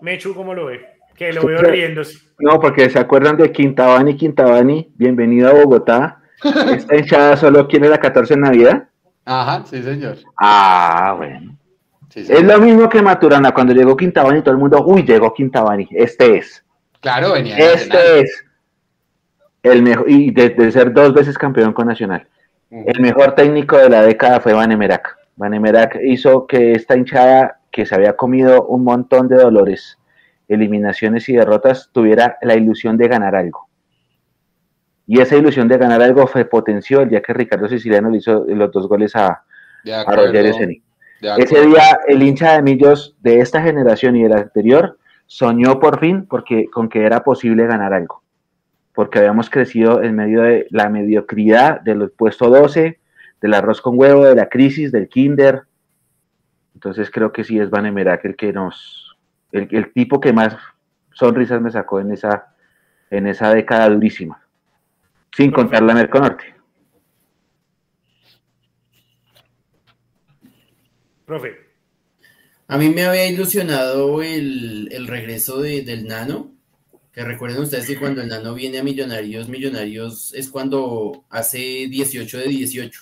Mechu, 0.00 0.34
¿cómo 0.34 0.54
lo 0.54 0.66
ve? 0.66 0.80
Que 1.14 1.32
lo 1.32 1.44
veo 1.44 1.62
riéndose. 1.62 2.18
No, 2.38 2.60
porque 2.60 2.90
se 2.90 2.98
acuerdan 2.98 3.36
de 3.36 3.50
Quintabani, 3.50 4.16
Quintabani, 4.16 4.92
bienvenido 4.96 5.48
a 5.48 5.54
Bogotá. 5.54 6.20
Esta 6.44 6.96
hinchada 6.96 7.36
solo 7.36 7.66
quiere 7.66 7.88
la 7.88 7.98
14 7.98 8.34
en 8.34 8.40
Navidad. 8.40 8.88
Ajá, 9.24 9.64
sí, 9.66 9.82
señor. 9.82 10.18
Ah, 10.38 11.14
bueno. 11.16 11.56
Es 12.14 12.42
lo 12.42 12.58
mismo 12.60 12.88
que 12.88 13.02
Maturana, 13.02 13.52
cuando 13.52 13.74
llegó 13.74 13.96
Quintabani, 13.96 14.40
todo 14.40 14.52
el 14.52 14.60
mundo, 14.60 14.82
uy, 14.86 15.02
llegó 15.02 15.34
Quintabani, 15.34 15.88
este 15.90 16.38
es. 16.38 16.64
Claro, 17.00 17.32
venía. 17.32 17.56
Este 17.56 18.20
es 18.20 18.44
el 19.62 19.82
mejor, 19.82 20.10
y 20.10 20.30
de, 20.30 20.70
ser 20.70 20.92
dos 20.92 21.12
veces 21.12 21.36
campeón 21.36 21.72
con 21.72 21.86
Nacional. 21.86 22.26
El 22.70 23.00
mejor 23.00 23.34
técnico 23.34 23.76
de 23.76 23.88
la 23.88 24.02
década 24.02 24.40
fue 24.40 24.52
Van 24.52 24.72
Emerac 24.72 25.98
hizo 26.02 26.46
que 26.46 26.72
esta 26.72 26.96
hinchada, 26.96 27.60
que 27.70 27.86
se 27.86 27.94
había 27.94 28.16
comido 28.16 28.66
un 28.66 28.82
montón 28.82 29.28
de 29.28 29.36
dolores, 29.36 29.98
eliminaciones 30.48 31.28
y 31.28 31.34
derrotas, 31.34 31.90
tuviera 31.92 32.38
la 32.42 32.54
ilusión 32.54 32.96
de 32.96 33.08
ganar 33.08 33.36
algo. 33.36 33.68
Y 35.06 35.20
esa 35.20 35.36
ilusión 35.36 35.68
de 35.68 35.78
ganar 35.78 36.02
algo 36.02 36.26
fue 36.26 36.44
potenció 36.44 37.02
el 37.02 37.10
día 37.10 37.22
que 37.22 37.32
Ricardo 37.32 37.68
Siciliano 37.68 38.10
le 38.10 38.18
hizo 38.18 38.44
los 38.48 38.72
dos 38.72 38.88
goles 38.88 39.14
a, 39.14 39.42
Roger 40.08 40.52
Seni. 40.54 40.82
Ese 41.20 41.66
día 41.66 42.00
el 42.08 42.22
hincha 42.22 42.54
de 42.54 42.62
Millos 42.62 43.16
de 43.20 43.38
esta 43.38 43.62
generación 43.62 44.16
y 44.16 44.24
de 44.24 44.28
la 44.28 44.36
anterior 44.38 44.98
soñó 45.26 45.78
por 45.78 46.00
fin 46.00 46.26
porque, 46.26 46.66
con 46.70 46.88
que 46.88 47.04
era 47.04 47.22
posible 47.22 47.66
ganar 47.66 47.94
algo. 47.94 48.22
Porque 48.96 49.20
habíamos 49.20 49.48
crecido 49.48 50.02
en 50.02 50.16
medio 50.16 50.42
de 50.42 50.66
la 50.70 50.88
mediocridad 50.88 51.80
del 51.82 52.10
puesto 52.10 52.50
12, 52.50 52.98
del 53.40 53.54
arroz 53.54 53.80
con 53.80 53.96
huevo, 53.96 54.24
de 54.24 54.34
la 54.34 54.48
crisis, 54.48 54.90
del 54.90 55.08
kinder. 55.08 55.62
Entonces 56.74 57.08
creo 57.12 57.32
que 57.32 57.44
sí 57.44 57.60
es 57.60 57.70
Van 57.70 57.86
Emerac 57.86 58.24
el 58.24 58.34
que 58.34 58.52
nos, 58.52 59.16
el, 59.52 59.68
el 59.70 59.92
tipo 59.92 60.18
que 60.18 60.32
más 60.32 60.56
sonrisas 61.12 61.60
me 61.60 61.70
sacó 61.70 62.00
en 62.00 62.10
esa, 62.10 62.54
en 63.10 63.28
esa 63.28 63.54
década 63.54 63.88
durísima. 63.88 64.42
Sin 65.36 65.52
contar 65.52 65.82
la 65.82 65.94
Merconorte. 65.94 66.56
Profe. 71.24 71.66
A 72.68 72.78
mí 72.78 72.88
me 72.90 73.04
había 73.04 73.28
ilusionado 73.28 74.22
el, 74.22 75.06
regreso 75.06 75.60
del 75.60 76.06
Nano, 76.06 76.55
que 77.16 77.24
recuerden 77.24 77.62
ustedes 77.62 77.86
que 77.86 77.96
cuando 77.96 78.20
el 78.20 78.28
Nano 78.28 78.52
viene 78.52 78.78
a 78.78 78.82
Millonarios, 78.82 79.48
Millonarios 79.48 80.34
es 80.34 80.50
cuando 80.50 81.24
hace 81.30 81.88
18 81.88 82.36
de 82.36 82.44
18 82.46 83.00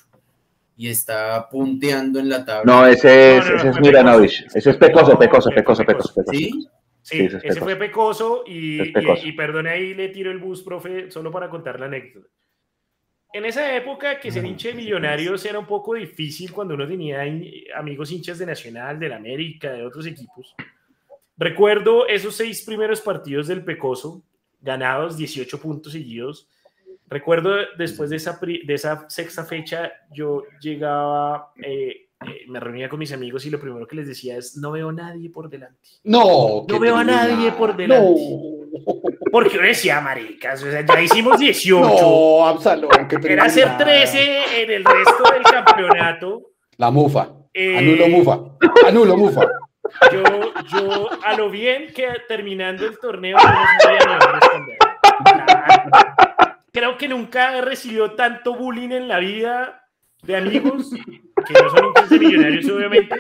y 0.77 0.89
está 0.89 1.49
punteando 1.51 2.20
en 2.20 2.28
la 2.28 2.45
tabla. 2.45 2.73
No, 2.73 2.86
ese 2.86 3.39
es, 3.39 3.51
ese 3.51 3.70
es 3.70 3.81
Miranovich, 3.81 4.47
ese 4.55 4.70
es 4.70 4.77
Pecoso, 4.77 5.19
Pecoso, 5.19 5.51
Pecoso, 5.51 5.85
Pecoso, 5.85 6.23
¿Sí? 6.31 6.69
Sí, 7.03 7.28
ese, 7.43 7.61
fue 7.61 7.74
Pecoso 7.74 8.45
y, 8.47 8.93
y, 9.27 9.32
perdone 9.32 9.70
ahí 9.70 9.95
le 9.95 10.09
tiro 10.11 10.31
el 10.31 10.39
bus, 10.39 10.62
profe, 10.62 11.11
solo 11.11 11.32
para 11.32 11.51
contar 11.51 11.81
la 11.81 11.86
anécdota. 11.86 12.28
En 13.32 13.45
esa 13.45 13.74
época 13.74 14.20
que 14.20 14.31
ser 14.31 14.45
hincha 14.45 14.69
de 14.69 14.74
millonarios 14.74 15.45
era 15.45 15.59
un 15.59 15.66
poco 15.66 15.95
difícil 15.95 16.53
cuando 16.53 16.74
uno 16.74 16.86
tenía 16.86 17.23
amigos 17.74 18.12
hinchas 18.12 18.39
de 18.39 18.47
Nacional, 18.47 18.97
del 18.97 19.12
América, 19.12 19.73
de 19.73 19.85
otros 19.85 20.07
equipos. 20.07 20.55
Recuerdo 21.36 22.06
esos 22.06 22.36
seis 22.36 22.62
primeros 22.62 23.01
partidos 23.01 23.48
del 23.48 23.65
Pecoso, 23.65 24.23
ganados 24.61 25.16
18 25.16 25.61
puntos 25.61 25.93
seguidos. 25.93 26.48
Recuerdo 27.09 27.56
después 27.77 28.11
de 28.11 28.16
esa, 28.16 28.39
de 28.40 28.74
esa 28.74 29.09
sexta 29.09 29.44
fecha, 29.44 29.93
yo 30.12 30.44
llegaba, 30.61 31.52
eh, 31.62 32.06
eh, 32.27 32.44
me 32.48 32.61
reunía 32.61 32.89
con 32.89 32.98
mis 32.98 33.12
amigos 33.12 33.44
y 33.44 33.51
lo 33.51 33.61
primero 33.61 33.86
que 33.86 33.97
les 33.97 34.06
decía 34.06 34.36
es, 34.36 34.56
no 34.56 34.70
veo 34.70 34.89
a 34.89 34.93
nadie 34.93 35.28
por 35.28 35.51
delante. 35.51 35.89
No, 36.05 36.65
no 36.69 36.78
veo 36.78 36.97
a 36.97 37.05
nadie 37.05 37.52
por 37.52 37.77
delante. 37.77 38.20
Porque 39.31 39.56
yo 39.56 39.62
decía, 39.62 40.01
maricas, 40.01 40.62
o 40.62 40.70
sea, 40.70 40.86
ya 40.86 41.02
hicimos 41.02 41.39
18. 41.39 41.81
No, 41.81 42.47
Absalón, 42.47 42.90
Era 43.24 43.44
hacer 43.44 43.77
13 43.77 44.62
en 44.62 44.70
el 44.70 44.85
resto 44.85 45.23
del 45.32 45.43
campeonato. 45.43 46.52
La 46.77 46.90
mufa. 46.90 47.28
Eh, 47.52 47.77
anulo 47.77 48.09
mufa. 48.09 48.40
Anulo 48.86 49.16
mufa. 49.16 49.47
Yo, 50.12 50.23
yo, 50.66 51.11
a 51.23 51.35
lo 51.35 51.51
bien 51.51 51.93
que 51.93 52.09
terminando 52.27 52.86
el 52.86 52.98
torneo, 52.98 53.36
no 53.36 53.52
Creo 56.73 56.98
que 56.98 57.09
nunca 57.09 57.56
he 57.56 57.61
recibido 57.61 58.12
tanto 58.12 58.55
bullying 58.55 58.90
en 58.90 59.09
la 59.09 59.19
vida 59.19 59.85
de 60.23 60.36
amigos, 60.36 60.90
que 60.90 61.52
no 61.52 61.70
son 61.70 62.09
de 62.09 62.19
millonarios, 62.19 62.69
obviamente, 62.70 63.16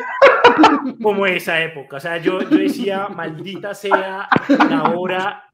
como 1.02 1.26
esa 1.26 1.60
época. 1.60 1.98
O 1.98 2.00
sea, 2.00 2.16
yo, 2.16 2.40
yo 2.40 2.56
decía, 2.56 3.08
maldita 3.08 3.74
sea 3.74 4.28
la 4.68 4.82
hora. 4.94 5.44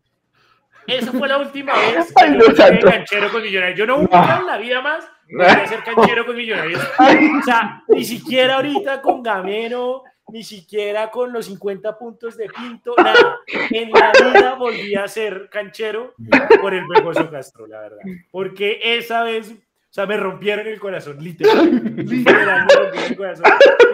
Esa 0.86 1.12
fue 1.12 1.28
la 1.28 1.38
última 1.38 1.74
vez 1.74 2.12
que 2.14 2.32
yo 2.32 2.40
fui 2.40 2.78
canchero 2.80 3.30
con 3.30 3.42
millonarios. 3.42 3.78
Yo 3.78 3.86
nunca 3.86 4.38
en 4.40 4.46
la 4.46 4.56
vida 4.56 4.80
más 4.80 5.06
voy 5.30 5.46
a 5.46 5.66
ser 5.66 5.82
canchero 5.84 6.24
con 6.24 6.36
millonarios. 6.36 6.80
O 6.98 7.42
sea, 7.44 7.82
ni 7.88 8.04
siquiera 8.04 8.56
ahorita 8.56 9.02
con 9.02 9.22
Gamero, 9.22 10.04
ni 10.32 10.42
siquiera 10.42 11.10
con 11.10 11.32
los 11.32 11.46
50 11.46 11.98
puntos 11.98 12.36
de 12.36 12.48
Pinto, 12.48 12.94
nada. 12.96 13.38
En 13.70 13.90
la 13.90 14.12
vida 14.12 14.54
volví 14.54 14.94
a 14.94 15.06
ser 15.08 15.48
canchero 15.50 16.14
por 16.60 16.74
el 16.74 16.86
Pecoso 16.86 17.30
Castro, 17.30 17.66
la 17.66 17.80
verdad. 17.80 17.98
Porque 18.30 18.80
esa 18.82 19.22
vez 19.22 19.52
o 19.90 19.92
sea, 19.92 20.06
me 20.06 20.16
rompieron 20.16 20.68
el 20.68 20.78
corazón, 20.78 21.16
literal. 21.22 21.68
literal 21.96 22.66
me 22.68 22.74
rompieron 22.74 23.10
el 23.10 23.16
corazón. 23.16 23.44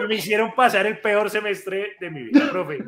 Y 0.03 0.07
me 0.07 0.15
hicieron 0.15 0.53
pasar 0.53 0.85
el 0.85 0.99
peor 0.99 1.31
semestre 1.31 1.95
de 1.99 2.11
mi 2.11 2.23
vida, 2.23 2.51
profe. 2.51 2.83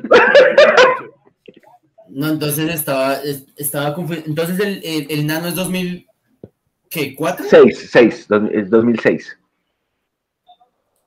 No, 2.08 2.28
entonces 2.28 2.72
estaba, 2.72 3.18
estaba 3.56 3.94
confundido. 3.94 4.28
Entonces 4.28 4.60
el, 4.60 5.06
el, 5.10 5.26
nano 5.26 5.48
es 5.48 5.56
2000, 5.56 6.06
¿qué? 6.88 7.16
¿4? 7.16 7.46
6, 7.48 7.88
6, 7.90 8.28
es 8.52 8.70
2006. 8.70 9.39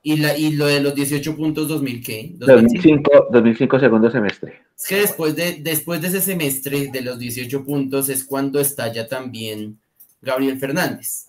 ¿Y, 0.06 0.18
la, 0.18 0.36
y 0.36 0.52
lo 0.52 0.66
de 0.66 0.80
los 0.80 0.94
18 0.94 1.34
puntos 1.34 1.66
2000 1.66 2.04
qué? 2.04 2.34
2005, 2.36 3.28
2005 3.30 3.80
segundo 3.80 4.10
semestre. 4.10 4.60
Es 4.76 4.86
que 4.86 4.96
después 4.96 5.34
de, 5.34 5.60
después 5.62 6.02
de 6.02 6.08
ese 6.08 6.20
semestre 6.20 6.88
de 6.92 7.00
los 7.00 7.18
18 7.18 7.64
puntos 7.64 8.10
es 8.10 8.22
cuando 8.22 8.60
estalla 8.60 9.08
también 9.08 9.78
Gabriel 10.20 10.58
Fernández. 10.58 11.26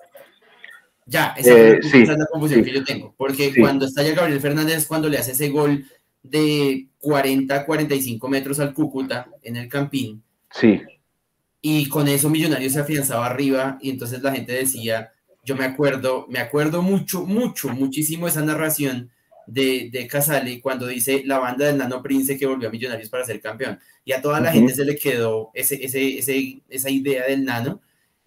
Ya, 1.05 1.33
esa, 1.37 1.57
eh, 1.57 1.79
es 1.81 2.07
la 2.09 2.25
confusión 2.25 2.65
que 2.65 2.73
yo 2.73 2.83
tengo, 2.83 3.13
porque 3.15 3.53
cuando 3.57 3.85
estalla 3.85 4.13
Gabriel 4.13 4.41
Fernández 4.41 4.79
es 4.79 4.87
cuando 4.87 5.07
le 5.07 5.19
hace 5.19 5.31
ese 5.31 5.47
gol 5.49 5.85
de 6.21 6.87
40 6.99 7.65
45 7.65 8.27
metros 8.27 8.59
al 8.59 8.73
Cúcuta 8.73 9.29
en 9.41 9.55
el 9.55 9.69
Campín. 9.69 10.21
Sí. 10.51 10.81
Y 11.61 11.87
con 11.87 12.09
eso 12.09 12.29
Millonarios 12.29 12.73
se 12.73 12.81
afianzaba 12.81 13.27
arriba 13.27 13.77
y 13.81 13.91
entonces 13.91 14.21
la 14.21 14.33
gente 14.33 14.51
decía, 14.51 15.13
yo 15.45 15.55
me 15.55 15.65
acuerdo, 15.65 16.25
me 16.27 16.39
acuerdo 16.39 16.81
mucho, 16.81 17.25
mucho, 17.25 17.69
muchísimo 17.69 18.27
esa 18.27 18.41
narración 18.41 19.11
de, 19.45 19.89
de 19.91 20.07
Casale 20.07 20.59
cuando 20.59 20.87
dice 20.87 21.21
la 21.23 21.37
banda 21.37 21.67
del 21.67 21.77
Nano 21.77 22.01
Prince 22.01 22.37
que 22.37 22.47
volvió 22.47 22.67
a 22.67 22.71
Millonarios 22.71 23.09
para 23.09 23.23
ser 23.23 23.39
campeón. 23.39 23.79
Y 24.03 24.11
a 24.11 24.21
toda 24.21 24.39
la 24.39 24.51
gente 24.51 24.73
se 24.73 24.83
le 24.83 24.95
quedó 24.95 25.51
ese, 25.53 25.83
ese, 25.85 26.17
ese, 26.17 26.61
esa 26.67 26.89
idea 26.89 27.27
del 27.27 27.45
Nano. 27.45 27.81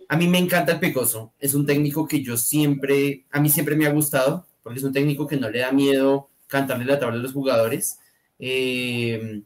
A 0.08 0.16
mí 0.16 0.28
me 0.28 0.38
encanta 0.38 0.72
el 0.72 0.80
Pecoso, 0.80 1.34
es 1.38 1.54
un 1.54 1.66
técnico 1.66 2.06
que 2.06 2.22
yo 2.22 2.36
siempre, 2.36 3.24
a 3.30 3.40
mí 3.40 3.50
siempre 3.50 3.76
me 3.76 3.86
ha 3.86 3.92
gustado, 3.92 4.46
porque 4.62 4.78
es 4.78 4.84
un 4.84 4.92
técnico 4.92 5.26
que 5.26 5.36
no 5.36 5.50
le 5.50 5.58
da 5.58 5.72
miedo 5.72 6.30
cantarle 6.46 6.86
la 6.86 6.98
tabla 6.98 7.18
a 7.18 7.22
los 7.22 7.32
jugadores. 7.32 7.98
Eh, 8.38 9.42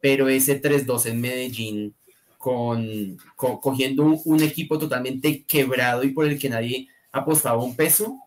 pero 0.00 0.28
ese 0.28 0.60
3-2 0.60 1.06
en 1.06 1.20
Medellín, 1.20 1.94
con, 2.36 3.16
cogiendo 3.36 4.04
un, 4.22 4.42
equipo 4.42 4.78
totalmente 4.78 5.44
quebrado 5.44 6.04
y 6.04 6.10
por 6.10 6.26
el 6.26 6.38
que 6.38 6.50
nadie 6.50 6.88
apostaba 7.14 7.62
un 7.62 7.76
peso, 7.76 8.18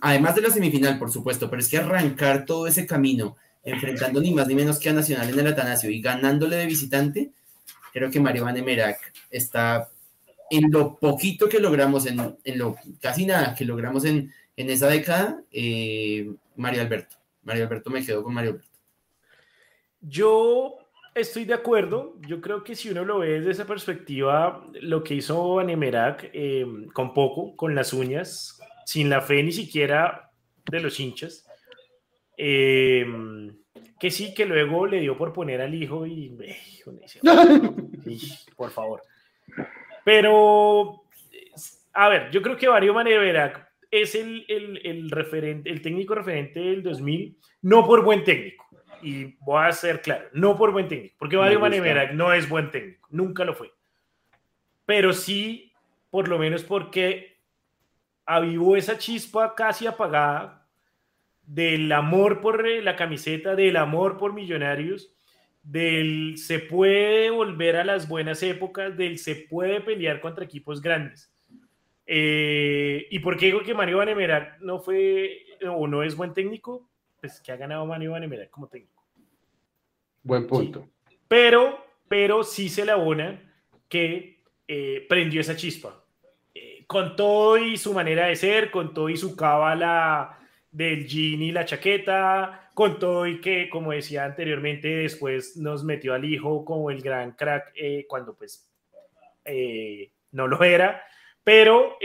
además 0.00 0.36
de 0.36 0.42
la 0.42 0.50
semifinal, 0.50 0.98
por 0.98 1.10
supuesto, 1.10 1.50
pero 1.50 1.60
es 1.60 1.68
que 1.68 1.78
arrancar 1.78 2.46
todo 2.46 2.68
ese 2.68 2.86
camino, 2.86 3.36
enfrentando 3.64 4.20
ni 4.20 4.32
más 4.32 4.46
ni 4.46 4.54
menos 4.54 4.78
que 4.78 4.88
a 4.88 4.92
Nacional 4.92 5.28
en 5.28 5.38
el 5.38 5.46
Atanasio 5.48 5.90
y 5.90 6.00
ganándole 6.00 6.56
de 6.56 6.66
visitante, 6.66 7.32
creo 7.92 8.10
que 8.10 8.20
Mario 8.20 8.44
Van 8.44 8.56
Emerac 8.56 9.12
está 9.28 9.90
en 10.50 10.70
lo 10.70 10.98
poquito 10.98 11.48
que 11.48 11.58
logramos, 11.58 12.06
en, 12.06 12.16
lo 12.56 12.76
casi 13.00 13.26
nada 13.26 13.54
que 13.56 13.64
logramos 13.64 14.04
en, 14.04 14.32
esa 14.56 14.88
década, 14.88 15.42
eh, 15.50 16.30
Mario 16.56 16.82
Alberto. 16.82 17.16
Mario 17.42 17.64
Alberto 17.64 17.90
me 17.90 18.04
quedo 18.04 18.22
con 18.22 18.34
Mario 18.34 18.50
Alberto. 18.50 18.68
Yo 20.02 20.79
estoy 21.20 21.44
de 21.44 21.54
acuerdo. 21.54 22.16
Yo 22.26 22.40
creo 22.40 22.64
que 22.64 22.74
si 22.74 22.90
uno 22.90 23.04
lo 23.04 23.18
ve 23.18 23.38
desde 23.38 23.50
esa 23.50 23.66
perspectiva, 23.66 24.64
lo 24.80 25.02
que 25.02 25.14
hizo 25.14 25.58
Anemerac 25.58 26.30
eh, 26.32 26.66
con 26.92 27.14
poco, 27.14 27.56
con 27.56 27.74
las 27.74 27.92
uñas, 27.92 28.60
sin 28.84 29.08
la 29.10 29.20
fe 29.20 29.42
ni 29.42 29.52
siquiera 29.52 30.30
de 30.70 30.80
los 30.80 30.98
hinchas, 30.98 31.46
eh, 32.36 33.06
que 33.98 34.10
sí, 34.10 34.34
que 34.34 34.46
luego 34.46 34.86
le 34.86 35.00
dio 35.00 35.16
por 35.16 35.32
poner 35.32 35.60
al 35.60 35.74
hijo 35.74 36.06
y, 36.06 36.36
por 38.56 38.70
favor. 38.70 39.02
Pero, 40.04 41.04
a 41.92 42.08
ver, 42.08 42.30
yo 42.30 42.40
creo 42.40 42.56
que 42.56 42.68
Mario 42.68 42.98
Anemerac 42.98 43.68
es 43.90 44.14
el, 44.14 44.44
el, 44.48 44.80
el, 44.84 45.10
referente, 45.10 45.68
el 45.68 45.82
técnico 45.82 46.14
referente 46.14 46.60
del 46.60 46.82
2000, 46.82 47.36
no 47.62 47.84
por 47.86 48.02
buen 48.02 48.24
técnico 48.24 48.69
y 49.02 49.36
voy 49.40 49.66
a 49.66 49.72
ser 49.72 50.02
claro, 50.02 50.26
no 50.32 50.56
por 50.56 50.72
buen 50.72 50.88
técnico, 50.88 51.16
porque 51.18 51.36
Mario 51.36 51.60
Manemera 51.60 52.12
no 52.12 52.32
es 52.32 52.48
buen 52.48 52.70
técnico, 52.70 53.06
nunca 53.10 53.44
lo 53.44 53.54
fue. 53.54 53.72
Pero 54.86 55.12
sí, 55.12 55.72
por 56.10 56.28
lo 56.28 56.38
menos 56.38 56.64
porque 56.64 57.38
avivó 58.26 58.76
esa 58.76 58.98
chispa 58.98 59.54
casi 59.54 59.86
apagada 59.86 60.66
del 61.42 61.90
amor 61.92 62.40
por 62.40 62.66
la 62.66 62.96
camiseta, 62.96 63.56
del 63.56 63.76
amor 63.76 64.18
por 64.18 64.32
millonarios, 64.32 65.14
del 65.62 66.34
se 66.38 66.58
puede 66.58 67.30
volver 67.30 67.76
a 67.76 67.84
las 67.84 68.08
buenas 68.08 68.42
épocas, 68.42 68.96
del 68.96 69.18
se 69.18 69.34
puede 69.34 69.80
pelear 69.80 70.20
contra 70.20 70.44
equipos 70.44 70.80
grandes. 70.80 71.32
Eh, 72.06 73.06
¿Y 73.10 73.20
por 73.20 73.36
qué 73.36 73.46
digo 73.46 73.62
que 73.62 73.74
Mario 73.74 73.98
Vanemera 73.98 74.56
no 74.60 74.80
fue 74.80 75.44
o 75.68 75.86
no 75.86 76.02
es 76.02 76.16
buen 76.16 76.34
técnico? 76.34 76.89
Pues, 77.20 77.40
que 77.40 77.52
ha 77.52 77.56
ganado 77.56 77.86
Mario 77.86 78.12
Vanemera 78.12 78.48
como 78.48 78.68
técnico. 78.68 79.04
Buen 80.22 80.46
punto. 80.46 80.88
Pero, 81.28 81.84
pero 82.08 82.42
sí 82.42 82.68
se 82.68 82.84
le 82.84 82.92
abona 82.92 83.40
que 83.88 84.42
eh, 84.66 85.06
prendió 85.08 85.40
esa 85.40 85.56
chispa. 85.56 86.04
Eh, 86.54 86.84
con 86.86 87.16
todo 87.16 87.56
y 87.56 87.76
su 87.76 87.92
manera 87.92 88.26
de 88.26 88.36
ser, 88.36 88.70
con 88.70 88.92
todo 88.94 89.08
y 89.08 89.16
su 89.16 89.36
cábala 89.36 90.38
del 90.70 91.06
jean 91.06 91.42
y 91.42 91.52
la 91.52 91.64
chaqueta, 91.64 92.70
con 92.74 92.98
todo 92.98 93.26
y 93.26 93.40
que, 93.40 93.68
como 93.68 93.92
decía 93.92 94.24
anteriormente, 94.24 94.88
después 94.88 95.56
nos 95.56 95.84
metió 95.84 96.14
al 96.14 96.24
hijo 96.24 96.64
como 96.64 96.90
el 96.90 97.02
gran 97.02 97.32
crack 97.32 97.72
eh, 97.74 98.06
cuando 98.08 98.34
pues 98.34 98.66
no 100.32 100.46
lo 100.46 100.62
era, 100.62 101.02
pero 101.42 101.96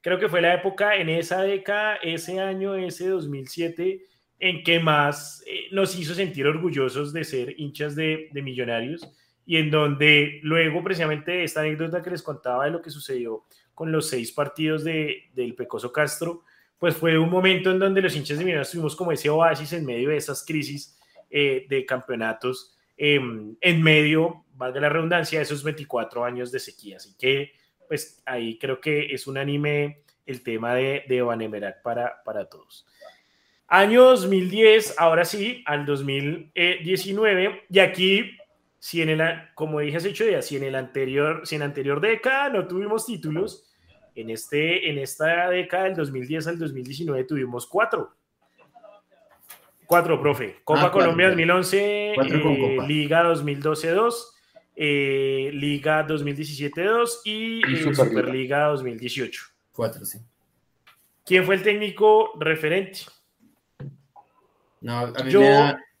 creo 0.00 0.18
que 0.18 0.28
fue 0.28 0.42
la 0.42 0.54
época 0.54 0.96
en 0.96 1.08
esa 1.08 1.42
década, 1.42 1.96
ese 2.02 2.40
año, 2.40 2.74
ese 2.74 3.08
2007, 3.08 4.04
en 4.40 4.64
que 4.64 4.80
más 4.80 5.44
eh, 5.46 5.68
nos 5.70 5.96
hizo 5.96 6.14
sentir 6.14 6.46
orgullosos 6.46 7.12
de 7.12 7.24
ser 7.24 7.54
hinchas 7.60 7.94
de, 7.94 8.30
millonarios 8.32 9.06
y 9.44 9.58
en 9.58 9.70
donde 9.70 10.40
luego 10.42 10.82
precisamente 10.82 11.44
esta 11.44 11.60
anécdota 11.60 12.02
que 12.02 12.10
les 12.10 12.22
contaba 12.22 12.64
de 12.64 12.70
lo 12.70 12.80
que 12.80 12.90
sucedió 12.90 13.44
con 13.74 13.92
los 13.92 14.08
seis 14.08 14.32
partidos 14.32 14.82
de, 14.82 15.30
del 15.34 15.54
Pecoso 15.54 15.92
Castro, 15.92 16.44
pues 16.78 16.96
fue 16.96 17.18
un 17.18 17.28
momento 17.28 17.70
en 17.70 17.78
donde 17.78 18.00
los 18.00 18.16
hinchas 18.16 18.38
de 18.38 18.44
millonarios 18.44 18.70
tuvimos 18.70 18.96
como 18.96 19.12
ese 19.12 19.28
oasis 19.28 19.74
en 19.74 19.84
medio 19.84 20.08
de 20.08 20.16
esas 20.16 20.44
crisis 20.44 20.98
eh, 21.28 21.66
de 21.68 21.84
campeonatos, 21.84 22.74
em, 22.96 23.56
en 23.60 23.82
medio, 23.82 24.46
valga 24.54 24.80
la 24.80 24.88
redundancia, 24.88 25.38
de 25.38 25.44
esos 25.44 25.62
24 25.62 26.24
años 26.24 26.50
de 26.50 26.58
sequía. 26.58 26.96
Así 26.96 27.14
que, 27.18 27.52
pues 27.88 28.22
ahí 28.24 28.58
creo 28.58 28.80
que 28.80 29.12
es 29.12 29.26
un 29.26 29.36
anime 29.36 30.02
el 30.24 30.42
tema 30.42 30.74
de, 30.74 31.04
de 31.08 31.22
Vanemerac 31.22 31.82
para, 31.82 32.22
para 32.24 32.46
todos. 32.46 32.86
Año 33.72 34.02
2010, 34.02 34.96
ahora 34.98 35.24
sí, 35.24 35.62
al 35.64 35.86
2019, 35.86 37.66
y 37.70 37.78
aquí, 37.78 38.32
si 38.80 39.00
en 39.00 39.10
el, 39.10 39.22
como 39.54 39.78
dije 39.78 39.98
hace 39.98 40.08
ocho 40.08 40.24
días, 40.24 40.44
si 40.44 40.56
en 40.56 40.64
el 40.64 40.74
anterior, 40.74 41.42
si 41.44 41.54
en 41.54 41.62
anterior 41.62 42.00
década 42.00 42.48
no 42.48 42.66
tuvimos 42.66 43.06
títulos, 43.06 43.72
en, 44.16 44.30
este, 44.30 44.90
en 44.90 44.98
esta 44.98 45.48
década 45.50 45.84
del 45.84 45.94
2010 45.94 46.48
al 46.48 46.58
2019 46.58 47.22
tuvimos 47.22 47.64
cuatro. 47.68 48.12
Cuatro, 49.86 50.20
profe. 50.20 50.56
Copa 50.64 50.86
ah, 50.86 50.90
Colombia 50.90 51.28
2011, 51.28 52.14
eh, 52.14 52.78
Liga 52.88 53.22
2012-2, 53.22 54.14
eh, 54.74 55.50
Liga 55.54 56.04
2017-2 56.08 57.20
y, 57.24 57.60
eh, 57.60 57.94
Superliga 57.94 58.66
2018. 58.66 59.42
Cuatro, 59.70 60.04
sí. 60.04 60.18
¿Quién 61.24 61.44
fue 61.44 61.54
el 61.54 61.62
técnico 61.62 62.32
referente? 62.36 63.02
No, 64.80 64.98
a 64.98 65.22
mí 65.24 65.32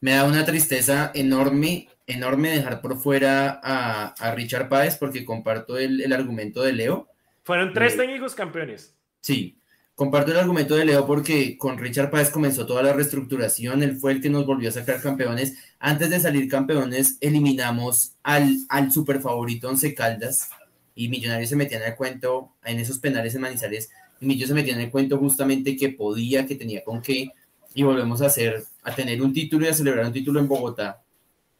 me, 0.00 0.12
da, 0.12 0.24
una 0.24 0.44
tristeza 0.44 1.10
enorme, 1.14 1.88
enorme 2.06 2.50
dejar 2.50 2.80
por 2.80 2.98
fuera 2.98 3.60
a, 3.62 4.34
Richard 4.34 4.68
Páez 4.68 4.96
porque 4.96 5.24
comparto 5.24 5.76
el, 5.78 6.12
argumento 6.12 6.62
de 6.62 6.72
Leo. 6.72 7.08
Fueron 7.42 7.72
tres 7.74 7.94
eh, 7.94 7.98
técnicos 7.98 8.34
campeones. 8.34 8.94
Sí, 9.20 9.58
comparto 9.94 10.32
el 10.32 10.38
argumento 10.38 10.76
de 10.76 10.86
Leo 10.86 11.06
porque 11.06 11.58
con 11.58 11.76
Richard 11.76 12.10
Páez 12.10 12.30
comenzó 12.30 12.64
toda 12.64 12.82
la 12.82 12.94
reestructuración, 12.94 13.82
él 13.82 13.96
fue 13.96 14.12
el 14.12 14.22
que 14.22 14.30
nos 14.30 14.46
volvió 14.46 14.70
a 14.70 14.72
sacar 14.72 15.02
campeones. 15.02 15.58
Antes 15.78 16.08
de 16.08 16.20
salir 16.20 16.48
campeones, 16.48 17.18
eliminamos 17.20 18.16
al, 18.22 18.56
al 18.70 18.90
super 18.90 19.20
favorito 19.20 19.68
Once 19.68 19.94
Caldas 19.94 20.48
y 20.94 21.08
Millonarios 21.08 21.50
se 21.50 21.56
metían 21.56 21.82
el 21.82 21.96
cuento 21.96 22.52
en 22.64 22.78
esos 22.78 22.98
penales 22.98 23.34
en 23.34 23.42
Manizales. 23.42 23.90
Y 24.20 24.26
Millonarios 24.26 24.48
se 24.48 24.54
metían 24.54 24.78
en 24.78 24.86
el 24.86 24.90
cuento 24.90 25.18
justamente 25.18 25.76
que 25.76 25.90
podía, 25.90 26.46
que 26.46 26.56
tenía 26.56 26.82
con 26.84 27.00
qué 27.00 27.30
y 27.74 27.82
volvemos 27.82 28.20
a 28.22 28.26
hacer, 28.26 28.64
a 28.82 28.94
tener 28.94 29.22
un 29.22 29.32
título 29.32 29.66
y 29.66 29.68
a 29.68 29.74
celebrar 29.74 30.06
un 30.06 30.12
título 30.12 30.40
en 30.40 30.48
Bogotá. 30.48 31.02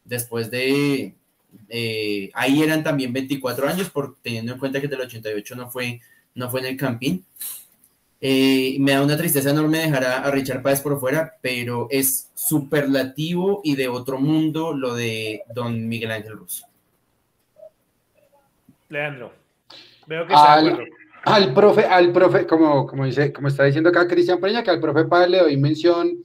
Después 0.03 0.51
de, 0.51 1.15
eh, 1.69 2.29
ahí 2.33 2.61
eran 2.61 2.83
también 2.83 3.13
24 3.13 3.67
años, 3.67 3.89
por, 3.89 4.17
teniendo 4.21 4.53
en 4.53 4.59
cuenta 4.59 4.81
que 4.81 4.87
del 4.87 5.01
88 5.01 5.55
no 5.55 5.69
fue, 5.69 6.01
no 6.35 6.49
fue 6.49 6.61
en 6.61 6.65
el 6.67 6.77
camping. 6.77 7.19
Eh, 8.23 8.77
me 8.79 8.91
da 8.91 9.01
una 9.01 9.17
tristeza 9.17 9.49
enorme 9.49 9.79
dejar 9.79 10.03
a, 10.03 10.29
Richard 10.29 10.61
Páez 10.61 10.81
por 10.81 10.99
fuera, 10.99 11.37
pero 11.41 11.87
es 11.89 12.29
superlativo 12.35 13.61
y 13.63 13.75
de 13.75 13.87
otro 13.87 14.19
mundo 14.19 14.73
lo 14.73 14.93
de 14.93 15.41
don 15.53 15.87
Miguel 15.87 16.11
Ángel 16.11 16.37
Russo. 16.37 16.67
Leandro, 18.89 19.33
veo 20.05 20.27
que 20.27 20.33
al, 20.35 20.87
al 21.23 21.53
profe, 21.53 21.85
al 21.85 22.11
profe, 22.11 22.45
como, 22.45 22.85
como 22.87 23.05
dice, 23.05 23.31
como 23.31 23.47
está 23.47 23.63
diciendo 23.63 23.89
acá 23.89 24.07
Cristian 24.07 24.39
Peña, 24.39 24.63
que 24.63 24.71
al 24.71 24.79
profe 24.79 25.05
Páez 25.05 25.29
le 25.29 25.39
doy 25.39 25.57
mención 25.57 26.17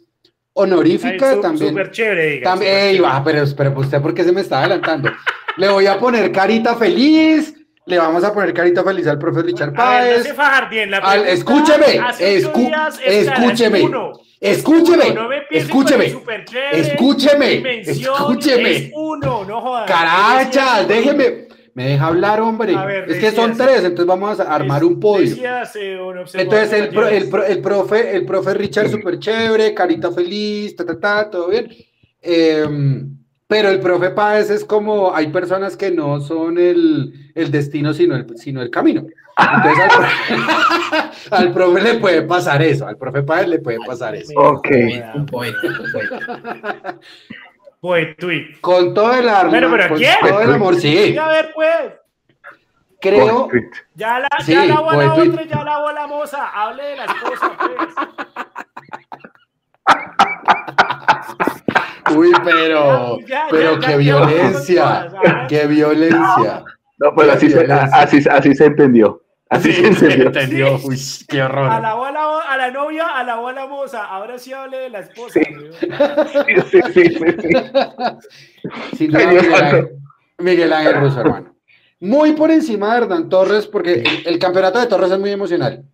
honorífica 0.54 1.40
también. 1.40 1.70
Súper 1.70 1.90
chévere, 1.90 2.38
También, 2.38 3.02
pero, 3.24 3.44
pero 3.56 3.78
usted, 3.78 4.00
¿por 4.00 4.14
qué 4.14 4.24
se 4.24 4.32
me 4.32 4.40
está 4.40 4.60
adelantando? 4.60 5.10
le 5.56 5.68
voy 5.68 5.86
a 5.86 5.98
poner 5.98 6.30
carita 6.32 6.76
feliz, 6.76 7.54
le 7.86 7.98
vamos 7.98 8.24
a 8.24 8.32
poner 8.32 8.52
carita 8.52 8.82
feliz 8.84 9.06
al 9.06 9.18
profe 9.18 9.42
Richard 9.42 9.72
Páez. 9.72 10.26
Al, 11.02 11.26
escúcheme, 11.26 12.00
escúcheme, 12.18 13.80
escúcheme, 14.40 15.14
escúcheme, 15.50 16.06
escúcheme, 16.72 17.80
escúcheme. 17.80 18.90
Uno, 18.94 19.44
no 19.44 19.60
jodas. 19.60 19.86
Caracha, 19.90 20.84
déjeme. 20.84 21.46
Me 21.76 21.88
deja 21.88 22.06
hablar, 22.06 22.40
hombre. 22.40 22.74
es 23.06 23.18
que 23.18 23.30
son 23.32 23.54
tres, 23.54 23.84
entonces 23.84 24.06
vamos 24.06 24.40
a 24.40 24.44
armar 24.44 24.82
un 24.82 24.98
podio. 24.98 25.36
entonces 26.32 26.72
el, 26.72 26.96
el, 26.96 27.60
profe, 27.60 28.16
el 28.16 28.24
profe 28.24 28.54
Richard 28.54 28.88
súper 28.88 29.18
chévere, 29.18 29.74
carita 29.74 30.10
feliz, 30.10 30.74
ta, 30.74 30.86
ta, 30.86 30.98
ta, 30.98 31.30
todo 31.30 31.50
bien. 31.50 31.68
Eh, 32.22 32.66
pero 33.46 33.68
el 33.68 33.78
profe 33.78 34.08
Páez 34.08 34.48
es 34.48 34.64
como, 34.64 35.14
hay 35.14 35.26
personas 35.26 35.76
que 35.76 35.90
no 35.90 36.18
son 36.22 36.56
el, 36.56 37.12
el 37.34 37.50
destino, 37.50 37.92
sino 37.92 38.16
el, 38.16 38.26
sino 38.38 38.62
el 38.62 38.70
camino. 38.70 39.06
Entonces 39.36 39.92
al 41.30 41.52
profe, 41.52 41.82
le 41.82 41.98
puede 41.98 42.22
pasar 42.22 42.62
eso, 42.62 42.86
al 42.86 42.96
profe 42.96 43.22
Páez 43.22 43.48
le 43.48 43.58
puede 43.58 43.80
pasar 43.86 44.14
eso. 44.14 44.32
Ok. 44.34 44.68
Un 45.14 45.26
poeta, 45.26 45.58
Con 48.60 48.94
todo 48.94 49.14
el 49.14 49.28
arma, 49.28 49.50
pero, 49.50 49.70
pero 49.70 49.88
con 49.88 49.98
¿quién? 49.98 50.16
todo 50.20 50.40
el 50.40 50.52
amor, 50.52 50.74
sí. 50.76 51.16
A 51.16 51.28
ver, 51.28 51.52
pues. 51.54 51.92
Creo. 53.00 53.48
Ya 53.94 54.20
la, 54.20 54.28
sí, 54.44 54.52
ya 54.52 54.64
la 54.64 54.80
bola 54.80 55.14
otra, 55.14 55.44
ya 55.44 55.64
la 55.64 55.78
bola 55.78 56.06
moza. 56.06 56.48
Hable 56.48 56.82
de 56.82 56.96
las 56.96 57.14
cosas, 57.14 57.50
pues. 57.58 57.94
Uy, 62.16 62.32
pero, 62.44 63.18
pero 63.50 63.80
qué 63.80 63.96
violencia, 63.96 65.08
qué 65.48 65.66
violencia. 65.66 66.64
No, 66.98 67.14
pues 67.14 67.28
así 67.28 67.50
se, 67.50 67.70
así, 67.70 68.24
así 68.28 68.54
se 68.54 68.64
entendió. 68.66 69.22
Así 69.48 69.72
se 69.72 70.22
entendió. 70.22 70.78
Uy, 70.84 70.98
qué 71.28 71.42
horror. 71.42 71.70
A 71.70 71.80
la, 71.80 71.94
bola, 71.94 72.40
a 72.48 72.56
la 72.56 72.70
novia, 72.70 73.06
a 73.16 73.22
la 73.24 73.36
bola 73.36 73.66
moza. 73.66 74.04
Ahora 74.04 74.38
sí 74.38 74.52
hable 74.52 74.78
de 74.78 74.90
la 74.90 75.00
esposa. 75.00 75.40
Sí, 75.40 75.44
sí, 76.70 76.80
sí. 76.92 77.16
sí, 78.96 79.08
Miguel, 79.08 79.54
Ángel, 79.54 79.88
Miguel 80.38 80.72
Ángel 80.72 81.00
Russo, 81.00 81.20
hermano. 81.20 81.54
Muy 82.00 82.32
por 82.32 82.50
encima 82.50 82.92
de 82.92 83.02
Hernán 83.02 83.28
Torres, 83.28 83.66
porque 83.66 84.02
el, 84.24 84.38
campeonato 84.38 84.80
de 84.80 84.86
Torres 84.86 85.10
es 85.10 85.18
muy 85.18 85.30
emocional. 85.30 85.84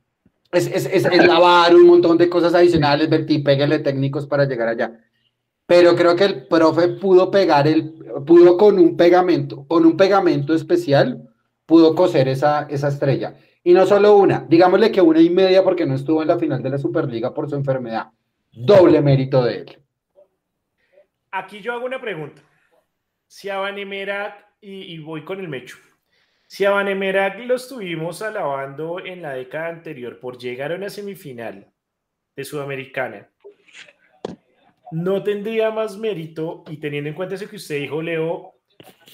Es, 0.50 0.66
es, 0.66 0.86
es, 0.86 1.04
es 1.04 1.26
lavar 1.26 1.74
un 1.74 1.86
montón 1.86 2.18
de 2.18 2.28
cosas 2.28 2.54
adicionales, 2.54 3.08
Berti, 3.08 3.38
pégale 3.38 3.78
técnicos 3.78 4.26
para 4.26 4.44
llegar 4.44 4.68
allá 4.68 4.92
pero 5.72 5.96
creo 5.96 6.14
que 6.16 6.24
el 6.24 6.46
profe 6.48 6.88
pudo 6.88 7.30
pegar 7.30 7.66
el, 7.66 7.94
pudo 8.26 8.58
con 8.58 8.78
un 8.78 8.94
pegamento, 8.94 9.64
con 9.66 9.86
un 9.86 9.96
pegamento 9.96 10.54
especial, 10.54 11.30
pudo 11.72 11.94
coser 11.94 12.28
esa, 12.28 12.66
esa 12.68 12.88
estrella. 12.88 13.34
Y 13.64 13.72
no 13.72 13.86
solo 13.86 14.14
una, 14.18 14.44
digámosle 14.46 14.92
que 14.92 15.00
una 15.00 15.22
y 15.22 15.30
media 15.30 15.64
porque 15.64 15.86
no 15.86 15.94
estuvo 15.94 16.20
en 16.20 16.28
la 16.28 16.38
final 16.38 16.62
de 16.62 16.68
la 16.68 16.76
Superliga 16.76 17.32
por 17.32 17.48
su 17.48 17.56
enfermedad. 17.56 18.08
Doble 18.52 19.00
mérito 19.00 19.42
de 19.42 19.54
él. 19.56 19.78
Aquí 21.30 21.62
yo 21.62 21.72
hago 21.72 21.86
una 21.86 21.98
pregunta. 21.98 22.42
Si 23.26 23.48
a 23.48 23.56
Vanemerac, 23.56 24.34
y, 24.60 24.98
voy 24.98 25.24
con 25.24 25.40
el 25.40 25.48
Mecho, 25.48 25.78
si 26.46 26.66
a 26.66 26.72
Vanemerac 26.72 27.38
lo 27.46 27.54
estuvimos 27.54 28.20
alabando 28.20 29.02
en 29.02 29.22
la 29.22 29.32
década 29.32 29.68
anterior 29.68 30.20
por 30.20 30.36
llegar 30.36 30.72
a 30.72 30.74
una 30.74 30.90
semifinal 30.90 31.72
de 32.36 32.44
Sudamericana, 32.44 33.30
no 34.90 35.22
tendría 35.22 35.70
más 35.70 35.96
mérito, 35.96 36.64
y 36.68 36.76
teniendo 36.76 37.08
en 37.08 37.16
cuenta 37.16 37.36
eso 37.36 37.48
que 37.48 37.56
usted 37.56 37.80
dijo, 37.80 38.02
Leo, 38.02 38.56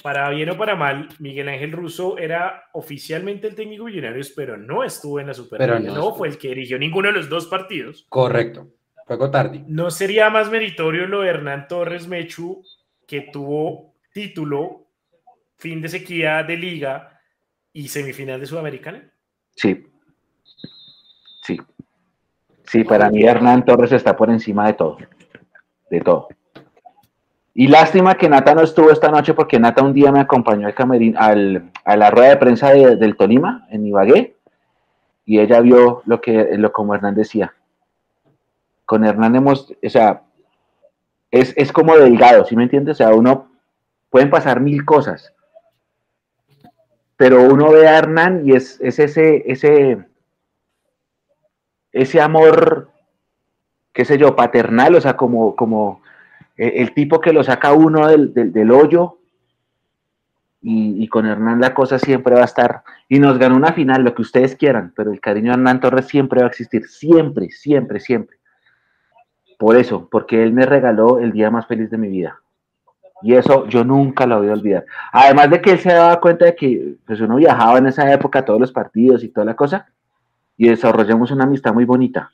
para 0.02 0.28
bien 0.30 0.50
o 0.50 0.56
para 0.56 0.76
mal, 0.76 1.08
Miguel 1.18 1.48
Ángel 1.48 1.72
Russo 1.72 2.18
era 2.18 2.64
oficialmente 2.72 3.48
el 3.48 3.54
técnico 3.54 3.84
Millonarios, 3.84 4.32
pero 4.34 4.56
no 4.56 4.84
estuvo 4.84 5.20
en 5.20 5.26
la 5.26 5.34
Superliga, 5.34 5.78
no, 5.78 5.94
no 5.94 6.14
fue 6.14 6.28
el 6.28 6.38
que 6.38 6.48
dirigió 6.48 6.78
ninguno 6.78 7.08
de 7.08 7.14
los 7.14 7.28
dos 7.28 7.46
partidos. 7.46 8.06
Correcto, 8.08 8.68
fue 9.06 9.30
tarde. 9.30 9.64
¿No 9.66 9.90
sería 9.90 10.30
más 10.30 10.50
meritorio 10.50 11.06
lo 11.06 11.22
de 11.22 11.30
Hernán 11.30 11.68
Torres 11.68 12.06
Mechu, 12.06 12.62
que 13.06 13.22
tuvo 13.32 13.94
título, 14.12 14.86
fin 15.56 15.80
de 15.80 15.88
sequía 15.88 16.42
de 16.42 16.56
liga 16.56 17.20
y 17.72 17.88
semifinal 17.88 18.40
de 18.40 18.46
Sudamericana? 18.46 19.10
Sí. 19.54 19.86
Sí. 21.42 21.58
Sí, 22.64 22.84
para 22.84 23.10
mí 23.10 23.22
Hernán 23.22 23.64
Torres 23.64 23.92
está 23.92 24.16
por 24.16 24.30
encima 24.30 24.66
de 24.66 24.74
todo 24.74 24.98
de 25.90 26.00
todo. 26.00 26.28
Y 27.60 27.66
lástima 27.66 28.14
que 28.14 28.28
Nata 28.28 28.54
no 28.54 28.60
estuvo 28.62 28.92
esta 28.92 29.10
noche 29.10 29.34
porque 29.34 29.58
Nata 29.58 29.82
un 29.82 29.92
día 29.92 30.12
me 30.12 30.20
acompañó 30.20 30.68
al 30.68 31.14
al, 31.16 31.72
a 31.84 31.96
la 31.96 32.08
rueda 32.08 32.28
de 32.28 32.36
prensa 32.36 32.70
del 32.70 33.16
Tolima 33.16 33.66
en 33.70 33.84
Ibagué 33.84 34.36
y 35.24 35.40
ella 35.40 35.60
vio 35.60 36.02
lo 36.06 36.20
que, 36.20 36.56
lo 36.56 36.70
como 36.70 36.94
Hernán 36.94 37.16
decía. 37.16 37.52
Con 38.84 39.04
Hernán 39.04 39.34
hemos, 39.34 39.74
o 39.84 39.88
sea, 39.88 40.22
es, 41.32 41.52
es 41.56 41.72
como 41.72 41.96
delgado, 41.96 42.44
¿sí 42.44 42.54
me 42.54 42.62
entiendes? 42.62 42.94
O 42.94 42.98
sea, 42.98 43.08
uno 43.12 43.50
pueden 44.08 44.30
pasar 44.30 44.60
mil 44.60 44.84
cosas, 44.84 45.34
pero 47.16 47.42
uno 47.42 47.72
ve 47.72 47.88
a 47.88 47.98
Hernán 47.98 48.42
y 48.46 48.52
es, 48.52 48.80
es 48.80 49.00
ese, 49.00 49.42
ese, 49.50 50.06
ese 51.90 52.20
amor 52.20 52.92
qué 53.92 54.04
sé 54.04 54.16
yo, 54.16 54.36
paternal, 54.36 54.94
o 54.94 55.00
sea, 55.00 55.16
como, 55.16 55.56
como 55.56 56.02
el 56.58 56.92
tipo 56.92 57.20
que 57.20 57.32
lo 57.32 57.44
saca 57.44 57.72
uno 57.72 58.08
del, 58.08 58.34
del, 58.34 58.70
hoyo. 58.70 59.14
Y, 60.60 61.06
con 61.08 61.24
Hernán 61.24 61.60
la 61.60 61.72
cosa 61.72 61.98
siempre 61.98 62.34
va 62.34 62.42
a 62.42 62.46
estar. 62.46 62.82
Y 63.08 63.20
nos 63.20 63.38
ganó 63.38 63.56
una 63.56 63.72
final, 63.72 64.02
lo 64.02 64.14
que 64.14 64.22
ustedes 64.22 64.56
quieran, 64.56 64.92
pero 64.94 65.12
el 65.12 65.20
cariño 65.20 65.52
a 65.52 65.54
Hernán 65.54 65.80
Torres 65.80 66.06
siempre 66.06 66.40
va 66.40 66.46
a 66.46 66.50
existir, 66.50 66.86
siempre, 66.86 67.48
siempre, 67.50 68.00
siempre. 68.00 68.36
Por 69.56 69.76
eso, 69.76 70.08
porque 70.10 70.42
él 70.42 70.52
me 70.52 70.66
regaló 70.66 71.20
el 71.20 71.32
día 71.32 71.50
más 71.50 71.66
feliz 71.66 71.90
de 71.90 71.98
mi 71.98 72.08
vida. 72.08 72.40
Y 73.22 73.34
eso 73.34 73.66
yo 73.66 73.84
nunca 73.84 74.26
lo 74.26 74.38
voy 74.38 74.48
a 74.48 74.52
olvidar. 74.52 74.84
Además 75.12 75.50
de 75.50 75.60
que 75.60 75.70
él 75.72 75.78
se 75.78 75.92
daba 75.92 76.20
cuenta 76.20 76.44
de 76.44 76.54
que 76.54 76.96
pues 77.06 77.20
uno 77.20 77.36
viajaba 77.36 77.78
en 77.78 77.86
esa 77.86 78.12
época 78.12 78.40
a 78.40 78.44
todos 78.44 78.60
los 78.60 78.72
partidos 78.72 79.24
y 79.24 79.28
toda 79.28 79.46
la 79.46 79.56
cosa, 79.56 79.88
y 80.56 80.68
desarrollamos 80.68 81.30
una 81.30 81.44
amistad 81.44 81.72
muy 81.72 81.84
bonita. 81.84 82.30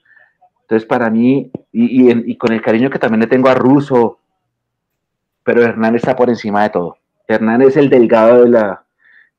Entonces, 0.65 0.89
para 0.89 1.11
mí, 1.11 1.51
y, 1.73 2.37
con 2.39 2.53
el 2.53 2.63
cariño 2.63 2.89
que 2.89 2.99
también 2.99 3.21
le 3.21 3.27
tengo 3.27 3.51
a 3.51 3.55
Russo, 3.55 4.19
pero 5.43 5.63
Hernán 5.63 5.95
está 5.95 6.17
por 6.17 6.31
encima 6.31 6.63
de 6.63 6.71
todo. 6.71 6.97
Hernán 7.29 7.61
es 7.61 7.77
el 7.77 7.91
delgado 7.91 8.45
de 8.45 8.51
la, 8.51 8.85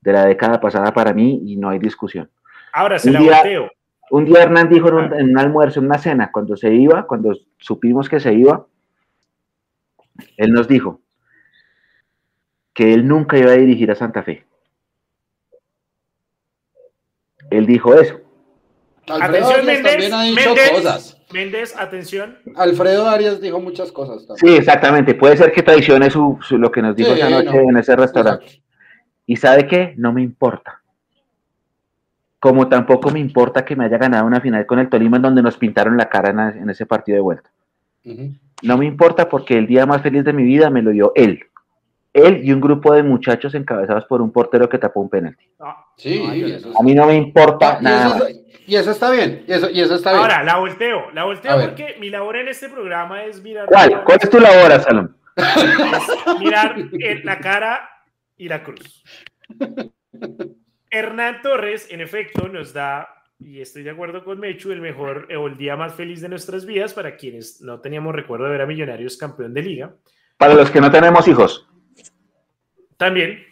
de 0.02 0.14
la 0.14 0.26
década 0.26 0.60
pasada 0.60 0.94
para 0.94 1.14
mí 1.14 1.42
y 1.48 1.58
no 1.58 1.70
hay 1.70 1.80
discusión. 1.80 2.30
Ahora 2.74 3.00
se 3.00 3.10
un 3.10 3.28
la 3.28 3.44
día, 3.44 3.72
Un 4.12 4.26
día 4.26 4.44
Hernán 4.44 4.70
dijo 4.70 4.90
en 4.90 4.94
un, 4.94 5.14
en 5.14 5.30
un, 5.32 5.40
almuerzo, 5.40 5.80
en 5.80 5.88
una 5.88 5.98
cena, 5.98 6.32
cuando 6.32 6.56
se 6.56 6.72
iba, 6.72 7.08
cuando 7.08 7.36
supimos 7.58 8.08
que 8.08 8.20
se 8.20 8.32
iba, 8.32 8.68
él 10.38 10.54
nos 10.54 10.68
dijo 10.68 11.02
que 12.76 12.94
él 12.94 13.08
nunca 13.08 13.36
iba 13.40 13.50
a 13.50 13.56
dirigir 13.56 13.90
a 13.90 13.96
Santa 13.96 14.22
Fe. 14.22 14.46
Él 17.50 17.66
dijo 17.66 17.96
eso. 17.96 18.25
Atención, 19.08 19.66
Méndez, 19.66 20.14
ha 20.14 20.24
dicho 20.24 20.56
cosas. 20.74 21.18
Méndez, 21.34 21.76
atención. 21.78 22.38
Alfredo 22.56 23.08
Arias 23.08 23.42
dijo 23.42 23.60
muchas 23.60 23.92
cosas. 23.92 24.26
También. 24.26 24.56
Sí, 24.56 24.58
exactamente. 24.58 25.16
Puede 25.16 25.38
ser 25.38 25.52
que 25.52 25.64
traicione 25.64 26.10
su, 26.10 26.38
lo 26.52 26.72
que 26.72 26.82
nos 26.82 26.96
dijo 26.96 27.14
esa 27.14 27.30
noche 27.30 27.58
en 27.58 27.78
ese 27.78 27.96
restaurante. 27.96 28.62
Y 29.26 29.36
sabe 29.36 29.68
qué, 29.68 29.94
no 29.98 30.14
me 30.14 30.22
importa. 30.22 30.82
Como 32.40 32.68
tampoco 32.70 33.10
me 33.10 33.20
importa 33.20 33.66
que 33.66 33.76
me 33.76 33.86
haya 33.86 33.98
ganado 33.98 34.26
una 34.26 34.40
final 34.40 34.66
con 34.66 34.80
el 34.80 34.88
Tolima 34.88 35.18
en 35.18 35.24
donde 35.24 35.42
nos 35.42 35.58
pintaron 35.58 35.98
la 35.98 36.10
cara 36.10 36.54
en, 36.56 36.70
ese 36.70 36.86
partido 36.86 37.16
de 37.16 37.22
vuelta. 37.22 37.50
No 38.62 38.78
me 38.78 38.86
importa 38.86 39.28
porque 39.28 39.58
el 39.58 39.66
día 39.66 39.86
más 39.86 40.02
feliz 40.02 40.24
de 40.24 40.34
mi 40.34 40.44
vida 40.44 40.70
me 40.70 40.84
lo 40.84 40.92
dio 40.92 41.12
él. 41.16 41.40
Él 42.14 42.46
y 42.46 42.54
un 42.54 42.62
grupo 42.62 42.94
de 42.94 43.04
muchachos 43.04 43.56
encabezados 43.56 44.06
por 44.06 44.22
un 44.22 44.32
portero 44.32 44.70
que 44.70 44.78
tapó 44.78 45.02
un 45.02 45.10
penalti. 45.10 45.50
Ah, 45.60 45.86
sí, 45.98 46.24
a 46.80 46.84
mí 46.84 46.94
no 46.94 47.08
me 47.08 47.16
importa 47.16 47.80
nada. 47.82 48.22
Y 48.68 48.76
eso 48.76 48.92
está 48.92 49.12
bien, 49.12 49.44
y 49.48 49.54
eso, 49.54 49.70
y 49.70 49.82
eso 49.82 49.96
está 49.96 50.12
bien. 50.12 50.22
Ahora, 50.22 50.44
la 50.44 50.58
volteo, 50.58 51.12
la 51.12 51.24
volteo 51.24 51.60
porque 51.62 51.98
mi 52.00 52.10
labor 52.10 52.38
en 52.38 52.48
este 52.48 52.70
programa 52.70 53.24
es 53.24 53.42
mirar. 53.42 53.68
¿Cuál? 53.68 54.04
¿Cuál 54.04 54.18
es 54.22 54.30
tu 54.30 54.40
labor, 54.40 54.82
Salón? 54.82 55.18
mirar 56.40 56.76
la 57.24 57.40
cara 57.40 57.90
y 58.38 58.48
la 58.48 58.64
cruz. 58.64 59.04
Hernán 60.90 61.42
Torres, 61.42 61.88
en 61.92 62.02
efecto, 62.02 62.48
nos 62.48 62.74
da, 62.74 63.08
y 63.40 63.62
estoy 63.62 63.84
de 63.84 63.92
acuerdo 63.92 64.24
con 64.24 64.40
Mechu, 64.40 64.72
el 64.72 64.82
mejor 64.82 65.28
o 65.36 65.48
el 65.48 65.58
día 65.58 65.76
más 65.76 65.94
feliz 65.94 66.22
de 66.22 66.30
nuestras 66.30 66.66
vidas 66.66 66.94
para 66.94 67.18
quienes 67.18 67.62
no 67.62 67.82
teníamos 67.82 68.16
recuerdo 68.16 68.46
de 68.46 68.52
ver 68.52 68.62
a 68.62 68.66
Millonarios 68.66 69.18
campeón 69.18 69.54
de 69.54 69.62
liga. 69.62 69.96
Para 70.38 70.54
los 70.54 70.72
que 70.72 70.82
no 70.82 70.90
tenemos 70.90 71.28
hijos. 71.28 71.68
También, 72.98 73.44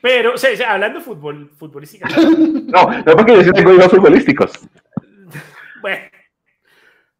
pero, 0.00 0.34
o 0.34 0.38
sea, 0.38 0.72
hablando 0.72 0.98
de 0.98 1.04
fútbol, 1.04 1.50
futbolística. 1.56 2.08
no, 2.18 3.02
no 3.02 3.16
porque 3.16 3.34
yo 3.34 3.42
sí 3.42 3.52
tengo 3.52 3.74
hijos 3.74 3.90
futbolísticos. 3.90 4.52
bueno, 5.82 6.04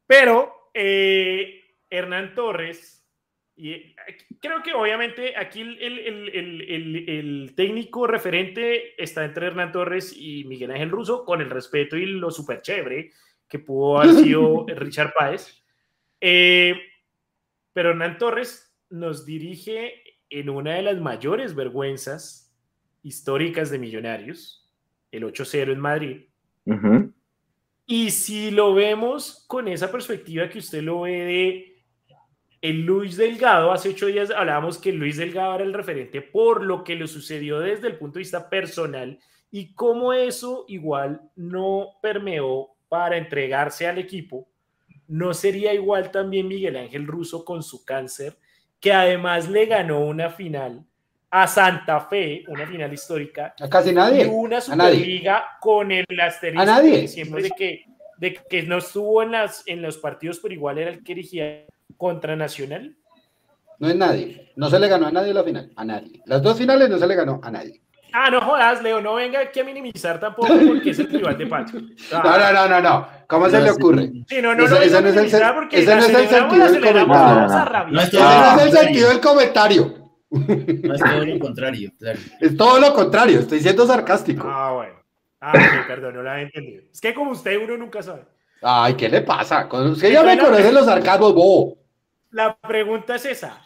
pero 0.06 0.70
eh, 0.74 1.64
Hernán 1.90 2.34
Torres 2.34 3.06
Y 3.56 3.72
eh, 3.72 3.96
creo 4.40 4.62
que 4.62 4.72
obviamente 4.72 5.36
aquí 5.36 5.60
el, 5.60 7.52
técnico 7.56 8.06
referente 8.06 9.02
está 9.02 9.24
entre 9.24 9.46
Hernán 9.46 9.72
Torres 9.72 10.14
y 10.16 10.44
Miguel 10.44 10.70
Ángel 10.70 10.90
Russo, 10.90 11.24
con 11.24 11.40
el 11.40 11.50
respeto 11.50 11.96
y 11.96 12.06
lo 12.06 12.30
súper 12.30 12.62
chévere 12.62 13.10
que 13.48 13.59
pudo 13.59 14.00
haber 14.00 14.14
sido 14.24 14.66
Richard 14.68 15.12
Páez. 15.14 15.62
Eh, 16.20 16.74
pero 17.72 17.90
Hernán 17.90 18.18
Torres 18.18 18.76
nos 18.90 19.24
dirige 19.26 20.02
en 20.30 20.50
una 20.50 20.74
de 20.74 20.82
las 20.82 21.00
mayores 21.00 21.55
vergüenzas 21.55 22.48
históricas 23.03 23.70
de 23.70 23.79
Millonarios, 23.79 24.69
el 25.11 25.25
8-0 25.25 25.73
en 25.73 25.81
Madrid. 25.81 26.20
Y 27.87 28.11
si 28.11 28.51
lo 28.51 28.75
vemos 28.75 29.45
con 29.47 29.69
esa 29.69 29.91
perspectiva 29.91 30.49
que 30.49 30.59
usted 30.59 30.83
lo 30.83 31.03
ve 31.03 31.25
de 31.25 31.79
el 32.61 32.85
Luis 32.85 33.16
Delgado, 33.16 33.73
hace 33.73 33.91
ocho 33.91 34.07
días 34.07 34.31
hablábamos 34.31 34.79
que 34.79 34.93
Luis 34.93 35.16
Delgado 35.16 35.55
era 35.55 35.65
el 35.65 35.73
referente 35.73 36.20
por 36.20 36.65
lo 36.65 36.83
que 36.83 36.97
le 36.97 37.07
sucedió 37.07 37.61
desde 37.61 37.87
el 37.87 37.97
punto 37.97 38.15
de 38.15 38.25
vista 38.25 38.51
personal 38.51 39.19
y 39.51 39.75
cómo 39.75 40.12
eso 40.12 40.65
igual 40.69 41.23
no 41.37 41.99
permeó 42.03 42.75
para 42.89 43.16
entregarse 43.16 43.87
al 43.87 43.99
equipo. 43.99 44.49
No 45.07 45.33
sería 45.33 45.73
igual 45.73 46.11
también 46.11 46.49
Miguel 46.49 46.77
Ángel 46.77 47.07
Russo 47.07 47.45
con 47.45 47.62
su 47.62 47.85
cáncer, 47.85 48.37
que 48.81 48.93
además 48.93 49.49
le 49.49 49.66
ganó 49.66 50.01
una 50.01 50.29
final 50.31 50.85
a 51.30 51.46
Santa 51.46 52.00
Fe, 52.00 52.44
una 52.48 52.66
final 52.66 52.92
histórica. 52.92 53.55
A 53.60 53.68
casi 53.68 53.92
nadie. 53.92 54.24
Y 54.24 54.28
una 54.28 54.60
Superliga 54.60 55.44
con 55.60 55.92
el 55.92 56.06
asterisco. 56.20 56.62
A 56.62 56.64
nadie. 56.64 57.09
Siempre 57.09 57.42
de 57.42 57.50
que, 57.50 57.84
de 58.16 58.34
que 58.48 58.62
no 58.62 58.78
estuvo 58.78 59.22
en, 59.22 59.32
las, 59.32 59.62
en 59.66 59.82
los 59.82 59.98
partidos, 59.98 60.40
pero 60.40 60.55
igual 60.55 60.78
era 60.78 60.90
el 60.90 61.02
que 61.02 61.14
dirigía 61.14 61.64
contra 61.96 62.36
Nacional? 62.36 62.96
No 63.78 63.88
es 63.88 63.96
nadie. 63.96 64.52
No 64.56 64.70
se 64.70 64.78
le 64.78 64.88
ganó 64.88 65.06
a 65.06 65.12
nadie 65.12 65.32
la 65.32 65.44
final. 65.44 65.70
A 65.76 65.84
nadie. 65.84 66.20
Las 66.26 66.42
dos 66.42 66.56
finales 66.56 66.88
no 66.88 66.98
se 66.98 67.06
le 67.06 67.14
ganó 67.14 67.40
a 67.42 67.50
nadie. 67.50 67.80
Ah, 68.12 68.30
no 68.30 68.40
jodas, 68.40 68.82
Leo, 68.82 69.02
no 69.02 69.14
venga 69.16 69.38
aquí 69.38 69.60
a 69.60 69.64
minimizar 69.64 70.18
tampoco 70.18 70.48
porque 70.66 70.90
es 70.90 70.98
el 70.98 71.10
rival 71.10 71.36
de 71.36 71.46
Pacho. 71.46 71.78
No, 72.10 72.22
no, 72.22 72.52
no, 72.52 72.68
no, 72.68 72.80
no. 72.80 73.09
¿Cómo 73.26 73.50
se 73.50 73.60
le 73.60 73.70
ocurre? 73.70 74.10
Sí, 74.26 74.40
no, 74.40 74.55
no, 74.55 74.66
no, 74.66 74.76
ese 74.76 75.02
no 75.02 75.09
es 75.09 75.16
el, 75.16 75.26
ese 75.26 75.94
no 75.94 76.00
es 76.00 76.09
el 76.09 76.28
sentido 76.28 76.72
del 76.72 76.82
comentario. 76.82 77.46
No, 77.90 78.00
ese 78.00 78.18
no 78.18 78.56
es 78.56 78.62
el 78.62 78.72
sentido 78.72 79.09
del 79.10 79.20
comentario. 79.20 80.07
No 80.30 80.94
es 80.94 81.00
todo 81.00 81.24
lo 81.24 81.38
contrario, 81.40 81.92
claro. 81.98 82.18
Es 82.40 82.56
todo 82.56 82.78
lo 82.78 82.94
contrario, 82.94 83.40
estoy 83.40 83.60
siendo 83.60 83.86
sarcástico. 83.86 84.46
Ah, 84.48 84.72
bueno. 84.72 84.94
Ah, 85.40 85.52
perdón, 85.86 86.14
no 86.16 86.22
lo 86.22 86.30
había 86.30 86.44
entendido. 86.44 86.82
Es 86.92 87.00
que 87.00 87.14
como 87.14 87.30
usted 87.30 87.62
uno 87.62 87.76
nunca 87.76 88.02
sabe. 88.02 88.22
Ay, 88.60 88.94
¿qué 88.94 89.09
le 89.09 89.22
pasa? 89.22 89.68
Usted 89.70 90.12
ya 90.12 90.22
me 90.22 90.38
conoce 90.38 90.72
los 90.72 90.84
sarcasmos, 90.84 91.34
bo. 91.34 91.78
La 92.30 92.56
pregunta 92.56 93.14
es 93.14 93.24
esa. 93.24 93.62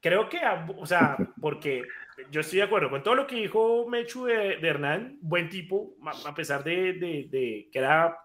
Creo 0.00 0.28
que, 0.28 0.38
o 0.76 0.86
sea, 0.86 1.16
porque 1.40 1.84
yo 2.30 2.40
estoy 2.40 2.58
de 2.58 2.64
acuerdo 2.64 2.90
con 2.90 3.02
todo 3.02 3.14
lo 3.14 3.26
que 3.26 3.36
dijo 3.36 3.86
Mechu 3.88 4.26
de, 4.26 4.58
Hernán, 4.62 5.18
buen 5.20 5.48
tipo, 5.48 5.94
a 6.26 6.34
pesar 6.34 6.62
de, 6.64 6.94
de, 6.94 7.68
que 7.72 7.78
era 7.78 8.18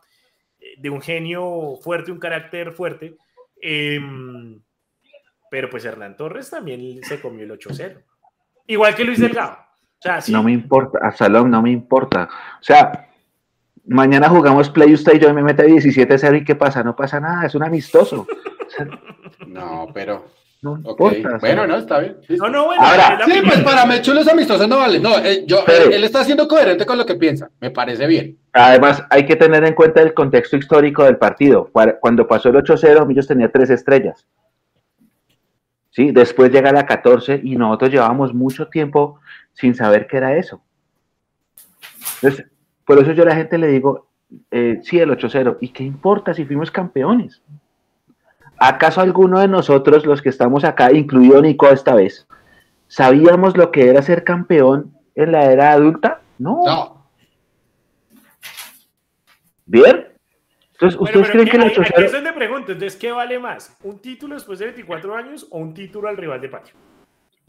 eh, 0.59 0.75
de 0.77 0.89
un 0.89 1.01
genio 1.01 1.77
fuerte, 1.81 2.11
un 2.11 2.19
carácter 2.19 2.71
fuerte. 2.73 3.17
Em, 3.61 4.61
pero 5.55 5.69
pues 5.69 5.85
Hernán 5.85 6.17
Torres 6.17 6.49
también 6.49 7.01
se 7.01 7.21
comió 7.21 7.45
el 7.45 7.51
8-0. 7.57 7.95
Igual 8.67 8.93
que 8.93 9.05
Luis 9.05 9.21
Delgado. 9.21 9.57
No 10.27 10.43
me 10.43 10.51
importa, 10.51 10.99
a 11.01 11.13
Salón 11.13 11.49
no 11.49 11.61
me 11.61 11.71
importa. 11.71 12.27
O 12.59 12.63
sea, 12.63 13.07
mañana 13.85 14.27
jugamos 14.27 14.69
Play 14.69 14.93
usted 14.93 15.13
y 15.13 15.19
yo 15.19 15.33
me 15.33 15.41
mete 15.41 15.65
17-0 15.65 16.41
y 16.41 16.43
¿qué 16.43 16.55
pasa? 16.55 16.83
No 16.83 16.93
pasa 16.93 17.21
nada, 17.21 17.45
es 17.45 17.55
un 17.55 17.63
amistoso. 17.63 18.27
no, 19.47 19.87
pero... 19.93 20.25
No 20.61 20.75
importa, 20.75 21.37
Bueno, 21.39 21.65
no, 21.65 21.77
está 21.77 21.99
bien. 21.99 22.17
No, 22.37 22.49
no, 22.49 22.65
bueno. 22.65 22.83
Ahora, 22.83 23.19
sí, 23.23 23.39
pues 23.41 23.61
para 23.61 23.85
Mechu 23.85 24.13
los 24.13 24.27
amistosos 24.27 24.67
no 24.67 24.79
vale. 24.79 24.99
No, 24.99 25.17
eh, 25.19 25.45
yo, 25.47 25.63
él, 25.67 26.03
está 26.03 26.25
siendo 26.25 26.49
coherente 26.49 26.85
con 26.85 26.97
lo 26.97 27.05
que 27.05 27.15
piensa. 27.15 27.49
Me 27.61 27.71
parece 27.71 28.07
bien. 28.07 28.37
Además, 28.51 29.01
hay 29.09 29.25
que 29.25 29.37
tener 29.37 29.63
en 29.63 29.73
cuenta 29.73 30.01
el 30.01 30.13
contexto 30.13 30.57
histórico 30.57 31.05
del 31.05 31.15
partido. 31.15 31.69
Cuando 32.01 32.27
pasó 32.27 32.49
el 32.49 32.55
8-0, 32.55 33.05
Millos 33.05 33.27
tenía 33.27 33.49
tres 33.49 33.69
estrellas. 33.69 34.25
¿Sí? 35.95 36.11
Después 36.11 36.51
llega 36.51 36.73
la 36.73 36.85
14 36.85 37.39
y 37.41 37.55
nosotros 37.55 37.89
llevábamos 37.89 38.33
mucho 38.33 38.67
tiempo 38.67 39.21
sin 39.53 39.73
saber 39.75 40.07
qué 40.07 40.17
era 40.17 40.35
eso. 40.35 40.61
Entonces, 42.15 42.47
por 42.85 42.99
eso 42.99 43.13
yo 43.13 43.23
a 43.23 43.27
la 43.27 43.35
gente 43.35 43.57
le 43.57 43.67
digo, 43.67 44.09
eh, 44.51 44.81
sí, 44.83 44.99
el 44.99 45.09
8-0. 45.09 45.57
¿Y 45.61 45.69
qué 45.69 45.85
importa 45.85 46.33
si 46.33 46.43
fuimos 46.43 46.69
campeones? 46.69 47.41
¿Acaso 48.57 48.99
alguno 48.99 49.39
de 49.39 49.47
nosotros, 49.47 50.05
los 50.05 50.21
que 50.21 50.27
estamos 50.27 50.65
acá, 50.65 50.91
incluido 50.91 51.41
Nico 51.41 51.69
esta 51.69 51.95
vez, 51.95 52.27
sabíamos 52.89 53.55
lo 53.55 53.71
que 53.71 53.87
era 53.87 54.01
ser 54.01 54.25
campeón 54.25 54.93
en 55.15 55.31
la 55.31 55.49
era 55.49 55.71
adulta? 55.71 56.19
No. 56.37 56.61
no. 56.65 57.07
¿Bien? 59.65 60.07
Entonces, 60.75 60.99
¿ustedes 60.99 61.29
creen 61.29 61.47
que 61.47 61.57
el 61.57 61.63
8-0... 61.63 61.81
Aquí 61.81 62.03
es 62.03 62.33
pregunto, 62.33 62.71
entonces, 62.73 62.99
¿qué 62.99 63.11
vale 63.11 63.39
más? 63.39 63.77
¿Un 63.83 63.99
título 63.99 64.35
después 64.35 64.59
de 64.59 64.65
24 64.65 65.15
años 65.15 65.47
o 65.49 65.59
un 65.59 65.73
título 65.73 66.09
al 66.09 66.17
rival 66.17 66.41
de 66.41 66.49
patio? 66.49 66.75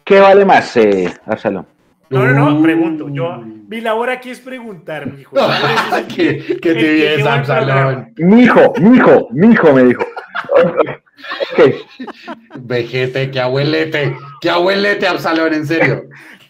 ¿Qué 0.05 0.21
vale 0.21 0.45
más, 0.45 0.77
eh, 0.77 1.13
Absalón? 1.27 1.67
No, 2.09 2.25
no, 2.25 2.51
no, 2.51 2.63
pregunto. 2.63 3.09
Yo, 3.09 3.39
mi 3.39 3.81
labor 3.81 4.11
aquí 4.11 4.31
es 4.31 4.39
preguntar, 4.39 5.07
mi 5.13 5.23
hijo. 5.23 5.35
¿Qué, 6.09 6.59
qué 6.63 6.73
te 6.73 6.95
vienes, 6.95 7.27
Absalón? 7.27 8.13
Mi 8.17 8.43
hijo, 8.43 8.73
mi 8.81 8.97
hijo, 8.97 9.29
mi 9.33 9.49
hijo 9.49 9.73
me 9.73 9.83
dijo. 9.83 10.07
Ok. 10.53 11.65
Vejete, 12.61 13.33
qué 13.33 13.41
abuelete, 13.41 14.17
qué 14.41 14.51
abuelete, 14.51 15.09
Absalón, 15.09 15.53
en 15.53 15.67
serio. 15.67 16.05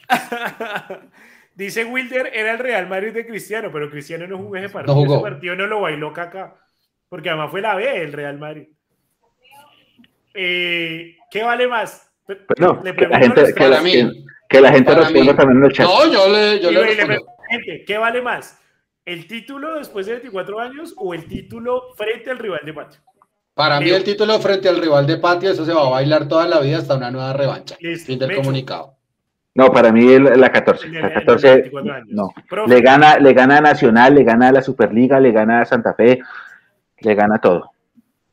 Dice 1.54 1.86
Wilder, 1.86 2.30
era 2.34 2.52
el 2.52 2.58
Real 2.58 2.86
Madrid 2.86 3.14
de 3.14 3.26
Cristiano, 3.26 3.70
pero 3.72 3.88
Cristiano 3.90 4.26
no 4.26 4.36
jugó 4.36 4.56
ese 4.56 4.68
partido. 4.68 4.94
No 4.94 5.00
jugó. 5.00 5.14
Ese 5.14 5.22
partido 5.22 5.56
no 5.56 5.66
lo 5.66 5.80
bailó 5.80 6.12
caca, 6.12 6.54
porque 7.08 7.28
además 7.30 7.50
fue 7.50 7.60
la 7.60 7.74
B 7.74 8.02
el 8.02 8.12
Real 8.12 8.38
Madrid. 8.38 8.68
Eh, 10.34 11.16
¿Qué 11.30 11.42
vale 11.42 11.66
más? 11.66 12.10
No, 12.58 12.80
le 12.82 12.92
pregunto 12.92 13.18
la 13.18 13.34
gente, 13.34 13.54
que, 13.54 13.68
la, 13.68 13.80
mí. 13.80 14.24
Que 14.48 14.60
la 14.60 14.72
gente 14.72 14.94
responda 14.94 15.36
también 15.36 15.58
en 15.58 15.64
el 15.64 15.72
chat. 15.72 15.86
No, 15.86 16.12
yo 16.12 16.28
le, 16.28 16.60
yo 16.60 16.70
le, 16.70 16.96
gente, 17.48 17.84
¿Qué 17.86 17.98
vale 17.98 18.20
más? 18.20 18.60
¿El 19.04 19.28
título 19.28 19.78
después 19.78 20.06
de 20.06 20.12
24 20.14 20.60
años 20.60 20.94
o 20.96 21.14
el 21.14 21.26
título 21.26 21.94
frente 21.96 22.30
al 22.30 22.38
rival 22.38 22.60
de 22.64 22.74
patio? 22.74 23.00
Para 23.54 23.80
mí 23.80 23.88
el 23.88 24.04
título 24.04 24.38
frente 24.40 24.68
al 24.68 24.78
rival 24.78 25.06
de 25.06 25.16
patio, 25.16 25.50
eso 25.50 25.64
se 25.64 25.72
va 25.72 25.86
a 25.86 25.90
bailar 25.90 26.28
toda 26.28 26.46
la 26.46 26.60
vida 26.60 26.78
hasta 26.78 26.96
una 26.96 27.10
nueva 27.10 27.32
revancha. 27.32 27.76
fin 27.76 28.18
del 28.18 28.34
comunicado. 28.34 28.96
No, 29.54 29.72
para 29.72 29.90
mí 29.90 30.18
la 30.18 30.52
14. 30.52 30.88
La 30.90 31.14
14 31.14 31.70
no. 32.08 32.34
Le 32.66 32.80
gana, 32.82 33.18
le 33.18 33.32
gana 33.32 33.56
a 33.56 33.60
Nacional, 33.62 34.14
le 34.14 34.24
gana 34.24 34.48
a 34.48 34.52
la 34.52 34.60
Superliga, 34.60 35.18
le 35.18 35.32
gana 35.32 35.62
a 35.62 35.64
Santa 35.64 35.94
Fe, 35.94 36.20
le 37.00 37.14
gana 37.14 37.38
todo. 37.38 37.70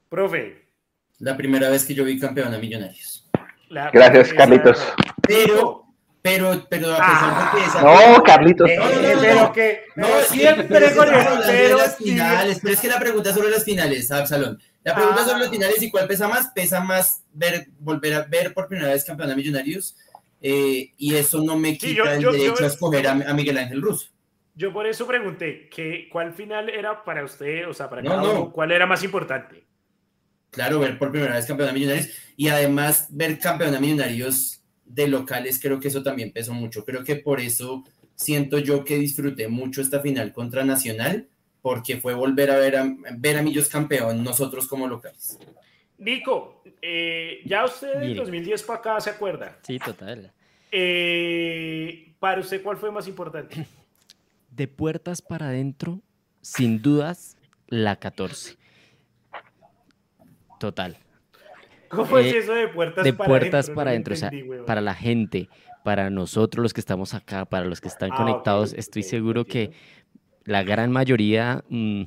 Profe. 0.09 0.63
La 1.19 1.37
primera 1.37 1.69
vez 1.69 1.85
que 1.85 1.93
yo 1.93 2.03
vi 2.03 2.19
campeón 2.19 2.53
a 2.53 2.57
Millonarios. 2.57 3.29
Gracias, 3.69 4.33
Carlitos. 4.33 4.93
Pero 5.25 5.83
pero, 6.23 6.65
pero 6.69 6.93
a 6.93 6.97
pesar 6.97 7.53
de 7.53 7.59
que 7.59 7.65
esa 7.67 7.81
No, 7.81 8.23
Carlitos. 8.23 8.69
no, 8.77 8.85
no, 8.85 9.13
no, 9.13 9.19
pero 9.19 9.51
que 9.51 9.81
no, 9.97 10.07
siempre 10.21 10.95
con 10.95 11.13
el 11.13 11.25
pero 11.45 11.77
las 11.77 11.97
finales, 11.97 12.59
pero 12.61 12.73
es 12.73 12.79
que 12.79 12.87
la 12.87 12.99
pregunta 12.99 13.33
sobre 13.33 13.49
las 13.49 13.65
finales, 13.65 14.09
Absalón. 14.09 14.57
La 14.85 14.95
pregunta 14.95 15.21
ah. 15.21 15.25
sobre 15.25 15.39
las 15.39 15.49
finales 15.49 15.81
y 15.81 15.91
cuál 15.91 16.07
pesa 16.07 16.29
más, 16.29 16.47
pesa 16.55 16.79
más 16.79 17.23
ver, 17.33 17.67
volver 17.77 18.13
a 18.13 18.21
ver 18.21 18.53
por 18.53 18.69
primera 18.69 18.93
vez 18.93 19.03
campeón 19.03 19.31
a 19.31 19.35
Millonarios 19.35 19.97
eh, 20.41 20.93
y 20.97 21.13
eso 21.13 21.43
no 21.43 21.57
me 21.57 21.77
quita 21.77 22.13
el 22.15 22.21
derecho 22.23 22.63
a 22.63 22.67
escoger 22.67 23.05
a, 23.05 23.15
Miguel 23.33 23.57
Ángel 23.57 23.81
Russo. 23.81 24.07
Yo 24.55 24.71
por 24.71 24.85
eso 24.85 25.07
pregunté 25.07 25.67
que 25.69 26.07
cuál 26.11 26.33
final 26.33 26.69
era 26.69 27.03
para 27.03 27.23
usted, 27.23 27.67
o 27.67 27.73
sea, 27.73 27.89
para 27.89 28.03
cada 28.03 28.21
uno, 28.21 28.51
cuál 28.51 28.71
era 28.71 28.85
más 28.85 29.03
importante. 29.03 29.63
Claro, 30.51 30.79
ver 30.79 30.99
por 30.99 31.11
primera 31.11 31.33
vez 31.33 31.47
campeón 31.47 31.69
a 31.69 31.73
Millonarios 31.73 32.09
y 32.37 32.49
además 32.49 33.07
ver 33.09 33.39
campeón 33.39 33.73
a 33.73 33.79
Millonarios 33.79 34.61
de 34.85 35.07
locales, 35.07 35.59
creo 35.59 35.79
que 35.79 35.87
eso 35.87 36.03
también 36.03 36.31
pesó 36.31 36.53
mucho. 36.53 36.85
Creo 36.85 37.03
que 37.03 37.15
por 37.15 37.39
eso 37.39 37.83
siento 38.13 38.59
yo 38.59 38.83
que 38.83 38.97
disfruté 38.97 39.47
mucho 39.47 39.81
esta 39.81 39.99
final 40.01 40.31
contra 40.31 40.63
Nacional, 40.63 41.27
porque 41.63 41.97
fue 41.97 42.13
volver 42.13 42.51
a 42.51 42.57
ver 42.57 42.75
a, 42.75 42.95
ver 43.17 43.37
a 43.37 43.41
Millos 43.41 43.69
campeón, 43.69 44.23
nosotros 44.23 44.67
como 44.67 44.87
locales. 44.87 45.39
Nico, 45.97 46.61
eh, 46.81 47.41
ya 47.45 47.65
usted 47.65 48.03
en 48.03 48.15
2010 48.15 48.63
para 48.63 48.79
acá 48.79 49.01
se 49.01 49.09
acuerda. 49.09 49.57
Sí, 49.63 49.79
total. 49.79 50.31
Eh, 50.71 52.13
para 52.19 52.41
usted, 52.41 52.61
¿cuál 52.61 52.77
fue 52.77 52.91
más 52.91 53.07
importante? 53.07 53.65
De 54.55 54.67
puertas 54.67 55.21
para 55.21 55.47
adentro, 55.47 56.01
sin 56.41 56.81
dudas, 56.81 57.37
la 57.67 57.95
14. 57.95 58.57
Total. 60.59 60.97
¿Cómo 61.89 62.17
es 62.19 62.33
eh, 62.33 62.37
eso 62.37 62.53
de 62.53 62.67
puertas 62.67 63.03
de 63.03 63.13
para 63.13 63.27
puertas 63.27 63.69
para 63.69 63.91
adentro? 63.91 64.13
o 64.13 64.17
sea, 64.17 64.31
para 64.67 64.81
la 64.81 64.93
gente, 64.93 65.49
para 65.83 66.09
nosotros 66.09 66.61
los 66.61 66.73
que 66.73 66.81
estamos 66.81 67.13
acá, 67.13 67.45
para 67.45 67.65
los 67.65 67.81
que 67.81 67.87
están 67.87 68.11
ah, 68.11 68.15
conectados, 68.15 68.73
estoy 68.73 69.03
seguro 69.03 69.45
que 69.45 69.71
la 70.45 70.63
gran 70.63 70.91
mayoría 70.91 71.63
mm, 71.69 72.03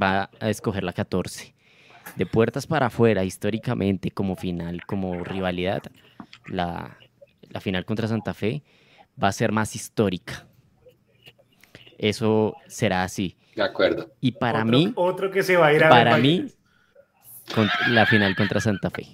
va 0.00 0.30
a 0.40 0.50
escoger 0.50 0.82
la 0.82 0.92
14. 0.92 1.54
de 2.16 2.26
puertas 2.26 2.66
para 2.66 2.86
afuera, 2.86 3.22
históricamente, 3.22 4.10
como 4.10 4.34
final, 4.34 4.84
como 4.86 5.22
rivalidad, 5.22 5.82
la, 6.46 6.98
la 7.48 7.60
final 7.60 7.84
contra 7.84 8.08
Santa 8.08 8.34
Fe 8.34 8.62
va 9.22 9.28
a 9.28 9.32
ser 9.32 9.52
más 9.52 9.76
histórica. 9.76 10.49
Eso 12.00 12.56
será 12.66 13.04
así. 13.04 13.36
De 13.54 13.62
acuerdo. 13.62 14.10
Y 14.22 14.32
para 14.32 14.64
mí. 14.64 14.90
Otro 14.96 15.30
que 15.30 15.42
se 15.42 15.58
va 15.58 15.66
a 15.66 15.74
ir 15.74 15.84
a 15.84 15.90
Para 15.90 16.16
mí, 16.16 16.46
la 17.88 18.06
final 18.06 18.34
contra 18.34 18.58
Santa 18.58 18.88
Fe. 18.88 19.06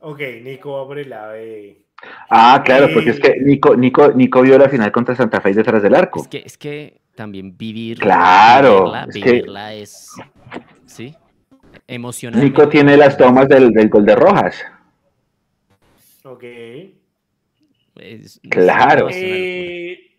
Ok, 0.00 0.20
Nico 0.42 0.72
va 0.72 0.86
por 0.88 0.98
el 0.98 1.10
lado 1.10 1.32
de. 1.34 1.84
Ah, 2.28 2.60
claro, 2.64 2.88
porque 2.92 3.10
es 3.10 3.20
que 3.20 3.36
Nico, 3.40 3.76
Nico, 3.76 4.10
Nico 4.10 4.42
vio 4.42 4.58
la 4.58 4.68
final 4.68 4.90
contra 4.90 5.14
Santa 5.14 5.40
Fe 5.40 5.54
detrás 5.54 5.84
del 5.84 5.94
arco. 5.94 6.20
Es 6.20 6.26
que, 6.26 6.42
es 6.44 6.58
que 6.58 7.00
también 7.14 7.56
vivir. 7.56 8.00
Claro. 8.00 8.92
Vivirla 9.14 9.74
es, 9.74 10.08
Sí. 10.84 11.14
Emocional. 11.86 12.42
Nico 12.42 12.68
tiene 12.68 12.96
las 12.96 13.16
tomas 13.16 13.48
del, 13.48 13.70
del 13.72 13.88
gol 13.88 14.04
de 14.04 14.16
Rojas. 14.16 14.64
Ok. 16.24 16.44
claro. 18.50 19.08
Eh, 19.12 20.11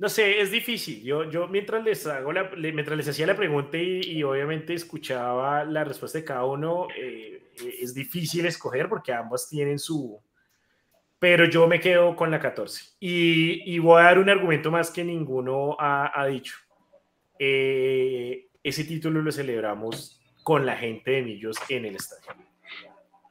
no 0.00 0.08
sé, 0.08 0.40
es 0.40 0.50
difícil. 0.50 1.02
Yo, 1.02 1.30
yo 1.30 1.46
mientras 1.46 1.84
les 1.84 2.06
hago 2.06 2.32
la, 2.32 2.50
mientras 2.56 2.96
les 2.96 3.06
hacía 3.06 3.26
la 3.26 3.36
pregunta 3.36 3.76
y, 3.76 4.22
obviamente 4.22 4.72
escuchaba 4.72 5.62
la 5.66 5.84
respuesta 5.84 6.16
de 6.16 6.24
cada 6.24 6.46
uno, 6.46 6.88
eh, 6.96 7.52
es 7.82 7.92
difícil 7.92 8.46
escoger 8.46 8.88
porque 8.88 9.12
ambos 9.12 9.46
tienen 9.46 9.78
su. 9.78 10.18
Pero 11.18 11.44
yo 11.44 11.68
me 11.68 11.80
quedo 11.80 12.16
con 12.16 12.30
la 12.30 12.40
14 12.40 12.94
y, 12.98 13.78
voy 13.78 14.00
a 14.00 14.04
dar 14.04 14.18
un 14.18 14.30
argumento 14.30 14.70
más 14.70 14.90
que 14.90 15.04
ninguno 15.04 15.76
ha, 15.78 16.26
dicho. 16.28 16.56
Eh, 17.38 18.48
ese 18.62 18.84
título 18.84 19.20
lo 19.20 19.30
celebramos 19.30 20.18
con 20.42 20.64
la 20.64 20.78
gente 20.78 21.10
de 21.10 21.22
Millos 21.22 21.58
en 21.68 21.84
el 21.84 21.96
estadio. 21.96 22.46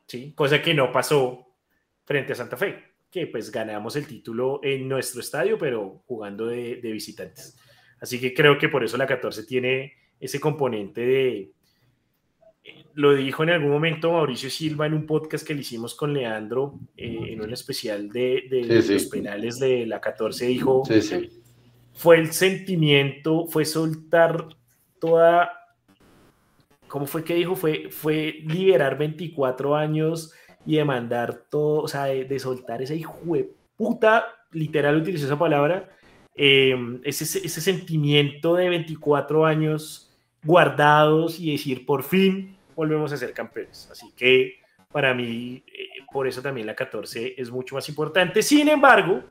¿Sí? 0.06 0.34
Cosa 0.36 0.62
que 0.62 0.76
no 0.76 0.92
pasó 0.92 1.48
frente 2.06 2.34
a 2.34 2.36
Santa 2.36 2.58
Fe 2.58 2.89
que 3.12 3.28
pues 3.28 3.52
ganamos 3.52 3.96
el 3.96 4.06
título 4.06 4.60
en 4.64 4.88
nuestro 4.88 5.22
estadio, 5.22 5.58
pero 5.58 6.04
jugando 6.06 6.48
de, 6.48 6.80
visitantes. 6.82 7.58
Así 8.00 8.20
que 8.20 8.34
creo 8.34 8.58
que 8.58 8.70
por 8.70 8.84
eso 8.84 8.98
la 8.98 9.08
14 9.08 9.44
tiene 9.46 9.94
ese 10.20 10.40
componente 10.40 11.02
de... 11.02 11.52
Lo 12.94 13.16
dijo 13.16 13.44
en 13.44 13.52
algún 13.52 13.72
momento 13.72 14.12
Mauricio 14.12 14.50
Silva 14.50 14.86
en 14.86 14.94
un 14.94 15.06
podcast 15.06 15.48
que 15.48 15.56
le 15.56 15.62
hicimos 15.62 15.96
con 15.96 16.14
Leandro, 16.14 16.80
eh, 16.98 17.30
en 17.30 17.42
un 17.42 17.52
especial 17.52 18.10
de, 18.10 18.48
los 18.52 19.06
penales 19.06 19.60
de 19.60 19.86
la 19.86 20.02
14, 20.02 20.46
dijo, 20.46 20.84
fue 21.94 22.18
el 22.18 22.32
sentimiento, 22.32 23.48
fue 23.48 23.66
soltar 23.66 24.48
toda... 25.00 25.52
¿Cómo 26.88 27.06
fue 27.06 27.24
que 27.24 27.36
dijo? 27.36 27.56
Fue, 27.56 27.90
fue 27.92 28.40
liberar 28.46 28.98
24 28.98 29.76
años 29.76 30.34
y 30.70 30.76
de 30.76 30.86
mandar 30.86 31.46
todo, 31.50 31.82
o 31.82 31.88
sea, 31.88 32.04
de, 32.04 32.40
soltar 32.40 32.80
esa 32.84 32.94
hijo 32.94 33.18
de 33.34 33.50
puta, 33.76 34.28
literal 34.52 34.98
utilizó 34.98 35.26
esa 35.26 35.40
palabra, 35.40 35.90
em, 36.36 37.02
ese, 37.04 37.24
ese 37.24 37.60
sentimiento 37.60 38.54
de 38.54 38.70
24 38.70 39.48
años 39.48 40.16
guardados 40.44 41.40
y 41.40 41.54
decir, 41.54 41.88
por 41.88 42.04
fin 42.04 42.56
volvemos 42.76 43.12
a 43.12 43.18
ser 43.18 43.34
campeones. 43.34 43.90
Así 43.92 44.12
que 44.16 44.60
para 44.92 45.16
mí, 45.16 45.64
eh, 45.66 45.88
por 46.14 46.28
eso 46.28 46.40
también 46.40 46.68
la 46.68 46.76
14 46.76 47.34
es 47.36 47.50
mucho 47.50 47.74
más 47.74 47.90
importante. 47.90 48.44
Sin 48.44 48.70
embargo, 48.70 49.24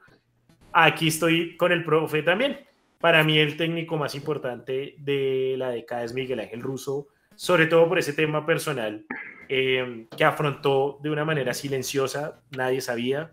aquí 0.73 1.06
estoy 1.06 1.56
con 1.56 1.70
el 1.70 1.85
profe 1.85 2.24
también. 2.24 2.59
Para 2.98 3.23
mí 3.23 3.39
el 3.39 3.56
técnico 3.56 3.97
más 3.97 4.16
importante 4.16 4.97
de 4.98 5.55
la 5.56 5.70
década 5.70 6.02
es 6.02 6.12
Miguel 6.15 6.40
Ángel 6.40 6.62
Russo, 6.62 7.06
sobre 7.36 7.69
todo 7.69 7.89
por 7.89 8.01
ese 8.01 8.12
tema 8.12 8.44
personal 8.44 9.06
eh, 9.49 10.07
que 10.15 10.25
afrontó 10.25 10.99
de 11.03 11.11
una 11.11 11.25
manera 11.25 11.55
silenciosa, 11.55 12.43
nadie 12.51 12.83
sabía. 12.83 13.31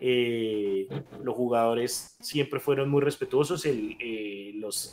Eh, 0.00 0.86
los 1.22 1.34
jugadores 1.34 2.18
siempre 2.20 2.60
fueron 2.60 2.90
muy 2.90 3.00
respetuosos, 3.00 3.64
eh, 3.64 4.52
los 4.56 4.92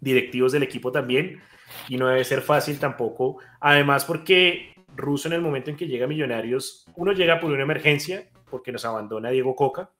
directivos 0.00 0.52
del 0.52 0.62
equipo 0.62 0.90
también, 0.90 1.42
y 1.88 1.98
no 1.98 2.08
debe 2.08 2.24
ser 2.24 2.40
fácil 2.40 2.78
tampoco. 2.78 3.38
Además, 3.60 4.06
porque 4.06 4.74
Russo 4.96 5.28
en 5.28 5.34
el 5.34 5.42
momento 5.42 5.70
en 5.70 5.76
que 5.76 5.86
llega 5.86 6.06
a 6.06 6.08
Millonarios, 6.08 6.86
uno 6.96 7.12
llega 7.12 7.38
por 7.38 7.52
una 7.52 7.62
emergencia, 7.62 8.28
porque 8.50 8.72
nos 8.72 8.86
abandona 8.86 9.28
Diego 9.28 9.54
Coca. 9.54 9.90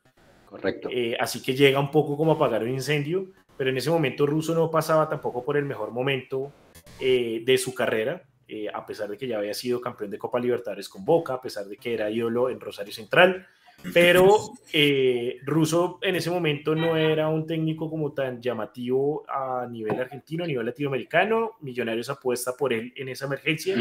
Correcto. 0.47 0.89
así 1.21 1.43
que 1.43 1.55
llega 1.55 1.79
un 1.79 1.91
poco 1.91 2.17
como 2.17 2.33
a 2.33 2.35
apagar 2.37 2.63
un 2.63 2.71
incendio, 2.71 3.27
pero 3.59 3.69
en 3.69 3.77
ese 3.77 3.91
momento 3.91 4.25
Russo 4.25 4.55
no 4.55 4.71
pasaba 4.71 5.07
tampoco 5.07 5.45
por 5.45 5.59
el 5.59 5.67
mejor 5.67 5.91
momento 5.91 6.51
de 6.99 7.59
su 7.63 7.75
carrera. 7.75 8.25
Eh, 8.51 8.67
a 8.73 8.87
pesar 8.87 9.11
de 9.11 9.19
que 9.19 9.29
ya 9.29 9.37
había 9.37 9.53
sido 9.53 9.79
campeón 9.79 10.11
de 10.11 10.17
Copa 10.17 10.41
Libertadores 10.41 10.89
con 10.89 11.05
Boca, 11.05 11.35
a 11.35 11.41
pesar 11.41 11.67
de 11.67 11.77
que 11.77 11.93
era 11.93 12.11
ídolo 12.11 12.49
en 12.49 12.59
Rosario 12.59 12.95
Central, 12.95 13.47
pero 13.93 14.55
eh, 14.73 15.37
Russo 15.45 15.99
en 16.01 16.17
ese 16.17 16.31
momento 16.31 16.75
no 16.75 16.97
era 16.97 17.29
un 17.29 17.47
técnico 17.47 17.91
como 17.91 18.15
tan 18.15 18.41
llamativo 18.41 19.27
a 19.29 19.67
nivel 19.71 20.01
argentino, 20.01 20.45
a 20.45 20.47
nivel 20.47 20.65
latinoamericano. 20.65 21.59
Millonarios 21.61 22.09
apuesta 22.09 22.55
por 22.57 22.73
él 22.73 22.91
en 22.97 23.11
esa 23.11 23.27
emergencia 23.27 23.77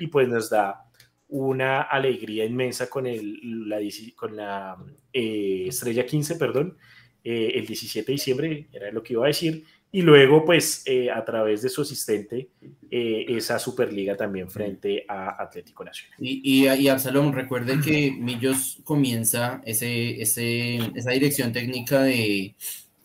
y 0.00 0.06
pues 0.06 0.26
nos 0.28 0.48
da 0.48 0.86
una 1.28 1.82
alegría 1.82 2.46
inmensa 2.46 2.88
con, 2.88 3.06
el, 3.06 3.68
la, 3.68 3.80
con 4.16 4.34
la 4.34 4.78
eh, 5.12 5.66
estrella 5.68 6.06
15, 6.06 6.36
perdón, 6.36 6.78
el 7.22 7.66
17 7.66 8.06
de 8.06 8.12
diciembre, 8.12 8.68
era 8.72 8.90
lo 8.92 9.02
que 9.02 9.12
iba 9.12 9.24
a 9.24 9.26
decir, 9.26 9.64
y 9.96 10.02
luego, 10.02 10.44
pues, 10.44 10.82
eh, 10.84 11.10
a 11.10 11.24
través 11.24 11.62
de 11.62 11.70
su 11.70 11.80
asistente, 11.80 12.50
eh, 12.90 13.24
esa 13.30 13.58
Superliga 13.58 14.14
también 14.14 14.50
frente 14.50 15.06
a 15.08 15.42
Atlético 15.42 15.86
Nacional. 15.86 16.18
Y, 16.20 16.66
y, 16.66 16.88
Absalom, 16.88 17.32
recuerden 17.32 17.80
que 17.80 18.12
Millos 18.12 18.82
comienza 18.84 19.62
ese, 19.64 20.20
ese, 20.20 20.80
esa 20.94 21.12
dirección 21.12 21.50
técnica 21.50 22.02
de, 22.02 22.54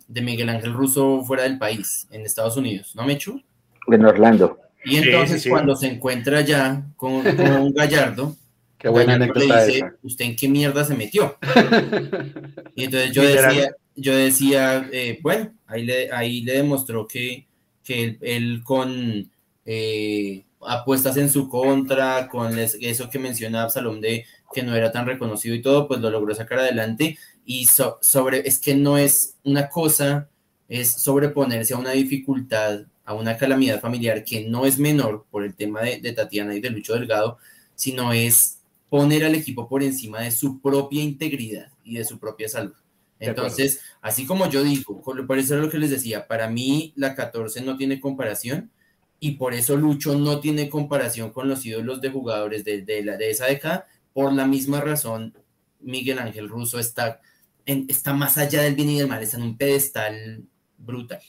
de 0.06 0.22
Miguel 0.22 0.50
Ángel 0.50 0.74
Russo 0.74 1.24
fuera 1.24 1.44
del 1.44 1.58
país, 1.58 2.10
en 2.12 2.26
Estados 2.26 2.58
Unidos, 2.58 2.94
¿no, 2.94 3.06
Mechu? 3.06 3.42
En 3.88 4.04
Orlando. 4.04 4.60
Y 4.84 4.98
entonces, 4.98 5.48
cuando 5.48 5.78
se 5.78 5.88
encuentra 5.88 6.42
ya 6.42 6.84
con, 6.98 7.24
con 7.24 7.72
Gallardo, 7.74 8.36
Qué 8.82 8.90
buena 8.90 9.14
anécdota 9.14 9.46
le 9.46 9.66
dice, 9.68 9.84
¿usted 10.02 10.26
en 10.26 10.36
qué 10.36 10.48
mierda 10.48 10.84
se 10.84 10.96
metió? 10.96 11.38
y 12.76 12.86
entonces 12.86 13.12
yo 13.12 13.22
decía, 13.22 13.76
yo 13.96 14.16
decía, 14.16 14.90
eh, 14.92 15.20
bueno, 15.22 15.54
ahí 15.68 15.84
le, 15.86 16.12
ahí 16.12 16.42
le 16.42 16.54
demostró 16.54 17.08
que, 17.08 17.46
que 17.84 18.18
él, 18.22 18.64
con 18.64 19.30
eh, 19.66 20.46
apuestas 20.62 21.18
en 21.18 21.30
su 21.30 21.48
contra, 21.48 22.28
con 22.28 22.58
eso 22.58 23.10
que 23.10 23.20
menciona 23.20 23.64
Absalom 23.64 24.02
de 24.02 24.26
que 24.52 24.64
no 24.64 24.76
era 24.76 24.92
tan 24.92 25.06
reconocido 25.06 25.54
y 25.54 25.62
todo, 25.62 25.88
pues 25.88 26.00
lo 26.00 26.10
logró 26.10 26.34
sacar 26.34 26.60
adelante. 26.60 27.20
Y 27.46 27.66
sobre, 27.66 28.48
es 28.48 28.60
que 28.60 28.74
no 28.74 28.98
es 28.98 29.36
una 29.44 29.70
cosa, 29.70 30.28
es 30.68 30.92
sobreponerse 30.92 31.76
a 31.76 31.78
una 31.78 31.92
dificultad, 31.92 32.82
a 33.06 33.14
una 33.14 33.38
calamidad 33.38 33.80
familiar 33.80 34.24
que 34.24 34.46
no 34.46 34.66
es 34.66 34.80
menor 34.80 35.26
por 35.30 35.44
el 35.44 35.56
tema 35.56 35.82
de, 35.82 36.02
de 36.02 36.14
Tatiana 36.14 36.56
y 36.56 36.62
de 36.62 36.72
Lucho 36.72 36.94
Delgado, 36.94 37.38
sino 37.76 38.12
es 38.14 38.61
poner 38.92 39.24
al 39.24 39.36
equipo 39.36 39.70
por 39.70 39.84
encima 39.84 40.20
de 40.20 40.32
su 40.32 40.60
propia 40.60 41.02
integridad 41.02 41.72
y 41.82 41.96
de 41.96 42.04
su 42.04 42.20
propia 42.20 42.50
salud. 42.50 42.74
Entonces, 43.20 43.80
así 44.02 44.26
como 44.26 44.50
yo 44.50 44.66
digo, 44.66 45.02
por 45.02 45.40
eso 45.40 45.56
es 45.56 45.62
lo 45.62 45.70
que 45.70 45.78
les 45.78 45.92
decía, 45.92 46.28
para 46.28 46.50
mí 46.50 46.92
la 46.98 47.16
14 47.16 47.62
no 47.62 47.78
tiene 47.78 48.02
comparación 48.02 48.70
y 49.18 49.36
por 49.36 49.54
eso 49.54 49.78
Lucho 49.78 50.20
no 50.20 50.42
tiene 50.42 50.68
comparación 50.68 51.32
con 51.32 51.48
los 51.48 51.66
ídolos 51.66 52.02
de 52.02 52.10
jugadores 52.10 52.66
de, 52.66 53.02
la, 53.06 53.16
de 53.16 53.30
esa 53.30 53.46
década. 53.46 53.88
Por 54.12 54.34
la 54.34 54.46
misma 54.46 54.82
razón, 54.82 55.38
Miguel 55.80 56.20
Ángel 56.20 56.50
Russo 56.50 56.78
está, 56.78 57.22
está 57.66 58.14
más 58.14 58.38
allá 58.38 58.62
del 58.62 58.76
bien 58.76 58.90
y 58.90 58.98
del 58.98 59.08
mal, 59.08 59.24
está 59.24 59.38
en 59.38 59.44
un 59.44 59.58
pedestal 59.58 60.44
brutal. 60.78 61.22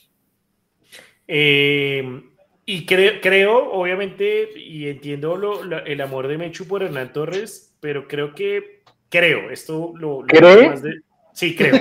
Eh, 1.28 2.02
y 2.64 2.86
creo, 2.86 3.72
obviamente, 3.72 4.50
y 4.56 4.88
entiendo 4.88 5.62
el 5.84 6.00
amor 6.00 6.28
de 6.28 6.38
Mechu 6.38 6.66
por 6.66 6.82
Hernán 6.82 7.12
Torres, 7.12 7.74
pero 7.80 8.06
creo 8.06 8.34
que, 8.34 8.82
creo, 9.08 9.50
esto 9.50 9.92
lo... 9.96 10.20
¿Cree? 10.26 10.72
sí, 11.32 11.56
creo, 11.56 11.74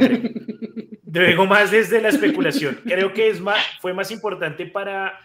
creo. 1.12 1.45
más 1.45 1.70
desde 1.70 2.02
la 2.02 2.10
especulación. 2.10 2.80
Creo 2.84 3.14
que 3.14 3.30
es 3.30 3.40
más, 3.40 3.64
fue 3.80 3.94
más 3.94 4.10
importante 4.10 4.66
para, 4.66 5.20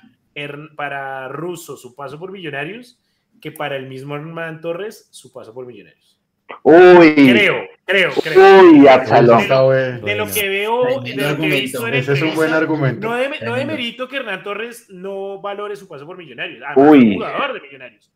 para 0.76 1.28
Russo 1.28 1.76
su 1.76 1.94
paso 1.94 2.18
por 2.18 2.32
Millonarios 2.32 2.98
que 3.40 3.50
para 3.50 3.76
el 3.76 3.86
mismo 3.86 4.14
Hernán 4.14 4.60
Torres 4.60 5.08
su 5.10 5.32
paso 5.32 5.54
por 5.54 5.66
Millonarios. 5.66 6.15
Uy. 6.62 7.14
Creo, 7.14 7.68
creo, 7.84 8.10
creo. 8.12 8.60
Uy, 8.60 8.88
Absalón. 8.88 10.04
De, 10.04 10.14
lo 10.14 10.26
que 10.26 10.48
veo, 10.48 11.00
de 11.00 11.14
lo 11.14 11.36
que 11.36 11.46
he 11.46 11.60
visto 11.60 11.86
en 11.86 11.94
Ese 11.94 12.12
es 12.12 12.22
un 12.22 12.34
buen 12.34 12.52
argumento. 12.52 13.08
No 13.08 13.16
de, 13.16 13.40
no 13.40 13.54
de 13.54 13.64
mérito 13.64 14.08
que 14.08 14.16
Hernán 14.16 14.42
Torres 14.42 14.86
no 14.88 15.40
valore 15.40 15.76
su 15.76 15.88
paso 15.88 16.06
por 16.06 16.16
Millonarios. 16.16 16.62
Ah, 16.66 16.74
Uy. 16.76 17.14
jugador 17.14 17.54
de 17.54 17.60
Millonarios. 17.60 18.10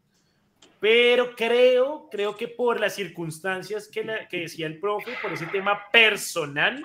Pero 0.80 1.34
creo, 1.36 2.08
creo 2.10 2.36
que 2.36 2.48
por 2.48 2.80
las 2.80 2.94
circunstancias 2.94 3.86
que, 3.88 4.06
que 4.30 4.40
decía 4.40 4.66
el 4.66 4.78
profe, 4.80 5.12
por 5.20 5.32
ese 5.32 5.46
tema 5.46 5.78
personal, 5.92 6.82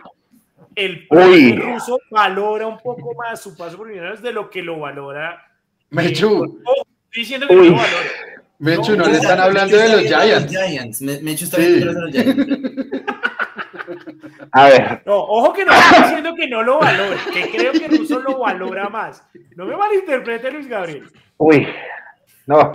el 0.76 1.08
ruso 1.10 2.00
valora 2.12 2.68
un 2.68 2.78
poco 2.78 3.14
más 3.16 3.42
su 3.42 3.56
paso 3.56 3.78
por 3.78 3.88
Millonarios 3.88 4.22
de 4.22 4.34
lo 4.34 4.50
que 4.50 4.62
lo 4.62 4.80
valora. 4.80 5.42
Mechu. 5.92 6.62
Eh, 6.66 6.82
diciendo 7.14 7.48
que 7.48 7.56
no 7.56 7.64
lo 7.64 7.72
valora. 7.72 8.10
Mechu, 8.60 8.96
no, 8.96 9.06
le 9.06 9.18
están 9.18 9.40
hablando 9.40 9.78
de 9.78 9.90
los 9.90 10.02
Giants. 10.02 11.02
Mechu 11.02 11.46
está 11.46 11.58
hablando 11.58 11.94
de 11.94 12.02
los 12.02 12.12
Giants. 12.12 13.06
A 14.52 14.70
ver. 14.70 15.02
No, 15.06 15.16
ojo 15.16 15.54
que 15.54 15.66
no 15.66 15.74
estoy 15.74 16.04
diciendo 16.04 16.36
que 16.36 16.48
no 16.48 16.64
lo 16.64 16.80
valore, 16.80 17.18
que 17.34 17.52
creo 17.52 17.74
que 17.74 17.88
Russo 17.90 18.20
lo 18.22 18.40
valora 18.40 18.90
más. 18.90 19.24
No 19.56 19.66
me 19.66 19.76
malinterprete, 19.76 20.52
Luis 20.52 20.68
Gabriel. 20.68 21.10
Uy, 21.38 21.68
no. 22.48 22.72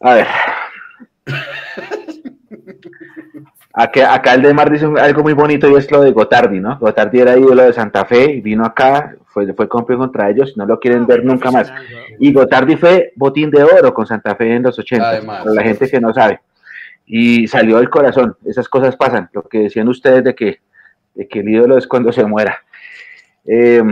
A 0.00 0.14
ver. 0.14 0.26
Acá, 3.72 4.14
acá 4.14 4.34
el 4.34 4.42
de 4.42 4.54
Mar 4.54 4.70
dice 4.70 4.86
algo 5.00 5.22
muy 5.22 5.32
bonito 5.32 5.68
y 5.68 5.74
es 5.74 5.90
lo 5.90 6.02
de 6.02 6.12
Gotardi, 6.12 6.60
¿no? 6.60 6.78
Gotardi 6.78 7.20
era 7.20 7.36
ídolo 7.36 7.64
de 7.64 7.72
Santa 7.72 8.04
Fe 8.04 8.32
y 8.32 8.40
vino 8.40 8.64
acá, 8.64 9.16
fue, 9.28 9.52
fue 9.54 9.68
campeón 9.68 10.00
contra 10.00 10.30
ellos, 10.30 10.56
no 10.56 10.66
lo 10.66 10.78
quieren 10.80 11.06
ver 11.06 11.24
nunca 11.24 11.50
más. 11.50 11.72
Y 12.18 12.32
Gotardi 12.32 12.76
fue 12.76 13.12
botín 13.16 13.50
de 13.50 13.62
oro 13.62 13.94
con 13.94 14.06
Santa 14.06 14.34
Fe 14.34 14.54
en 14.54 14.62
los 14.62 14.78
80, 14.78 15.26
para 15.26 15.44
la 15.44 15.62
gente 15.62 15.88
que 15.88 16.00
no 16.00 16.12
sabe 16.12 16.40
y 17.08 17.48
salió 17.48 17.78
del 17.78 17.88
corazón. 17.88 18.36
Esas 18.44 18.68
cosas 18.68 18.94
pasan. 18.94 19.30
Lo 19.32 19.42
que 19.42 19.60
decían 19.60 19.88
ustedes 19.88 20.22
de 20.22 20.34
que, 20.34 20.60
de 21.14 21.26
que 21.26 21.40
el 21.40 21.48
ídolo 21.48 21.78
es 21.78 21.86
cuando 21.86 22.12
se 22.12 22.24
muera. 22.24 22.62
Eh, 23.46 23.82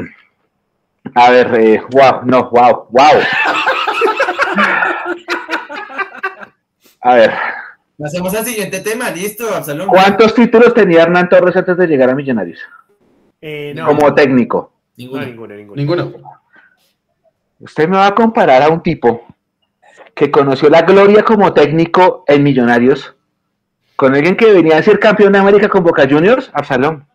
a 1.14 1.30
ver, 1.30 1.54
eh, 1.58 1.82
wow, 1.90 2.20
no, 2.24 2.50
wow, 2.50 2.88
wow. 2.90 3.22
A 7.00 7.14
ver. 7.14 7.32
Hacemos 8.04 8.34
el 8.34 8.44
siguiente 8.44 8.80
tema, 8.80 9.10
listo, 9.10 9.48
Absalón. 9.54 9.88
¿Cuántos 9.88 10.34
títulos 10.34 10.74
tenía 10.74 11.02
Hernán 11.02 11.30
Torres 11.30 11.56
antes 11.56 11.76
de 11.78 11.86
llegar 11.86 12.10
a 12.10 12.14
Millonarios? 12.14 12.60
Eh, 13.40 13.72
no, 13.74 13.86
Como 13.86 14.14
técnico. 14.14 14.74
Ninguno, 14.96 15.24
ninguno, 15.24 15.54
ninguno. 15.54 15.76
Ninguno. 15.76 16.12
Usted 17.60 17.88
me 17.88 17.96
va 17.96 18.08
a 18.08 18.14
comparar 18.14 18.62
a 18.62 18.68
un 18.68 18.82
tipo 18.82 19.26
que 20.14 20.30
conoció 20.30 20.68
la 20.68 20.82
gloria 20.82 21.22
como 21.22 21.52
técnico 21.52 22.24
en 22.26 22.42
Millonarios, 22.42 23.14
con 23.96 24.14
alguien 24.14 24.36
que 24.36 24.52
venía 24.52 24.78
a 24.78 24.82
ser 24.82 24.98
campeón 24.98 25.32
de 25.32 25.38
América 25.38 25.68
con 25.68 25.84
Boca 25.84 26.06
Juniors, 26.08 26.50
Absalón. 26.52 27.06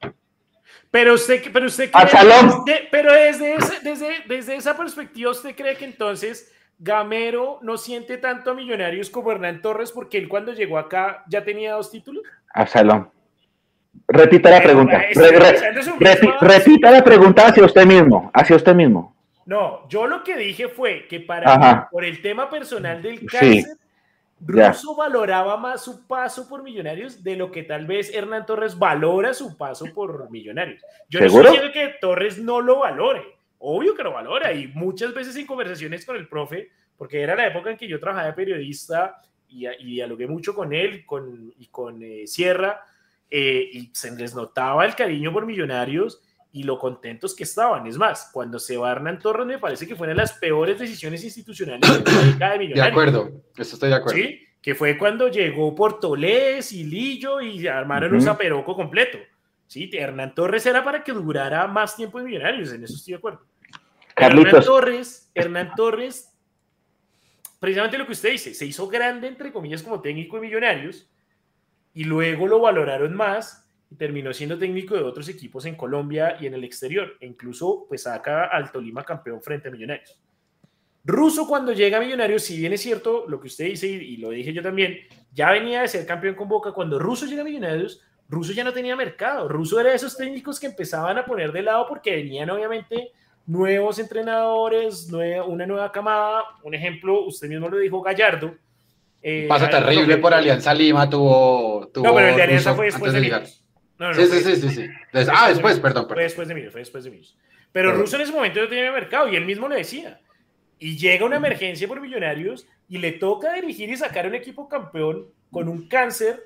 Pero 0.91 1.13
usted, 1.13 1.41
pero 1.53 1.67
usted 1.67 1.89
cree, 1.89 2.87
pero 2.91 3.13
desde, 3.13 3.55
desde, 3.81 4.09
desde 4.27 4.55
esa 4.55 4.75
perspectiva, 4.75 5.31
¿usted 5.31 5.55
cree 5.55 5.77
que 5.77 5.85
entonces 5.85 6.53
Gamero 6.77 7.59
no 7.61 7.77
siente 7.77 8.17
tanto 8.17 8.51
a 8.51 8.53
Millonarios 8.53 9.09
como 9.09 9.31
Hernán 9.31 9.61
Torres 9.61 9.91
porque 9.91 10.17
él 10.17 10.27
cuando 10.27 10.51
llegó 10.53 10.77
acá 10.77 11.23
ya 11.29 11.43
tenía 11.43 11.73
dos 11.73 11.91
títulos? 11.91 12.23
Absalón. 12.53 13.09
Repita 14.07 14.49
la 14.49 14.61
pregunta. 14.61 15.01
repita 16.41 16.91
la 16.91 17.03
pregunta 17.03 17.47
hacia 17.47 17.65
usted 17.65 17.85
mismo, 17.85 18.29
hacia 18.33 18.55
usted 18.55 18.75
mismo. 18.75 19.15
No, 19.45 19.87
yo 19.89 20.07
lo 20.07 20.23
que 20.23 20.37
dije 20.37 20.67
fue 20.67 21.07
que 21.07 21.19
para 21.19 21.87
por 21.89 22.03
el 22.03 22.21
tema 22.21 22.49
personal 22.49 23.01
del 23.01 23.25
cáncer, 23.25 23.65
Russo 24.39 24.95
valoraba 24.95 25.57
más 25.57 25.83
su 25.83 26.05
paso 26.07 26.47
por 26.49 26.63
Millonarios 26.63 27.23
de 27.23 27.35
lo 27.35 27.51
que 27.51 27.63
tal 27.63 27.85
vez 27.85 28.13
Hernán 28.13 28.45
Torres 28.45 28.77
valora 28.77 29.33
su 29.33 29.57
paso 29.57 29.85
por 29.93 30.29
Millonarios. 30.29 30.81
Yo 31.09 31.19
no 31.19 31.25
estoy 31.25 31.71
que 31.71 31.95
Torres 32.01 32.37
no 32.37 32.59
lo 32.59 32.79
valore, 32.79 33.23
obvio 33.59 33.95
que 33.95 34.03
lo 34.03 34.13
valora 34.13 34.51
y 34.51 34.67
muchas 34.67 35.13
veces 35.13 35.35
en 35.35 35.45
conversaciones 35.45 36.05
con 36.05 36.15
el 36.15 36.27
profe, 36.27 36.69
porque 36.97 37.21
era 37.21 37.35
la 37.35 37.47
época 37.47 37.71
en 37.71 37.77
que 37.77 37.87
yo 37.87 37.99
trabajaba 37.99 38.27
de 38.27 38.33
periodista 38.33 39.21
y, 39.47 39.67
dialogué 39.83 40.27
mucho 40.27 40.55
con 40.55 40.73
él 40.73 41.05
con, 41.05 41.53
y 41.59 41.67
con 41.67 42.01
eh, 42.01 42.25
Sierra 42.25 42.85
eh, 43.33 43.69
y 43.71 43.89
se 43.93 44.11
les 44.11 44.35
notaba 44.35 44.85
el 44.85 44.93
cariño 44.93 45.31
por 45.31 45.45
Millonarios 45.45 46.21
y 46.51 46.63
lo 46.63 46.77
contentos 46.77 47.33
que 47.33 47.43
estaban. 47.43 47.87
Es 47.87 47.97
más, 47.97 48.29
cuando 48.33 48.59
se 48.59 48.75
va 48.75 48.91
Hernán 48.91 49.19
Torres 49.19 49.47
me 49.47 49.57
parece 49.57 49.87
que 49.87 49.95
fue 49.95 50.05
una 50.05 50.13
de 50.13 50.17
las 50.17 50.33
peores 50.33 50.77
decisiones 50.77 51.23
institucionales 51.23 52.03
de 52.03 52.11
la 52.11 52.21
década 52.23 52.51
de 52.51 52.59
Millonarios. 52.59 52.75
De 52.75 52.91
acuerdo, 52.91 53.31
eso 53.55 53.75
estoy 53.75 53.87
de 53.87 53.95
acuerdo. 53.95 54.19
Sí, 54.21 54.41
que 54.61 54.75
fue 54.75 54.97
cuando 54.97 55.29
llegó 55.29 55.73
Portolés 55.73 56.73
y 56.73 56.83
Lillo 56.83 57.39
y 57.39 57.65
armaron 57.67 58.13
un 58.13 58.21
zaperoco 58.21 58.75
completo. 58.75 59.17
Sí, 59.65 59.89
Hernán 59.93 60.35
Torres 60.35 60.65
era 60.65 60.83
para 60.83 61.01
que 61.01 61.13
durara 61.13 61.65
más 61.67 61.95
tiempo 61.95 62.19
en 62.19 62.25
Millonarios, 62.25 62.73
en 62.73 62.83
eso 62.83 62.95
estoy 62.95 63.13
de 63.13 63.17
acuerdo. 63.17 63.45
Hernán 64.17 64.61
Torres, 64.61 65.31
Hernán 65.33 65.71
Torres, 65.73 66.33
precisamente 67.61 67.97
lo 67.97 68.05
que 68.05 68.11
usted 68.11 68.31
dice, 68.31 68.53
se 68.53 68.65
hizo 68.65 68.89
grande, 68.89 69.29
entre 69.29 69.53
comillas, 69.53 69.81
como 69.81 70.01
técnico 70.01 70.35
de 70.35 70.41
Millonarios 70.41 71.07
y 71.93 72.03
luego 72.03 72.47
lo 72.47 72.59
valoraron 72.59 73.13
más 73.15 73.69
y 73.89 73.95
terminó 73.95 74.33
siendo 74.33 74.57
técnico 74.57 74.95
de 74.95 75.03
otros 75.03 75.27
equipos 75.27 75.65
en 75.65 75.75
Colombia 75.75 76.37
y 76.39 76.47
en 76.47 76.53
el 76.53 76.63
exterior. 76.63 77.17
E 77.19 77.27
incluso 77.27 77.85
pues 77.87 78.03
saca 78.03 78.45
al 78.45 78.71
Tolima 78.71 79.03
campeón 79.03 79.41
frente 79.41 79.67
a 79.67 79.71
Millonarios. 79.71 80.19
Russo 81.03 81.47
cuando 81.47 81.73
llega 81.73 81.97
a 81.97 82.01
Millonarios, 82.01 82.43
si 82.43 82.57
bien 82.57 82.73
es 82.73 82.81
cierto 82.81 83.25
lo 83.27 83.39
que 83.39 83.47
usted 83.47 83.65
dice 83.65 83.87
y, 83.87 84.17
lo 84.17 84.29
dije 84.29 84.53
yo 84.53 84.61
también, 84.61 84.97
ya 85.33 85.51
venía 85.51 85.81
de 85.81 85.87
ser 85.87 86.05
campeón 86.05 86.35
con 86.35 86.47
Boca. 86.47 86.71
Cuando 86.71 86.99
Russo 86.99 87.25
llega 87.25 87.41
a 87.41 87.45
Millonarios, 87.45 88.01
Russo 88.29 88.53
ya 88.53 88.63
no 88.63 88.71
tenía 88.71 88.95
mercado. 88.95 89.49
Russo 89.49 89.79
era 89.79 89.89
de 89.89 89.95
esos 89.95 90.15
técnicos 90.15 90.59
que 90.59 90.67
empezaban 90.67 91.17
a 91.17 91.25
poner 91.25 91.51
de 91.51 91.63
lado 91.63 91.85
porque 91.87 92.15
venían 92.15 92.49
obviamente 92.49 93.11
nuevos 93.45 93.99
entrenadores, 93.99 95.11
una 95.11 95.65
nueva 95.65 95.91
camada. 95.91 96.43
Un 96.63 96.75
ejemplo, 96.75 97.25
usted 97.25 97.49
mismo 97.49 97.67
lo 97.67 97.77
dijo, 97.77 98.01
Gallardo. 98.01 98.55
Eh, 99.23 99.45
Paso 99.47 99.69
terrible 99.69 100.17
por 100.17 100.33
Alianza 100.33 100.73
Lima 100.73 101.09
tuvo, 101.09 101.89
tuvo 101.93 102.07
No, 102.07 102.15
pero 102.15 102.29
el 102.29 102.35
de 102.35 102.41
Alianza 102.43 102.73
fue 102.73 102.85
después 102.85 103.13
de, 103.13 103.21
de 103.21 103.45
sí, 104.15 104.25
sí, 104.25 104.55
sí, 104.55 104.69
sí, 104.69 104.87
ah, 105.31 105.49
después, 105.49 105.79
perdón, 105.79 106.07
Fue 106.07 106.23
después 106.23 106.47
de 106.47 106.55
mí, 106.55 106.63
fue 106.71 106.81
después 106.81 107.03
de 107.03 107.11
mí. 107.11 107.21
Pero 107.71 107.93
Russo 107.93 108.15
en 108.15 108.23
ese 108.23 108.31
momento 108.31 108.59
no 108.59 108.67
tenía 108.67 108.91
mercado 108.91 109.27
y 109.29 109.35
él 109.35 109.45
mismo 109.45 109.69
le 109.69 109.77
decía. 109.77 110.19
Y 110.79 110.97
llega 110.97 111.25
una 111.25 111.37
emergencia 111.37 111.87
por 111.87 112.01
Millonarios 112.01 112.65
y 112.89 112.97
le 112.97 113.11
toca 113.11 113.53
dirigir 113.53 113.89
y 113.89 113.97
sacar 113.97 114.27
un 114.27 114.35
equipo 114.35 114.67
campeón 114.67 115.27
con 115.51 115.69
un 115.69 115.87
cáncer, 115.87 116.41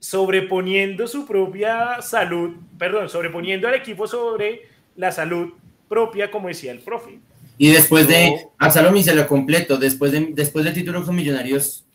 sobreponiendo 0.00 1.06
su 1.06 1.26
propia 1.26 2.00
salud, 2.00 2.56
perdón, 2.78 3.08
sobreponiendo 3.08 3.68
al 3.68 3.74
equipo 3.74 4.06
sobre 4.06 4.62
la 4.96 5.12
salud 5.12 5.52
propia, 5.88 6.30
como 6.30 6.48
decía 6.48 6.72
el 6.72 6.80
profe. 6.80 7.18
Y 7.58 7.70
después 7.70 8.08
de, 8.08 8.46
Absalom 8.58 8.96
y 8.96 9.02
se 9.02 9.14
lo 9.14 9.26
completo, 9.26 9.76
después, 9.76 10.12
de, 10.12 10.28
después 10.30 10.64
del 10.64 10.74
título 10.74 11.04
con 11.04 11.14
Millonarios, 11.14 11.87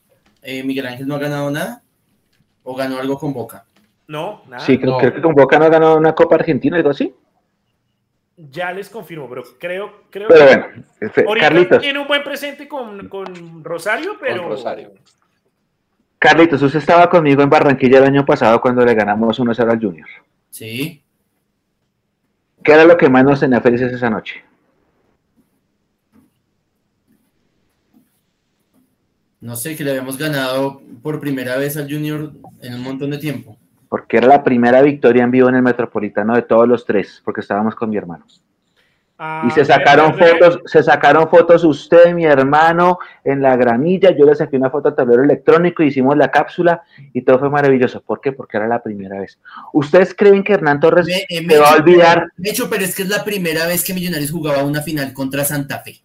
eh, 0.44 0.64
Miguel 0.64 0.88
Ángel 0.88 1.08
no 1.08 1.16
ha 1.16 1.20
ganado 1.20 1.50
nada 1.50 1.82
o 2.64 2.76
ganó 2.76 3.00
algo 3.00 3.18
con 3.18 3.34
Boca. 3.34 3.66
No, 4.08 4.44
nada. 4.48 4.64
Sí, 4.66 4.78
creo, 4.78 4.98
que 4.98 5.22
con 5.22 5.34
Boca 5.34 5.58
no 5.58 5.70
ganó 5.70 5.96
una 5.96 6.14
Copa 6.14 6.36
Argentina, 6.36 6.78
algo 6.78 6.90
así. 6.90 7.14
Ya 8.36 8.72
les 8.72 8.90
confirmo, 8.90 9.30
pero 9.30 9.44
creo, 9.60 10.06
creo 10.10 10.28
pero 10.28 10.46
bueno, 10.46 10.66
este, 11.00 11.24
Carlitos. 11.40 11.82
tiene 11.82 12.00
un 12.00 12.08
buen 12.08 12.24
presente 12.24 12.68
con, 12.68 13.08
con 13.08 13.64
Rosario, 13.64 14.18
pero. 14.20 14.50
Rosario. 14.50 14.92
Carlitos, 16.18 16.62
usted 16.62 16.80
estaba 16.80 17.10
conmigo 17.10 17.44
en 17.44 17.50
Barranquilla 17.50 18.00
el 18.00 18.06
año 18.06 18.26
pasado 18.26 18.60
cuando 18.60 18.84
le 18.86 18.96
ganamos 18.96 19.40
1-0 19.40 19.72
al 19.72 19.80
Junior. 19.80 20.08
Sí. 20.50 21.04
¿Qué 22.64 22.72
era 22.72 22.86
lo 22.86 22.98
que 22.98 23.10
más 23.10 23.24
nos 23.24 23.42
tenía 23.42 23.60
felices 23.62 23.92
esa 23.92 24.10
noche? 24.10 24.42
No 29.44 29.56
sé, 29.56 29.76
que 29.76 29.84
le 29.84 29.92
habíamos 29.92 30.18
ganado 30.18 30.82
por 31.02 31.20
primera 31.20 31.58
vez 31.58 31.78
al 31.78 31.92
Junior 31.92 32.32
en 32.62 32.74
un 32.76 32.82
montón 32.82 33.12
de 33.12 33.18
tiempo 33.18 33.58
porque 33.94 34.18
era 34.18 34.26
la 34.26 34.44
primera 34.44 34.82
victoria 34.82 35.24
en 35.24 35.30
vivo 35.30 35.50
en 35.50 35.54
el 35.54 35.62
Metropolitano 35.62 36.34
de 36.34 36.42
todos 36.42 36.68
los 36.68 36.84
tres, 36.84 37.22
porque 37.24 37.42
estábamos 37.42 37.76
con 37.76 37.92
mi 37.92 37.98
hermano. 37.98 38.26
y 39.46 39.52
se 39.52 39.62
ah, 39.62 39.66
sacaron 39.66 40.18
fotos, 40.18 40.62
se 40.66 40.82
sacaron 40.82 41.30
fotos 41.30 41.64
usted, 41.64 42.12
mi 42.12 42.26
hermano, 42.26 42.98
en 43.24 43.44
la 43.44 43.56
gramilla, 43.56 44.10
yo 44.18 44.26
le 44.26 44.34
saqué 44.34 44.58
una 44.58 44.72
foto 44.72 44.88
al 44.88 44.96
tablero 44.96 45.22
electrónico, 45.22 45.84
hicimos 45.84 46.18
la 46.18 46.32
cápsula 46.32 46.82
y 47.14 47.22
todo 47.22 47.38
fue 47.38 47.52
maravilloso. 47.52 48.02
¿Por 48.02 48.20
qué? 48.20 48.32
Porque 48.32 48.58
era 48.58 48.68
la 48.68 48.82
primera 48.82 49.20
vez. 49.20 49.38
¿Ustedes 49.74 50.16
creen 50.16 50.44
que 50.44 50.54
Hernán 50.54 50.80
Torres 50.80 51.06
me, 51.06 51.56
va 51.60 51.70
a 51.70 51.76
olvidar? 51.76 52.32
De 52.36 52.50
hecho, 52.50 52.72
pero 52.72 52.84
es 52.84 52.96
que 52.96 53.04
es 53.04 53.10
la 53.10 53.24
primera 53.24 53.68
vez 53.68 53.84
que 53.84 53.94
Millonarios 53.94 54.32
jugaba 54.32 54.64
una 54.64 54.82
final 54.82 55.14
contra 55.14 55.46
Santa 55.46 55.82
Fe. 55.82 56.02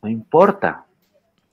No 0.00 0.08
importa, 0.08 0.85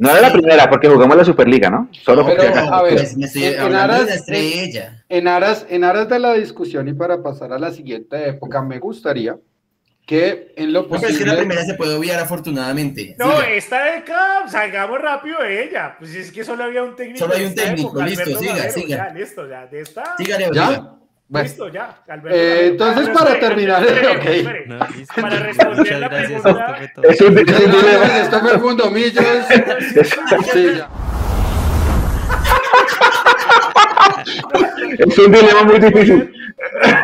no 0.03 0.09
era 0.09 0.19
la 0.19 0.33
primera, 0.33 0.69
porque 0.69 0.89
jugamos 0.89 1.15
la 1.15 1.23
Superliga, 1.23 1.69
¿no? 1.69 1.87
Solo 1.91 2.25
porque... 2.25 2.45
a 2.45 2.81
ver, 2.81 3.07
en, 3.35 3.73
aras, 3.73 4.27
en, 4.27 5.27
aras, 5.29 5.65
en 5.69 5.83
aras 5.85 6.09
de 6.09 6.19
la 6.19 6.33
discusión 6.33 6.89
y 6.89 6.93
para 6.93 7.23
pasar 7.23 7.53
a 7.53 7.57
la 7.57 7.71
siguiente 7.71 8.27
época, 8.27 8.61
me 8.61 8.79
gustaría 8.79 9.37
que 10.05 10.53
en 10.57 10.73
lo 10.73 10.89
posible... 10.89 11.07
No, 11.07 11.13
es 11.13 11.19
que 11.19 11.25
la 11.25 11.37
primera 11.37 11.63
se 11.63 11.75
puede 11.75 11.95
obviar 11.95 12.19
afortunadamente. 12.19 13.15
No, 13.17 13.41
esta 13.41 13.93
década, 13.93 14.45
salgamos 14.49 14.99
rápido 14.99 15.41
de 15.41 15.63
ella. 15.63 15.95
Pues 15.97 16.13
es 16.15 16.33
que 16.33 16.43
solo 16.43 16.65
había 16.65 16.83
un 16.83 16.97
técnico. 16.97 17.19
Solo 17.19 17.35
hay 17.35 17.45
un 17.45 17.55
técnico, 17.55 18.01
listo, 18.03 18.39
siga, 18.39 18.69
siga. 18.71 18.97
Ya, 18.97 19.13
listo, 19.13 19.49
ya, 19.49 19.67
de 19.67 19.79
esta... 19.79 20.03
¿Ya? 20.53 20.97
Listo, 21.41 21.69
ya. 21.69 22.03
Eh, 22.29 22.69
entonces, 22.71 23.09
para 23.09 23.39
terminar, 23.39 23.85
para 25.15 25.39
responder 25.39 25.99
la 25.99 26.09
pregunta. 26.09 26.77
Es 27.03 27.21
un, 27.21 27.35
dilema. 27.35 28.19
Esto 28.21 28.39
fue 28.39 28.57
Mundo 28.57 28.91
Millos. 28.91 29.25
Es 34.99 35.17
un 35.17 35.31
dilema 35.31 35.63
muy 35.63 35.79
difícil. 35.79 36.33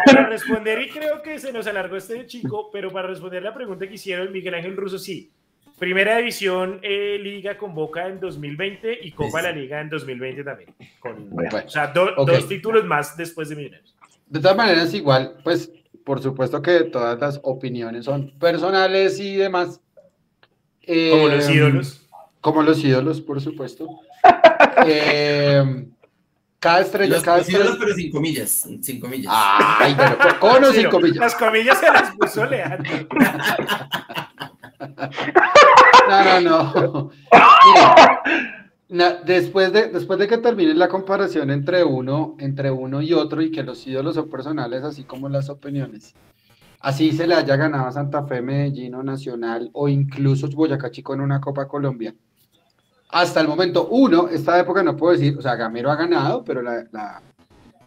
para 0.06 0.28
responder, 0.28 0.82
y 0.82 0.90
creo 0.90 1.22
que 1.22 1.40
se 1.40 1.52
nos 1.52 1.68
alargó 1.68 1.96
este 1.98 2.26
chico, 2.26 2.70
pero 2.72 2.92
para 2.92 3.08
responder 3.08 3.44
la 3.44 3.54
pregunta 3.54 3.88
que 3.88 3.96
hicieron 3.96 4.32
Miguel 4.32 4.56
Ángel 4.56 4.78
Russo, 4.78 4.98
sí. 4.98 5.32
Primera 5.78 6.18
división 6.18 6.80
eh, 6.82 7.18
Liga 7.22 7.58
con 7.58 7.74
Boca 7.74 8.06
en 8.08 8.20
2020 8.20 9.00
y 9.02 9.12
Copa 9.12 9.42
de 9.42 9.44
la 9.44 9.52
Liga 9.54 9.80
en 9.80 9.90
2020 9.90 10.44
también. 10.44 10.76
o 11.02 11.70
sea, 11.70 11.88
dos 11.88 12.48
títulos 12.48 12.86
más 12.86 13.16
después 13.16 13.48
de 13.50 13.56
Millonarios. 13.56 13.96
De 14.30 14.40
todas 14.40 14.56
maneras, 14.56 14.94
igual, 14.94 15.38
pues, 15.44 15.72
por 16.06 16.22
supuesto 16.22 16.62
que 16.62 16.86
todas 16.86 17.20
las 17.20 17.40
opiniones 17.44 18.06
son 18.06 18.32
personales 18.40 19.20
y 19.20 19.36
demás. 19.36 19.82
como 20.86 21.28
los 21.28 21.50
eh, 21.50 21.54
ídolos. 21.54 22.08
Como 22.40 22.62
los 22.62 22.84
ídolos, 22.84 23.22
por 23.22 23.42
supuesto. 23.42 23.88
eh, 24.86 25.86
cada 26.60 26.82
estrella, 26.82 27.16
los 27.16 27.24
cada 27.24 27.40
estrella. 27.40 27.76
pero 27.80 27.94
sin 27.96 28.12
comillas, 28.12 28.68
sin 28.82 29.00
comillas. 29.00 29.34
Ay, 29.36 29.96
pero 29.98 30.40
con 30.40 30.64
o 30.64 30.72
sin 30.72 30.90
comillas. 30.90 31.18
Las 31.18 31.36
comillas 31.36 31.80
se 31.80 31.86
las 31.92 32.16
puso 32.16 32.46
Leandro. 32.46 33.08
No, 36.10 36.42
no, 36.42 36.74
no. 36.74 37.12
después, 38.90 39.72
de, 39.72 39.88
después 39.88 40.20
de 40.20 40.28
que 40.28 40.38
termine 40.40 40.74
la 40.74 40.88
comparación 40.88 41.52
entre 41.52 41.84
uno, 41.84 42.36
entre 42.40 42.72
uno 42.72 43.02
y 43.02 43.14
otro 43.14 43.42
y 43.42 43.52
que 43.52 43.64
los 43.64 43.86
ídolos 43.86 44.16
son 44.16 44.30
personales, 44.30 44.84
así 44.84 45.04
como 45.04 45.30
las 45.30 45.50
opiniones, 45.50 46.16
así 46.80 47.12
se 47.12 47.28
le 47.28 47.36
haya 47.36 47.56
ganado 47.56 47.88
a 47.88 47.92
Santa 47.92 48.26
Fe, 48.26 48.42
Medellín 48.42 48.96
o 48.96 49.04
Nacional 49.04 49.70
o 49.74 49.88
incluso 49.88 50.50
Boyacá 50.50 50.92
Chico 50.92 51.14
en 51.14 51.22
una 51.22 51.40
Copa 51.40 51.68
Colombia. 51.68 52.14
Hasta 53.10 53.42
el 53.42 53.48
momento, 53.48 53.88
uno, 53.90 54.28
esta 54.28 54.60
época 54.60 54.84
no 54.84 54.96
puedo 54.96 55.14
decir, 55.14 55.38
o 55.38 55.42
sea, 55.42 55.56
Gamero 55.56 55.90
ha 55.90 55.96
ganado, 55.96 56.44
pero 56.44 56.62
la, 56.62 56.86
la, 56.92 57.22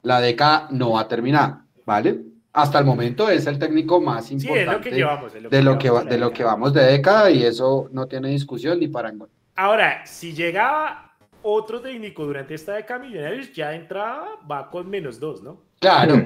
la 0.03 0.21
década 0.21 0.69
no 0.71 0.99
ha 0.99 1.07
terminado, 1.07 1.63
¿vale? 1.87 2.33
hasta 2.53 2.79
el 2.79 2.85
momento 2.85 3.31
es 3.31 3.47
el 3.47 3.59
técnico 3.59 4.01
más 4.01 4.31
importante 4.31 4.91
de 4.91 5.63
lo 5.63 5.79
que, 5.79 5.91
de 5.91 6.19
lo 6.19 6.33
que 6.33 6.45
vamos 6.45 6.73
de 6.75 6.83
década 6.85 7.31
y 7.31 7.45
eso 7.45 7.89
no 7.93 8.07
tiene 8.07 8.29
discusión 8.29 8.79
ni 8.79 8.89
parangón. 8.89 9.29
Ahora, 9.55 10.07
si 10.07 10.33
llegaba 10.33 11.13
otro 11.43 11.81
técnico 11.81 12.25
durante 12.25 12.55
esta 12.55 12.75
década 12.75 13.01
Millonarios, 13.01 13.53
ya 13.53 13.75
entraba, 13.75 14.39
va 14.51 14.71
con 14.71 14.89
menos 14.89 15.19
dos, 15.21 15.43
¿no? 15.43 15.61
Claro. 15.81 16.25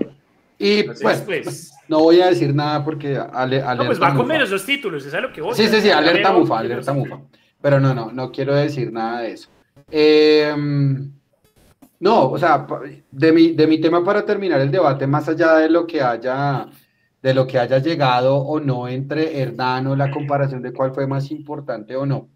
Y 0.59 0.85
pues, 0.85 1.23
pues, 1.23 1.74
no 1.86 2.01
voy 2.01 2.20
a 2.20 2.28
decir 2.28 2.55
nada 2.55 2.82
porque 2.82 3.16
ale, 3.16 3.61
alerta 3.61 3.74
no, 3.74 3.86
pues 3.86 4.03
va 4.03 4.15
con 4.15 4.27
menos 4.27 4.48
dos 4.48 4.65
títulos, 4.65 5.05
es 5.05 5.12
lo 5.12 5.31
que 5.31 5.43
vos. 5.43 5.57
Sí, 5.57 5.69
sí, 5.69 5.81
sí, 5.82 5.90
alerta 5.90 6.32
mufa, 6.32 6.61
alerta 6.61 6.93
mufa. 6.94 7.20
Pero 7.61 7.78
no, 7.78 7.93
no, 7.94 8.11
no 8.11 8.31
quiero 8.31 8.55
decir 8.55 8.90
nada 8.90 9.20
de 9.20 9.32
eso. 9.32 9.51
Eh, 9.90 10.55
no, 12.01 12.31
o 12.31 12.39
sea, 12.39 12.66
de 13.11 13.32
mi, 13.32 13.53
de 13.53 13.66
mi 13.66 13.81
tema 13.81 14.05
para 14.05 14.24
terminar 14.24 14.61
el 14.61 14.70
debate, 14.70 15.07
más 15.07 15.28
allá 15.28 15.57
de 15.57 15.69
lo 15.69 15.86
que 15.86 16.01
haya, 16.01 16.66
de 17.23 17.35
lo 17.35 17.47
que 17.47 17.59
haya 17.59 17.78
llegado 17.78 18.36
o 18.36 18.61
no 18.61 18.89
entre 18.89 19.40
Hernán 19.40 19.86
o 19.89 19.97
la 19.97 20.11
comparación 20.11 20.62
de 20.62 20.73
cuál 20.73 20.94
fue 20.94 21.07
más 21.07 21.31
importante 21.31 21.97
o 21.97 22.07
no. 22.07 22.28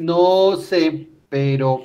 No 0.00 0.56
sé, 0.56 1.08
pero 1.28 1.84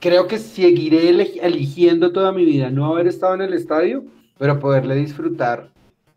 creo 0.00 0.26
que 0.26 0.38
seguiré 0.38 1.10
eligiendo 1.10 2.12
toda 2.12 2.32
mi 2.32 2.44
vida 2.44 2.70
no 2.70 2.86
haber 2.86 3.06
estado 3.06 3.34
en 3.34 3.42
el 3.42 3.54
estadio, 3.54 4.04
pero 4.36 4.58
poderle 4.58 4.96
disfrutar 4.96 5.70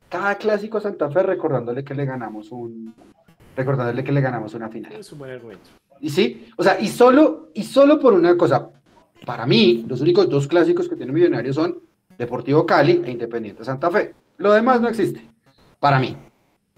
cada 0.10 0.36
clásico 0.40 0.80
a 0.80 0.82
Santa 0.82 1.12
Fe 1.12 1.22
recordándole 1.22 1.84
que 1.84 1.94
le 1.94 2.06
ganamos 2.06 2.52
un 2.52 2.96
recordándole 3.56 4.04
que 4.04 4.12
le 4.12 4.22
ganamos 4.22 4.56
una 4.56 4.70
final. 4.70 4.92
Es 4.94 5.12
un 5.12 5.20
buen 5.20 5.30
argumento. 5.30 5.70
Y 6.02 6.10
sí, 6.10 6.48
o 6.58 6.64
sea, 6.64 6.80
y 6.80 6.88
solo 6.88 7.50
y 7.54 7.64
solo 7.64 8.00
por 8.00 8.14
una 8.14 8.36
cosa, 8.36 8.68
para 9.24 9.46
mí, 9.46 9.86
los 9.88 10.02
únicos 10.02 10.28
dos 10.28 10.48
clásicos 10.48 10.90
que 10.90 10.96
tiene 10.96 11.12
Millonarios 11.12 11.56
son 11.56 11.80
Deportivo 12.18 12.66
Cali 12.66 13.04
e 13.06 13.12
Independiente 13.12 13.64
Santa 13.64 13.92
Fe. 13.92 14.16
Lo 14.38 14.52
demás 14.52 14.82
no 14.82 14.90
existe, 14.90 15.30
para 15.80 16.00
mí. 16.00 16.18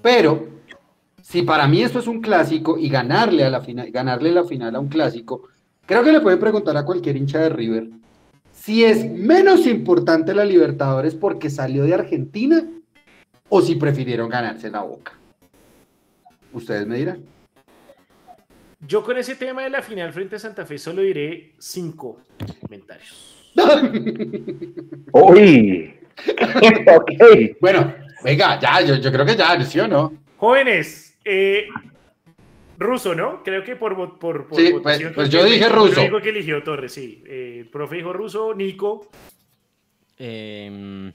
Pero, 0.02 0.57
si 1.28 1.42
para 1.42 1.68
mí 1.68 1.82
esto 1.82 2.00
es 2.00 2.08
un 2.08 2.22
clásico 2.22 2.78
y 2.78 2.88
ganarle, 2.88 3.44
a 3.44 3.50
la 3.50 3.60
final, 3.60 3.92
ganarle 3.92 4.32
la 4.32 4.46
final 4.46 4.74
a 4.74 4.80
un 4.80 4.88
clásico, 4.88 5.50
creo 5.86 6.02
que 6.02 6.14
le 6.14 6.22
pueden 6.22 6.40
preguntar 6.40 6.78
a 6.78 6.86
cualquier 6.86 7.18
hincha 7.18 7.40
de 7.40 7.50
River 7.50 7.90
si 8.54 8.86
es 8.86 9.04
menos 9.12 9.68
importante 9.68 10.34
la 10.34 10.46
Libertadores 10.46 11.16
porque 11.16 11.50
salió 11.50 11.84
de 11.84 11.94
Argentina 11.94 12.66
o 13.50 13.62
si 13.62 13.76
prefirieron 13.76 14.30
ganarse 14.30 14.72
la 14.72 14.84
boca. 14.84 15.14
Ustedes 16.54 16.88
me 16.88 16.96
dirán. 16.96 17.22
Yo 18.88 19.04
con 19.04 19.18
ese 19.18 19.36
tema 19.36 19.64
de 19.64 19.70
la 19.70 19.82
final 19.82 20.14
frente 20.14 20.38
a 20.38 20.40
Santa 20.40 20.66
Fe 20.66 20.78
solo 20.78 21.02
diré 21.02 21.56
cinco 21.58 22.22
comentarios. 22.62 23.52
Uy. 25.12 25.94
Bueno, 27.60 27.94
venga, 28.24 28.60
ya, 28.60 28.82
yo, 28.82 28.96
yo, 28.96 29.12
creo 29.12 29.26
que 29.26 29.36
ya, 29.36 29.62
¿sí 29.64 29.80
o 29.80 29.88
no? 29.88 30.14
Jóvenes, 30.38 31.07
eh, 31.28 31.68
ruso, 32.78 33.14
¿no? 33.14 33.44
Creo 33.44 33.64
que 33.64 33.76
por, 33.76 33.96
por, 34.18 34.48
por 34.48 34.56
sí, 34.56 34.74
pues, 34.82 35.02
pues 35.14 35.30
yo 35.30 35.44
dije 35.44 35.68
ruso. 35.70 36.02
Dijo 36.02 36.22
que 36.22 36.30
eligió 36.30 36.64
Torres, 36.64 36.94
sí. 36.94 37.24
Eh, 37.28 37.68
profe 37.72 37.98
dijo 37.98 38.14
ruso, 38.14 38.54
Nico. 38.54 39.10
Eh, 40.18 41.12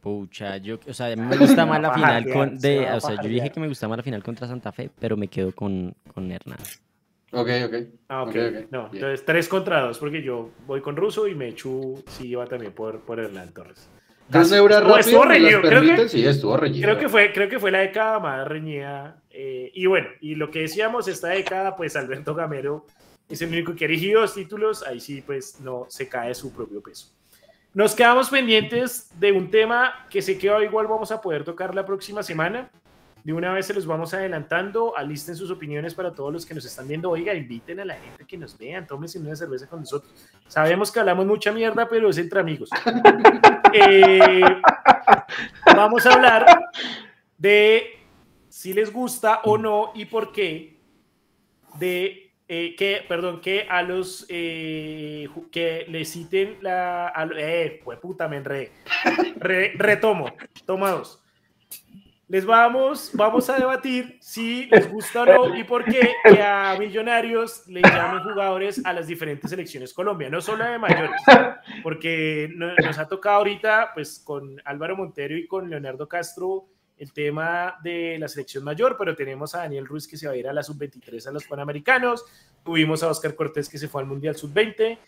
pucha, 0.00 0.58
yo, 0.58 0.78
o 0.86 0.94
sea, 0.94 1.14
me 1.16 1.36
gusta 1.36 1.66
más 1.66 1.80
la 1.80 1.92
final 1.92 2.32
con, 2.32 2.58
de, 2.58 2.90
o 2.90 3.00
sea, 3.00 3.20
yo 3.20 3.28
dije 3.28 3.50
que 3.50 3.60
me 3.60 3.68
gusta 3.68 3.88
más 3.88 3.96
la 3.96 4.02
final 4.02 4.22
contra 4.22 4.46
Santa 4.46 4.70
Fe, 4.72 4.90
pero 4.98 5.16
me 5.16 5.28
quedo 5.28 5.52
con, 5.52 5.94
con 6.14 6.30
Hernán. 6.30 6.58
Ok, 7.32 7.48
ok. 7.66 7.74
Ah, 8.08 8.22
ok. 8.22 8.28
okay, 8.28 8.66
No, 8.70 8.90
entonces 8.92 9.24
tres 9.24 9.48
contra 9.48 9.80
dos, 9.80 9.98
porque 9.98 10.22
yo 10.22 10.50
voy 10.66 10.80
con 10.80 10.96
Russo 10.96 11.26
y 11.26 11.34
Mechu 11.34 12.02
sí 12.06 12.28
iba 12.28 12.46
también 12.46 12.72
por, 12.72 13.00
por 13.00 13.18
Hernán 13.18 13.52
Torres. 13.52 13.88
¿Dos 14.32 14.52
euros 14.52 14.80
rápido? 14.80 14.98
Estuvo 14.98 15.24
reñido, 15.24 15.60
creo 15.60 15.96
que, 15.96 16.08
sí, 16.08 16.26
estuvo 16.26 16.56
reñido. 16.56 16.84
Creo 16.84 16.98
que, 16.98 17.08
fue, 17.08 17.32
creo 17.32 17.48
que 17.48 17.58
fue 17.58 17.70
la 17.70 17.80
década 17.80 18.18
más 18.18 18.46
reñida. 18.48 19.22
Eh, 19.30 19.70
y 19.74 19.86
bueno, 19.86 20.08
y 20.20 20.34
lo 20.34 20.50
que 20.50 20.60
decíamos, 20.60 21.08
esta 21.08 21.28
década, 21.28 21.76
pues 21.76 21.96
Alberto 21.96 22.34
Gamero 22.34 22.86
es 23.28 23.40
el 23.42 23.48
único 23.48 23.74
que 23.74 23.84
ha 23.84 23.88
erigido 23.88 24.20
dos 24.20 24.34
títulos, 24.34 24.82
ahí 24.82 25.00
sí, 25.00 25.22
pues 25.22 25.60
no 25.60 25.86
se 25.88 26.08
cae 26.08 26.34
su 26.34 26.52
propio 26.52 26.82
peso. 26.82 27.08
Nos 27.74 27.94
quedamos 27.94 28.28
pendientes 28.28 29.08
de 29.18 29.32
un 29.32 29.50
tema 29.50 30.06
que 30.10 30.20
sé 30.20 30.36
que 30.36 30.46
igual 30.62 30.86
vamos 30.86 31.10
a 31.10 31.20
poder 31.20 31.42
tocar 31.42 31.74
la 31.74 31.86
próxima 31.86 32.22
semana. 32.22 32.70
De 33.24 33.32
una 33.32 33.52
vez 33.52 33.66
se 33.66 33.74
los 33.74 33.86
vamos 33.86 34.14
adelantando, 34.14 34.96
alisten 34.96 35.36
sus 35.36 35.50
opiniones 35.50 35.94
para 35.94 36.12
todos 36.12 36.32
los 36.32 36.44
que 36.44 36.54
nos 36.54 36.64
están 36.64 36.88
viendo. 36.88 37.10
Oiga, 37.10 37.34
inviten 37.34 37.80
a 37.80 37.84
la 37.84 37.94
gente 37.94 38.24
que 38.26 38.36
nos 38.36 38.58
vean, 38.58 38.86
tómense 38.86 39.18
una 39.18 39.36
cerveza 39.36 39.68
con 39.68 39.80
nosotros. 39.80 40.12
Sabemos 40.48 40.90
que 40.90 41.00
hablamos 41.00 41.26
mucha 41.26 41.52
mierda, 41.52 41.88
pero 41.88 42.10
es 42.10 42.18
entre 42.18 42.40
amigos. 42.40 42.70
Eh, 43.74 44.42
vamos 45.74 46.04
a 46.04 46.12
hablar 46.12 46.44
de 47.38 48.02
si 48.50 48.74
les 48.74 48.92
gusta 48.92 49.40
o 49.44 49.56
no 49.56 49.92
y 49.94 50.04
por 50.04 50.30
qué 50.30 50.78
de 51.78 52.22
eh, 52.48 52.74
que, 52.76 53.02
perdón, 53.08 53.40
que 53.40 53.66
a 53.66 53.80
los 53.80 54.26
eh, 54.28 55.26
que 55.50 55.86
le 55.88 56.04
citen 56.04 56.58
la. 56.60 57.10
eh, 57.38 57.80
pues 57.82 57.98
puta, 57.98 58.28
me 58.28 58.36
enredé. 58.36 58.72
retomo, 59.74 60.26
toma 60.66 60.90
dos. 60.90 61.21
Les 62.32 62.46
vamos, 62.46 63.10
vamos 63.12 63.50
a 63.50 63.58
debatir 63.58 64.16
si 64.18 64.64
les 64.64 64.90
gusta 64.90 65.20
o 65.20 65.26
no 65.26 65.54
y 65.54 65.64
por 65.64 65.84
qué 65.84 66.14
que 66.24 66.40
a 66.40 66.74
Millonarios 66.78 67.66
le 67.66 67.82
llamen 67.82 68.22
jugadores 68.22 68.80
a 68.86 68.94
las 68.94 69.06
diferentes 69.06 69.50
selecciones 69.50 69.92
Colombia, 69.92 70.30
no 70.30 70.40
solo 70.40 70.64
de 70.64 70.78
mayores, 70.78 71.20
porque 71.82 72.48
nos 72.56 72.98
ha 72.98 73.06
tocado 73.06 73.36
ahorita, 73.36 73.90
pues 73.92 74.18
con 74.24 74.58
Álvaro 74.64 74.96
Montero 74.96 75.36
y 75.36 75.46
con 75.46 75.68
Leonardo 75.68 76.08
Castro 76.08 76.68
el 76.96 77.12
tema 77.12 77.76
de 77.84 78.16
la 78.18 78.28
selección 78.28 78.64
mayor, 78.64 78.96
pero 78.98 79.14
tenemos 79.14 79.54
a 79.54 79.58
Daniel 79.58 79.84
Ruiz 79.84 80.08
que 80.08 80.16
se 80.16 80.26
va 80.26 80.32
a 80.32 80.36
ir 80.36 80.48
a 80.48 80.54
la 80.54 80.62
sub-23 80.62 81.26
a 81.26 81.32
los 81.32 81.44
Panamericanos, 81.44 82.24
tuvimos 82.64 83.02
a 83.02 83.10
Oscar 83.10 83.34
Cortés 83.34 83.68
que 83.68 83.76
se 83.76 83.88
fue 83.88 84.00
al 84.00 84.08
Mundial 84.08 84.36
sub-20, 84.36 84.98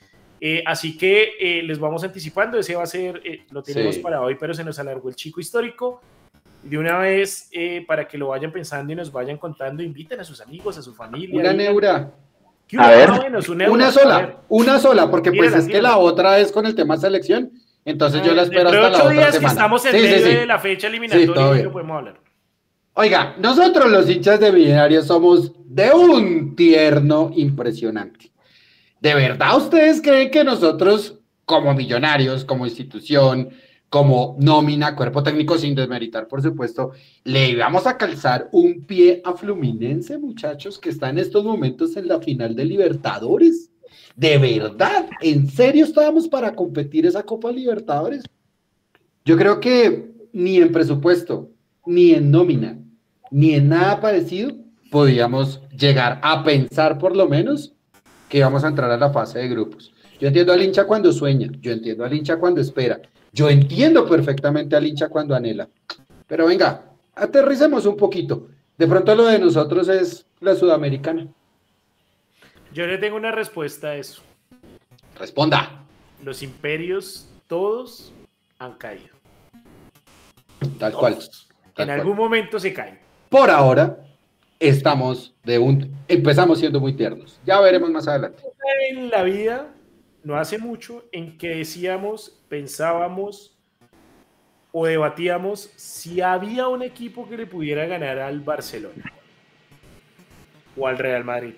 eh, 0.42 0.62
así 0.66 0.98
que 0.98 1.36
eh, 1.40 1.62
les 1.62 1.78
vamos 1.78 2.04
anticipando, 2.04 2.58
ese 2.58 2.76
va 2.76 2.82
a 2.82 2.86
ser, 2.86 3.22
eh, 3.24 3.46
lo 3.50 3.62
tenemos 3.62 3.96
para 3.96 4.20
hoy, 4.20 4.34
pero 4.34 4.52
se 4.52 4.62
nos 4.62 4.78
alargó 4.78 5.08
el 5.08 5.16
chico 5.16 5.40
histórico. 5.40 6.02
De 6.64 6.78
una 6.78 6.98
vez, 6.98 7.50
para 7.86 8.08
que 8.08 8.16
lo 8.16 8.28
vayan 8.28 8.50
pensando 8.50 8.92
y 8.92 8.96
nos 8.96 9.12
vayan 9.12 9.36
contando, 9.36 9.82
inviten 9.82 10.20
a 10.20 10.24
sus 10.24 10.40
amigos, 10.40 10.78
a 10.78 10.82
su 10.82 10.94
familia. 10.94 11.40
Una 11.40 11.52
neura. 11.52 12.12
A 12.78 12.90
ver. 12.90 13.10
una, 13.68 13.92
sola, 13.92 14.40
una 14.48 14.78
sola, 14.78 15.10
porque 15.10 15.30
pues 15.30 15.54
es 15.54 15.68
que 15.68 15.82
la 15.82 15.98
otra 15.98 16.38
es 16.38 16.50
con 16.50 16.64
el 16.66 16.74
tema 16.74 16.96
selección 16.96 17.52
entonces 17.84 18.22
yo 18.22 18.34
la 18.34 18.42
espero 18.42 18.68
hasta 18.68 18.80
la 18.80 18.88
otra 18.88 19.10
días 19.10 19.34
semana. 19.34 19.48
que 19.48 19.52
estamos 19.52 19.86
en 19.86 19.92
medio 19.92 20.40
de 20.40 20.46
la 20.46 20.58
fecha 20.58 20.86
eliminatoria 20.86 21.64
y 21.64 21.68
podemos 21.68 21.98
hablar. 21.98 22.20
Oiga, 22.94 23.34
nosotros 23.38 23.90
los 23.90 24.08
hinchas 24.08 24.40
de 24.40 24.52
Millonarios 24.52 25.06
somos 25.06 25.52
de 25.66 25.90
un 25.92 26.56
tierno 26.56 27.30
impresionante. 27.34 28.30
¿De 29.00 29.14
verdad 29.14 29.56
ustedes 29.56 30.00
creen 30.00 30.30
que 30.30 30.44
nosotros, 30.44 31.18
como 31.44 31.74
millonarios, 31.74 32.44
como 32.44 32.64
institución, 32.64 33.50
como 33.94 34.34
nómina, 34.40 34.96
cuerpo 34.96 35.22
técnico, 35.22 35.56
sin 35.56 35.76
desmeritar, 35.76 36.26
por 36.26 36.42
supuesto, 36.42 36.90
le 37.22 37.50
íbamos 37.50 37.86
a 37.86 37.96
calzar 37.96 38.48
un 38.50 38.84
pie 38.84 39.22
a 39.24 39.34
Fluminense, 39.34 40.18
muchachos, 40.18 40.80
que 40.80 40.88
está 40.88 41.10
en 41.10 41.18
estos 41.18 41.44
momentos 41.44 41.96
en 41.96 42.08
la 42.08 42.18
final 42.18 42.56
de 42.56 42.64
Libertadores? 42.64 43.70
¿De 44.16 44.36
verdad? 44.38 45.08
¿En 45.20 45.48
serio 45.48 45.84
estábamos 45.84 46.26
para 46.26 46.56
competir 46.56 47.06
esa 47.06 47.22
Copa 47.22 47.52
Libertadores? 47.52 48.24
Yo 49.24 49.36
creo 49.36 49.60
que 49.60 50.10
ni 50.32 50.56
en 50.56 50.72
presupuesto, 50.72 51.52
ni 51.86 52.14
en 52.14 52.32
nómina, 52.32 52.76
ni 53.30 53.54
en 53.54 53.68
nada 53.68 54.00
parecido 54.00 54.56
podíamos 54.90 55.60
llegar 55.70 56.18
a 56.24 56.42
pensar 56.42 56.98
por 56.98 57.14
lo 57.16 57.28
menos 57.28 57.76
que 58.28 58.38
íbamos 58.38 58.64
a 58.64 58.68
entrar 58.70 58.90
a 58.90 58.96
la 58.96 59.10
fase 59.10 59.38
de 59.38 59.48
grupos. 59.48 59.94
Yo 60.18 60.26
entiendo 60.26 60.52
al 60.52 60.62
hincha 60.62 60.84
cuando 60.84 61.12
sueña, 61.12 61.48
yo 61.60 61.70
entiendo 61.70 62.04
al 62.04 62.12
hincha 62.12 62.38
cuando 62.38 62.60
espera, 62.60 63.00
yo 63.34 63.50
entiendo 63.50 64.08
perfectamente 64.08 64.76
al 64.76 64.86
hincha 64.86 65.08
cuando 65.08 65.34
anhela. 65.34 65.68
Pero 66.28 66.46
venga, 66.46 66.84
aterricemos 67.16 67.84
un 67.84 67.96
poquito. 67.96 68.48
De 68.78 68.86
pronto 68.86 69.14
lo 69.14 69.26
de 69.26 69.40
nosotros 69.40 69.88
es 69.88 70.24
la 70.40 70.54
sudamericana. 70.54 71.26
Yo 72.72 72.86
le 72.86 72.96
tengo 72.98 73.16
una 73.16 73.32
respuesta 73.32 73.88
a 73.88 73.96
eso. 73.96 74.22
Responda. 75.18 75.84
Los 76.22 76.42
imperios 76.42 77.28
todos 77.48 78.12
han 78.58 78.74
caído. 78.74 79.14
Tal 80.78 80.92
cual. 80.92 81.18
en 81.76 81.90
algún 81.90 82.16
momento 82.16 82.58
se 82.60 82.72
caen. 82.72 82.98
Por 83.28 83.50
ahora 83.50 83.98
estamos 84.60 85.34
de 85.42 85.58
un 85.58 85.92
empezamos 86.06 86.60
siendo 86.60 86.78
muy 86.78 86.92
tiernos. 86.92 87.40
Ya 87.44 87.60
veremos 87.60 87.90
más 87.90 88.06
adelante. 88.06 88.42
En 88.90 89.10
la 89.10 89.22
vida 89.24 89.73
no 90.24 90.36
hace 90.36 90.58
mucho 90.58 91.04
en 91.12 91.38
que 91.38 91.50
decíamos, 91.50 92.36
pensábamos 92.48 93.56
o 94.72 94.86
debatíamos 94.86 95.70
si 95.76 96.20
había 96.20 96.66
un 96.66 96.82
equipo 96.82 97.28
que 97.28 97.36
le 97.36 97.46
pudiera 97.46 97.86
ganar 97.86 98.18
al 98.18 98.40
Barcelona 98.40 99.12
o 100.76 100.88
al 100.88 100.98
Real 100.98 101.24
Madrid. 101.24 101.54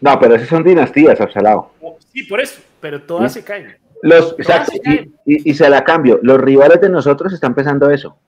No, 0.00 0.18
pero 0.18 0.34
esas 0.34 0.48
son 0.48 0.64
dinastías, 0.64 1.20
Absalao. 1.20 1.72
Sí, 2.12 2.24
por 2.24 2.40
eso, 2.40 2.60
pero 2.80 3.00
todas 3.02 3.32
se 3.32 3.44
caen. 3.44 3.76
Los, 4.02 4.34
Y, 5.24 5.54
se 5.54 5.68
la 5.68 5.84
cambio. 5.84 6.18
Los 6.22 6.40
rivales 6.40 6.80
de 6.80 6.88
nosotros 6.88 7.32
están 7.32 7.54
pensando 7.54 7.88
eso. 7.88 8.18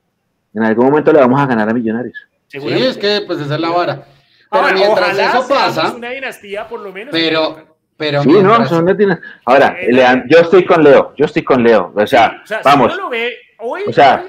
En 0.54 0.62
algún 0.62 0.86
momento 0.86 1.12
le 1.12 1.18
vamos 1.18 1.40
a 1.40 1.46
ganar 1.46 1.68
a 1.68 1.74
Millonarios. 1.74 2.16
Sí, 2.46 2.58
es 2.62 2.96
que 2.96 3.22
pues 3.26 3.40
esa 3.40 3.56
es 3.56 3.60
la 3.60 3.70
vara. 3.70 4.06
Pero 4.52 4.72
mientras 4.72 5.18
eso 5.18 5.48
pasa. 5.48 5.92
una 5.92 6.10
dinastía, 6.10 6.68
por 6.68 6.78
lo 6.78 6.92
menos. 6.92 7.10
Pero, 7.10 7.73
pero 7.96 8.22
sí, 8.22 8.30
no, 8.30 8.66
son 8.66 8.86
Ahora, 9.44 9.76
yo 10.26 10.38
estoy 10.38 10.64
con 10.64 10.82
Leo. 10.82 11.14
Yo 11.16 11.26
estoy 11.26 11.42
con 11.42 11.62
Leo. 11.62 11.92
O 11.94 12.06
sea, 12.06 12.42
vamos. 12.64 12.98
o 13.86 13.92
sea, 13.92 14.24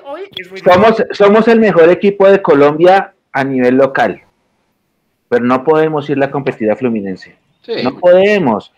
somos, 0.64 1.04
somos 1.12 1.48
el 1.48 1.60
mejor 1.60 1.90
equipo 1.90 2.30
de 2.30 2.42
Colombia 2.42 3.14
a 3.32 3.44
nivel 3.44 3.76
local 3.76 4.22
pero 5.30 5.46
no 5.46 5.64
podemos 5.64 6.10
ir 6.10 6.24
a 6.24 6.32
competir 6.32 6.72
a 6.72 6.76
Fluminense. 6.76 7.36
No 7.84 7.98
podemos. 7.98 8.72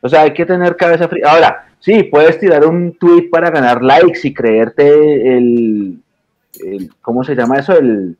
O 0.00 0.08
sea, 0.08 0.22
hay 0.22 0.32
que 0.32 0.46
tener 0.46 0.76
cabeza 0.76 1.08
fría. 1.08 1.26
Ahora, 1.28 1.66
sí, 1.80 2.04
puedes 2.04 2.38
tirar 2.38 2.64
un 2.64 2.96
tweet 2.96 3.28
para 3.30 3.50
ganar 3.50 3.82
likes 3.82 4.20
y 4.22 4.32
creerte 4.32 5.36
el, 5.36 5.98
¿cómo 7.02 7.24
se 7.24 7.34
llama 7.34 7.58
eso? 7.58 7.76
El, 7.76 8.16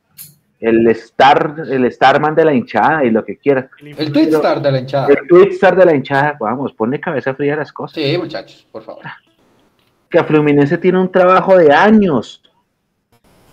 el 0.61 0.87
star, 0.89 1.63
el 1.71 1.91
starman 1.91 2.35
de 2.35 2.45
la 2.45 2.53
hinchada 2.53 3.05
y 3.05 3.11
lo 3.11 3.25
que 3.25 3.37
quieras. 3.37 3.67
El 3.81 4.13
tweet 4.13 4.29
star 4.29 4.61
de 4.61 4.73
la 4.73 4.79
hinchada. 4.81 5.07
El 5.09 5.27
tweet 5.29 5.49
star 5.51 5.77
de 5.77 5.85
la 5.85 5.95
hinchada, 5.95 6.37
vamos, 6.41 6.73
pone 6.73 7.01
cabeza 7.01 7.35
fría 7.35 7.55
a 7.55 7.59
las 7.59 7.73
cosas. 7.73 8.03
Sí, 8.03 8.19
muchachos, 8.19 8.67
por 8.71 8.83
favor. 8.83 9.05
Que 10.11 10.19
a 10.19 10.25
Fluminense 10.25 10.79
tiene 10.79 10.99
un 10.99 11.13
trabajo 11.13 11.57
de 11.57 11.73
años 11.73 12.43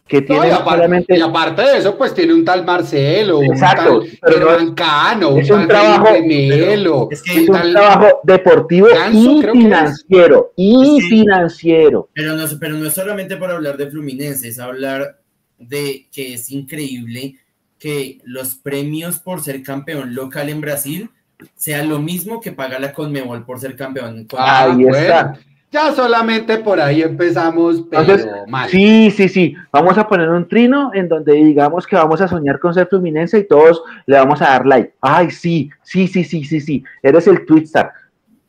que 0.08 0.22
tiene 0.22 0.50
y, 0.50 0.52
aparte, 0.52 1.18
y 1.18 1.22
aparte 1.22 1.62
de 1.64 1.78
eso, 1.80 1.98
pues 1.98 2.14
tiene 2.14 2.34
un 2.34 2.46
tal 2.46 2.64
Marcelo, 2.64 3.42
Exacto, 3.42 4.02
un 4.02 4.76
tal 4.76 5.38
es 5.40 5.50
un, 5.50 5.68
trabajo, 5.68 6.10
es, 6.10 7.24
que 7.24 7.44
es 7.44 7.50
un 7.50 7.72
trabajo 7.72 8.20
deportivo 8.24 8.88
y 9.12 9.42
financiero, 9.42 10.54
y 10.56 11.02
financiero. 11.10 12.10
Pero 12.14 12.36
no, 12.36 12.46
pero 12.60 12.76
no 12.76 12.86
es 12.86 12.94
solamente 12.94 13.36
por 13.38 13.50
hablar 13.50 13.78
de 13.78 13.88
Fluminense, 13.88 14.48
es 14.50 14.60
hablar 14.60 15.18
de 15.60 16.08
que 16.12 16.34
es 16.34 16.52
increíble 16.52 17.36
que 17.80 18.20
los 18.24 18.56
premios 18.56 19.20
por 19.20 19.42
ser 19.42 19.62
campeón 19.64 20.16
local 20.16 20.50
en 20.50 20.62
Brasil 20.62 21.10
sea 21.56 21.84
lo 21.84 22.00
mismo 22.00 22.40
que 22.40 22.52
paga 22.52 22.80
la 22.80 22.94
Conmebol 22.94 23.46
por 23.46 23.60
ser 23.60 23.76
campeón. 23.76 24.28
Ahí 24.38 24.86
está. 24.88 25.38
Ya 25.72 25.92
solamente 25.92 26.60
por 26.60 26.80
ahí 26.80 27.02
empezamos, 27.02 27.84
pero 27.92 28.16
mal. 28.48 28.70
Sí, 28.70 29.12
sí, 29.12 29.28
sí. 29.28 29.56
Vamos 29.74 29.98
a 29.98 30.08
poner 30.08 30.30
un 30.30 30.48
trino 30.48 30.92
en 30.94 31.10
donde 31.10 31.34
digamos 31.34 31.86
que 31.86 31.98
vamos 31.98 32.22
a 32.22 32.30
soñar 32.30 32.60
con 32.60 32.74
ser 32.74 32.88
fluminense 32.88 33.40
y 33.40 33.48
todos 33.48 33.84
le 34.06 34.16
vamos 34.16 34.42
a 34.42 34.46
dar 34.46 34.66
like. 34.66 34.94
Ay, 35.02 35.32
sí, 35.32 35.70
sí, 35.84 36.08
sí, 36.08 36.24
sí, 36.24 36.46
sí, 36.46 36.62
sí. 36.62 36.84
Eres 37.04 37.28
el 37.28 37.46
Twitstar. 37.46 37.92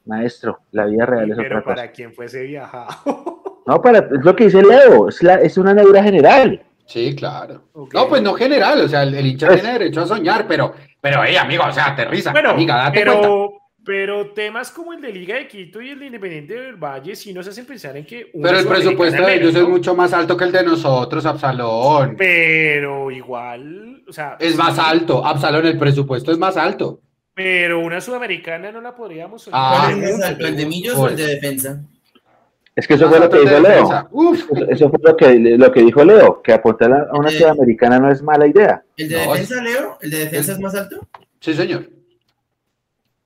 Maestro, 0.04 0.60
la 0.70 0.86
vida 0.86 1.04
real 1.04 1.32
es 1.32 1.38
otra 1.38 1.64
para 1.64 1.90
quién 1.90 2.14
fuese 2.14 2.44
viajado. 2.44 3.42
No, 3.66 3.82
para, 3.82 3.98
es 3.98 4.24
lo 4.24 4.36
que 4.36 4.44
dice 4.44 4.62
Leo, 4.62 5.08
es, 5.08 5.20
la, 5.24 5.34
es 5.34 5.58
una 5.58 5.74
neura 5.74 6.00
general. 6.00 6.62
Sí, 6.86 7.14
claro. 7.16 7.64
No, 7.92 8.08
pues 8.08 8.22
no 8.22 8.34
general, 8.34 8.80
o 8.80 8.88
sea, 8.88 9.02
el, 9.02 9.26
hincha 9.26 9.48
pues 9.48 9.60
tiene 9.60 9.78
derecho 9.78 10.02
a 10.02 10.06
soñar, 10.06 10.46
pero, 10.46 10.72
pero, 11.00 11.22
hey, 11.24 11.36
amigo, 11.36 11.64
o 11.66 11.72
sea, 11.72 11.86
aterriza. 11.86 12.30
Bueno, 12.30 12.50
amiga, 12.50 12.76
date 12.76 13.00
pero, 13.00 13.52
pero 13.84 14.30
temas 14.30 14.70
como 14.70 14.92
el 14.92 15.00
de 15.00 15.12
Liga 15.12 15.34
de 15.34 15.48
Quito 15.48 15.80
y 15.80 15.90
el 15.90 15.98
de 15.98 16.06
Independiente 16.06 16.54
del 16.54 16.76
Valle 16.76 17.16
sí 17.16 17.32
nos 17.32 17.48
hacen 17.48 17.66
pensar 17.66 17.96
en 17.96 18.06
que... 18.06 18.30
Pero 18.40 18.58
el 18.58 18.66
presupuesto 18.66 19.22
de 19.22 19.34
ellos 19.34 19.54
es 19.54 19.68
mucho 19.68 19.94
más 19.94 20.12
alto 20.12 20.36
que 20.36 20.44
el 20.44 20.52
de 20.52 20.62
nosotros, 20.62 21.26
Absalón. 21.26 22.14
Pero 22.16 23.10
igual, 23.10 24.04
o 24.08 24.12
sea... 24.12 24.36
Es 24.38 24.56
más 24.56 24.78
alto, 24.78 25.26
Absalón, 25.26 25.66
el 25.66 25.78
presupuesto 25.78 26.30
es 26.30 26.38
más 26.38 26.56
alto. 26.56 27.00
Pero 27.34 27.80
una 27.80 28.00
sudamericana 28.00 28.70
no 28.70 28.80
la 28.80 28.94
podríamos... 28.94 29.48
Ah, 29.52 29.92
¿Es 29.92 30.22
alto, 30.22 30.46
el 30.46 30.56
de 30.56 30.66
Millos 30.66 30.96
o 30.96 31.08
el 31.08 31.16
de 31.16 31.26
defensa? 31.26 31.82
Es 32.76 32.86
que 32.86 32.94
eso 32.94 33.08
fue 33.08 33.18
lo 33.18 33.30
que 33.30 33.40
dijo 33.40 33.58
Leo. 33.58 34.08
Eso 34.68 34.90
fue 34.90 34.98
lo 35.02 35.16
que, 35.16 35.34
lo 35.34 35.72
que 35.72 35.80
dijo 35.80 36.04
Leo, 36.04 36.42
que 36.42 36.52
apuntar 36.52 36.92
a 36.92 37.18
una 37.18 37.30
sudamericana 37.30 37.98
no 37.98 38.12
es 38.12 38.22
mala 38.22 38.46
idea. 38.46 38.84
¿El 38.98 39.08
de 39.08 39.16
defensa, 39.16 39.62
Leo? 39.62 39.98
¿El 40.02 40.10
de 40.10 40.18
defensa 40.18 40.52
es 40.52 40.60
más 40.60 40.74
alto? 40.74 41.08
Sí, 41.40 41.54
señor. 41.54 41.88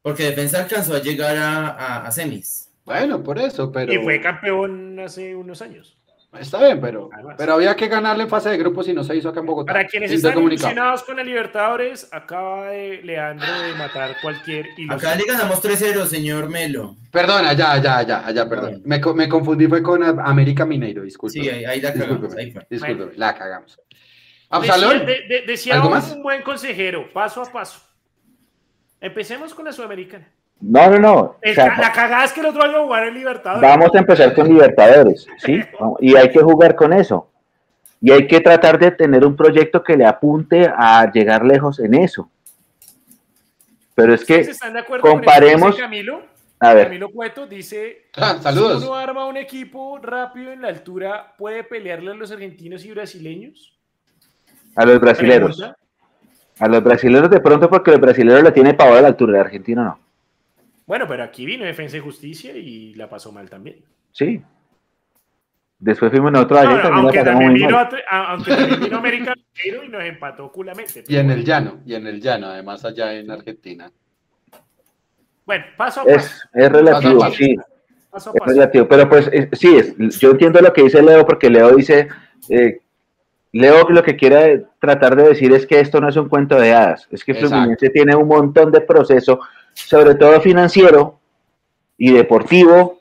Porque 0.03 0.25
Defensa 0.25 0.61
alcanzó 0.61 0.95
a 0.95 1.03
llegar 1.03 1.37
a, 1.37 2.11
semis. 2.11 2.71
Bueno, 2.85 3.23
por 3.23 3.39
eso, 3.39 3.71
pero. 3.71 3.93
Y 3.93 3.99
fue 3.99 4.21
campeón 4.21 4.99
hace 4.99 5.37
unos 5.37 5.61
años. 5.61 6.00
Está 6.39 6.63
bien, 6.65 6.81
pero, 6.81 7.11
pero 7.37 7.55
había 7.55 7.75
que 7.75 7.89
ganarle 7.89 8.23
en 8.23 8.29
fase 8.29 8.51
de 8.51 8.57
grupos 8.57 8.87
y 8.87 8.93
no 8.93 9.03
se 9.03 9.17
hizo 9.17 9.29
acá 9.29 9.41
en 9.41 9.47
Bogotá. 9.47 9.73
Para 9.73 9.87
quienes 9.87 10.13
están 10.13 10.39
emocionados 10.39 11.03
con 11.03 11.19
el 11.19 11.27
Libertadores, 11.27 12.09
acaba 12.13 12.71
de 12.71 13.03
Leandro 13.03 13.47
de 13.63 13.75
matar 13.75 14.17
cualquier 14.23 14.67
ilusión. 14.77 14.93
Acá 14.93 15.17
le 15.17 15.25
ganamos 15.25 15.61
3-0, 15.61 16.07
señor 16.07 16.49
Melo. 16.49 16.97
Perdona, 17.11 17.53
ya, 17.55 17.79
ya, 17.79 18.03
ya, 18.03 18.31
ya, 18.31 18.49
perdón. 18.49 18.81
Me, 18.85 19.01
me 19.01 19.29
confundí, 19.29 19.67
fue 19.67 19.83
con 19.83 20.05
América 20.05 20.65
Mineiro, 20.65 21.03
disculpe. 21.03 21.41
Sí, 21.41 21.49
ahí, 21.49 21.81
la 21.81 21.93
cagamos. 21.93 22.35
Ahí 22.37 22.55
Disculpe, 22.71 23.17
la 23.17 23.35
cagamos. 23.35 23.81
Absalón. 24.51 25.07
Decía, 25.47 25.83
un 25.83 26.23
buen 26.23 26.43
consejero, 26.43 27.13
paso 27.13 27.43
a 27.43 27.51
paso. 27.51 27.81
Empecemos 29.01 29.53
con 29.53 29.65
la 29.65 29.73
Sudamericana. 29.73 30.29
No, 30.61 30.91
no, 30.91 30.99
no. 30.99 31.37
la 31.43 31.93
cagada 31.93 32.25
es 32.25 32.33
que 32.33 32.41
el 32.41 32.47
otro 32.47 32.63
año 32.63 32.85
jugar 32.85 33.09
en 33.09 33.15
Libertadores. 33.15 33.63
Vamos 33.63 33.95
a 33.95 33.99
empezar 33.99 34.35
con 34.35 34.49
Libertadores, 34.49 35.27
¿sí? 35.39 35.61
y 36.01 36.17
hay 36.17 36.31
que 36.31 36.41
jugar 36.41 36.75
con 36.77 36.93
eso. 36.93 37.29
Y 38.03 38.13
hay 38.13 38.27
que 38.27 38.41
tratar 38.41 38.79
de 38.79 38.91
tener 38.91 39.25
un 39.27 39.37
proyecto 39.37 39.83
que 39.83 39.97
le 39.97 40.07
apunte 40.07 40.71
a 40.75 41.11
llegar 41.11 41.45
lejos 41.45 41.81
en 41.81 41.95
eso. 41.95 42.31
Pero 43.95 44.15
es 44.15 44.25
que 44.25 44.51
comparemos. 45.01 45.77
Camilo? 45.77 46.23
A 46.59 46.75
ver. 46.75 46.87
Camilo 46.87 47.11
Cueto 47.11 47.47
dice: 47.47 48.07
ah, 48.17 48.39
saludos. 48.41 48.81
Si 48.81 48.87
uno 48.87 48.95
arma 48.95 49.27
un 49.27 49.37
equipo 49.37 49.99
rápido 49.99 50.53
en 50.53 50.63
la 50.63 50.69
altura, 50.69 51.35
¿puede 51.37 51.65
pelearle 51.65 52.11
a 52.11 52.15
los 52.15 52.33
argentinos 52.33 52.85
y 52.85 52.91
brasileños? 52.93 53.79
A 54.77 54.85
los 54.85 55.01
brasileños. 55.01 55.63
A 56.59 56.69
los 56.69 56.83
brasileños 56.83 57.31
de 57.31 57.41
pronto 57.41 57.69
porque 57.69 57.91
los 57.91 58.01
brasileños 58.01 58.43
la 58.43 58.53
tiene 58.53 58.75
para 58.75 58.99
a 58.99 59.03
la 59.03 59.09
altura, 59.09 59.35
de 59.35 59.41
Argentina 59.41 59.85
no. 59.85 60.10
Bueno, 60.91 61.07
pero 61.07 61.23
aquí 61.23 61.47
vino 61.47 61.65
Defensa 61.65 61.99
y 61.99 62.01
Justicia 62.01 62.51
y 62.53 62.95
la 62.95 63.09
pasó 63.09 63.31
mal 63.31 63.49
también. 63.49 63.77
Sí. 64.11 64.43
Después 65.79 66.11
fuimos 66.11 66.33
nosotros 66.33 66.65
no, 66.65 66.83
también 66.83 66.95
aunque, 66.95 67.23
también 67.23 67.55
vino, 67.55 67.79
aunque 68.11 68.57
también 68.57 68.81
vino 68.81 68.97
América 68.97 69.35
y 69.65 69.89
nos 69.89 70.03
empató 70.03 70.51
culamente. 70.51 71.05
Y 71.07 71.15
en 71.15 71.31
el 71.31 71.45
llano, 71.45 71.79
y 71.87 71.95
en 71.95 72.09
el 72.09 72.21
llano, 72.21 72.49
además 72.49 72.85
allá 72.85 73.15
en 73.15 73.31
Argentina. 73.31 73.89
Bueno, 75.47 75.65
paso 75.77 76.01
a 76.01 76.05
paso. 76.07 76.17
Es, 76.17 76.49
es 76.55 76.73
relativo, 76.73 77.31
sí. 77.31 77.55
Paso 78.11 78.31
a 78.31 78.33
paso. 78.33 78.51
Es 78.51 78.57
relativo, 78.57 78.89
pero 78.89 79.09
pues 79.09 79.31
sí, 79.53 79.77
es, 79.77 80.19
yo 80.19 80.33
entiendo 80.33 80.61
lo 80.61 80.73
que 80.73 80.83
dice 80.83 81.01
Leo, 81.01 81.25
porque 81.25 81.51
Leo 81.51 81.77
dice 81.77 82.09
eh, 82.49 82.81
Leo 83.53 83.89
lo 83.91 84.03
que 84.03 84.17
quiere 84.17 84.65
tratar 84.81 85.15
de 85.15 85.29
decir 85.29 85.53
es 85.53 85.69
que 85.69 85.79
esto 85.79 86.01
no 86.01 86.09
es 86.09 86.17
un 86.17 86.29
cuento 86.29 86.59
de 86.59 86.73
hadas, 86.73 87.07
es 87.13 87.25
que 87.25 87.35
Fluminense 87.35 87.91
tiene 87.91 88.17
un 88.17 88.27
montón 88.27 88.73
de 88.73 88.81
proceso, 88.81 89.39
sobre 89.73 90.15
todo 90.15 90.41
financiero 90.41 91.21
y 91.97 92.13
deportivo, 92.13 93.01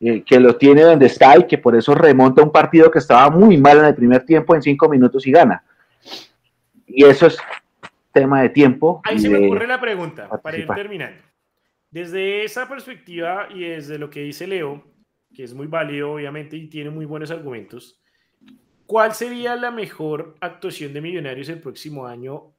eh, 0.00 0.22
que 0.22 0.38
lo 0.38 0.56
tiene 0.56 0.82
donde 0.82 1.06
está 1.06 1.38
y 1.38 1.46
que 1.46 1.56
por 1.58 1.74
eso 1.74 1.94
remonta 1.94 2.42
un 2.42 2.52
partido 2.52 2.90
que 2.90 2.98
estaba 2.98 3.30
muy 3.30 3.56
mal 3.56 3.78
en 3.78 3.86
el 3.86 3.94
primer 3.94 4.24
tiempo 4.24 4.54
en 4.54 4.62
cinco 4.62 4.88
minutos 4.88 5.26
y 5.26 5.32
gana. 5.32 5.64
Y 6.86 7.04
eso 7.04 7.26
es 7.26 7.38
tema 8.12 8.42
de 8.42 8.50
tiempo. 8.50 9.00
Ahí 9.04 9.18
se 9.18 9.28
me 9.28 9.46
ocurre 9.46 9.66
la 9.66 9.80
pregunta, 9.80 10.28
para 10.42 10.58
ir 10.58 10.66
terminando. 10.68 11.22
Desde 11.90 12.44
esa 12.44 12.68
perspectiva 12.68 13.48
y 13.54 13.60
desde 13.64 13.98
lo 13.98 14.10
que 14.10 14.20
dice 14.20 14.46
Leo, 14.46 14.84
que 15.34 15.44
es 15.44 15.54
muy 15.54 15.66
válido 15.66 16.12
obviamente 16.12 16.56
y 16.56 16.66
tiene 16.66 16.90
muy 16.90 17.06
buenos 17.06 17.30
argumentos, 17.30 18.00
¿cuál 18.86 19.14
sería 19.14 19.56
la 19.56 19.70
mejor 19.70 20.34
actuación 20.40 20.92
de 20.92 21.00
Millonarios 21.00 21.48
el 21.48 21.60
próximo 21.60 22.06
año 22.06 22.52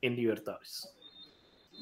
en 0.00 0.16
Libertadores? 0.16 0.93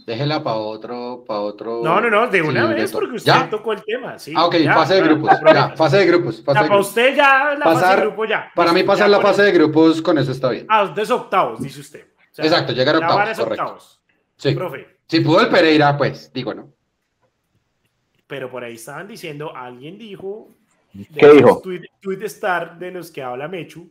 Déjela 0.07 0.43
para 0.43 0.57
otro, 0.57 1.25
para 1.27 1.41
otro. 1.41 1.81
No, 1.83 2.01
no, 2.01 2.11
no, 2.11 2.27
de 2.27 2.43
una 2.43 2.67
vez, 2.67 2.91
porque 2.91 3.17
usted 3.17 3.33
tocó 3.51 3.73
el 3.73 3.85
tema. 3.85 4.19
Sí, 4.19 4.33
ah, 4.37 4.47
ok, 4.47 4.57
fase 4.65 4.95
de 4.95 5.03
grupos. 5.03 5.31
Ya, 5.45 5.69
fase 5.77 5.97
de 5.99 6.07
grupos. 6.07 6.41
para 6.41 6.77
usted 6.77 7.17
ya 7.17 7.55
la 7.57 7.65
fase 7.65 7.95
de 7.95 8.01
grupos 8.03 8.29
ya. 8.29 8.53
Para 8.55 8.73
mí 8.73 8.83
pasar 8.83 9.09
la 9.11 9.21
fase 9.21 9.43
de 9.43 9.53
grupos 9.53 10.03
con 10.03 10.19
eso 10.19 10.33
está 10.33 10.51
bien. 10.51 10.67
Ah, 10.69 10.85
usted 10.85 11.03
es 11.03 11.11
octavos, 11.11 11.61
dice 11.61 11.81
usted. 11.81 12.07
Exacto, 12.37 12.73
llegar 12.73 12.97
a 12.97 12.99
octavos. 12.99 13.39
correcto. 13.39 13.63
octavos. 13.65 14.03
Sí. 14.37 14.55
Profe. 14.55 14.99
Si 15.07 15.21
pudo 15.21 15.41
el 15.41 15.49
Pereira, 15.49 15.97
pues, 15.97 16.33
digo, 16.33 16.55
¿no? 16.55 16.73
Pero 18.27 18.51
por 18.51 18.65
ahí 18.65 18.75
estaban 18.75 19.07
diciendo, 19.07 19.55
alguien 19.55 19.99
dijo. 19.99 20.49
¿Qué 20.93 21.29
dijo? 21.29 21.61
Tweet, 21.63 21.83
tweet 22.01 22.25
star 22.25 22.79
de 22.79 22.91
los 22.91 23.11
que 23.11 23.23
habla 23.23 23.47
Mechu, 23.47 23.91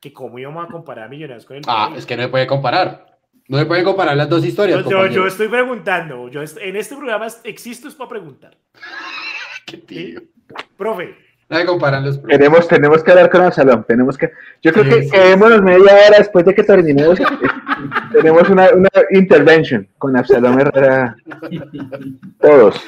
que 0.00 0.12
cómo 0.12 0.38
íbamos 0.38 0.66
a 0.66 0.68
comparar 0.68 1.04
a 1.04 1.08
Millonarios 1.08 1.44
con 1.44 1.56
el. 1.56 1.62
Ah, 1.66 1.92
es 1.94 2.04
que 2.04 2.16
no 2.16 2.24
se 2.24 2.28
puede 2.28 2.46
comparar. 2.46 3.15
No 3.48 3.58
se 3.58 3.66
pueden 3.66 3.84
comparar 3.84 4.16
las 4.16 4.28
dos 4.28 4.44
historias. 4.44 4.84
Yo, 4.84 5.26
estoy 5.26 5.48
preguntando. 5.48 6.28
Yo 6.28 6.42
en 6.42 6.76
este 6.76 6.96
programa 6.96 7.28
existo 7.44 7.88
es 7.88 7.94
para 7.94 8.10
preguntar. 8.10 8.56
Qué 9.66 9.78
tío. 9.78 10.20
Profe. 10.76 11.14
No 11.48 11.58
se 11.58 11.64
comparan 11.64 12.04
los 12.04 12.20
tenemos, 12.24 12.66
tenemos 12.66 13.04
que 13.04 13.10
hablar 13.12 13.30
con 13.30 13.44
el 13.44 13.52
salón. 13.52 13.84
Tenemos 13.86 14.18
que. 14.18 14.32
Yo 14.62 14.72
creo 14.72 14.84
que 14.84 15.08
quedémonos 15.08 15.62
media 15.62 15.94
hora 15.94 16.18
después 16.18 16.44
de 16.44 16.54
que 16.54 16.64
terminemos. 16.64 17.20
tenemos 18.12 18.48
una, 18.50 18.70
una 18.70 18.88
intervention 19.10 19.88
con 19.96 20.16
Absalom 20.16 20.58
Herrera. 20.58 21.16
Todos. 22.40 22.82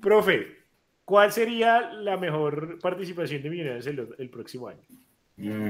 Profe, 0.00 0.58
¿cuál 1.04 1.30
sería 1.30 1.92
la 1.92 2.16
mejor 2.16 2.80
participación 2.80 3.42
de 3.42 3.50
Millonarios 3.50 3.86
el, 3.86 4.08
el 4.18 4.28
próximo 4.28 4.66
año? 4.66 4.80
Mm, 5.36 5.68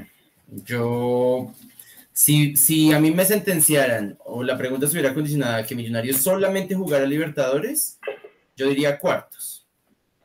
yo 0.65 1.53
si, 2.21 2.93
a 2.93 3.01
mí 3.01 3.11
me 3.11 3.25
sentenciaran 3.25 4.19
o 4.27 4.43
la 4.43 4.59
pregunta 4.59 4.85
estuviera 4.85 5.15
condicionada 5.15 5.57
a 5.57 5.67
que 5.67 5.75
Millonarios 5.75 6.19
solamente 6.19 6.75
jugara 6.75 7.07
Libertadores, 7.07 7.99
yo 8.55 8.69
diría 8.69 8.99
cuartos. 8.99 9.67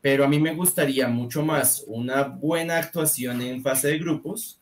Pero 0.02 0.26
a 0.26 0.28
mí 0.28 0.38
me 0.38 0.54
gustaría 0.54 1.08
mucho 1.08 1.42
más 1.42 1.86
una 1.88 2.24
buena 2.24 2.78
actuación 2.78 3.42
en 3.42 3.64
fase 3.64 3.88
de 3.88 4.00
grupos 4.00 4.62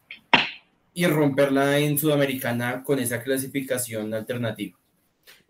y 0.94 1.08
romperla 1.08 1.80
en 1.80 1.98
Sudamericana 1.98 2.84
con 2.84 3.00
esa 3.00 3.22
clasificación 3.24 4.14
alternativa. 4.14 4.78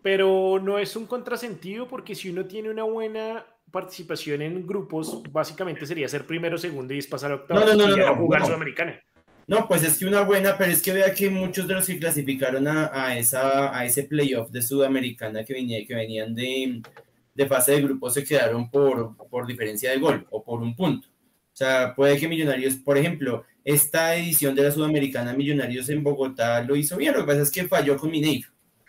Pero 0.00 0.58
no 0.62 0.78
es 0.78 0.96
un 0.96 1.06
contrasentido 1.06 1.86
porque 1.86 2.14
si 2.14 2.30
uno 2.30 2.46
tiene 2.46 2.70
una 2.70 2.84
buena 2.84 3.44
participación 3.70 4.40
en 4.40 4.66
grupos, 4.66 5.22
básicamente 5.30 5.84
sería 5.84 6.08
ser 6.08 6.26
primero, 6.26 6.56
segundo 6.56 6.94
y 6.94 7.02
pasar 7.02 7.32
a 7.32 7.34
octavos 7.34 7.76
no, 7.76 7.88
no, 7.88 7.94
no, 7.94 8.16
jugar 8.16 8.46
Sudamericana. 8.46 9.00
No, 9.46 9.68
pues 9.68 9.82
es 9.82 9.98
que 9.98 10.06
una 10.06 10.22
buena, 10.22 10.56
pero 10.56 10.72
es 10.72 10.80
que 10.80 10.92
vea 10.92 11.12
que 11.12 11.28
muchos 11.28 11.68
de 11.68 11.74
los 11.74 11.86
que 11.86 11.98
clasificaron 11.98 12.66
a, 12.66 13.16
esa, 13.18 13.76
a 13.76 13.84
ese 13.84 14.04
playoff 14.04 14.50
de 14.50 14.62
Sudamericana 14.62 15.44
que, 15.44 15.52
venía, 15.52 15.86
que 15.86 15.94
venían 15.94 16.34
de, 16.34 16.80
de 17.34 17.46
fase 17.46 17.72
de 17.72 17.82
grupo 17.82 18.08
se 18.08 18.24
quedaron 18.24 18.70
por, 18.70 19.16
por 19.28 19.46
diferencia 19.46 19.90
de 19.90 19.98
gol 19.98 20.26
o 20.30 20.42
por 20.42 20.62
un 20.62 20.74
punto. 20.74 21.08
O 21.08 21.56
sea, 21.56 21.94
puede 21.94 22.18
que 22.18 22.26
Millonarios, 22.26 22.74
por 22.76 22.98
ejemplo, 22.98 23.44
esta 23.64 24.16
edición 24.16 24.54
de 24.54 24.62
la 24.62 24.70
Sudamericana 24.70 25.34
Millonarios 25.34 25.88
en 25.88 26.02
Bogotá 26.02 26.62
lo 26.62 26.74
hizo 26.74 26.96
bien, 26.96 27.14
lo 27.14 27.20
que 27.20 27.26
pasa 27.26 27.42
es 27.42 27.50
que 27.50 27.68
falló 27.68 27.96
con 27.96 28.10
Mineiro. 28.10 28.48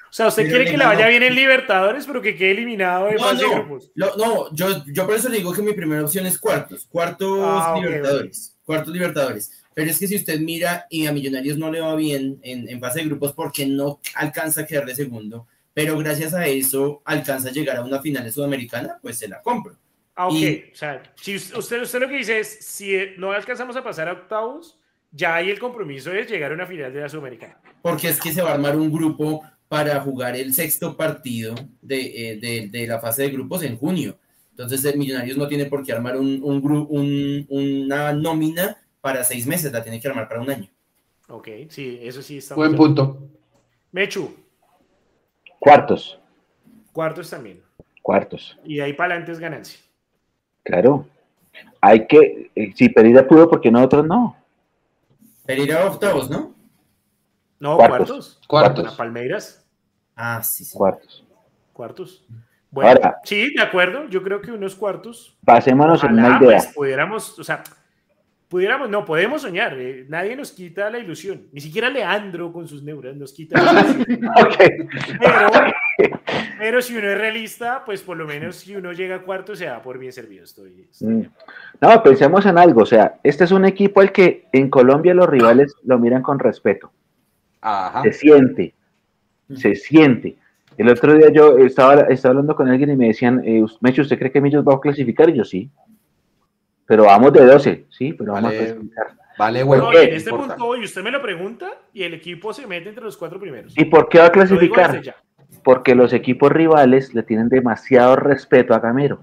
O 0.10 0.14
sea, 0.16 0.28
usted 0.28 0.48
quiere 0.48 0.66
que 0.66 0.78
le 0.78 0.86
vaya 0.86 1.08
bien 1.08 1.24
en 1.24 1.36
Libertadores, 1.36 2.06
pero 2.08 2.22
que 2.22 2.38
quede 2.38 2.52
eliminado 2.52 3.08
de 3.08 3.20
fase 3.20 3.44
de 3.44 3.50
grupos. 3.50 3.92
no, 3.96 4.56
yo, 4.56 4.84
yo 4.86 5.06
por 5.06 5.16
eso 5.16 5.28
le 5.28 5.38
digo 5.38 5.52
que 5.52 5.62
mi 5.62 5.74
primera 5.74 6.04
opción 6.04 6.26
es 6.26 6.40
cuartos, 6.40 6.86
cuartos 6.86 7.40
ah, 7.44 7.76
Libertadores, 7.78 8.58
cuartos 8.64 8.94
Libertadores. 8.94 9.65
Pero 9.76 9.92
es 9.92 10.00
que 10.00 10.08
si 10.08 10.16
usted 10.16 10.40
mira 10.40 10.88
y 10.90 11.06
a 11.06 11.12
Millonarios 11.12 11.58
no 11.58 11.70
le 11.70 11.82
va 11.82 11.96
bien 11.96 12.40
en, 12.42 12.68
en 12.68 12.80
fase 12.80 13.00
de 13.00 13.06
grupos 13.06 13.34
porque 13.34 13.68
no 13.68 14.00
alcanza 14.16 14.62
a 14.62 14.66
quedar 14.66 14.86
de 14.86 14.96
segundo, 14.96 15.48
pero 15.74 15.98
gracias 15.98 16.34
a 16.34 16.48
eso 16.48 17.02
alcanza 17.04 17.50
a 17.50 17.52
llegar 17.52 17.76
a 17.76 17.84
una 17.84 18.02
final 18.02 18.24
de 18.24 18.32
Sudamericana, 18.32 18.98
pues 19.02 19.18
se 19.18 19.28
la 19.28 19.42
compro. 19.42 19.78
Ah, 20.16 20.30
ok. 20.30 20.34
o 20.72 20.76
sea, 20.76 21.04
si 21.16 21.36
usted, 21.36 21.82
usted 21.82 22.00
lo 22.00 22.08
que 22.08 22.18
dice 22.18 22.40
es, 22.40 22.48
si 22.62 22.96
no 23.18 23.34
alcanzamos 23.34 23.76
a 23.76 23.84
pasar 23.84 24.08
a 24.08 24.14
octavos, 24.14 24.80
ya 25.12 25.36
ahí 25.36 25.50
el 25.50 25.60
compromiso 25.60 26.14
es 26.14 26.32
llegar 26.32 26.52
a 26.52 26.56
una 26.56 26.66
final 26.66 26.94
de 26.94 27.02
la 27.02 27.10
Sudamericana. 27.10 27.60
Porque 27.82 28.08
es 28.08 28.20
que 28.22 28.32
se 28.32 28.42
va 28.42 28.52
a 28.52 28.54
armar 28.54 28.78
un 28.78 28.90
grupo 28.90 29.44
para 29.68 30.00
jugar 30.00 30.38
el 30.38 30.54
sexto 30.54 30.96
partido 30.96 31.54
de, 31.82 32.30
eh, 32.32 32.38
de, 32.38 32.70
de 32.70 32.88
la 32.88 33.00
fase 33.02 33.24
de 33.24 33.32
grupos 33.32 33.62
en 33.64 33.78
junio. 33.78 34.18
Entonces, 34.52 34.86
el 34.86 34.98
Millonarios 34.98 35.38
no 35.38 35.50
tiene 35.50 35.66
por 35.66 35.84
qué 35.84 35.92
armar 35.92 36.16
un, 36.16 36.40
un, 36.42 36.88
un, 36.90 37.46
una 37.50 38.14
nómina 38.14 38.78
para 39.06 39.24
seis 39.24 39.46
meses, 39.46 39.72
la 39.72 39.84
tiene 39.84 40.02
que 40.02 40.08
armar 40.08 40.28
para 40.28 40.42
un 40.42 40.50
año. 40.50 40.68
Ok, 41.28 41.48
sí, 41.70 42.00
eso 42.02 42.24
sí 42.24 42.40
está. 42.40 42.56
Buen 42.56 42.76
punto. 42.76 43.20
Mechu. 43.92 44.36
Cuartos. 45.60 46.20
Cuartos 46.92 47.30
también. 47.30 47.62
Cuartos. 48.02 48.58
Y 48.64 48.80
ahí 48.80 48.94
para 48.94 49.14
adelante 49.14 49.34
es 49.34 49.38
ganancia. 49.38 49.80
Claro. 50.64 51.08
Hay 51.80 52.08
que, 52.08 52.50
eh, 52.56 52.74
si 52.76 52.90
Pereira 52.90 53.28
pudo, 53.28 53.48
porque 53.48 53.70
nosotros 53.70 54.08
no? 54.08 54.36
Pereira 55.46 55.86
octavos, 55.86 56.28
¿no? 56.28 56.56
No, 57.60 57.78
cuartos. 57.78 58.42
Cuartos. 58.48 58.96
Palmeiras. 58.96 59.64
Ah, 60.16 60.42
sí, 60.42 60.66
sí. 60.66 60.76
Cuartos. 60.76 61.24
Cuartos. 61.74 62.26
Bueno, 62.72 63.14
sí, 63.24 63.54
de 63.54 63.62
acuerdo. 63.62 64.10
Yo 64.10 64.24
creo 64.24 64.42
que 64.42 64.52
unos 64.52 64.74
cuartos. 64.74 65.38
Pasémonos 65.46 66.04
en 66.04 66.14
una 66.14 66.40
idea. 66.40 66.40
Pues, 66.40 66.74
pudiéramos, 66.74 67.38
o 67.38 67.44
sea, 67.44 67.62
pudiéramos, 68.50 68.90
no, 68.90 69.06
podemos 69.06 69.42
soñar, 69.42 69.78
eh, 69.80 70.06
nadie 70.08 70.36
nos 70.36 70.52
quita 70.52 70.90
la 70.90 71.00
ilusión, 71.00 71.48
ni 71.52 71.62
siquiera 71.62 71.90
Leandro 71.90 72.52
con 72.52 72.68
sus 72.68 72.84
neuras 72.84 73.16
nos 73.16 73.34
quita 73.34 73.62
la 73.62 73.82
ilusión. 74.08 74.32
pero, 76.60 76.82
si 76.82 76.96
uno 76.96 77.10
es 77.10 77.18
realista, 77.18 77.84
pues 77.86 78.02
por 78.02 78.18
lo 78.18 78.26
menos 78.26 78.58
si 78.58 78.76
uno 78.76 78.92
llega 78.94 79.16
a 79.16 79.22
cuarto 79.22 79.56
se 79.56 79.66
da 79.66 79.82
por 79.82 79.98
bien 79.98 80.12
servido. 80.12 80.44
Estoy, 80.44 80.88
mm. 81.02 81.22
No, 81.82 82.04
pensemos 82.04 82.46
en 82.46 82.58
algo, 82.58 82.82
o 82.82 82.86
sea, 82.86 83.20
este 83.24 83.44
es 83.46 83.52
un 83.52 83.66
equipo 83.66 84.02
al 84.02 84.12
que 84.12 84.48
en 84.52 84.70
Colombia 84.70 85.14
los 85.14 85.30
rivales 85.30 85.74
lo 85.84 85.98
miran 86.00 86.22
con 86.22 86.40
respeto. 86.40 86.92
Se 88.04 88.14
siente, 88.14 88.76
se 89.56 89.76
siente. 89.76 90.38
El 90.78 90.90
otro 90.90 91.16
día 91.16 91.32
yo 91.32 91.58
estaba, 91.58 92.02
estaba 92.02 92.34
hablando 92.34 92.56
con 92.56 92.68
alguien 92.68 92.92
y 92.92 92.96
me 92.96 93.08
decían, 93.08 93.42
eh, 93.44 93.66
Mecho, 93.80 94.04
¿usted 94.04 94.20
cree 94.20 94.32
que 94.32 94.42
Millos 94.42 94.68
va 94.68 94.76
a 94.76 94.80
clasificar? 94.80 95.30
Y 95.30 95.38
yo 95.38 95.44
sí 95.44 95.72
pero 96.86 97.06
vamos 97.06 97.34
de 97.34 97.46
12, 97.46 97.86
sí, 97.90 98.14
pero 98.14 98.34
vamos 98.34 98.54
a 98.54 98.58
clasificar. 98.58 99.08
Vale, 99.38 99.64
bueno. 99.64 99.92
en 99.92 100.14
este 100.14 100.30
punto, 100.30 100.78
y 100.78 100.86
usted 100.86 101.04
me 101.04 101.12
lo 101.12 101.22
pregunta, 101.22 101.72
y 101.94 102.04
el 102.04 102.14
equipo 102.14 102.54
se 102.54 102.68
mete 102.68 102.90
entre 102.90 103.04
los 103.04 103.18
cuatro 103.18 103.40
primeros. 103.40 103.78
¿Y 103.78 103.86
por 103.86 104.08
qué 104.08 104.20
va 104.20 104.28
a 104.28 104.32
clasificar? 104.32 105.02
Porque 105.64 105.96
los 105.96 106.14
equipos 106.14 106.52
rivales 106.52 107.14
le 107.14 107.24
tienen 107.24 107.50
demasiado 107.50 108.16
respeto 108.16 108.74
a 108.74 108.80
Gamero. 108.80 109.20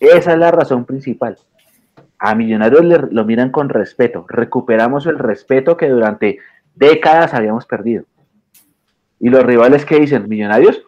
Esa 0.00 0.32
es 0.32 0.38
la 0.38 0.50
razón 0.50 0.84
principal. 0.84 1.38
A 2.18 2.34
Millonarios 2.34 2.84
le, 2.84 2.98
lo 3.10 3.24
miran 3.24 3.50
con 3.50 3.68
respeto. 3.68 4.24
Recuperamos 4.28 5.06
el 5.06 5.18
respeto 5.18 5.76
que 5.76 5.88
durante 5.88 6.38
décadas 6.74 7.34
habíamos 7.34 7.66
perdido. 7.66 8.04
Y 9.20 9.28
los 9.28 9.44
rivales 9.44 9.84
que 9.84 10.00
dicen, 10.00 10.28
Millonarios, 10.28 10.82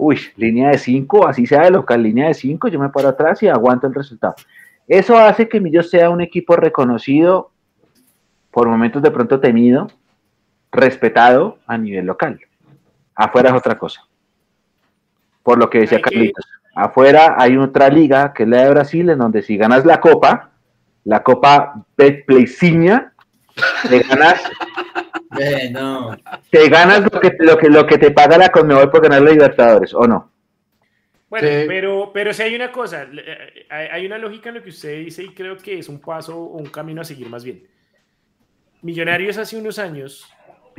uy, 0.00 0.18
línea 0.36 0.70
de 0.70 0.78
5, 0.78 1.28
así 1.28 1.46
sea 1.46 1.62
de 1.62 1.70
local, 1.70 2.02
línea 2.02 2.28
de 2.28 2.34
5, 2.34 2.68
yo 2.68 2.80
me 2.80 2.88
paro 2.88 3.08
atrás 3.08 3.42
y 3.42 3.48
aguanto 3.48 3.86
el 3.86 3.94
resultado. 3.94 4.34
Eso 4.88 5.16
hace 5.18 5.48
que 5.48 5.60
Millos 5.60 5.90
sea 5.90 6.08
un 6.08 6.22
equipo 6.22 6.56
reconocido, 6.56 7.50
por 8.50 8.66
momentos 8.66 9.02
de 9.02 9.10
pronto 9.10 9.38
temido, 9.38 9.88
respetado 10.72 11.58
a 11.66 11.76
nivel 11.76 12.06
local. 12.06 12.40
Afuera 13.14 13.50
es 13.50 13.56
otra 13.56 13.78
cosa. 13.78 14.02
Por 15.42 15.58
lo 15.58 15.68
que 15.68 15.80
decía 15.80 16.00
Carlitos. 16.00 16.46
Afuera 16.74 17.36
hay 17.38 17.56
otra 17.56 17.88
liga, 17.90 18.32
que 18.32 18.44
es 18.44 18.48
la 18.48 18.62
de 18.62 18.70
Brasil, 18.70 19.10
en 19.10 19.18
donde 19.18 19.42
si 19.42 19.56
ganas 19.56 19.84
la 19.84 20.00
copa, 20.00 20.50
la 21.04 21.22
copa 21.22 21.84
Betpleyciña, 21.96 23.12
te 23.88 24.00
ganas 24.00 24.42
no. 25.70 26.16
Te 26.50 26.68
ganas 26.68 27.02
lo 27.02 27.20
que, 27.20 27.36
lo, 27.38 27.58
que, 27.58 27.68
lo 27.68 27.86
que 27.86 27.98
te 27.98 28.10
paga 28.10 28.38
la 28.38 28.50
Conmebol 28.50 28.90
por 28.90 29.02
ganar 29.02 29.22
los 29.22 29.32
Libertadores, 29.32 29.94
¿o 29.94 30.06
no? 30.06 30.30
Bueno, 31.28 31.46
pero, 31.68 32.10
pero 32.12 32.34
si 32.34 32.42
hay 32.42 32.56
una 32.56 32.72
cosa, 32.72 33.06
eh, 33.12 33.66
hay 33.70 34.04
una 34.04 34.18
lógica 34.18 34.48
en 34.48 34.56
lo 34.56 34.62
que 34.62 34.70
usted 34.70 34.98
dice 34.98 35.22
y 35.22 35.28
creo 35.28 35.56
que 35.56 35.78
es 35.78 35.88
un 35.88 36.00
paso 36.00 36.36
o 36.36 36.56
un 36.56 36.66
camino 36.66 37.02
a 37.02 37.04
seguir 37.04 37.28
más 37.28 37.44
bien. 37.44 37.62
Millonarios 38.82 39.38
hace 39.38 39.56
unos 39.56 39.78
años 39.78 40.28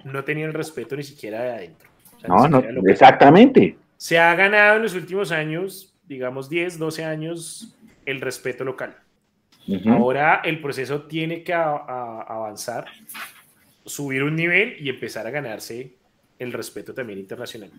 no 0.03 0.23
tenían 0.25 0.49
el 0.49 0.53
respeto 0.53 0.97
ni 0.97 1.03
siquiera 1.03 1.41
de 1.41 1.51
adentro. 1.51 1.89
no, 2.27 2.47
no, 2.49 2.89
exactamente. 2.89 3.77
Se 3.95 4.19
ha 4.19 4.35
ganado 4.35 4.75
en 4.75 4.83
los 4.83 4.93
últimos 4.93 5.31
años, 5.31 5.93
digamos 6.05 6.49
10, 6.49 6.79
12 6.79 7.05
años, 7.05 7.77
el 8.05 8.19
respeto 8.19 8.65
local. 8.65 8.97
Ahora 9.87 10.41
el 10.43 10.59
proceso 10.59 11.03
tiene 11.03 11.43
que 11.43 11.53
avanzar 11.53 12.85
subir 13.85 14.23
un 14.23 14.35
nivel 14.35 14.75
y 14.79 14.89
empezar 14.89 15.27
a 15.27 15.31
ganarse 15.31 15.95
el 16.39 16.53
respeto 16.53 16.93
también 16.93 17.19
internacional. 17.19 17.71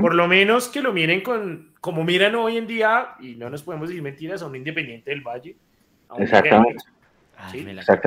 Por 0.00 0.14
lo 0.14 0.28
menos 0.28 0.68
que 0.68 0.80
lo 0.80 0.92
miren 0.92 1.22
con, 1.22 1.72
como 1.80 2.04
miran 2.04 2.36
hoy 2.36 2.56
en 2.56 2.66
día, 2.66 3.08
y 3.20 3.34
no 3.34 3.50
nos 3.50 3.64
podemos 3.64 3.88
decir 3.88 4.02
mentiras, 4.02 4.42
a 4.42 4.46
un 4.46 4.54
Independiente 4.54 5.10
del 5.10 5.22
Valle. 5.22 5.56
Exactamente. 6.18 6.84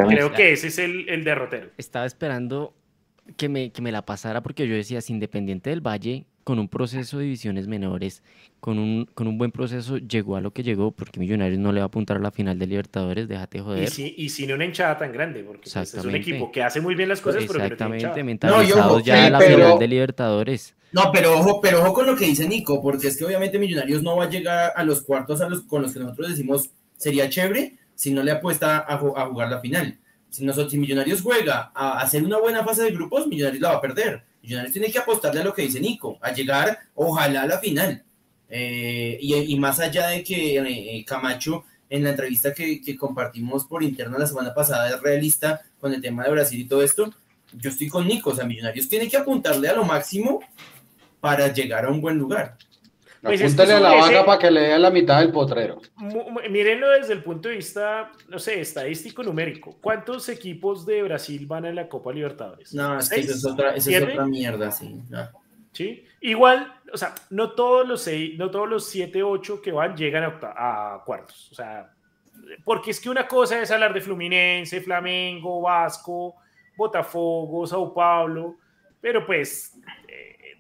Creo 0.07 0.31
que 0.31 0.53
ese 0.53 0.67
es 0.67 0.79
el, 0.79 1.09
el, 1.09 1.23
derrotero. 1.23 1.69
Estaba 1.77 2.05
esperando 2.05 2.73
que 3.35 3.49
me, 3.49 3.71
que 3.71 3.81
me 3.81 3.91
la 3.91 4.05
pasara 4.05 4.41
porque 4.41 4.67
yo 4.67 4.75
decía, 4.75 5.01
si 5.01 5.13
Independiente 5.13 5.69
del 5.69 5.81
Valle 5.81 6.25
con 6.49 6.57
un 6.57 6.67
proceso 6.67 7.19
de 7.19 7.25
divisiones 7.25 7.67
menores, 7.67 8.23
con 8.59 8.79
un, 8.79 9.05
con 9.13 9.27
un 9.27 9.37
buen 9.37 9.51
proceso, 9.51 9.99
llegó 9.99 10.35
a 10.35 10.41
lo 10.41 10.51
que 10.51 10.63
llegó, 10.63 10.89
porque 10.89 11.19
Millonarios 11.19 11.59
no 11.59 11.71
le 11.71 11.79
va 11.79 11.83
a 11.83 11.87
apuntar 11.89 12.17
a 12.17 12.19
la 12.19 12.31
final 12.31 12.57
de 12.57 12.65
Libertadores, 12.65 13.27
déjate 13.27 13.59
joder. 13.59 13.83
Y, 13.83 13.87
si, 13.87 14.15
y 14.17 14.29
sin 14.29 14.51
una 14.51 14.65
hinchada 14.65 14.97
tan 14.97 15.11
grande, 15.11 15.43
porque 15.43 15.69
pues, 15.71 15.93
es 15.93 16.03
un 16.03 16.15
equipo 16.15 16.51
que 16.51 16.63
hace 16.63 16.81
muy 16.81 16.95
bien 16.95 17.07
las 17.07 17.21
cosas, 17.21 17.43
Exactamente, 17.43 18.09
pero 18.11 18.25
mentalizados 18.25 19.03
ya 19.03 19.27
a 19.27 19.29
la 19.29 19.39
final 19.39 19.77
de 19.77 19.87
Libertadores. 19.87 20.73
No, 20.91 21.11
pero 21.13 21.37
ojo, 21.37 21.61
pero 21.61 21.83
ojo 21.83 21.93
con 21.93 22.07
lo 22.07 22.15
que 22.15 22.25
dice 22.25 22.47
Nico, 22.47 22.81
porque 22.81 23.09
es 23.09 23.17
que 23.17 23.25
obviamente 23.25 23.59
Millonarios 23.59 24.01
no 24.01 24.17
va 24.17 24.23
a 24.23 24.29
llegar 24.31 24.73
a 24.75 24.83
los 24.83 25.03
cuartos 25.03 25.41
a 25.41 25.49
los, 25.49 25.61
con 25.61 25.83
los 25.83 25.93
que 25.93 25.99
nosotros 25.99 26.29
decimos 26.29 26.71
sería 26.97 27.29
chévere 27.29 27.77
si 27.93 28.11
no 28.11 28.23
le 28.23 28.31
apuesta 28.31 28.79
a, 28.79 28.95
a 28.95 28.97
jugar 29.27 29.51
la 29.51 29.59
final. 29.59 29.99
Si, 30.31 30.43
nosotros, 30.43 30.71
si 30.71 30.79
Millonarios 30.79 31.21
juega 31.21 31.71
a 31.75 31.99
hacer 31.99 32.23
una 32.23 32.39
buena 32.39 32.63
fase 32.63 32.81
de 32.81 32.89
grupos, 32.89 33.27
Millonarios 33.27 33.61
la 33.61 33.69
va 33.69 33.75
a 33.75 33.81
perder 33.81 34.28
Millonarios 34.41 34.73
tiene 34.73 34.91
que 34.91 34.99
apostarle 34.99 35.41
a 35.41 35.43
lo 35.43 35.53
que 35.53 35.63
dice 35.63 35.79
Nico, 35.79 36.17
a 36.21 36.31
llegar, 36.31 36.79
ojalá, 36.95 37.43
a 37.43 37.47
la 37.47 37.59
final. 37.59 38.03
Eh, 38.49 39.17
y, 39.21 39.55
más 39.59 39.79
allá 39.79 40.07
de 40.07 40.23
que 40.23 40.57
eh, 40.57 41.05
Camacho, 41.05 41.65
en 41.89 42.03
la 42.03 42.11
entrevista 42.11 42.53
que, 42.53 42.81
compartimos 42.97 43.65
por 43.65 43.83
interno 43.83 44.17
la 44.17 44.27
semana 44.27 44.53
pasada, 44.53 44.89
es 44.89 44.99
realista 45.01 45.61
con 45.79 45.93
el 45.93 46.01
tema 46.01 46.23
de 46.23 46.31
Brasil 46.31 46.59
y 46.59 46.67
todo 46.67 46.81
esto, 46.83 47.13
yo 47.53 47.69
estoy 47.69 47.87
con 47.87 48.07
Nico, 48.07 48.31
o 48.31 48.35
sea, 48.35 48.45
Millonarios 48.45 48.87
tiene 48.87 49.07
que 49.07 49.17
apuntarle 49.17 49.69
a 49.69 49.75
lo 49.75 49.83
máximo 49.83 50.39
para 51.19 51.51
llegar 51.51 51.85
a 51.85 51.89
un 51.89 52.01
buen 52.01 52.17
lugar. 52.17 52.57
Pues 53.21 53.41
Apúntale 53.41 53.73
a 53.73 53.79
la 53.81 53.95
vaca 53.95 54.25
para 54.25 54.39
que 54.39 54.51
le 54.51 54.61
dé 54.61 54.79
la 54.79 54.91
mitad 54.91 55.19
del 55.19 55.31
potrero. 55.31 55.81
Mírenlo 56.49 56.89
desde 56.91 57.13
el 57.13 57.21
punto 57.21 57.49
de 57.49 57.55
vista, 57.55 58.11
no 58.29 58.39
sé, 58.39 58.61
estadístico 58.61 59.23
numérico. 59.23 59.77
¿Cuántos 59.81 60.29
equipos 60.29 60.85
de 60.85 61.03
Brasil 61.03 61.45
van 61.45 61.65
a 61.65 61.73
la 61.73 61.89
Copa 61.89 62.13
Libertadores? 62.13 62.73
No, 62.73 62.97
es 62.97 63.09
que 63.09 63.19
esa 63.19 63.33
es 63.33 63.45
otra, 63.45 63.75
esa 63.75 63.91
es 63.91 64.03
otra 64.03 64.25
mierda, 64.25 64.71
sí. 64.71 65.01
Sí, 65.71 66.03
igual, 66.21 66.73
o 66.91 66.97
sea, 66.97 67.13
no 67.29 67.51
todos 67.51 67.87
los 67.87 68.01
seis, 68.01 68.37
no 68.37 68.49
todos 68.49 68.67
los 68.67 68.87
siete, 68.87 69.21
ocho 69.21 69.61
que 69.61 69.71
van 69.71 69.95
llegan 69.95 70.23
a, 70.23 70.95
a 70.95 71.03
cuartos. 71.05 71.51
O 71.51 71.55
sea, 71.55 71.91
porque 72.63 72.91
es 72.91 72.99
que 72.99 73.09
una 73.09 73.27
cosa 73.27 73.61
es 73.61 73.69
hablar 73.69 73.93
de 73.93 74.01
Fluminense, 74.01 74.81
Flamengo, 74.81 75.61
Vasco, 75.61 76.35
Botafogo, 76.75 77.67
Sao 77.67 77.93
Paulo, 77.93 78.55
pero 79.01 79.25
pues 79.25 79.77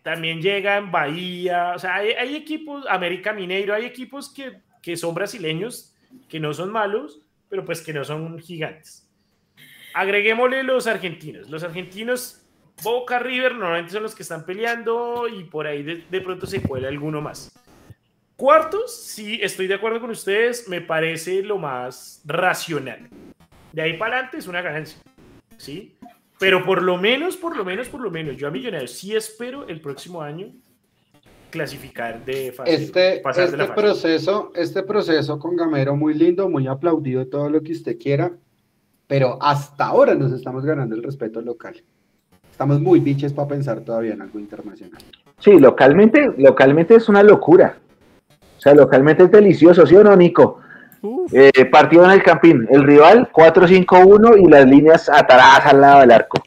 también 0.03 0.41
llega 0.41 0.77
en 0.77 0.91
Bahía, 0.91 1.73
o 1.75 1.79
sea, 1.79 1.95
hay, 1.95 2.35
equipos, 2.35 2.85
América 2.89 3.33
Mineiro, 3.33 3.73
hay 3.73 3.85
equipos 3.85 4.33
que, 4.33 4.59
que, 4.81 4.95
son 4.97 5.13
brasileños, 5.13 5.93
que 6.27 6.39
no 6.39 6.53
son 6.53 6.71
malos, 6.71 7.21
pero 7.49 7.65
pues 7.65 7.81
que 7.81 7.93
no 7.93 8.03
son 8.03 8.39
gigantes. 8.39 9.07
Agreguémosle 9.93 10.63
los 10.63 10.87
argentinos. 10.87 11.49
Los 11.49 11.63
argentinos, 11.63 12.41
Boca 12.83 13.19
River, 13.19 13.55
normalmente 13.55 13.91
son 13.91 14.03
los 14.03 14.15
que 14.15 14.23
están 14.23 14.45
peleando 14.45 15.27
y 15.27 15.43
por 15.43 15.67
ahí 15.67 15.83
de, 15.83 16.03
de 16.09 16.21
pronto 16.21 16.45
se 16.45 16.61
cuela 16.61 16.87
alguno 16.87 17.21
más. 17.21 17.51
Cuartos, 18.35 18.95
sí, 18.95 19.39
estoy 19.41 19.67
de 19.67 19.73
acuerdo 19.73 19.99
con 19.99 20.11
ustedes, 20.11 20.69
me 20.69 20.79
parece 20.79 21.43
lo 21.43 21.57
más 21.57 22.21
racional. 22.23 23.09
De 23.73 23.81
ahí 23.81 23.97
para 23.97 24.15
adelante 24.15 24.37
es 24.37 24.47
una 24.47 24.61
ganancia, 24.61 24.97
¿sí? 25.57 25.97
Pero 26.39 26.65
por 26.65 26.81
lo 26.81 26.97
menos, 26.97 27.35
por 27.35 27.55
lo 27.55 27.65
menos, 27.65 27.89
por 27.89 28.01
lo 28.01 28.09
menos, 28.09 28.37
yo 28.37 28.47
a 28.47 28.51
Millonarios 28.51 28.91
sí 28.91 29.15
espero 29.15 29.67
el 29.67 29.81
próximo 29.81 30.21
año 30.21 30.47
clasificar 31.49 32.23
de 32.23 32.51
fase. 32.53 32.73
Este, 32.73 33.21
este 33.21 33.65
proceso, 33.75 34.51
este 34.55 34.83
proceso 34.83 35.37
con 35.37 35.55
Gamero 35.55 35.95
muy 35.95 36.13
lindo, 36.13 36.47
muy 36.47 36.67
aplaudido, 36.67 37.27
todo 37.27 37.49
lo 37.49 37.61
que 37.61 37.73
usted 37.73 37.97
quiera, 37.97 38.31
pero 39.07 39.37
hasta 39.41 39.87
ahora 39.87 40.15
nos 40.15 40.31
estamos 40.31 40.65
ganando 40.65 40.95
el 40.95 41.03
respeto 41.03 41.41
local. 41.41 41.81
Estamos 42.49 42.79
muy 42.79 42.99
biches 42.99 43.33
para 43.33 43.47
pensar 43.47 43.81
todavía 43.81 44.13
en 44.13 44.21
algo 44.21 44.39
internacional. 44.39 45.01
Sí, 45.39 45.59
localmente, 45.59 46.33
localmente 46.37 46.95
es 46.95 47.09
una 47.09 47.23
locura. 47.23 47.77
O 48.57 48.61
sea, 48.61 48.73
localmente 48.73 49.23
es 49.23 49.31
delicioso, 49.31 49.85
¿sí 49.85 49.95
o 49.95 50.03
no, 50.03 50.15
Nico? 50.15 50.59
Eh, 51.31 51.65
partido 51.65 52.05
en 52.05 52.11
el 52.11 52.23
Campín, 52.23 52.67
el 52.71 52.83
rival 52.83 53.29
4-5-1 53.31 54.45
y 54.45 54.49
las 54.49 54.65
líneas 54.65 55.09
ataradas 55.09 55.65
al 55.67 55.81
lado 55.81 56.01
del 56.01 56.11
arco. 56.11 56.43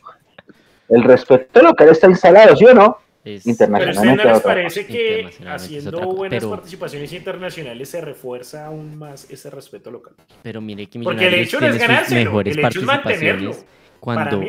El 0.89 1.03
respeto 1.05 1.63
local 1.63 1.89
está 1.89 2.09
instalado, 2.09 2.55
¿sí 2.57 2.67
o 2.67 2.75
no? 2.75 2.99
Internacionalmente. 3.25 4.23
Pero 4.23 4.29
no 4.29 4.35
les 4.35 4.43
parece 4.43 4.87
que 4.87 5.31
haciendo 5.47 6.01
buenas 6.13 6.45
participaciones 6.45 7.13
internacionales 7.13 7.89
se 7.89 8.01
refuerza 8.01 8.67
aún 8.67 8.99
más 8.99 9.31
ese 9.31 9.49
respeto 9.49 9.91
local? 9.91 10.15
Pero 10.43 10.61
mire 10.61 10.87
que 10.87 10.99
Porque 11.01 11.29
el 11.29 11.35
hecho 11.35 11.61
no 11.61 11.69
es 11.69 11.79
ganárselo, 11.79 12.41
el 12.41 12.59
hecho 12.59 12.81
es 12.81 12.85
mantenerlo. 12.85 13.53
Cuando, 14.01 14.43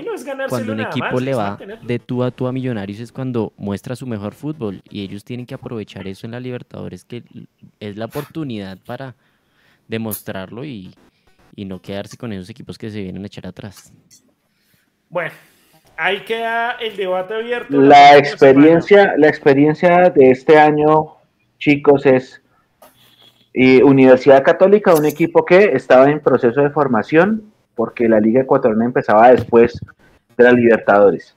cuando 0.49 0.73
un 0.73 0.79
equipo 0.79 1.19
le 1.19 1.35
va 1.35 1.59
de 1.83 1.99
tú 1.99 2.23
a 2.23 2.31
tú 2.31 2.47
a 2.47 2.51
Millonarios 2.51 2.99
es 2.99 3.11
cuando 3.11 3.53
muestra 3.55 3.95
su 3.95 4.07
mejor 4.07 4.33
fútbol 4.33 4.81
y 4.89 5.03
ellos 5.03 5.23
tienen 5.23 5.45
que 5.45 5.53
aprovechar 5.53 6.07
eso 6.07 6.25
en 6.25 6.31
la 6.31 6.39
Libertadores, 6.39 7.05
que 7.05 7.23
es 7.79 7.95
la 7.95 8.05
oportunidad 8.05 8.79
para 8.83 9.15
demostrarlo 9.87 10.63
y, 10.65 10.95
y 11.55 11.65
no 11.65 11.81
quedarse 11.81 12.17
con 12.17 12.33
esos 12.33 12.49
equipos 12.49 12.77
que 12.77 12.89
se 12.89 13.01
vienen 13.01 13.23
a 13.23 13.27
echar 13.27 13.47
atrás. 13.47 13.93
Bueno, 15.09 15.31
ahí 15.97 16.21
queda 16.21 16.71
el 16.73 16.95
debate 16.95 17.35
abierto. 17.35 17.79
La 17.79 18.17
experiencia, 18.17 19.13
la 19.17 19.27
experiencia 19.27 20.09
de 20.09 20.31
este 20.31 20.57
año, 20.57 21.17
chicos, 21.57 22.05
es 22.05 22.41
Universidad 23.55 24.43
Católica, 24.43 24.95
un 24.95 25.05
equipo 25.05 25.45
que 25.45 25.73
estaba 25.73 26.09
en 26.09 26.19
proceso 26.19 26.61
de 26.61 26.71
formación 26.71 27.53
porque 27.75 28.07
la 28.07 28.19
Liga 28.19 28.41
Ecuatoriana 28.41 28.85
empezaba 28.85 29.31
después 29.31 29.79
de 30.37 30.43
las 30.43 30.53
Libertadores. 30.53 31.35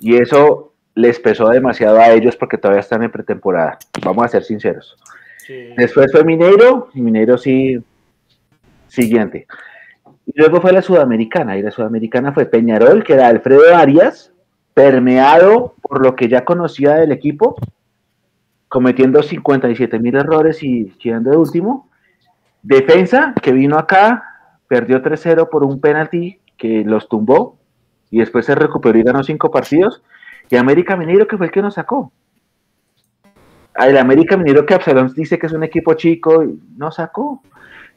Y 0.00 0.16
eso 0.16 0.72
les 0.94 1.18
pesó 1.20 1.48
demasiado 1.48 1.98
a 1.98 2.10
ellos 2.10 2.36
porque 2.36 2.58
todavía 2.58 2.80
están 2.80 3.02
en 3.02 3.10
pretemporada. 3.10 3.78
Vamos 4.04 4.24
a 4.24 4.28
ser 4.28 4.44
sinceros. 4.44 4.96
Después 5.76 6.12
fue 6.12 6.24
Mineiro, 6.24 6.88
y 6.94 7.00
Mineiro 7.00 7.38
sí, 7.38 7.82
siguiente. 8.88 9.46
Y 10.26 10.32
luego 10.34 10.60
fue 10.60 10.72
la 10.72 10.82
Sudamericana, 10.82 11.56
y 11.56 11.62
la 11.62 11.70
Sudamericana 11.70 12.32
fue 12.32 12.46
Peñarol, 12.46 13.02
que 13.04 13.14
era 13.14 13.28
Alfredo 13.28 13.74
Arias, 13.74 14.32
permeado 14.74 15.74
por 15.82 16.04
lo 16.04 16.14
que 16.14 16.28
ya 16.28 16.44
conocía 16.44 16.94
del 16.94 17.12
equipo, 17.12 17.56
cometiendo 18.68 19.22
57 19.22 19.98
mil 19.98 20.16
errores 20.16 20.62
y 20.62 20.90
quedando 21.00 21.30
de 21.30 21.36
último. 21.36 21.88
Defensa, 22.62 23.34
que 23.42 23.52
vino 23.52 23.78
acá, 23.78 24.58
perdió 24.68 25.02
3-0 25.02 25.48
por 25.50 25.64
un 25.64 25.80
penalti 25.80 26.38
que 26.56 26.84
los 26.84 27.08
tumbó, 27.08 27.58
y 28.10 28.18
después 28.18 28.46
se 28.46 28.54
recuperó 28.54 28.98
y 28.98 29.02
ganó 29.02 29.22
cinco 29.24 29.50
partidos. 29.50 30.02
Y 30.48 30.56
América 30.56 30.96
Mineiro, 30.96 31.26
que 31.26 31.36
fue 31.36 31.46
el 31.46 31.52
que 31.52 31.62
nos 31.62 31.74
sacó 31.74 32.12
el 33.76 33.96
América 33.96 34.36
Minero 34.36 34.66
que 34.66 34.74
Absalón 34.74 35.12
dice 35.14 35.38
que 35.38 35.46
es 35.46 35.52
un 35.52 35.64
equipo 35.64 35.94
chico, 35.94 36.42
y 36.44 36.58
no 36.76 36.90
sacó. 36.90 37.42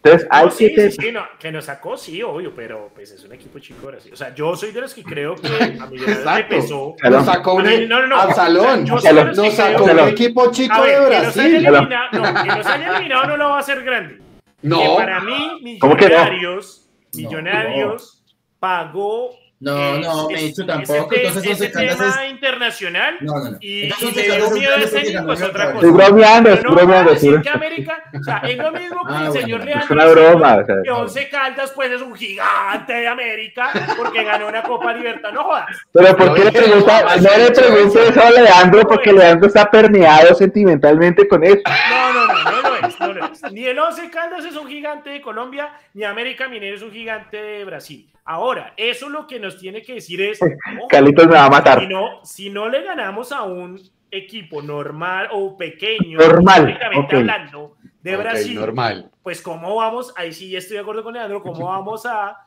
Entonces, 0.04 0.28
hay 0.30 0.52
sí, 0.52 0.76
que... 0.76 0.92
Sí, 0.92 1.12
no, 1.14 1.24
que 1.40 1.50
nos 1.50 1.64
sacó, 1.64 1.96
sí, 1.96 2.22
obvio, 2.22 2.54
pero 2.54 2.92
pues 2.94 3.12
es 3.12 3.24
un 3.24 3.32
equipo 3.32 3.60
chico 3.60 3.86
ahora 3.86 4.02
sí. 4.02 4.10
O 4.12 4.18
sea, 4.18 4.36
yo 4.36 4.54
soy 4.54 4.74
de 4.74 4.82
los 4.82 4.94
que 4.94 5.02
creo 5.02 5.36
que 5.36 5.48
a 5.82 5.86
Millonarios 5.88 6.26
le 6.26 6.44
pesó. 6.44 6.96
Nos 7.10 7.26
sacó 7.26 7.54
un, 7.54 7.64
no, 7.64 8.02
no, 8.02 8.08
no, 8.08 8.16
Absalón, 8.18 8.84
nos 8.84 9.54
sacó 9.54 9.86
un 9.86 10.00
equipo 10.00 10.52
chico 10.52 10.84
de 10.84 11.06
Brasil. 11.06 11.62
Que 11.62 11.72
nos, 11.72 11.82
no, 11.84 12.44
que 12.44 12.50
nos 12.50 12.66
haya 12.66 12.98
eliminado 12.98 13.28
no 13.28 13.38
lo 13.38 13.50
va 13.50 13.56
a 13.56 13.60
hacer 13.60 13.82
grande. 13.82 14.20
No. 14.62 14.82
Que 14.82 14.90
para 14.98 15.22
mí, 15.22 15.60
Millonarios, 15.62 16.90
Millonarios 17.14 18.26
pagó 18.60 19.43
no, 19.64 19.98
no, 19.98 20.28
me 20.28 20.40
he 20.40 20.44
dicho 20.48 20.66
tampoco. 20.66 21.16
Entonces, 21.16 21.52
ese 21.52 21.70
tema 21.70 22.28
internacional. 22.28 23.16
No, 23.22 23.34
no, 23.40 23.52
no. 23.52 23.58
Y, 23.62 23.86
y 23.86 24.12
le 24.14 24.36
dio 24.36 24.52
miedo 24.52 24.76
a 24.76 24.82
ese 24.82 25.22
pues 25.26 25.42
otra 25.42 25.72
cosa. 25.72 25.86
Estoy 25.86 25.92
bromeando, 25.92 26.50
estoy 26.50 26.76
bromeando. 26.76 27.42
que 27.42 27.50
América, 27.50 28.04
o 28.14 28.24
sea, 28.24 28.38
es 28.40 28.58
lo 28.58 28.72
mismo 28.74 29.06
que 29.06 29.14
ah, 29.14 29.26
el 29.28 29.32
señor 29.32 29.64
Leandro. 29.64 29.86
Es 29.86 29.92
una 29.92 30.06
broma. 30.08 30.56
O 30.58 30.66
sea, 30.66 30.76
que 30.84 30.92
Once 30.92 31.30
Caldas, 31.30 31.72
pues 31.72 31.92
es 31.94 32.02
un 32.02 32.14
gigante 32.14 32.92
de 32.92 33.08
América 33.08 33.72
porque 33.96 34.26
ganó 34.26 34.50
una 34.50 34.64
Copa 34.64 34.94
Libertad. 34.94 35.32
No 35.32 35.44
jodas. 35.46 35.78
Pero 35.94 36.18
¿por 36.18 36.34
qué 36.34 36.44
le 36.44 36.52
pregunta, 36.52 37.16
no 37.16 37.38
le 37.38 37.52
pregunto 37.52 38.00
eso 38.02 38.22
a 38.22 38.32
Leandro? 38.32 38.82
Porque 38.82 39.14
Leandro 39.14 39.48
está 39.48 39.72
permeado 39.72 40.36
sentimentalmente 40.36 41.26
con 41.26 41.42
eso. 41.42 41.62
No, 41.90 42.14
no, 42.14 42.28
no, 42.28 42.52
no 42.52 42.70
lo 42.70 42.88
es. 42.88 43.00
No 43.00 43.14
lo 43.14 43.26
es. 43.28 43.54
Ni 43.54 43.66
el 43.66 43.80
Once 43.80 44.10
Caldas 44.10 44.44
es 44.44 44.58
un 44.58 44.68
gigante 44.68 45.10
de 45.10 45.22
Colombia, 45.22 45.70
ni 45.94 46.04
América 46.04 46.50
Minero 46.50 46.76
es 46.76 46.82
un 46.82 46.92
gigante 46.92 47.38
de 47.38 47.64
Brasil. 47.64 48.13
Ahora, 48.26 48.74
eso 48.78 49.10
lo 49.10 49.28
que 49.28 49.40
nos 49.40 49.58
tiene 49.60 49.82
que 49.82 49.96
decir 49.96 50.22
es... 50.22 50.40
Calitos 50.90 51.28
me 51.28 51.34
va 51.34 51.46
a 51.46 51.50
matar. 51.50 51.80
Si 51.82 51.88
no, 51.88 52.24
si 52.24 52.50
no 52.50 52.70
le 52.70 52.84
ganamos 52.84 53.32
a 53.32 53.44
un 53.44 53.80
equipo 54.10 54.62
normal 54.62 55.30
o 55.32 55.58
pequeño, 55.58 56.20
normal, 56.20 56.80
hablando, 57.12 57.76
de 58.02 58.16
Brasil, 58.16 58.56
normal. 58.56 59.12
pues 59.24 59.42
cómo 59.42 59.76
vamos, 59.76 60.14
ahí 60.16 60.32
sí 60.32 60.56
estoy 60.56 60.76
de 60.76 60.82
acuerdo 60.82 61.04
con 61.04 61.16
Leandro, 61.16 61.42
cómo 61.42 61.66
vamos 61.66 62.06
a 62.06 62.38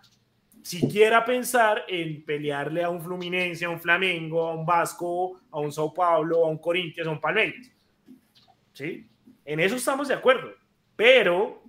siquiera 0.63 1.25
pensar 1.25 1.85
en 1.89 2.25
pelearle 2.25 2.83
a 2.83 2.89
un 2.91 3.01
Fluminense, 3.01 3.65
a 3.65 3.71
un 3.71 3.81
Flamengo, 3.81 4.49
a 4.49 4.55
un 4.55 4.67
Vasco, 4.67 5.41
a 5.51 5.61
un 5.61 5.71
Sao 5.73 5.93
Paulo, 5.93 6.45
a 6.45 6.49
un 6.49 6.59
Corinthians, 6.59 7.09
a 7.09 7.13
un 7.13 7.21
Palmeiras. 7.21 7.71
¿Sí? 8.73 9.09
En 9.45 9.61
eso 9.61 9.77
estamos 9.77 10.09
de 10.09 10.15
acuerdo. 10.15 10.53
Pero 10.97 11.63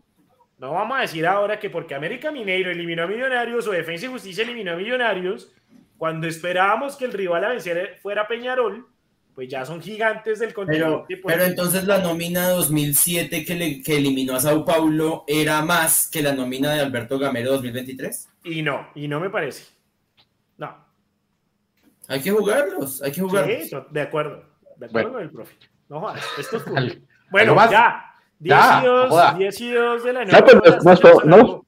no 0.57 0.71
vamos 0.71 0.97
a 0.97 1.01
decir 1.01 1.25
ahora 1.25 1.59
que 1.59 1.69
porque 1.69 1.93
América 1.93 2.31
Mineiro 2.31 2.71
eliminó 2.71 3.03
a 3.03 3.07
Millonarios 3.07 3.67
o 3.67 3.71
Defensa 3.71 4.05
y 4.05 4.09
Justicia 4.09 4.43
eliminó 4.43 4.71
a 4.71 4.75
Millonarios, 4.75 5.53
cuando 5.97 6.27
esperábamos 6.27 6.95
que 6.95 7.05
el 7.05 7.13
rival 7.13 7.43
a 7.43 7.49
vencer 7.49 7.97
fuera 8.01 8.27
Peñarol, 8.27 8.87
pues 9.35 9.49
ya 9.49 9.65
son 9.65 9.81
gigantes 9.81 10.39
del 10.39 10.53
continente. 10.53 11.19
Pero, 11.23 11.43
entonces 11.43 11.83
la 11.83 11.99
nómina 11.99 12.49
2007 12.49 13.45
que, 13.45 13.83
que 13.83 13.97
eliminó 13.97 14.35
a 14.35 14.39
Sao 14.39 14.65
Paulo 14.65 15.25
era 15.27 15.61
más 15.61 16.09
que 16.09 16.23
la 16.23 16.33
nómina 16.33 16.73
de 16.73 16.81
Alberto 16.81 17.19
Gamero 17.19 17.51
2023. 17.51 18.29
Y 18.45 18.63
no, 18.63 18.87
y 18.95 19.07
no 19.07 19.19
me 19.19 19.29
parece. 19.29 19.65
No. 20.57 20.75
Hay 22.07 22.21
que 22.21 22.31
jugarlos, 22.31 23.01
hay 23.03 23.11
que 23.11 23.21
jugarlos. 23.21 23.69
Sí, 23.69 23.75
de 23.91 24.01
acuerdo, 24.01 24.43
de 24.75 24.85
acuerdo 24.87 25.13
con 25.13 25.21
el 25.21 25.29
profe. 25.29 25.55
No 25.89 25.99
jodas, 25.99 26.25
esto 26.39 26.57
es 26.57 26.63
Bueno, 27.31 27.55
ya. 27.69 28.15
10 28.39 28.59
y 28.81 28.85
2, 28.85 29.37
10 29.37 29.61
y 29.61 29.71
2 29.71 30.03
de 30.03 30.13
la 30.13 30.25
noche. 30.25 30.55
No, 30.55 30.95
pues, 30.95 31.25
no, 31.25 31.65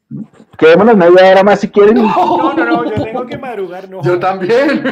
quedémonos 0.58 0.98
media 0.98 1.32
hora 1.32 1.44
más 1.44 1.60
si 1.60 1.70
quieren. 1.70 1.96
No, 1.96 2.54
no, 2.54 2.66
no, 2.66 2.86
yo 2.86 3.04
tengo 3.04 3.26
que 3.26 3.38
madrugar. 3.38 3.90
No, 3.90 4.04
yo 4.04 4.20
también. 4.20 4.84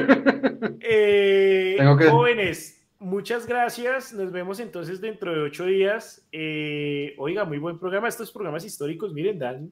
Eh, 0.79 1.75
tengo 1.77 1.97
que... 1.97 2.09
Jóvenes, 2.09 2.87
muchas 2.99 3.45
gracias. 3.45 4.13
Nos 4.13 4.31
vemos 4.31 4.59
entonces 4.59 5.01
dentro 5.01 5.33
de 5.33 5.41
ocho 5.41 5.65
días. 5.65 6.25
Eh, 6.31 7.13
oiga, 7.17 7.45
muy 7.45 7.57
buen 7.57 7.77
programa. 7.77 8.07
Estos 8.07 8.31
programas 8.31 8.65
históricos, 8.65 9.13
miren, 9.13 9.37
dan, 9.37 9.71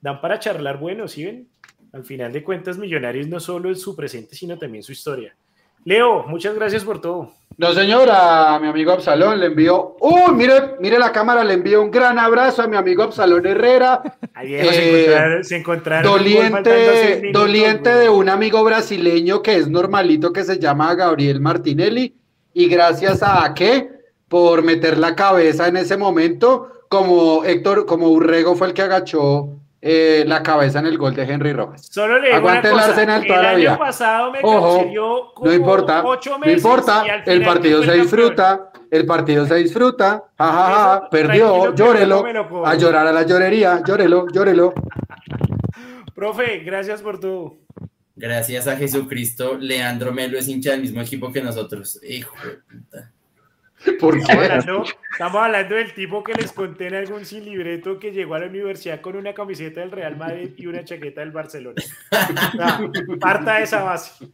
dan 0.00 0.20
para 0.20 0.38
charlar 0.38 0.78
bueno, 0.78 1.08
¿sí 1.08 1.24
ven? 1.24 1.48
Al 1.92 2.04
final 2.04 2.32
de 2.32 2.44
cuentas, 2.44 2.78
Millonarios 2.78 3.26
no 3.26 3.40
solo 3.40 3.70
es 3.70 3.80
su 3.80 3.96
presente, 3.96 4.34
sino 4.34 4.56
también 4.58 4.82
su 4.82 4.92
historia. 4.92 5.34
Leo, 5.84 6.24
muchas 6.26 6.54
gracias 6.54 6.84
por 6.84 7.00
todo. 7.00 7.32
No, 7.56 7.74
señora, 7.74 8.54
a 8.54 8.58
mi 8.58 8.68
amigo 8.68 8.92
Absalón 8.92 9.38
le 9.38 9.46
envío, 9.46 9.96
uy, 10.00 10.32
mire, 10.34 10.76
mire 10.80 10.98
la 10.98 11.12
cámara, 11.12 11.44
le 11.44 11.54
envío 11.54 11.82
un 11.82 11.90
gran 11.90 12.18
abrazo 12.18 12.62
a 12.62 12.66
mi 12.66 12.76
amigo 12.76 13.02
Absalón 13.02 13.46
Herrera. 13.46 14.02
Ayer 14.32 15.44
se 15.44 15.56
encontraron. 15.56 16.10
Doliente, 16.10 17.30
doliente 17.32 17.90
de 17.90 18.08
un 18.08 18.30
amigo 18.30 18.64
brasileño 18.64 19.42
que 19.42 19.56
es 19.56 19.68
normalito, 19.68 20.32
que 20.32 20.44
se 20.44 20.58
llama 20.58 20.94
Gabriel 20.94 21.40
Martinelli. 21.40 22.14
Y 22.54 22.66
gracias 22.68 23.22
a 23.22 23.52
qué? 23.54 23.90
Por 24.28 24.62
meter 24.62 24.96
la 24.96 25.14
cabeza 25.14 25.68
en 25.68 25.76
ese 25.76 25.98
momento, 25.98 26.68
como 26.88 27.44
Héctor, 27.44 27.84
como 27.84 28.08
Urrego 28.08 28.56
fue 28.56 28.68
el 28.68 28.74
que 28.74 28.82
agachó 28.82 29.59
eh, 29.82 30.24
la 30.26 30.42
cabeza 30.42 30.80
en 30.80 30.86
el 30.86 30.98
gol 30.98 31.14
de 31.14 31.22
Henry 31.22 31.52
Rojas. 31.52 31.86
Solo 31.90 32.18
le 32.18 32.26
digo 32.26 32.36
Aguante 32.36 32.68
el 32.68 32.78
Arsenal 32.78 33.26
toda 33.26 33.42
la 33.42 33.54
vida. 33.54 33.78
pasado 33.78 34.30
me 34.30 34.40
Ojo, 34.42 34.86
no 35.42 35.52
importa, 35.52 36.02
no 36.02 36.50
importa, 36.50 37.04
el 37.24 37.42
partido 37.42 37.82
se 37.82 37.92
disfruta, 37.92 38.70
el 38.90 39.06
partido 39.06 39.46
se 39.46 39.54
disfruta, 39.54 40.24
jajaja, 40.36 41.08
perdió, 41.08 41.74
llórelo, 41.74 42.24
a 42.64 42.74
llorar 42.74 43.06
a 43.06 43.12
la 43.12 43.22
llorería, 43.22 43.82
llórelo, 43.86 44.26
llórelo. 44.28 44.74
Profe, 46.14 46.58
gracias 46.58 47.00
por 47.00 47.18
tu. 47.18 47.58
Gracias 48.14 48.66
a 48.66 48.76
Jesucristo, 48.76 49.56
Leandro 49.58 50.12
Melo 50.12 50.38
es 50.38 50.46
hincha 50.46 50.72
del 50.72 50.82
mismo 50.82 51.00
equipo 51.00 51.32
que 51.32 51.40
nosotros. 51.40 51.98
Hijo 52.06 52.36
de 52.44 52.58
puta. 52.58 53.10
Estamos 53.84 55.42
hablando, 55.42 55.74
del 55.74 55.94
tipo 55.94 56.22
que 56.22 56.34
les 56.34 56.52
conté 56.52 56.88
en 56.88 56.94
algún 56.94 57.24
sin 57.24 57.44
libreto 57.44 57.98
que 57.98 58.12
llegó 58.12 58.34
a 58.34 58.40
la 58.40 58.46
universidad 58.46 59.00
con 59.00 59.16
una 59.16 59.32
camiseta 59.32 59.80
del 59.80 59.90
Real 59.90 60.16
Madrid 60.16 60.50
y 60.56 60.66
una 60.66 60.84
chaqueta 60.84 61.20
del 61.20 61.30
Barcelona. 61.30 61.82
parta 63.20 63.56
de 63.56 63.62
esa 63.64 63.82
base. 63.82 64.26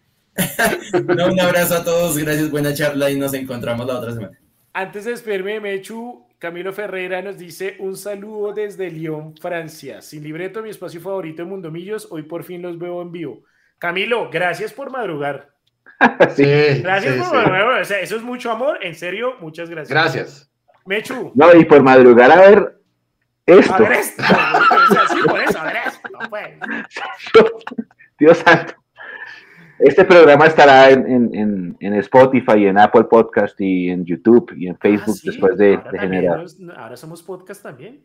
un 1.08 1.40
abrazo 1.40 1.76
a 1.76 1.84
todos, 1.84 2.18
gracias, 2.18 2.50
buena 2.50 2.74
charla 2.74 3.10
y 3.10 3.18
nos 3.18 3.34
encontramos 3.34 3.86
la 3.86 3.98
otra 3.98 4.12
semana. 4.12 4.38
Antes 4.72 5.04
de 5.04 5.12
despedirme, 5.12 5.60
Mechu, 5.60 6.26
Camilo 6.38 6.72
Ferreira 6.72 7.22
nos 7.22 7.38
dice 7.38 7.76
un 7.78 7.96
saludo 7.96 8.52
desde 8.52 8.90
Lyon, 8.90 9.34
Francia. 9.36 10.02
Sin 10.02 10.22
libreto, 10.22 10.62
mi 10.62 10.70
espacio 10.70 11.00
favorito 11.00 11.42
en 11.42 11.48
Mundomillos, 11.48 12.08
hoy 12.10 12.24
por 12.24 12.44
fin 12.44 12.60
los 12.60 12.78
veo 12.78 13.00
en 13.00 13.10
vivo. 13.10 13.44
Camilo, 13.78 14.28
gracias 14.30 14.72
por 14.72 14.90
madrugar. 14.90 15.55
sí, 16.36 16.82
gracias 16.82 17.28
por 17.28 17.80
eso 17.80 18.16
es 18.16 18.22
mucho 18.22 18.50
amor, 18.50 18.78
en 18.82 18.94
serio, 18.94 19.34
muchas 19.40 19.70
gracias. 19.70 19.90
Gracias. 19.90 20.50
Mechu. 20.84 21.32
No, 21.34 21.54
y 21.54 21.64
por 21.64 21.82
madrugar 21.82 22.30
a 22.30 22.36
ver 22.36 22.80
esto. 23.46 23.74
A 23.74 23.78
ver 23.78 23.92
esto. 23.92 24.22
sí, 24.22 25.16
por 25.26 25.40
eso, 25.40 25.58
a 25.58 25.64
ver 25.64 25.76
esto. 25.86 26.08
Pues. 26.30 26.48
Dios 28.18 28.38
santo. 28.38 28.74
Este 29.78 30.04
programa 30.04 30.46
estará 30.46 30.90
en, 30.90 31.34
en, 31.34 31.76
en, 31.80 31.94
Spotify, 31.94 32.66
en 32.66 32.78
Apple 32.78 33.04
Podcast 33.04 33.60
y 33.60 33.90
en 33.90 34.06
YouTube 34.06 34.52
y 34.56 34.68
en 34.68 34.74
ah, 34.74 34.78
Facebook 34.80 35.16
después 35.22 35.58
de, 35.58 35.78
de 35.92 35.98
generar. 35.98 36.46
ahora 36.76 36.96
somos 36.96 37.22
podcast 37.22 37.62
también. 37.62 38.02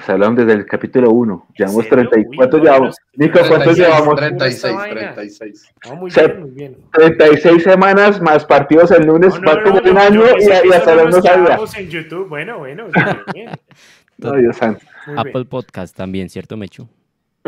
Salón 0.00 0.34
desde 0.34 0.52
el 0.52 0.66
capítulo 0.66 1.10
1. 1.10 1.48
Llevamos 1.58 1.88
30. 1.88 2.16
¿Cuántos 2.36 2.62
llevamos? 2.62 2.96
Nico, 3.14 3.38
¿cuántos 3.46 3.76
llevamos? 3.76 4.16
36, 4.16 4.76
36. 4.90 5.74
muy 5.96 6.10
bien, 6.10 6.40
muy 6.40 6.50
bien. 6.50 6.76
36 6.92 7.62
semanas 7.62 8.20
más 8.20 8.44
partidos 8.44 8.90
el 8.90 9.06
lunes, 9.06 9.38
no, 9.40 9.54
no, 9.54 9.90
un 9.90 9.98
año 9.98 10.22
y, 10.38 10.44
y 10.44 10.72
hasta 10.72 10.94
no 11.04 11.22
sabía. 11.22 11.58
en 11.76 11.90
YouTube, 11.90 12.28
bueno, 12.28 12.58
bueno. 12.58 12.86
Bien. 13.34 13.50
no, 14.18 14.32
Dios 14.32 14.56
santo. 14.56 14.84
Apple 15.16 15.44
Podcast 15.44 15.94
también, 15.96 16.28
¿cierto, 16.28 16.56
Mechu? 16.56 16.88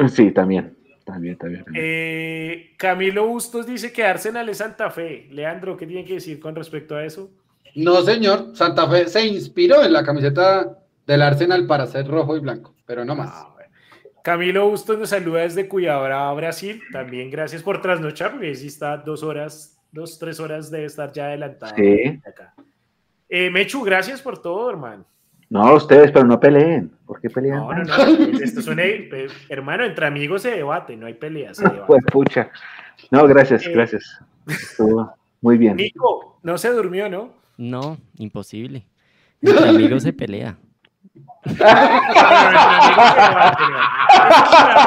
Sí, 0.09 0.31
también. 0.31 0.77
También, 1.05 1.37
también. 1.39 1.65
Eh, 1.75 2.75
Camilo 2.77 3.29
Bustos 3.29 3.67
dice 3.67 3.93
que 3.93 4.05
Arsenal 4.05 4.49
es 4.49 4.59
Santa 4.59 4.91
Fe. 4.91 5.29
Leandro, 5.31 5.77
¿qué 5.77 5.87
tiene 5.87 6.05
que 6.05 6.15
decir 6.15 6.41
con 6.41 6.55
respecto 6.55 6.97
a 6.97 7.05
eso? 7.05 7.31
No, 7.77 8.03
señor. 8.03 8.51
Santa 8.55 8.89
Fe 8.91 9.07
se 9.07 9.25
inspiró 9.25 9.85
en 9.85 9.93
la 9.93 10.05
camiseta 10.05 10.79
del 11.07 11.23
Arsenal 11.23 11.66
para 11.66 11.87
ser 11.87 12.07
rojo 12.07 12.37
y 12.37 12.41
blanco, 12.41 12.74
pero 12.85 13.05
no 13.05 13.15
más. 13.15 13.31
Ah, 13.33 13.57
Camilo 14.27 14.69
Bustos 14.69 14.99
nos 14.99 15.11
saluda 15.11 15.43
desde 15.43 15.69
Cuyabra, 15.69 16.33
Brasil. 16.33 16.83
También 16.91 17.31
gracias 17.31 17.62
por 17.62 17.81
trasnochar, 17.81 18.33
porque 18.33 18.57
sí 18.57 18.66
está 18.66 18.97
dos 18.97 19.23
horas, 19.23 19.81
dos, 19.93 20.19
tres 20.19 20.41
horas 20.41 20.69
de 20.69 20.85
estar 20.85 21.12
ya 21.12 21.27
adelantado. 21.27 21.77
Sí. 21.77 22.20
Eh, 23.28 23.51
Mechu, 23.51 23.83
gracias 23.83 24.20
por 24.20 24.43
todo, 24.43 24.69
hermano. 24.69 25.05
No, 25.49 25.74
ustedes, 25.74 26.11
pero 26.11 26.24
no 26.24 26.41
peleen. 26.41 26.91
¿Por 27.07 27.20
qué 27.20 27.31
pelean? 27.31 27.59
No, 27.59 27.73
no, 27.73 27.85
no. 27.85 28.41
Esto 28.43 28.62
suena, 28.62 28.83
pues, 29.09 29.33
hermano, 29.49 29.85
entre 29.85 30.07
amigos 30.07 30.43
se 30.43 30.51
debate, 30.51 30.97
no 30.97 31.07
hay 31.07 31.15
peleas. 31.15 31.62
Pues 31.87 32.03
pucha. 32.11 32.51
No, 33.12 33.28
gracias, 33.28 33.65
eh, 33.65 33.70
gracias. 33.70 34.20
Estuvo 34.49 35.15
muy 35.41 35.57
bien. 35.57 35.77
Nico, 35.77 36.41
no 36.43 36.59
se 36.59 36.70
durmió, 36.70 37.09
¿no? 37.09 37.33
No, 37.57 37.97
imposible. 38.19 38.89
Entre 39.41 39.69
amigos 39.69 40.03
se 40.03 40.12
pelea. 40.12 40.57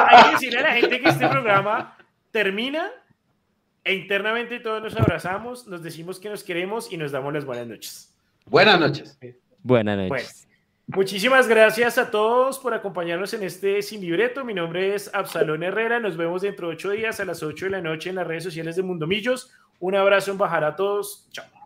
Hay 0.08 0.24
que 0.24 0.30
decirle 0.32 0.58
a 0.58 0.62
la 0.62 0.72
gente 0.72 1.00
que 1.00 1.08
este 1.08 1.28
programa 1.28 1.96
termina 2.30 2.90
e 3.84 3.94
internamente 3.94 4.60
todos 4.60 4.82
nos 4.82 4.96
abrazamos, 4.96 5.66
nos 5.66 5.82
decimos 5.82 6.20
que 6.20 6.28
nos 6.28 6.44
queremos 6.44 6.92
y 6.92 6.96
nos 6.96 7.12
damos 7.12 7.32
las 7.32 7.44
buenas 7.44 7.66
noches. 7.66 8.14
Buenas 8.46 8.78
noches. 8.78 9.18
Buenas 9.62 9.96
noches. 9.96 10.48
muchísimas 10.86 11.48
gracias 11.48 11.98
a 11.98 12.10
todos 12.10 12.58
por 12.58 12.74
acompañarnos 12.74 13.32
en 13.34 13.42
este 13.42 13.80
Sin 13.82 14.00
Libreto. 14.00 14.44
Mi 14.44 14.54
nombre 14.54 14.94
es 14.94 15.10
Absalón 15.14 15.62
Herrera. 15.62 15.98
Nos 16.00 16.16
vemos 16.16 16.42
dentro 16.42 16.68
de 16.68 16.74
ocho 16.74 16.90
días 16.90 17.20
a 17.20 17.24
las 17.24 17.42
ocho 17.42 17.66
de 17.66 17.72
la 17.72 17.80
noche 17.80 18.10
en 18.10 18.16
las 18.16 18.26
redes 18.26 18.44
sociales 18.44 18.76
de 18.76 18.82
Mundomillos. 18.82 19.52
Un 19.78 19.94
abrazo 19.94 20.30
en 20.30 20.38
bajar 20.38 20.64
a 20.64 20.76
todos. 20.76 21.26
Chao. 21.30 21.59